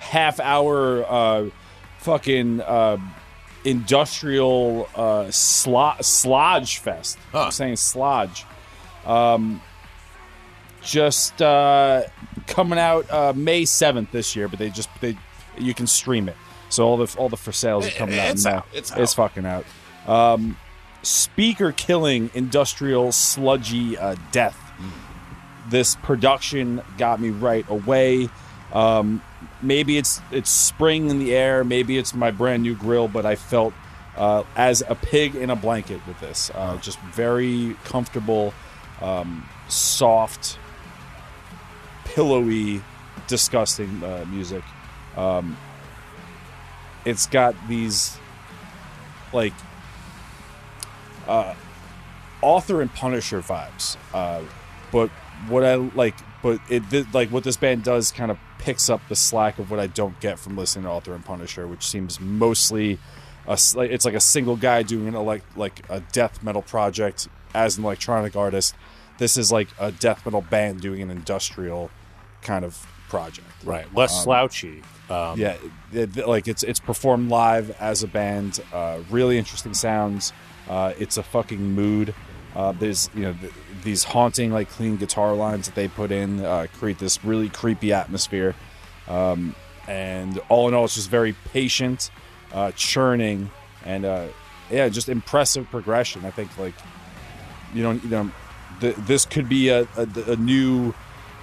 half 0.00 0.40
hour, 0.40 1.04
uh, 1.06 1.50
fucking 1.98 2.62
uh, 2.62 2.96
industrial 3.64 4.88
uh, 4.96 5.30
slo- 5.30 5.94
slodge 6.00 6.78
fest. 6.78 7.18
Huh. 7.32 7.44
I'm 7.44 7.52
saying 7.52 7.74
slodge. 7.74 8.44
Um, 9.06 9.60
just 10.82 11.40
uh, 11.42 12.04
coming 12.46 12.78
out 12.78 13.08
uh, 13.10 13.34
May 13.36 13.66
seventh 13.66 14.10
this 14.10 14.34
year, 14.34 14.48
but 14.48 14.58
they 14.58 14.70
just 14.70 14.88
they 15.02 15.16
you 15.58 15.74
can 15.74 15.86
stream 15.86 16.28
it. 16.30 16.36
So 16.68 16.86
all 16.86 16.96
the 16.96 17.14
all 17.18 17.28
the 17.28 17.36
for 17.36 17.52
sales 17.52 17.86
are 17.86 17.90
coming 17.90 18.18
out 18.18 18.30
It's 18.32 18.44
now. 18.44 18.58
out. 18.58 18.66
It's 18.72 18.92
it's 18.96 19.14
fucking 19.14 19.46
out. 19.46 19.64
Um, 20.06 20.56
speaker 21.02 21.72
killing 21.72 22.30
industrial 22.34 23.12
sludgy 23.12 23.96
uh, 23.96 24.16
death. 24.32 24.56
This 25.68 25.96
production 25.96 26.82
got 26.96 27.20
me 27.20 27.30
right 27.30 27.68
away. 27.68 28.28
Um, 28.72 29.22
maybe 29.62 29.98
it's 29.98 30.20
it's 30.30 30.50
spring 30.50 31.10
in 31.10 31.18
the 31.18 31.34
air. 31.34 31.64
Maybe 31.64 31.98
it's 31.98 32.14
my 32.14 32.30
brand 32.30 32.62
new 32.62 32.74
grill, 32.74 33.08
but 33.08 33.24
I 33.26 33.34
felt 33.36 33.74
uh, 34.16 34.44
as 34.56 34.82
a 34.88 34.94
pig 34.94 35.34
in 35.34 35.50
a 35.50 35.56
blanket 35.56 36.00
with 36.06 36.18
this. 36.20 36.50
Uh, 36.54 36.76
just 36.78 36.98
very 37.00 37.76
comfortable, 37.84 38.52
um, 39.00 39.46
soft, 39.68 40.58
pillowy, 42.04 42.82
disgusting 43.26 44.02
uh, 44.02 44.24
music. 44.28 44.62
Um, 45.16 45.56
it's 47.04 47.26
got 47.26 47.54
these 47.68 48.18
like 49.32 49.52
uh, 51.26 51.54
author 52.42 52.80
and 52.80 52.92
Punisher 52.92 53.40
vibes. 53.40 53.96
Uh, 54.12 54.42
but 54.90 55.10
what 55.48 55.64
I 55.64 55.76
like, 55.76 56.14
but 56.42 56.60
it 56.68 56.88
th- 56.90 57.06
like 57.12 57.30
what 57.30 57.44
this 57.44 57.56
band 57.56 57.84
does 57.84 58.10
kind 58.10 58.30
of 58.30 58.38
picks 58.58 58.88
up 58.90 59.00
the 59.08 59.16
slack 59.16 59.58
of 59.58 59.70
what 59.70 59.80
I 59.80 59.86
don't 59.86 60.18
get 60.20 60.38
from 60.38 60.56
listening 60.56 60.84
to 60.84 60.90
Author 60.90 61.14
and 61.14 61.24
Punisher, 61.24 61.66
which 61.66 61.86
seems 61.86 62.20
mostly 62.20 62.98
a, 63.46 63.58
it's 63.76 64.04
like 64.04 64.14
a 64.14 64.20
single 64.20 64.56
guy 64.56 64.82
doing 64.82 65.08
an 65.08 65.14
like 65.14 65.42
like 65.56 65.82
a 65.88 66.00
death 66.00 66.42
metal 66.42 66.62
project 66.62 67.28
as 67.54 67.78
an 67.78 67.84
electronic 67.84 68.36
artist. 68.36 68.74
This 69.18 69.36
is 69.36 69.50
like 69.50 69.68
a 69.78 69.90
death 69.90 70.24
metal 70.24 70.42
band 70.42 70.80
doing 70.80 71.02
an 71.02 71.10
industrial 71.10 71.90
kind 72.42 72.64
of 72.64 72.86
project. 73.08 73.46
right, 73.64 73.86
less 73.94 74.22
slouchy. 74.24 74.82
Um, 75.10 75.38
Yeah, 75.38 75.56
it- 75.92 76.16
it- 76.16 76.28
like 76.28 76.46
it's 76.48 76.62
it's 76.62 76.80
performed 76.80 77.30
live 77.30 77.74
as 77.80 78.02
a 78.02 78.06
band. 78.08 78.60
Uh, 78.72 78.98
really 79.10 79.38
interesting 79.38 79.74
sounds. 79.74 80.32
Uh, 80.68 80.92
it's 80.98 81.16
a 81.16 81.22
fucking 81.22 81.74
mood. 81.74 82.14
Uh, 82.54 82.72
there's 82.72 83.08
you 83.14 83.22
know 83.22 83.32
th- 83.34 83.52
these 83.84 84.04
haunting 84.04 84.52
like 84.52 84.68
clean 84.70 84.96
guitar 84.96 85.34
lines 85.34 85.66
that 85.66 85.74
they 85.74 85.88
put 85.88 86.10
in 86.12 86.44
uh, 86.44 86.66
create 86.78 86.98
this 86.98 87.24
really 87.24 87.48
creepy 87.48 87.92
atmosphere. 87.92 88.54
Um, 89.08 89.54
and 89.86 90.38
all 90.50 90.68
in 90.68 90.74
all, 90.74 90.84
it's 90.84 90.96
just 90.96 91.08
very 91.08 91.34
patient, 91.52 92.10
uh, 92.52 92.72
churning, 92.76 93.50
and 93.86 94.04
uh, 94.04 94.26
yeah, 94.70 94.88
just 94.90 95.08
impressive 95.08 95.70
progression. 95.70 96.26
I 96.26 96.30
think 96.30 96.50
like 96.58 96.74
you 97.72 97.82
know 97.82 97.92
you 97.92 98.08
know 98.10 98.30
th- 98.80 98.96
this 98.96 99.24
could 99.24 99.48
be 99.48 99.70
a, 99.70 99.82
a, 99.96 100.06
a 100.32 100.36
new 100.36 100.92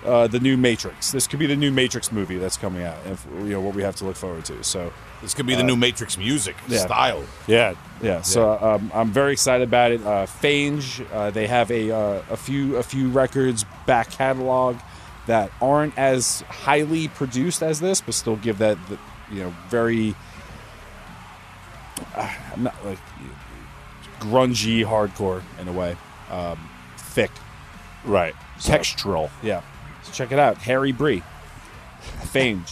uh, 0.05 0.27
the 0.27 0.39
new 0.39 0.55
Matrix. 0.57 1.11
This 1.11 1.27
could 1.27 1.39
be 1.39 1.47
the 1.47 1.55
new 1.55 1.71
Matrix 1.71 2.11
movie 2.11 2.37
that's 2.37 2.57
coming 2.57 2.83
out. 2.83 2.97
If 3.05 3.25
you 3.39 3.49
know 3.49 3.61
what 3.61 3.75
we 3.75 3.81
have 3.83 3.95
to 3.97 4.05
look 4.05 4.15
forward 4.15 4.45
to. 4.45 4.63
So 4.63 4.91
This 5.21 5.33
could 5.33 5.45
be 5.47 5.55
the 5.55 5.63
new 5.63 5.75
Matrix 5.75 6.17
music 6.17 6.55
yeah. 6.67 6.79
style. 6.79 7.23
yeah, 7.47 7.73
yeah, 8.01 8.21
so 8.21 8.57
um, 8.61 8.91
I'm 8.93 9.11
very 9.11 9.31
excited 9.33 9.67
about 9.67 9.91
it. 9.91 10.03
Uh, 10.03 10.25
Fange, 10.25 11.01
uh, 11.11 11.31
they 11.31 11.47
have 11.47 11.71
a 11.71 11.91
uh, 11.91 12.21
a 12.29 12.37
few 12.37 12.77
a 12.77 12.83
few 12.83 13.09
records 13.09 13.65
back 13.85 14.11
catalog 14.11 14.77
that 15.27 15.51
aren't 15.61 15.97
as 15.97 16.41
highly 16.41 17.07
produced 17.07 17.63
as 17.63 17.79
this, 17.79 17.99
but 18.01 18.13
still 18.13 18.35
give 18.35 18.59
that 18.59 18.77
the, 18.89 18.97
you 19.31 19.43
know 19.43 19.53
very 19.69 20.15
uh, 22.15 22.33
I'm 22.53 22.63
not 22.63 22.75
like 22.85 22.99
grungy 24.19 24.85
hardcore 24.85 25.41
in 25.59 25.67
a 25.67 25.71
way, 25.71 25.95
um, 26.29 26.57
thick. 26.97 27.31
right. 28.05 28.35
Textural. 28.59 29.29
Yeah, 29.43 29.61
so 29.61 29.65
check 30.15 30.31
it 30.31 30.39
out, 30.39 30.57
Harry 30.59 30.93
Bree, 30.93 31.21
Fange. 32.23 32.71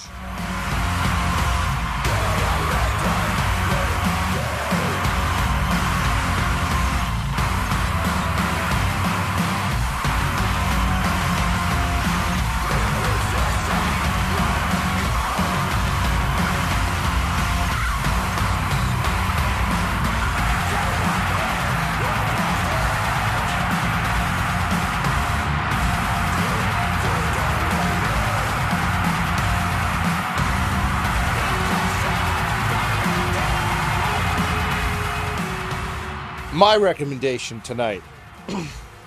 My 36.63 36.77
recommendation 36.77 37.59
tonight. 37.59 38.01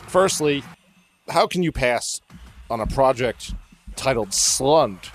Firstly, 0.09 0.63
how 1.31 1.47
can 1.47 1.63
you 1.63 1.73
pass 1.73 2.21
on 2.69 2.83
a 2.83 2.87
project 2.87 3.55
titled 3.97 4.29
Slund? 4.29 5.11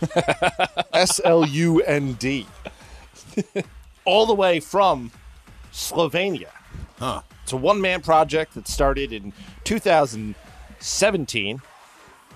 S 0.92 1.20
L 1.24 1.44
U 1.44 1.82
N 1.82 2.12
D. 2.12 2.46
All 4.04 4.24
the 4.24 4.34
way 4.34 4.60
from 4.60 5.10
Slovenia. 5.72 6.50
Huh. 7.00 7.22
It's 7.42 7.52
a 7.52 7.56
one 7.56 7.80
man 7.80 8.02
project 8.02 8.54
that 8.54 8.68
started 8.68 9.12
in 9.12 9.32
2017. 9.64 11.60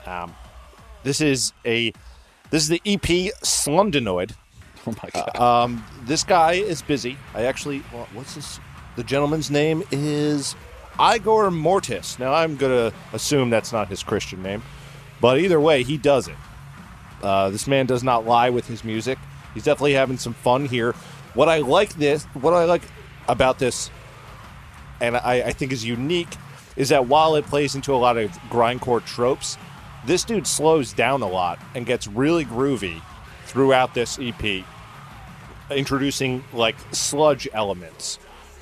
Um, 0.04 0.34
this 1.04 1.20
is 1.20 1.52
a 1.64 1.92
this 2.50 2.64
is 2.64 2.68
the 2.70 2.82
EP 2.84 3.30
Slundinoid. 3.44 4.32
Oh 4.84 4.96
my 5.00 5.10
god. 5.10 5.36
Um, 5.36 5.84
this 6.06 6.24
guy 6.24 6.54
is 6.54 6.82
busy. 6.82 7.16
I 7.34 7.44
actually, 7.44 7.84
well, 7.92 8.08
what's 8.14 8.34
this? 8.34 8.58
The 8.96 9.04
gentleman's 9.04 9.50
name 9.50 9.82
is 9.90 10.54
Igor 11.00 11.50
Mortis. 11.50 12.18
Now 12.18 12.32
I'm 12.32 12.56
gonna 12.56 12.92
assume 13.12 13.50
that's 13.50 13.72
not 13.72 13.88
his 13.88 14.02
Christian 14.02 14.42
name, 14.42 14.62
but 15.20 15.38
either 15.40 15.60
way, 15.60 15.82
he 15.82 15.96
does 15.96 16.28
it. 16.28 16.36
Uh, 17.22 17.50
this 17.50 17.66
man 17.66 17.86
does 17.86 18.04
not 18.04 18.26
lie 18.26 18.50
with 18.50 18.66
his 18.66 18.84
music. 18.84 19.18
He's 19.52 19.64
definitely 19.64 19.94
having 19.94 20.18
some 20.18 20.34
fun 20.34 20.66
here. 20.66 20.92
What 21.34 21.48
I 21.48 21.58
like 21.58 21.94
this, 21.94 22.24
what 22.34 22.54
I 22.54 22.64
like 22.64 22.82
about 23.28 23.58
this, 23.58 23.90
and 25.00 25.16
I, 25.16 25.42
I 25.46 25.52
think 25.52 25.72
is 25.72 25.84
unique, 25.84 26.28
is 26.76 26.90
that 26.90 27.06
while 27.06 27.34
it 27.34 27.46
plays 27.46 27.74
into 27.74 27.94
a 27.94 27.96
lot 27.96 28.16
of 28.16 28.30
grindcore 28.50 29.04
tropes, 29.04 29.56
this 30.06 30.24
dude 30.24 30.46
slows 30.46 30.92
down 30.92 31.22
a 31.22 31.28
lot 31.28 31.58
and 31.74 31.86
gets 31.86 32.06
really 32.06 32.44
groovy 32.44 33.00
throughout 33.46 33.94
this 33.94 34.18
EP 34.20 34.64
introducing 35.70 36.44
like 36.52 36.76
sludge 36.92 37.48
elements, 37.52 38.18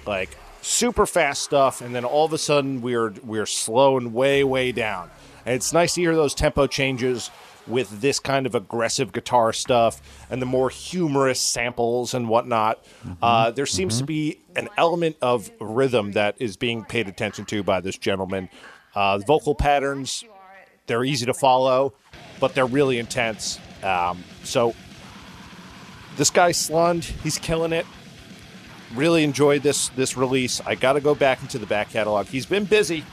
like 0.07 0.37
super 0.61 1.07
fast 1.07 1.43
stuff, 1.43 1.81
and 1.81 1.95
then 1.95 2.05
all 2.05 2.24
of 2.24 2.33
a 2.33 2.39
sudden 2.39 2.81
we're 2.83 3.12
we're 3.24 3.47
slowing 3.47 4.12
way 4.12 4.45
way 4.45 4.73
down, 4.73 5.11
And 5.45 5.55
it's 5.55 5.73
nice 5.73 5.95
to 5.95 6.01
hear 6.01 6.15
those 6.15 6.35
tempo 6.35 6.66
changes 6.66 7.31
with 7.66 8.01
this 8.01 8.19
kind 8.19 8.45
of 8.45 8.55
aggressive 8.57 9.12
guitar 9.12 9.53
stuff 9.53 10.03
and 10.29 10.43
the 10.43 10.47
more 10.47 10.69
humorous 10.69 11.41
samples 11.41 12.12
and 12.12 12.29
whatnot. 12.29 12.85
Uh, 13.23 13.53
there 13.53 13.66
seems 13.66 13.99
to 13.99 14.05
be 14.05 14.41
an 14.57 14.69
element 14.77 15.16
of 15.23 15.49
rhythm 15.61 16.12
that 16.12 16.35
is 16.41 16.57
being 16.57 16.85
paid 16.85 17.07
attention 17.07 17.45
to 17.45 17.62
by 17.62 17.81
this 17.81 17.97
gentleman. 17.97 18.49
Uh, 18.97 19.19
the 19.19 19.24
vocal 19.27 19.55
patterns, 19.55 20.24
they're 20.87 21.05
easy 21.05 21.24
to 21.27 21.35
follow, 21.35 21.95
but 22.41 22.55
they're 22.55 22.66
really 22.66 22.99
intense. 22.99 23.61
Um, 23.85 24.24
so 24.43 24.74
this 26.16 26.31
guy 26.31 26.51
Slund, 26.51 27.05
he's 27.23 27.39
killing 27.39 27.73
it. 27.73 27.87
Really 28.94 29.24
enjoyed 29.24 29.62
this 29.62 29.89
this 29.90 30.16
release. 30.16 30.60
I 30.66 30.74
got 30.74 30.94
to 30.94 31.01
go 31.01 31.14
back 31.14 31.40
into 31.43 31.59
the 31.59 31.66
back 31.66 31.90
catalog. 31.90 32.27
He's 32.27 32.47
been 32.47 32.64
busy. 32.64 33.05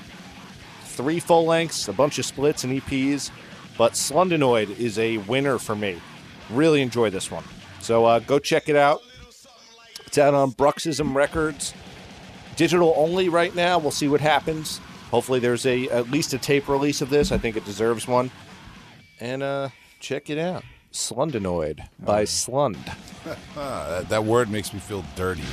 Three 0.83 1.19
full 1.19 1.45
lengths, 1.45 1.87
a 1.87 1.93
bunch 1.93 2.19
of 2.19 2.25
splits 2.25 2.65
and 2.65 2.81
EPs, 2.81 3.31
but 3.77 3.93
Slundanoid 3.93 4.77
is 4.77 4.99
a 4.99 5.17
winner 5.19 5.57
for 5.57 5.75
me. 5.75 6.01
Really 6.49 6.81
enjoy 6.81 7.09
this 7.09 7.31
one. 7.31 7.45
So 7.79 8.05
uh, 8.05 8.19
go 8.19 8.39
check 8.39 8.67
it 8.67 8.75
out. 8.75 9.01
It's 10.05 10.17
out 10.17 10.33
on 10.33 10.51
Bruxism 10.51 11.15
Records. 11.15 11.73
Digital 12.57 12.93
only 12.97 13.29
right 13.29 13.55
now. 13.55 13.79
We'll 13.79 13.91
see 13.91 14.09
what 14.09 14.19
happens. 14.19 14.81
Hopefully, 15.11 15.39
there's 15.39 15.65
a 15.65 15.87
at 15.89 16.11
least 16.11 16.33
a 16.33 16.37
tape 16.37 16.67
release 16.67 17.01
of 17.01 17.09
this. 17.09 17.31
I 17.31 17.37
think 17.37 17.55
it 17.55 17.63
deserves 17.63 18.07
one. 18.07 18.31
And 19.19 19.41
uh, 19.41 19.69
check 19.99 20.29
it 20.29 20.37
out. 20.37 20.63
Slundanoid 20.91 21.87
by 21.99 22.23
Slund. 22.23 22.77
Ah, 23.57 24.01
that 24.07 24.23
word 24.23 24.49
makes 24.49 24.73
me 24.73 24.79
feel 24.79 25.03
dirty. 25.15 25.43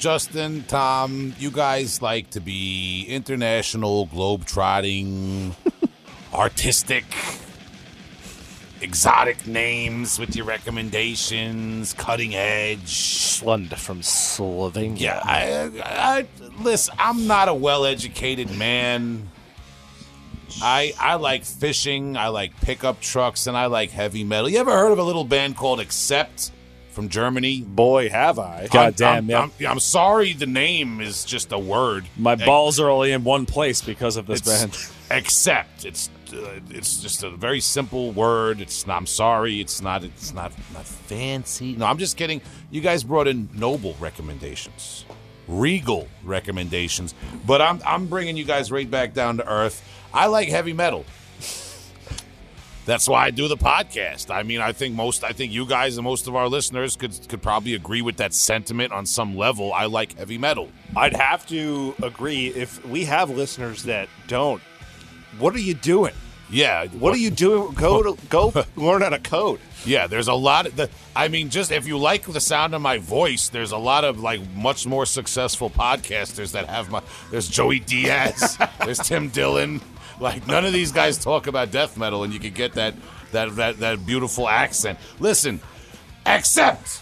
Justin, 0.00 0.64
Tom, 0.66 1.34
you 1.38 1.50
guys 1.50 2.00
like 2.00 2.30
to 2.30 2.40
be 2.40 3.04
international, 3.06 4.06
globe-trotting, 4.06 5.54
artistic, 6.34 7.04
exotic 8.80 9.46
names 9.46 10.18
with 10.18 10.34
your 10.34 10.46
recommendations, 10.46 11.92
cutting 11.92 12.34
edge. 12.34 12.88
Slund 12.88 13.76
from 13.76 14.00
Slovenia. 14.00 14.98
Yeah, 14.98 15.20
I, 15.22 15.70
I 15.84 16.26
listen. 16.62 16.94
I'm 16.98 17.26
not 17.26 17.48
a 17.48 17.54
well-educated 17.54 18.50
man. 18.56 19.28
I 20.62 20.94
I 20.98 21.16
like 21.16 21.44
fishing. 21.44 22.16
I 22.16 22.28
like 22.28 22.58
pickup 22.62 23.02
trucks, 23.02 23.46
and 23.46 23.54
I 23.54 23.66
like 23.66 23.90
heavy 23.90 24.24
metal. 24.24 24.48
You 24.48 24.60
ever 24.60 24.72
heard 24.72 24.92
of 24.92 24.98
a 24.98 25.04
little 25.04 25.24
band 25.24 25.58
called 25.58 25.78
Accept 25.78 26.52
from 26.90 27.08
Germany? 27.08 27.60
Boy, 27.60 28.08
have 28.10 28.38
I. 28.38 28.68
God 28.70 28.96
damn, 28.96 29.18
I'm, 29.18 29.28
yeah. 29.28 29.42
I'm, 29.42 29.72
I'm 29.72 29.80
sorry, 29.80 30.32
the 30.32 30.46
name 30.46 31.00
is 31.00 31.24
just 31.24 31.52
a 31.52 31.58
word. 31.58 32.04
My 32.16 32.32
Ex- 32.32 32.44
balls 32.44 32.80
are 32.80 32.88
only 32.88 33.12
in 33.12 33.24
one 33.24 33.46
place 33.46 33.80
because 33.80 34.16
of 34.16 34.26
this 34.26 34.40
band. 34.42 34.76
Accept. 35.10 35.84
It's 35.84 36.08
uh, 36.32 36.60
it's 36.70 37.02
just 37.02 37.24
a 37.24 37.30
very 37.30 37.60
simple 37.60 38.12
word. 38.12 38.60
It's 38.60 38.86
not. 38.86 38.96
I'm 38.98 39.06
sorry. 39.06 39.60
It's 39.60 39.82
not. 39.82 40.04
It's 40.04 40.32
not 40.32 40.52
not 40.72 40.84
fancy. 40.84 41.74
No, 41.74 41.86
I'm 41.86 41.98
just 41.98 42.16
kidding. 42.16 42.40
You 42.70 42.80
guys 42.80 43.02
brought 43.02 43.26
in 43.26 43.48
noble 43.54 43.96
recommendations, 43.98 45.04
regal 45.48 46.06
recommendations, 46.22 47.14
but 47.46 47.60
I'm 47.60 47.80
I'm 47.84 48.06
bringing 48.06 48.36
you 48.36 48.44
guys 48.44 48.70
right 48.70 48.88
back 48.88 49.12
down 49.14 49.38
to 49.38 49.48
earth. 49.48 49.82
I 50.14 50.26
like 50.26 50.48
heavy 50.48 50.72
metal. 50.72 51.04
That's 52.86 53.08
why 53.08 53.24
I 53.26 53.30
do 53.30 53.46
the 53.46 53.56
podcast. 53.56 54.34
I 54.34 54.42
mean, 54.42 54.60
I 54.60 54.72
think 54.72 54.94
most, 54.94 55.22
I 55.22 55.32
think 55.32 55.52
you 55.52 55.66
guys 55.66 55.96
and 55.96 56.04
most 56.04 56.26
of 56.26 56.34
our 56.34 56.48
listeners 56.48 56.96
could 56.96 57.28
could 57.28 57.42
probably 57.42 57.74
agree 57.74 58.02
with 58.02 58.16
that 58.16 58.34
sentiment 58.34 58.92
on 58.92 59.06
some 59.06 59.36
level. 59.36 59.72
I 59.72 59.84
like 59.86 60.16
heavy 60.18 60.38
metal. 60.38 60.70
I'd 60.96 61.14
have 61.14 61.46
to 61.48 61.94
agree 62.02 62.48
if 62.48 62.84
we 62.86 63.04
have 63.04 63.30
listeners 63.30 63.84
that 63.84 64.08
don't. 64.26 64.62
What 65.38 65.54
are 65.54 65.60
you 65.60 65.74
doing? 65.74 66.14
Yeah. 66.50 66.86
What 66.86 67.14
are 67.14 67.18
you 67.18 67.30
doing? 67.30 67.72
Go 67.74 68.02
to 68.02 68.26
go 68.28 68.52
learn 68.76 69.02
how 69.02 69.10
to 69.10 69.18
code. 69.18 69.60
Yeah, 69.84 70.06
there's 70.06 70.28
a 70.28 70.34
lot 70.34 70.66
of 70.66 70.76
the. 70.76 70.90
I 71.14 71.28
mean, 71.28 71.48
just 71.50 71.70
if 71.70 71.86
you 71.86 71.96
like 71.96 72.24
the 72.24 72.40
sound 72.40 72.74
of 72.74 72.82
my 72.82 72.98
voice, 72.98 73.48
there's 73.48 73.72
a 73.72 73.78
lot 73.78 74.04
of 74.04 74.20
like 74.20 74.40
much 74.54 74.86
more 74.86 75.06
successful 75.06 75.70
podcasters 75.70 76.52
that 76.52 76.66
have 76.66 76.90
my. 76.90 77.02
There's 77.30 77.48
Joey 77.48 77.80
Diaz, 77.80 78.58
there's 78.84 78.98
Tim 78.98 79.28
Dillon. 79.28 79.80
Like 80.20 80.46
none 80.46 80.64
of 80.64 80.72
these 80.72 80.92
guys 80.92 81.18
talk 81.18 81.46
about 81.46 81.72
death 81.72 81.96
metal, 81.96 82.22
and 82.22 82.32
you 82.32 82.38
can 82.38 82.52
get 82.52 82.74
that 82.74 82.94
that 83.32 83.56
that 83.56 83.78
that 83.78 84.06
beautiful 84.06 84.48
accent. 84.48 84.98
Listen, 85.18 85.60
Accept 86.26 87.00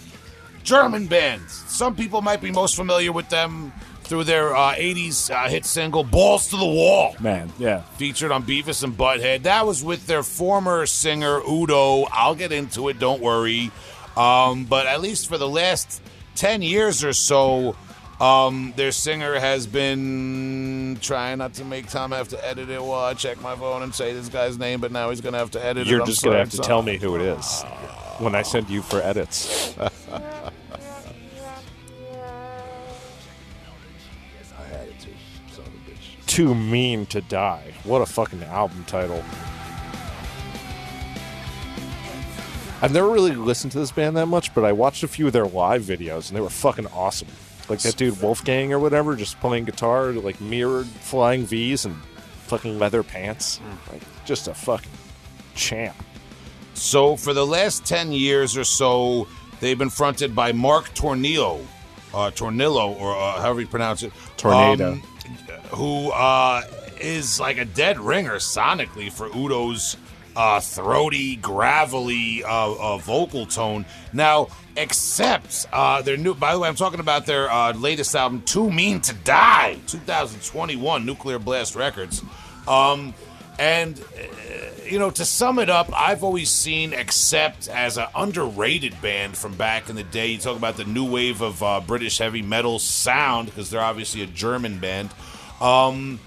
German 0.62 1.06
bands. 1.06 1.52
Some 1.66 1.96
people 1.96 2.22
might 2.22 2.40
be 2.40 2.50
most 2.50 2.76
familiar 2.76 3.12
with 3.12 3.28
them 3.28 3.72
through 4.02 4.24
their 4.24 4.54
uh, 4.54 4.74
'80s 4.74 5.30
uh, 5.30 5.48
hit 5.48 5.64
single 5.64 6.04
"Balls 6.04 6.48
to 6.48 6.56
the 6.56 6.64
Wall." 6.64 7.14
Man, 7.20 7.52
yeah. 7.58 7.82
featured 7.96 8.30
on 8.30 8.44
Beavis 8.44 8.84
and 8.84 8.96
Butthead. 8.96 9.42
That 9.42 9.66
was 9.66 9.82
with 9.82 10.06
their 10.06 10.22
former 10.22 10.86
singer 10.86 11.40
Udo. 11.40 12.04
I'll 12.12 12.34
get 12.34 12.52
into 12.52 12.88
it, 12.88 12.98
don't 12.98 13.20
worry. 13.20 13.70
Um, 14.16 14.64
but 14.64 14.86
at 14.86 15.00
least 15.00 15.28
for 15.28 15.36
the 15.36 15.48
last 15.48 16.00
ten 16.34 16.62
years 16.62 17.04
or 17.04 17.12
so, 17.12 17.76
um, 18.20 18.72
their 18.76 18.90
singer 18.90 19.38
has 19.38 19.66
been 19.66 20.98
trying 21.00 21.38
not 21.38 21.54
to 21.54 21.64
make 21.64 21.88
Tom 21.88 22.10
have 22.12 22.28
to 22.28 22.46
edit 22.46 22.68
it 22.68 22.82
while 22.82 23.04
I 23.04 23.14
check 23.14 23.40
my 23.40 23.54
phone 23.54 23.82
and 23.82 23.94
say 23.94 24.12
this 24.12 24.28
guy's 24.28 24.58
name, 24.58 24.80
but 24.80 24.90
now 24.90 25.10
he's 25.10 25.20
gonna 25.20 25.38
have 25.38 25.52
to 25.52 25.64
edit 25.64 25.86
it. 25.86 25.90
You're 25.90 26.04
just 26.04 26.24
gonna 26.24 26.38
have 26.38 26.50
to 26.50 26.58
tell 26.58 26.82
me 26.82 26.96
who 26.98 27.14
it 27.14 27.22
is 27.22 27.62
when 28.18 28.34
I 28.34 28.42
send 28.42 28.68
you 28.68 28.82
for 28.82 29.00
edits. 29.00 29.76
I 29.78 29.90
had 34.64 34.88
it 34.88 34.98
too. 34.98 35.10
Son 35.52 35.64
of 35.64 35.72
a 35.72 35.90
bitch. 35.90 36.26
Too 36.26 36.54
mean 36.54 37.06
to 37.06 37.20
die. 37.20 37.72
What 37.84 38.02
a 38.02 38.06
fucking 38.06 38.42
album 38.42 38.84
title. 38.86 39.22
I've 42.80 42.92
never 42.92 43.08
really 43.08 43.34
listened 43.34 43.72
to 43.72 43.78
this 43.80 43.90
band 43.90 44.16
that 44.16 44.26
much, 44.26 44.54
but 44.54 44.64
I 44.64 44.70
watched 44.72 45.02
a 45.02 45.08
few 45.08 45.26
of 45.26 45.32
their 45.32 45.46
live 45.46 45.82
videos 45.82 46.28
and 46.28 46.36
they 46.36 46.40
were 46.40 46.48
fucking 46.48 46.86
awesome. 46.88 47.28
Like 47.68 47.80
that 47.80 47.96
dude 47.96 48.20
Wolfgang 48.22 48.72
or 48.72 48.78
whatever, 48.78 49.14
just 49.14 49.38
playing 49.40 49.64
guitar, 49.64 50.12
like 50.12 50.40
mirrored 50.40 50.86
flying 50.86 51.44
V's 51.44 51.84
and 51.84 51.96
fucking 52.46 52.78
leather 52.78 53.02
pants. 53.02 53.60
Like 53.92 54.02
just 54.24 54.48
a 54.48 54.54
fucking 54.54 54.90
champ. 55.54 55.96
So 56.74 57.16
for 57.16 57.34
the 57.34 57.46
last 57.46 57.84
ten 57.84 58.12
years 58.12 58.56
or 58.56 58.64
so, 58.64 59.28
they've 59.60 59.76
been 59.78 59.90
fronted 59.90 60.34
by 60.34 60.52
Mark 60.52 60.94
Tornillo, 60.94 61.60
uh, 62.14 62.30
Tornillo, 62.30 62.98
or 62.98 63.14
uh, 63.16 63.40
however 63.40 63.60
you 63.60 63.66
pronounce 63.66 64.02
it, 64.02 64.12
Tornado. 64.36 64.92
um, 64.92 65.02
who 65.72 66.10
uh, 66.12 66.62
is 67.00 67.38
like 67.38 67.58
a 67.58 67.64
dead 67.64 67.98
ringer 67.98 68.36
sonically 68.36 69.12
for 69.12 69.28
Udo's 69.30 69.96
uh, 70.38 70.60
throaty, 70.60 71.36
gravelly 71.36 72.44
uh, 72.44 72.72
uh, 72.72 72.98
vocal 72.98 73.44
tone. 73.44 73.84
Now, 74.12 74.48
Accept 74.76 75.66
uh, 75.72 76.02
their 76.02 76.16
new. 76.16 76.34
By 76.34 76.52
the 76.52 76.60
way, 76.60 76.68
I'm 76.68 76.76
talking 76.76 77.00
about 77.00 77.26
their 77.26 77.50
uh, 77.50 77.72
latest 77.72 78.14
album, 78.14 78.42
"Too 78.42 78.70
Mean 78.70 79.00
to 79.00 79.12
Die," 79.12 79.76
2021, 79.88 81.04
Nuclear 81.04 81.40
Blast 81.40 81.74
Records. 81.74 82.22
Um, 82.68 83.12
and 83.58 84.00
you 84.86 85.00
know, 85.00 85.10
to 85.10 85.24
sum 85.24 85.58
it 85.58 85.68
up, 85.68 85.90
I've 85.92 86.22
always 86.22 86.48
seen 86.48 86.94
Accept 86.94 87.66
as 87.66 87.98
an 87.98 88.06
underrated 88.14 89.02
band 89.02 89.36
from 89.36 89.56
back 89.56 89.90
in 89.90 89.96
the 89.96 90.04
day. 90.04 90.28
You 90.28 90.38
talk 90.38 90.56
about 90.56 90.76
the 90.76 90.84
new 90.84 91.10
wave 91.10 91.40
of 91.40 91.60
uh, 91.60 91.80
British 91.84 92.18
heavy 92.18 92.42
metal 92.42 92.78
sound 92.78 93.46
because 93.46 93.70
they're 93.70 93.80
obviously 93.80 94.22
a 94.22 94.26
German 94.26 94.78
band. 94.78 95.10
Um, 95.60 96.20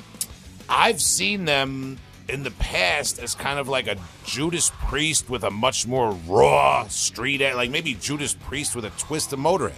I've 0.67 1.01
seen 1.01 1.45
them 1.45 1.99
in 2.27 2.43
the 2.43 2.51
past 2.51 3.19
as 3.19 3.35
kind 3.35 3.59
of 3.59 3.67
like 3.67 3.87
a 3.87 3.97
Judas 4.25 4.71
Priest 4.87 5.29
with 5.29 5.43
a 5.43 5.51
much 5.51 5.87
more 5.87 6.11
raw 6.27 6.87
street, 6.87 7.41
like 7.55 7.69
maybe 7.71 7.93
Judas 7.93 8.33
Priest 8.33 8.75
with 8.75 8.85
a 8.85 8.91
twist 8.91 9.33
of 9.33 9.39
Motorhead. 9.39 9.73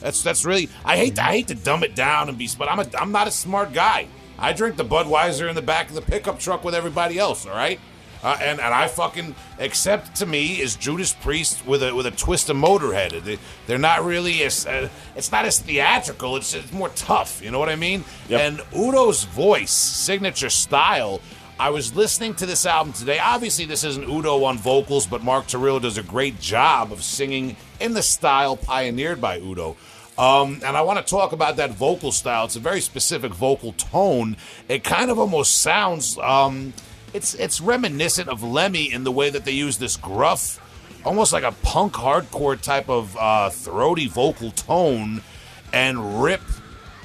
That's 0.00 0.22
that's 0.22 0.44
really 0.44 0.68
I 0.84 0.96
hate 0.96 1.16
to, 1.16 1.24
I 1.24 1.32
hate 1.32 1.48
to 1.48 1.54
dumb 1.54 1.82
it 1.84 1.94
down 1.94 2.28
and 2.28 2.38
be, 2.38 2.48
but 2.58 2.68
I'm 2.70 2.80
a 2.80 2.86
I'm 2.98 3.12
not 3.12 3.28
a 3.28 3.30
smart 3.30 3.72
guy. 3.72 4.06
I 4.38 4.52
drink 4.54 4.76
the 4.76 4.84
Budweiser 4.84 5.48
in 5.48 5.54
the 5.54 5.62
back 5.62 5.88
of 5.90 5.94
the 5.94 6.00
pickup 6.02 6.38
truck 6.38 6.64
with 6.64 6.74
everybody 6.74 7.18
else. 7.18 7.44
All 7.44 7.52
right, 7.52 7.78
Uh, 8.22 8.36
and 8.40 8.58
and 8.60 8.72
I 8.74 8.88
fucking 8.88 9.34
Accept 9.58 10.16
to 10.16 10.26
me 10.26 10.58
is 10.58 10.74
Judas 10.76 11.12
Priest 11.12 11.66
with 11.66 11.82
a 11.82 11.94
with 11.94 12.06
a 12.06 12.10
twist 12.10 12.48
of 12.48 12.56
Motorhead. 12.56 13.22
They, 13.22 13.38
they're 13.66 13.76
not 13.76 14.02
really 14.02 14.42
as 14.42 14.66
uh, 14.66 14.88
it's 15.14 15.30
not 15.30 15.44
as 15.44 15.58
theatrical. 15.58 16.36
It's, 16.36 16.54
it's 16.54 16.72
more 16.72 16.88
tough. 16.90 17.42
You 17.42 17.50
know 17.50 17.58
what 17.58 17.68
I 17.68 17.76
mean? 17.76 18.04
Yep. 18.30 18.40
And 18.40 18.58
Udo's 18.74 19.24
voice, 19.24 19.70
signature 19.70 20.48
style. 20.50 21.20
I 21.60 21.68
was 21.68 21.94
listening 21.94 22.32
to 22.36 22.46
this 22.46 22.64
album 22.64 22.94
today. 22.94 23.18
Obviously, 23.18 23.66
this 23.66 23.84
isn't 23.84 24.08
Udo 24.08 24.44
on 24.44 24.56
vocals, 24.56 25.06
but 25.06 25.22
Mark 25.22 25.44
Tornillo 25.44 25.78
does 25.78 25.98
a 25.98 26.02
great 26.02 26.40
job 26.40 26.90
of 26.90 27.02
singing 27.02 27.54
in 27.78 27.92
the 27.92 28.02
style 28.02 28.56
pioneered 28.56 29.20
by 29.20 29.38
Udo. 29.38 29.76
Um, 30.16 30.62
and 30.64 30.74
I 30.74 30.80
want 30.80 31.06
to 31.06 31.10
talk 31.10 31.32
about 31.32 31.56
that 31.56 31.72
vocal 31.72 32.12
style. 32.12 32.46
It's 32.46 32.56
a 32.56 32.60
very 32.60 32.80
specific 32.80 33.34
vocal 33.34 33.74
tone. 33.74 34.38
It 34.70 34.84
kind 34.84 35.10
of 35.10 35.18
almost 35.18 35.60
sounds. 35.60 36.16
Um, 36.16 36.72
it's 37.12 37.34
it's 37.34 37.60
reminiscent 37.60 38.30
of 38.30 38.42
Lemmy 38.42 38.90
in 38.90 39.04
the 39.04 39.12
way 39.12 39.28
that 39.28 39.44
they 39.44 39.52
use 39.52 39.76
this 39.76 39.98
gruff, 39.98 40.58
almost 41.04 41.30
like 41.34 41.44
a 41.44 41.52
punk 41.52 41.92
hardcore 41.92 42.58
type 42.58 42.88
of 42.88 43.14
uh, 43.18 43.50
throaty 43.50 44.08
vocal 44.08 44.50
tone, 44.52 45.20
and 45.74 46.22
rip 46.22 46.40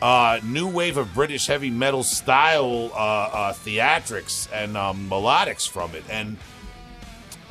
uh, 0.02 0.40
new 0.44 0.68
wave 0.68 0.98
of 0.98 1.14
British 1.14 1.48
heavy 1.48 1.70
metal 1.70 2.04
style 2.04 2.92
uh, 2.94 2.98
uh, 2.98 3.54
theatrics 3.54 4.48
and 4.54 4.76
um, 4.76 5.10
melodics 5.10 5.68
from 5.68 5.96
it. 5.96 6.04
And 6.10 6.38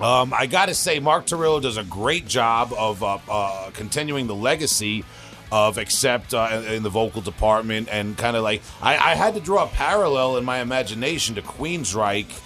um, 0.00 0.34
I 0.34 0.46
got 0.46 0.66
to 0.66 0.74
say, 0.74 0.98
Mark 0.98 1.26
Tornillo 1.26 1.62
does 1.62 1.76
a 1.76 1.84
great 1.84 2.26
job 2.26 2.72
of 2.76 3.02
uh, 3.02 3.18
uh, 3.28 3.70
continuing 3.70 4.26
the 4.26 4.34
legacy 4.34 5.04
of 5.52 5.78
Accept 5.78 6.34
uh, 6.34 6.62
in 6.68 6.82
the 6.82 6.90
vocal 6.90 7.20
department, 7.20 7.88
and 7.90 8.16
kind 8.18 8.36
of 8.36 8.42
like 8.42 8.62
I, 8.82 8.96
I, 8.96 9.14
had 9.14 9.34
to 9.34 9.40
draw 9.40 9.64
a 9.64 9.68
parallel 9.68 10.36
in 10.36 10.44
my 10.44 10.58
imagination 10.60 11.36
to 11.36 11.42
Queensryche. 11.42 12.40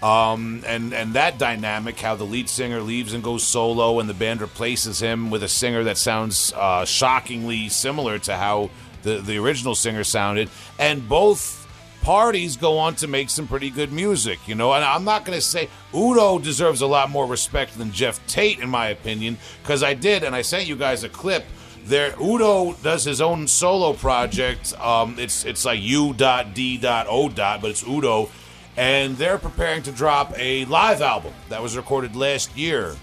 Um, 0.00 0.62
and 0.66 0.92
and 0.92 1.14
that 1.14 1.38
dynamic, 1.38 1.98
how 1.98 2.14
the 2.14 2.24
lead 2.24 2.48
singer 2.48 2.80
leaves 2.80 3.14
and 3.14 3.22
goes 3.22 3.42
solo, 3.42 3.98
and 3.98 4.08
the 4.08 4.14
band 4.14 4.40
replaces 4.40 5.00
him 5.00 5.30
with 5.30 5.42
a 5.42 5.48
singer 5.48 5.84
that 5.84 5.98
sounds 5.98 6.52
uh, 6.54 6.84
shockingly 6.84 7.68
similar 7.68 8.18
to 8.20 8.36
how 8.36 8.70
the 9.02 9.18
the 9.18 9.38
original 9.38 9.74
singer 9.74 10.04
sounded, 10.04 10.48
and 10.78 11.08
both 11.08 11.62
parties 12.02 12.56
go 12.56 12.78
on 12.78 12.96
to 12.96 13.06
make 13.06 13.30
some 13.30 13.46
pretty 13.46 13.70
good 13.70 13.92
music, 13.92 14.38
you 14.46 14.54
know. 14.54 14.72
And 14.72 14.84
I'm 14.84 15.04
not 15.04 15.24
going 15.24 15.38
to 15.38 15.44
say 15.44 15.68
Udo 15.94 16.38
deserves 16.38 16.80
a 16.80 16.86
lot 16.86 17.10
more 17.10 17.26
respect 17.26 17.78
than 17.78 17.92
Geoff 17.92 18.24
Tate, 18.26 18.58
in 18.58 18.68
my 18.68 18.88
opinion, 18.88 19.38
because 19.62 19.82
I 19.82 19.94
did, 19.94 20.24
and 20.24 20.34
I 20.34 20.42
sent 20.42 20.66
you 20.66 20.76
guys 20.76 21.04
a 21.04 21.08
clip. 21.08 21.44
There, 21.84 22.14
Udo 22.20 22.74
does 22.82 23.04
his 23.04 23.20
own 23.20 23.48
solo 23.48 23.92
project. 23.92 24.78
Um, 24.78 25.16
it's 25.18 25.44
it's 25.44 25.64
like 25.64 25.80
U.D.O. 25.80 27.28
but 27.28 27.64
it's 27.64 27.86
Udo, 27.86 28.30
and 28.76 29.16
they're 29.16 29.38
preparing 29.38 29.82
to 29.84 29.92
drop 29.92 30.32
a 30.36 30.64
live 30.66 31.02
album 31.02 31.32
that 31.48 31.62
was 31.62 31.76
recorded 31.76 32.14
last 32.14 32.56
year. 32.56 32.94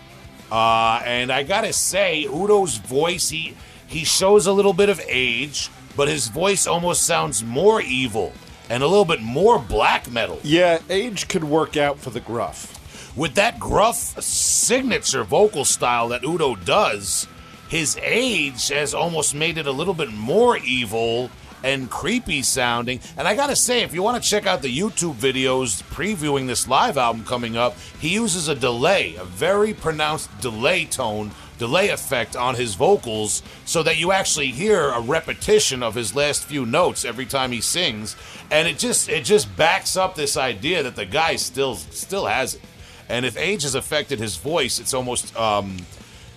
Uh, 0.52 1.02
and 1.06 1.32
I 1.32 1.44
gotta 1.44 1.74
say, 1.74 2.24
Udo's 2.24 2.78
voice 2.78 3.30
he 3.30 3.56
he 3.88 4.06
shows 4.06 4.48
a 4.48 4.54
little 4.54 4.74
bit 4.74 4.90
of 4.90 5.02
age, 5.08 5.70
but 6.00 6.08
his 6.08 6.30
voice 6.30 6.66
almost 6.66 7.02
sounds 7.02 7.44
more 7.44 7.82
evil 7.82 8.32
and 8.70 8.82
a 8.82 8.88
little 8.88 9.04
bit 9.04 9.22
more 9.22 9.60
black 9.60 10.10
metal. 10.10 10.40
Yeah, 10.44 10.80
age 10.90 11.28
could 11.28 11.44
work 11.44 11.76
out 11.76 12.00
for 12.00 12.10
the 12.10 12.22
gruff. 12.22 13.18
With 13.18 13.36
that 13.36 13.60
gruff 13.60 13.98
signature 14.24 15.26
vocal 15.26 15.66
style 15.66 16.08
that 16.08 16.24
Udo 16.24 16.56
does, 16.56 17.28
his 17.68 18.00
age 18.02 18.70
has 18.70 18.94
almost 18.94 19.36
made 19.36 19.58
it 19.58 19.68
a 19.68 19.74
little 19.74 19.94
bit 19.94 20.14
more 20.14 20.58
evil 20.60 21.30
and 21.66 21.90
creepy 21.90 22.44
sounding. 22.44 23.02
And 23.18 23.28
I 23.28 23.36
gotta 23.36 23.58
say, 23.58 23.84
if 23.84 23.94
you 23.94 24.02
want 24.02 24.24
to 24.24 24.30
check 24.30 24.48
out 24.48 24.62
the 24.62 24.74
YouTube 24.74 25.16
videos 25.16 25.84
previewing 25.92 26.48
this 26.48 26.66
live 26.66 26.98
album 26.98 27.26
coming 27.26 27.58
up, 27.58 27.76
he 28.00 28.08
uses 28.08 28.48
a 28.48 28.56
delay, 28.56 29.16
a 29.16 29.26
very 29.26 29.74
pronounced 29.74 30.30
delay 30.40 30.86
tone, 30.86 31.32
delay 31.60 31.90
effect 31.90 32.36
on 32.36 32.56
his 32.56 32.74
vocals, 32.74 33.44
so 33.66 33.84
that 33.84 33.98
you 34.00 34.12
actually 34.12 34.48
hear 34.48 34.90
a 34.90 35.00
repetition 35.02 35.84
of 35.84 35.94
his 35.94 36.16
last 36.16 36.44
few 36.46 36.66
notes 36.66 37.06
every 37.06 37.28
time 37.28 37.52
he 37.52 37.62
sings. 37.62 38.16
And 38.50 38.68
it 38.68 38.80
just 38.80 39.10
it 39.10 39.24
just 39.26 39.56
backs 39.56 39.96
up 39.96 40.16
this 40.16 40.36
idea 40.38 40.82
that 40.82 40.96
the 40.96 41.06
guy 41.06 41.36
still 41.36 41.76
still 41.76 42.26
has 42.26 42.56
it. 42.56 42.62
And 43.10 43.26
if 43.26 43.38
age 43.38 43.62
has 43.64 43.76
affected 43.76 44.20
his 44.20 44.38
voice, 44.38 44.80
it's 44.80 44.94
almost 44.94 45.36
um, 45.36 45.78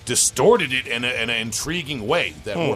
distorted 0.04 0.72
it 0.72 0.86
in, 0.86 1.04
a, 1.04 1.08
in 1.22 1.30
an 1.30 1.36
intriguing 1.40 2.06
way 2.06 2.34
that 2.44 2.56
Hmm. 2.56 2.74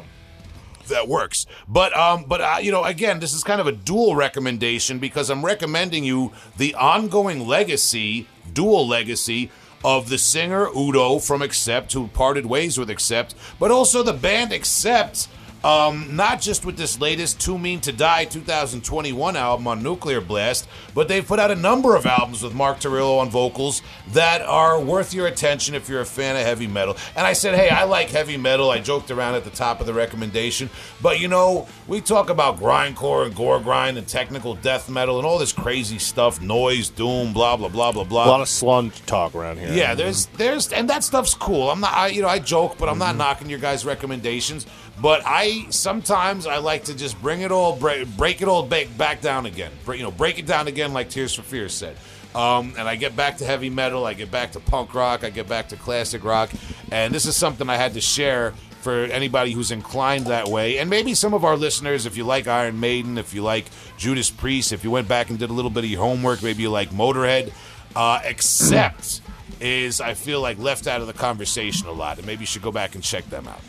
that 0.88 1.08
works. 1.08 1.46
But 1.66 1.96
um, 1.96 2.24
but 2.28 2.40
uh, 2.40 2.56
you 2.62 2.70
know, 2.72 2.84
again, 2.84 3.18
this 3.20 3.32
is 3.34 3.42
kind 3.42 3.60
of 3.60 3.66
a 3.66 3.72
dual 3.72 4.14
recommendation 4.14 4.98
because 4.98 5.30
I'm 5.30 5.44
recommending 5.44 6.04
you 6.04 6.32
the 6.56 6.74
ongoing 6.76 7.46
legacy, 7.46 8.26
dual 8.52 8.86
legacy 8.86 9.50
of 9.86 10.08
the 10.08 10.18
singer 10.18 10.68
Udo 10.76 11.20
from 11.20 11.42
Accept, 11.42 11.92
who 11.92 12.08
parted 12.08 12.44
ways 12.44 12.76
with 12.76 12.90
Accept, 12.90 13.36
but 13.60 13.70
also 13.70 14.02
the 14.02 14.12
band 14.12 14.52
Accept. 14.52 15.28
Um, 15.64 16.14
not 16.14 16.40
just 16.40 16.64
with 16.64 16.76
this 16.76 17.00
latest 17.00 17.40
Too 17.40 17.58
Mean 17.58 17.80
to 17.80 17.92
Die 17.92 18.24
2021 18.26 19.36
album 19.36 19.66
on 19.66 19.82
Nuclear 19.82 20.20
Blast, 20.20 20.68
but 20.94 21.08
they've 21.08 21.26
put 21.26 21.38
out 21.38 21.50
a 21.50 21.56
number 21.56 21.96
of 21.96 22.06
albums 22.06 22.42
with 22.42 22.54
Mark 22.54 22.78
Tornillo 22.78 23.18
on 23.18 23.30
vocals 23.30 23.82
that 24.12 24.42
are 24.42 24.80
worth 24.80 25.12
your 25.12 25.26
attention 25.26 25.74
if 25.74 25.88
you're 25.88 26.00
a 26.00 26.06
fan 26.06 26.36
of 26.36 26.42
heavy 26.42 26.66
metal. 26.66 26.96
And 27.16 27.26
I 27.26 27.32
said, 27.32 27.54
hey, 27.54 27.68
I 27.68 27.84
like 27.84 28.10
heavy 28.10 28.36
metal. 28.36 28.70
I 28.70 28.78
joked 28.78 29.10
around 29.10 29.34
at 29.34 29.44
the 29.44 29.50
top 29.50 29.80
of 29.80 29.86
the 29.86 29.94
recommendation. 29.94 30.70
But 31.02 31.20
you 31.20 31.28
know, 31.28 31.66
we 31.88 32.00
talk 32.00 32.30
about 32.30 32.58
grindcore 32.58 33.26
and 33.26 33.34
gore 33.34 33.58
grind 33.58 33.98
and 33.98 34.06
technical 34.06 34.54
death 34.54 34.88
metal 34.88 35.18
and 35.18 35.26
all 35.26 35.38
this 35.38 35.52
crazy 35.52 35.98
stuff, 35.98 36.40
noise, 36.40 36.88
doom, 36.88 37.32
blah, 37.32 37.56
blah, 37.56 37.68
blah, 37.68 37.92
blah, 37.92 38.04
blah. 38.04 38.26
A 38.26 38.28
lot 38.28 38.40
of 38.40 38.48
slunge 38.48 39.04
talk 39.06 39.34
around 39.34 39.58
here. 39.58 39.72
Yeah, 39.72 39.94
there's 39.94 40.26
there's 40.26 40.72
and 40.72 40.88
that 40.90 41.02
stuff's 41.02 41.34
cool. 41.34 41.70
I'm 41.70 41.80
not 41.80 41.92
I, 41.92 42.08
you 42.08 42.22
know 42.22 42.28
I 42.28 42.38
joke, 42.38 42.76
but 42.78 42.88
I'm 42.88 42.98
not 42.98 43.16
knocking 43.16 43.50
your 43.50 43.58
guys' 43.58 43.84
recommendations. 43.84 44.66
But 45.00 45.22
I 45.26 45.66
sometimes 45.70 46.46
I 46.46 46.58
like 46.58 46.84
to 46.84 46.96
just 46.96 47.20
bring 47.20 47.42
it 47.42 47.52
all 47.52 47.76
break, 47.76 48.08
break 48.16 48.40
it 48.40 48.48
all 48.48 48.62
back 48.62 48.88
back 48.96 49.20
down 49.20 49.46
again. 49.46 49.72
Break, 49.84 49.98
you 49.98 50.04
know, 50.04 50.10
break 50.10 50.38
it 50.38 50.46
down 50.46 50.68
again 50.68 50.92
like 50.92 51.10
Tears 51.10 51.34
for 51.34 51.42
Fears 51.42 51.74
said. 51.74 51.96
Um, 52.34 52.74
and 52.78 52.86
I 52.86 52.96
get 52.96 53.16
back 53.16 53.38
to 53.38 53.46
heavy 53.46 53.70
metal, 53.70 54.04
I 54.04 54.12
get 54.12 54.30
back 54.30 54.52
to 54.52 54.60
punk 54.60 54.94
rock, 54.94 55.24
I 55.24 55.30
get 55.30 55.48
back 55.48 55.70
to 55.70 55.76
classic 55.76 56.22
rock, 56.22 56.50
and 56.92 57.14
this 57.14 57.24
is 57.24 57.34
something 57.34 57.70
I 57.70 57.76
had 57.76 57.94
to 57.94 58.00
share 58.02 58.52
for 58.82 59.04
anybody 59.04 59.52
who's 59.52 59.70
inclined 59.70 60.26
that 60.26 60.46
way. 60.46 60.78
And 60.78 60.90
maybe 60.90 61.14
some 61.14 61.32
of 61.32 61.44
our 61.46 61.56
listeners, 61.56 62.04
if 62.04 62.16
you 62.16 62.24
like 62.24 62.46
Iron 62.46 62.78
Maiden, 62.78 63.16
if 63.16 63.32
you 63.32 63.42
like 63.42 63.64
Judas 63.96 64.30
Priest, 64.30 64.70
if 64.70 64.84
you 64.84 64.90
went 64.90 65.08
back 65.08 65.30
and 65.30 65.38
did 65.38 65.48
a 65.48 65.52
little 65.52 65.70
bit 65.70 65.84
of 65.84 65.90
your 65.90 66.02
homework, 66.02 66.42
maybe 66.42 66.62
you 66.62 66.70
like 66.70 66.90
Motorhead, 66.90 67.52
uh, 67.96 68.20
Accept 68.24 69.22
is 69.60 70.00
I 70.02 70.12
feel 70.12 70.42
like 70.42 70.58
left 70.58 70.86
out 70.86 71.00
of 71.00 71.06
the 71.06 71.14
conversation 71.14 71.88
a 71.88 71.92
lot, 71.92 72.18
and 72.18 72.26
maybe 72.26 72.40
you 72.40 72.46
should 72.46 72.62
go 72.62 72.70
back 72.70 72.94
and 72.94 73.02
check 73.02 73.24
them 73.30 73.48
out. 73.48 73.60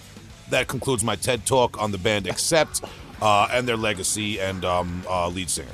That 0.50 0.68
concludes 0.68 1.04
my 1.04 1.16
TED 1.16 1.46
talk 1.46 1.82
on 1.82 1.92
the 1.92 1.98
band 1.98 2.28
Accept 2.28 2.82
uh, 3.22 3.48
and 3.52 3.68
their 3.68 3.78
legacy 3.78 4.40
and 4.40 4.64
um, 4.64 5.04
uh, 5.10 5.28
lead 5.28 5.50
singer. 5.50 5.68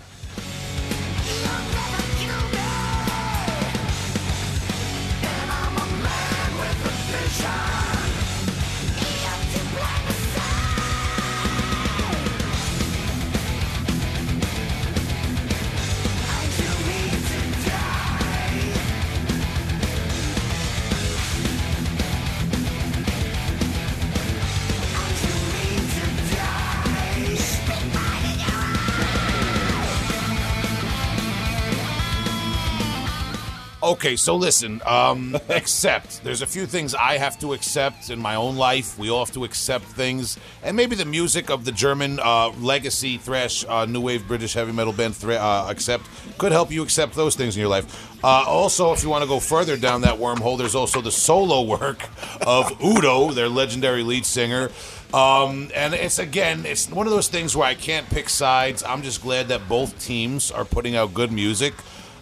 Okay, 34.04 34.18
so 34.18 34.36
listen, 34.36 34.82
um, 34.86 35.34
accept. 35.48 36.26
There's 36.26 36.42
a 36.42 36.46
few 36.46 36.66
things 36.66 36.94
I 36.94 37.18
have 37.18 37.40
to 37.40 37.54
accept 37.54 38.10
in 38.10 38.20
my 38.20 38.36
own 38.36 38.58
life. 38.58 39.00
We 39.00 39.10
all 39.10 39.24
have 39.24 39.34
to 39.34 39.46
accept 39.46 39.86
things. 39.86 40.38
And 40.62 40.76
maybe 40.76 40.98
the 40.98 41.06
music 41.06 41.50
of 41.50 41.64
the 41.64 41.72
German 41.72 42.20
uh, 42.20 42.50
legacy 42.60 43.18
thrash, 43.18 43.64
uh, 43.66 43.86
new 43.86 44.02
wave 44.02 44.28
British 44.28 44.56
heavy 44.56 44.74
metal 44.74 44.92
band 44.92 45.16
thra- 45.16 45.38
uh, 45.38 45.68
Accept 45.70 46.04
could 46.38 46.52
help 46.52 46.70
you 46.70 46.84
accept 46.84 47.16
those 47.16 47.38
things 47.38 47.56
in 47.56 47.62
your 47.62 47.70
life. 47.70 48.22
Uh, 48.22 48.44
also, 48.46 48.92
if 48.92 49.04
you 49.04 49.10
want 49.10 49.24
to 49.24 49.28
go 49.30 49.40
further 49.40 49.78
down 49.78 50.02
that 50.02 50.20
wormhole, 50.20 50.58
there's 50.58 50.76
also 50.76 51.00
the 51.00 51.10
solo 51.10 51.62
work 51.62 52.06
of 52.46 52.74
Udo, 52.84 53.32
their 53.32 53.48
legendary 53.48 54.04
lead 54.04 54.26
singer. 54.26 54.70
Um, 55.14 55.72
and 55.74 55.94
it's 55.94 56.20
again, 56.20 56.66
it's 56.66 56.90
one 56.90 57.08
of 57.08 57.14
those 57.14 57.30
things 57.30 57.56
where 57.56 57.70
I 57.70 57.74
can't 57.74 58.10
pick 58.10 58.28
sides. 58.28 58.84
I'm 58.84 59.02
just 59.02 59.22
glad 59.22 59.48
that 59.48 59.70
both 59.70 59.98
teams 60.04 60.52
are 60.52 60.66
putting 60.66 60.98
out 60.98 61.14
good 61.14 61.32
music. 61.32 61.74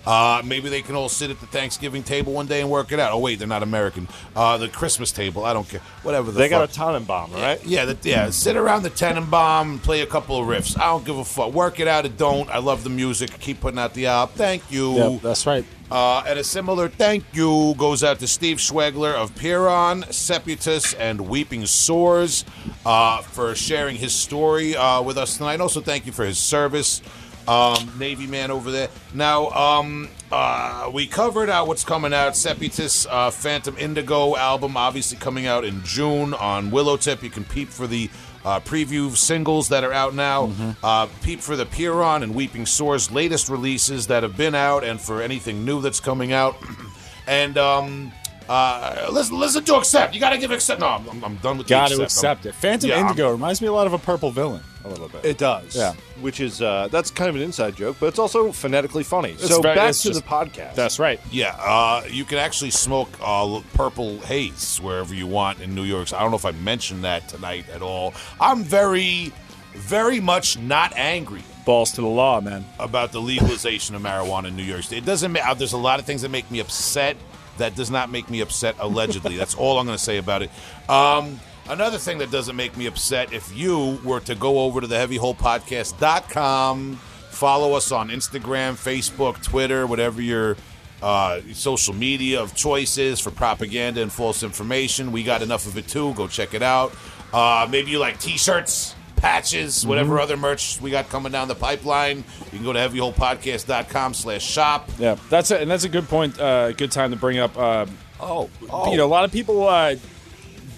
Uh, 0.05 0.41
maybe 0.43 0.69
they 0.69 0.81
can 0.81 0.95
all 0.95 1.09
sit 1.09 1.29
at 1.29 1.39
the 1.39 1.45
Thanksgiving 1.47 2.03
table 2.03 2.33
one 2.33 2.47
day 2.47 2.61
and 2.61 2.69
work 2.69 2.91
it 2.91 2.99
out. 2.99 3.11
Oh 3.11 3.19
wait, 3.19 3.39
they're 3.39 3.47
not 3.47 3.63
American. 3.63 4.07
Uh, 4.35 4.57
the 4.57 4.67
Christmas 4.67 5.11
table, 5.11 5.45
I 5.45 5.53
don't 5.53 5.67
care. 5.69 5.81
Whatever. 6.03 6.31
The 6.31 6.39
They 6.39 6.49
got 6.49 6.61
fuck. 6.61 6.69
a 6.71 6.73
Tannenbaum, 6.73 7.33
right? 7.33 7.63
Yeah, 7.65 7.85
that, 7.85 8.03
yeah. 8.05 8.29
Sit 8.31 8.57
around 8.57 8.83
the 8.83 8.89
Tannenbaum, 8.89 9.71
and 9.71 9.83
play 9.83 10.01
a 10.01 10.07
couple 10.07 10.37
of 10.39 10.47
riffs. 10.47 10.77
I 10.79 10.85
don't 10.85 11.05
give 11.05 11.17
a 11.17 11.25
fuck. 11.25 11.53
Work 11.53 11.79
it 11.79 11.87
out 11.87 12.05
or 12.05 12.09
don't. 12.09 12.49
I 12.49 12.57
love 12.59 12.83
the 12.83 12.89
music. 12.89 13.37
Keep 13.39 13.61
putting 13.61 13.79
out 13.79 13.93
the 13.93 14.07
album. 14.07 14.35
Thank 14.35 14.71
you. 14.71 14.93
Yep, 14.93 15.21
that's 15.21 15.45
right. 15.45 15.65
Uh, 15.91 16.23
and 16.25 16.39
a 16.39 16.43
similar 16.43 16.87
thank 16.87 17.25
you 17.33 17.75
goes 17.77 18.01
out 18.01 18.17
to 18.19 18.25
Steve 18.27 18.57
Schwegler 18.57 19.13
of 19.13 19.35
Pyrrhon, 19.35 20.05
Seputus, 20.09 20.93
and 20.93 21.19
Weeping 21.27 21.65
Sores 21.65 22.45
uh, 22.85 23.21
for 23.21 23.53
sharing 23.55 23.97
his 23.97 24.13
story 24.13 24.73
uh, 24.73 25.01
with 25.01 25.17
us 25.17 25.35
tonight. 25.35 25.59
Also, 25.59 25.81
thank 25.81 26.05
you 26.05 26.13
for 26.13 26.23
his 26.23 26.37
service, 26.37 27.01
um, 27.47 27.91
Navy 27.99 28.27
man 28.27 28.51
over 28.51 28.71
there. 28.71 28.89
Now, 29.13 29.49
um, 29.49 30.09
uh, 30.31 30.89
we 30.93 31.07
covered 31.07 31.49
out 31.49 31.67
what's 31.67 31.83
coming 31.83 32.13
out. 32.13 32.35
Seputus 32.35 33.05
uh, 33.09 33.31
Phantom 33.31 33.75
Indigo 33.77 34.35
album, 34.35 34.77
obviously 34.77 35.17
coming 35.17 35.45
out 35.45 35.65
in 35.65 35.83
June 35.83 36.33
on 36.33 36.71
Willowtip. 36.71 37.21
You 37.23 37.29
can 37.29 37.43
peep 37.43 37.69
for 37.69 37.87
the 37.87 38.09
uh, 38.43 38.59
preview 38.59 39.15
singles 39.15 39.69
that 39.69 39.83
are 39.83 39.93
out 39.93 40.15
now. 40.15 40.51
Uh, 40.83 41.07
peep 41.23 41.41
for 41.41 41.55
the 41.55 41.65
Pyrrhon 41.65 42.23
and 42.23 42.33
Weeping 42.33 42.65
Sores 42.65 43.11
latest 43.11 43.49
releases 43.49 44.07
that 44.07 44.23
have 44.23 44.37
been 44.37 44.55
out, 44.55 44.83
and 44.83 44.99
for 44.99 45.21
anything 45.21 45.65
new 45.65 45.81
that's 45.81 45.99
coming 45.99 46.33
out. 46.33 46.55
and 47.27 47.57
um, 47.57 48.11
uh, 48.51 49.07
listen, 49.11 49.39
listen 49.39 49.63
to 49.63 49.75
accept. 49.75 50.13
You 50.13 50.19
got 50.19 50.31
to 50.31 50.37
give 50.37 50.51
accept. 50.51 50.79
No, 50.81 50.87
I'm, 50.87 51.07
I'm- 51.09 51.23
I'm 51.23 51.35
done 51.37 51.57
with 51.57 51.67
Got 51.67 51.89
to 51.89 52.03
accept. 52.03 52.43
accept 52.43 52.45
it. 52.47 52.55
Phantom 52.55 52.89
Yeah, 52.89 52.97
I'm- 52.97 53.05
Indigo 53.07 53.31
reminds 53.31 53.61
me 53.61 53.67
a 53.67 53.73
lot 53.73 53.87
of 53.87 53.93
a 53.93 53.97
purple 53.97 54.31
villain, 54.31 54.61
a 54.83 54.89
little 54.89 55.07
bit. 55.07 55.23
It 55.23 55.37
does. 55.37 55.75
Yeah. 55.75 55.93
Which 56.19 56.39
is 56.39 56.61
uh, 56.61 56.87
that's 56.91 57.09
kind 57.11 57.29
of 57.29 57.35
an 57.35 57.41
inside 57.41 57.75
joke, 57.75 57.97
but 57.99 58.07
it's 58.07 58.19
also 58.19 58.51
phonetically 58.51 59.03
funny. 59.03 59.31
It's 59.31 59.47
so 59.47 59.61
very- 59.61 59.75
back 59.75 59.93
to 59.93 60.03
just- 60.09 60.21
the 60.21 60.27
podcast. 60.27 60.75
That's 60.75 60.99
right. 60.99 61.19
Yeah, 61.31 61.55
uh, 61.59 62.03
you 62.09 62.25
can 62.25 62.37
actually 62.39 62.71
smoke 62.71 63.09
uh, 63.21 63.61
purple 63.73 64.19
haze 64.19 64.79
wherever 64.81 65.13
you 65.13 65.27
want 65.27 65.61
in 65.61 65.73
New 65.73 65.83
York. 65.83 66.09
So 66.09 66.17
I 66.17 66.21
don't 66.21 66.31
know 66.31 66.37
if 66.37 66.45
I 66.45 66.51
mentioned 66.51 67.03
that 67.05 67.27
tonight 67.29 67.65
at 67.73 67.81
all. 67.81 68.13
I'm 68.39 68.63
very, 68.63 69.31
very 69.73 70.19
much 70.19 70.57
not 70.59 70.93
angry 70.95 71.43
Balls 71.65 71.91
to 71.91 72.01
the 72.01 72.07
law, 72.07 72.41
man. 72.41 72.65
about 72.79 73.11
the 73.11 73.21
legalization 73.21 73.93
of 73.95 74.01
marijuana 74.01 74.47
in 74.47 74.55
New 74.57 74.63
York 74.63 74.81
State. 74.81 74.97
It 74.99 75.05
doesn't. 75.05 75.31
Ma- 75.31 75.53
there's 75.53 75.73
a 75.73 75.77
lot 75.77 75.99
of 75.99 76.05
things 76.07 76.23
that 76.23 76.29
make 76.29 76.49
me 76.49 76.59
upset. 76.59 77.15
That 77.61 77.75
does 77.75 77.91
not 77.91 78.09
make 78.09 78.27
me 78.27 78.41
upset. 78.41 78.75
Allegedly, 78.79 79.37
that's 79.37 79.53
all 79.53 79.77
I'm 79.77 79.85
going 79.85 79.97
to 79.97 80.03
say 80.03 80.17
about 80.17 80.41
it. 80.41 80.49
Um, 80.89 81.39
another 81.69 81.99
thing 81.99 82.17
that 82.17 82.31
doesn't 82.31 82.55
make 82.55 82.75
me 82.75 82.87
upset: 82.87 83.33
if 83.33 83.55
you 83.55 83.99
were 84.03 84.19
to 84.21 84.33
go 84.33 84.61
over 84.61 84.81
to 84.81 84.87
the 84.87 84.95
HeavyHolePodcast.com, 84.95 86.95
follow 87.29 87.73
us 87.73 87.91
on 87.91 88.09
Instagram, 88.09 88.73
Facebook, 88.73 89.43
Twitter, 89.43 89.85
whatever 89.85 90.23
your 90.23 90.57
uh, 91.03 91.41
social 91.53 91.93
media 91.93 92.41
of 92.41 92.55
choice 92.55 92.97
is 92.97 93.19
for 93.19 93.29
propaganda 93.29 94.01
and 94.01 94.11
false 94.11 94.41
information. 94.41 95.11
We 95.11 95.21
got 95.21 95.43
enough 95.43 95.67
of 95.67 95.77
it 95.77 95.87
too. 95.87 96.15
Go 96.15 96.27
check 96.27 96.55
it 96.55 96.63
out. 96.63 96.95
Uh, 97.31 97.67
maybe 97.69 97.91
you 97.91 97.99
like 97.99 98.19
T-shirts 98.19 98.95
patches, 99.21 99.85
whatever 99.85 100.19
other 100.19 100.35
merch 100.35 100.79
we 100.81 100.89
got 100.91 101.07
coming 101.09 101.31
down 101.31 101.47
the 101.47 101.55
pipeline. 101.55 102.23
You 102.51 102.57
can 102.57 102.63
go 102.63 102.73
to 102.73 102.79
heavyholepodcast.com 102.79 104.13
slash 104.15 104.43
shop. 104.43 104.89
Yeah, 104.97 105.15
that's 105.29 105.51
it, 105.51 105.61
and 105.61 105.69
that's 105.69 105.83
a 105.83 105.89
good 105.89 106.07
point. 106.09 106.39
Uh, 106.39 106.71
good 106.73 106.91
time 106.91 107.11
to 107.11 107.17
bring 107.17 107.37
up. 107.39 107.57
Uh, 107.57 107.85
Oh, 108.23 108.49
You 108.91 108.97
know, 108.97 109.05
a 109.05 109.09
lot 109.09 109.23
of 109.25 109.31
people 109.31 109.67
uh, 109.67 109.95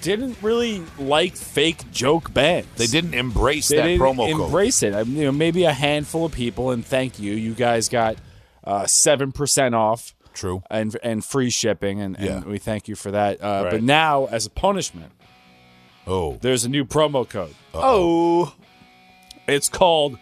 didn't 0.01 0.37
really 0.41 0.81
like 0.97 1.35
fake 1.35 1.91
joke 1.91 2.33
bands. 2.33 2.69
they 2.77 2.87
didn't 2.87 3.13
embrace 3.13 3.67
They 3.67 3.75
that 3.77 3.83
didn't 3.83 3.99
promo 4.01 4.31
code. 4.31 4.45
embrace 4.45 4.81
it. 4.81 4.93
I 4.93 5.03
mean, 5.03 5.17
you 5.17 5.25
know, 5.25 5.33
maybe 5.33 5.65
a 5.65 5.73
handful 5.73 6.25
of 6.25 6.31
people, 6.31 6.71
and 6.71 6.85
thank 6.85 7.19
you. 7.19 7.33
You 7.33 7.53
guys 7.53 7.89
got 7.89 8.15
uh, 8.63 8.85
seven 8.87 9.33
percent 9.33 9.75
off. 9.75 10.15
True. 10.33 10.63
and 10.71 10.97
and 11.03 11.23
free 11.23 11.49
shipping, 11.49 11.99
and, 12.01 12.17
and 12.17 12.45
we 12.45 12.57
thank 12.59 12.87
you 12.87 12.95
for 12.95 13.11
that. 13.11 13.43
Uh, 13.43 13.69
But 13.69 13.83
now, 13.83 14.25
as 14.27 14.45
a 14.45 14.49
punishment, 14.49 15.11
Oh, 16.05 16.37
there's 16.41 16.65
a 16.65 16.69
new 16.69 16.83
promo 16.85 17.27
code. 17.27 17.55
oh, 17.73 18.53
It's 19.47 19.69
called 19.69 20.17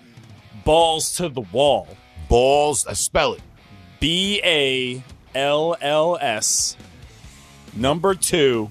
Balls 0.63 1.15
to 1.15 1.27
the 1.29 1.41
Wall. 1.41 1.87
balls. 2.29 2.85
I 2.85 2.93
spell 2.93 3.33
it. 3.33 3.41
B 3.99 4.39
A 4.43 5.03
L 5.35 5.75
L 5.81 6.17
S 6.21 6.75
number 7.75 8.13
2 8.15 8.69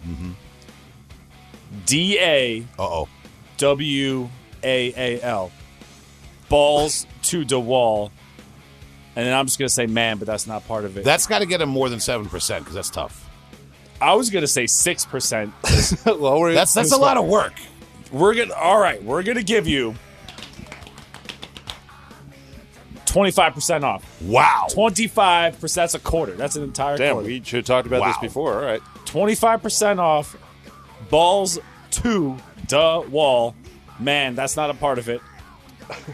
D 1.87 2.19
A 2.21 2.61
Uh 2.79 2.83
oh. 2.83 3.09
W 3.59 4.29
A 4.65 4.93
A 4.97 5.23
L. 5.23 5.51
Balls 6.49 7.07
to 7.23 7.45
the 7.45 7.61
wall. 7.61 8.11
And 9.15 9.27
then 9.27 9.35
I'm 9.35 9.47
just 9.47 9.59
gonna 9.59 9.69
say 9.69 9.87
man, 9.87 10.19
but 10.19 10.27
that's 10.27 10.47
not 10.47 10.67
part 10.67 10.85
of 10.85 10.97
it. 10.97 11.05
That's 11.05 11.27
got 11.27 11.41
to 11.41 11.47
get 11.47 11.61
him 11.61 11.69
more 11.69 11.89
than 11.89 11.99
7% 12.01 12.25
because 12.59 12.75
that's 12.75 12.91
tough. 12.91 13.30
I 14.01 14.15
was 14.15 14.31
gonna 14.31 14.47
say 14.47 14.67
six 14.67 15.05
percent. 15.05 15.53
lower. 16.07 16.53
That's 16.53 16.75
that's 16.75 16.93
a 16.93 16.97
lot 16.97 17.17
of 17.17 17.27
work. 17.27 17.53
We're 18.11 18.35
gonna 18.35 18.55
all 18.55 18.79
right. 18.79 19.03
We're 19.03 19.23
gonna 19.23 19.43
give 19.43 19.67
you 19.67 19.95
twenty 23.07 23.31
five 23.31 23.55
percent 23.55 23.85
off. 23.85 24.05
Wow. 24.23 24.67
Twenty 24.71 25.07
five 25.07 25.61
percent. 25.61 25.85
That's 25.91 25.95
a 25.95 26.07
quarter. 26.07 26.33
That's 26.33 26.57
an 26.57 26.63
entire 26.63 26.97
Damn, 26.97 27.15
quarter. 27.15 27.29
we 27.29 27.43
should 27.43 27.59
have 27.59 27.65
talked 27.67 27.87
about 27.87 28.05
this 28.07 28.19
before. 28.19 28.55
All 28.55 28.65
right. 28.65 28.83
Twenty 29.05 29.35
five 29.35 29.63
percent 29.63 30.01
off. 30.01 30.37
Balls 31.11 31.59
to 31.91 32.37
the 32.69 33.05
wall. 33.11 33.55
Man, 33.99 34.35
that's 34.35 34.57
not 34.57 34.71
a 34.71 34.75
part 34.75 34.99
of 34.99 35.09
it. 35.09 35.21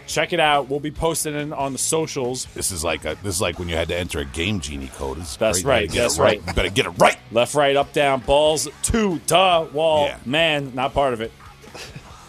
Check 0.07 0.33
it 0.33 0.41
out. 0.41 0.69
We'll 0.69 0.81
be 0.81 0.91
posting 0.91 1.35
it 1.35 1.53
on 1.53 1.73
the 1.73 1.79
socials. 1.79 2.47
This 2.55 2.71
is 2.71 2.83
like 2.85 3.05
a, 3.05 3.17
this 3.23 3.35
is 3.37 3.41
like 3.41 3.59
when 3.59 3.69
you 3.69 3.77
had 3.77 3.89
to 3.89 3.97
enter 3.97 4.19
a 4.21 4.25
game 4.25 4.61
genie 4.61 4.89
code. 4.89 5.19
It's 5.19 5.37
That's. 5.37 5.65
Right, 5.65 5.91
that's 5.91 6.19
right. 6.19 6.39
right. 6.41 6.47
You 6.49 6.53
better 6.55 6.71
get 6.71 6.87
it 6.87 6.91
right. 6.99 7.17
Left, 7.33 7.55
right, 7.55 7.77
up, 7.77 7.93
down. 7.93 8.21
Balls 8.21 8.69
to 8.83 9.19
the 9.27 9.69
wall. 9.73 10.07
Yeah. 10.07 10.19
Man, 10.25 10.75
not 10.75 10.95
part 10.95 11.13
of 11.13 11.21
it. 11.21 11.33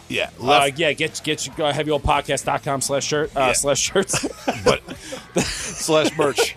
Yeah. 0.10 0.30
Uh, 0.42 0.70
yeah, 0.76 0.94
get 0.94 1.20
get 1.24 1.46
you 1.46 1.52
uh, 1.64 1.74
heavyholepodcast.com 1.74 2.82
slash 2.82 3.06
shirt 3.06 3.36
uh, 3.36 3.40
Yeah. 3.48 3.54
slash 3.54 3.80
shirts. 3.80 4.26
but 4.64 4.82
Slash 5.42 6.18
merch. 6.18 6.56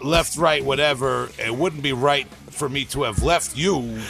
left, 0.00 0.36
right, 0.36 0.64
whatever. 0.64 1.28
It 1.38 1.54
wouldn't 1.54 1.82
be 1.82 1.92
right 1.92 2.26
for 2.50 2.68
me 2.68 2.84
to 2.86 3.02
have 3.02 3.22
left 3.22 3.56
you 3.56 4.00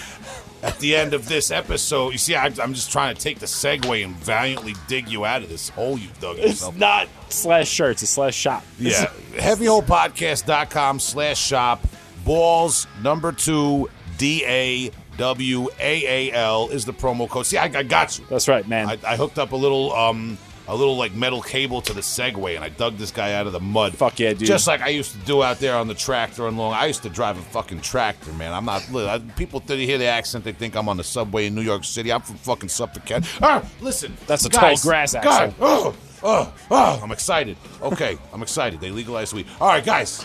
at 0.62 0.78
the 0.78 0.94
end 0.96 1.12
of 1.14 1.28
this 1.28 1.50
episode. 1.50 2.12
You 2.12 2.18
see, 2.18 2.34
I, 2.34 2.46
I'm 2.60 2.74
just 2.74 2.90
trying 2.92 3.14
to 3.14 3.20
take 3.20 3.38
the 3.40 3.46
segue 3.46 4.04
and 4.04 4.14
valiantly 4.16 4.74
dig 4.88 5.08
you 5.08 5.24
out 5.24 5.42
of 5.42 5.48
this 5.48 5.68
hole 5.70 5.98
you've 5.98 6.18
dug 6.20 6.38
yourself. 6.38 6.74
it's 6.74 6.80
not 6.80 7.08
slash 7.28 7.68
shirts. 7.68 8.02
It's 8.02 8.12
slash 8.12 8.34
shop. 8.34 8.62
Yeah. 8.78 9.06
HeavyHolePodcast.com 9.34 11.00
slash 11.00 11.40
shop. 11.40 11.84
Balls 12.24 12.86
number 13.02 13.32
two 13.32 13.90
D 14.16 14.44
A 14.46 14.90
W 15.18 15.68
A 15.80 16.30
A 16.30 16.32
L 16.32 16.68
is 16.70 16.84
the 16.84 16.92
promo 16.92 17.28
code. 17.28 17.46
See, 17.46 17.58
I, 17.58 17.64
I 17.64 17.82
got 17.82 18.18
you. 18.18 18.24
That's 18.30 18.46
right, 18.46 18.66
man. 18.68 18.88
I, 18.88 18.98
I 19.06 19.16
hooked 19.16 19.38
up 19.38 19.52
a 19.52 19.56
little 19.56 19.92
um 19.92 20.38
a 20.72 20.74
little 20.74 20.96
like 20.96 21.12
metal 21.12 21.42
cable 21.42 21.82
to 21.82 21.92
the 21.92 22.00
Segway 22.00 22.56
and 22.56 22.64
I 22.64 22.70
dug 22.70 22.96
this 22.96 23.10
guy 23.10 23.34
out 23.34 23.46
of 23.46 23.52
the 23.52 23.60
mud. 23.60 23.94
Fuck 23.94 24.18
yeah, 24.18 24.32
dude. 24.32 24.48
Just 24.48 24.66
like 24.66 24.80
I 24.80 24.88
used 24.88 25.12
to 25.12 25.18
do 25.18 25.42
out 25.42 25.58
there 25.58 25.76
on 25.76 25.86
the 25.86 25.94
tractor 25.94 26.48
and 26.48 26.56
long. 26.56 26.72
I 26.72 26.86
used 26.86 27.02
to 27.02 27.10
drive 27.10 27.36
a 27.38 27.42
fucking 27.42 27.82
tractor, 27.82 28.32
man. 28.32 28.54
I'm 28.54 28.64
not. 28.64 28.82
I, 28.94 29.18
people 29.36 29.60
that 29.60 29.78
hear 29.78 29.98
the 29.98 30.06
accent, 30.06 30.44
they 30.44 30.52
think 30.52 30.74
I'm 30.74 30.88
on 30.88 30.96
the 30.96 31.04
subway 31.04 31.46
in 31.46 31.54
New 31.54 31.60
York 31.60 31.84
City. 31.84 32.10
I'm 32.10 32.22
from 32.22 32.36
fucking 32.36 32.70
Suffolk 32.70 33.04
County. 33.04 33.28
Ah, 33.42 33.62
listen. 33.82 34.16
That's 34.26 34.46
a 34.46 34.48
guys, 34.48 34.80
tall 34.80 34.90
grass 34.90 35.12
God, 35.12 35.26
accent. 35.26 35.54
oh, 35.60 35.94
oh, 36.22 36.54
oh, 36.70 37.00
I'm 37.02 37.12
excited. 37.12 37.58
Okay, 37.82 38.16
I'm 38.32 38.42
excited. 38.42 38.80
They 38.80 38.90
legalized 38.90 39.34
weed. 39.34 39.46
All 39.60 39.68
right, 39.68 39.84
guys. 39.84 40.24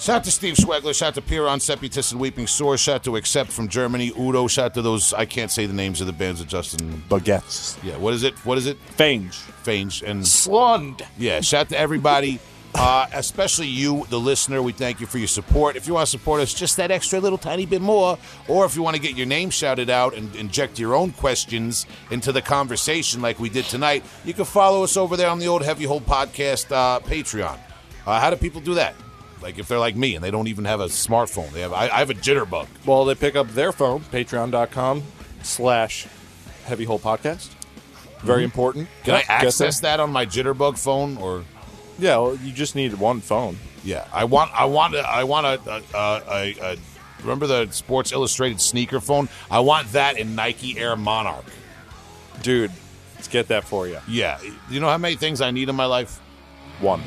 Shout 0.00 0.16
out 0.16 0.24
to 0.24 0.30
Steve 0.30 0.54
Schwegler. 0.54 0.94
Shout 0.94 1.08
out 1.08 1.14
to 1.16 1.20
Pyrrhon, 1.20 1.60
Seputus, 1.60 2.10
and 2.12 2.18
Weeping 2.18 2.46
Sore. 2.46 2.78
Shout 2.78 2.94
out 2.94 3.04
to 3.04 3.16
Accept 3.16 3.52
from 3.52 3.68
Germany. 3.68 4.10
Udo. 4.18 4.46
Shout 4.48 4.64
out 4.64 4.74
to 4.74 4.82
those. 4.82 5.12
I 5.12 5.26
can't 5.26 5.50
say 5.50 5.66
the 5.66 5.74
names 5.74 6.00
of 6.00 6.06
the 6.06 6.14
bands 6.14 6.40
of 6.40 6.46
Justin. 6.46 7.04
Baguettes. 7.10 7.76
Yeah, 7.84 7.98
what 7.98 8.14
is 8.14 8.22
it? 8.22 8.32
What 8.46 8.56
is 8.56 8.64
it? 8.64 8.78
Fange. 8.78 9.34
Fange. 9.34 10.02
And 10.02 10.22
Slund. 10.22 11.02
yeah, 11.18 11.42
shout 11.42 11.66
out 11.66 11.68
to 11.68 11.78
everybody, 11.78 12.40
uh, 12.74 13.08
especially 13.12 13.66
you, 13.66 14.06
the 14.08 14.18
listener. 14.18 14.62
We 14.62 14.72
thank 14.72 15.00
you 15.00 15.06
for 15.06 15.18
your 15.18 15.28
support. 15.28 15.76
If 15.76 15.86
you 15.86 15.92
want 15.92 16.06
to 16.06 16.10
support 16.10 16.40
us 16.40 16.54
just 16.54 16.78
that 16.78 16.90
extra 16.90 17.20
little 17.20 17.36
tiny 17.36 17.66
bit 17.66 17.82
more, 17.82 18.16
or 18.48 18.64
if 18.64 18.76
you 18.76 18.82
want 18.82 18.96
to 18.96 19.02
get 19.02 19.18
your 19.18 19.26
name 19.26 19.50
shouted 19.50 19.90
out 19.90 20.14
and 20.14 20.34
inject 20.34 20.78
your 20.78 20.94
own 20.94 21.12
questions 21.12 21.84
into 22.10 22.32
the 22.32 22.40
conversation 22.40 23.20
like 23.20 23.38
we 23.38 23.50
did 23.50 23.66
tonight, 23.66 24.02
you 24.24 24.32
can 24.32 24.46
follow 24.46 24.82
us 24.82 24.96
over 24.96 25.18
there 25.18 25.28
on 25.28 25.38
the 25.38 25.46
old 25.48 25.62
Heavy 25.62 25.84
Hole 25.84 26.00
Podcast 26.00 26.72
uh, 26.72 27.00
Patreon. 27.00 27.58
Uh, 28.06 28.18
how 28.18 28.30
do 28.30 28.36
people 28.36 28.62
do 28.62 28.72
that? 28.76 28.94
Like 29.42 29.58
if 29.58 29.68
they're 29.68 29.78
like 29.78 29.96
me 29.96 30.14
and 30.14 30.24
they 30.24 30.30
don't 30.30 30.48
even 30.48 30.64
have 30.64 30.80
a 30.80 30.86
smartphone, 30.86 31.50
they 31.52 31.60
have. 31.60 31.72
I, 31.72 31.88
I 31.88 31.98
have 31.98 32.10
a 32.10 32.14
jitterbug. 32.14 32.68
Well, 32.84 33.04
they 33.04 33.14
pick 33.14 33.36
up 33.36 33.48
their 33.48 33.72
phone, 33.72 34.00
patreon.com 34.00 35.02
slash 35.42 36.06
heavy 36.64 36.84
hole 36.84 36.98
podcast. 36.98 37.48
Very 38.20 38.38
mm-hmm. 38.38 38.44
important. 38.44 38.88
Can 39.04 39.14
I 39.14 39.24
access 39.28 39.80
that 39.80 39.98
on 40.00 40.10
my 40.12 40.26
jitterbug 40.26 40.78
phone 40.78 41.16
or? 41.16 41.44
Yeah, 41.98 42.18
well, 42.18 42.36
you 42.36 42.52
just 42.52 42.76
need 42.76 42.94
one 42.94 43.20
phone. 43.20 43.58
Yeah, 43.84 44.06
I 44.12 44.24
want, 44.24 44.52
I 44.54 44.66
want, 44.66 44.94
a, 44.94 45.00
I 45.00 45.24
want 45.24 45.46
a, 45.46 45.60
a, 45.70 45.82
a, 45.94 46.22
a, 46.28 46.72
a. 46.72 46.76
Remember 47.20 47.46
the 47.46 47.70
Sports 47.70 48.12
Illustrated 48.12 48.60
sneaker 48.60 49.00
phone? 49.00 49.28
I 49.50 49.60
want 49.60 49.92
that 49.92 50.18
in 50.18 50.34
Nike 50.34 50.78
Air 50.78 50.96
Monarch. 50.96 51.44
Dude, 52.42 52.72
let's 53.14 53.28
get 53.28 53.48
that 53.48 53.64
for 53.64 53.86
you. 53.86 53.98
Yeah, 54.08 54.38
you 54.70 54.80
know 54.80 54.88
how 54.88 54.98
many 54.98 55.16
things 55.16 55.40
I 55.40 55.50
need 55.50 55.68
in 55.68 55.76
my 55.76 55.86
life? 55.86 56.18
One. 56.80 57.02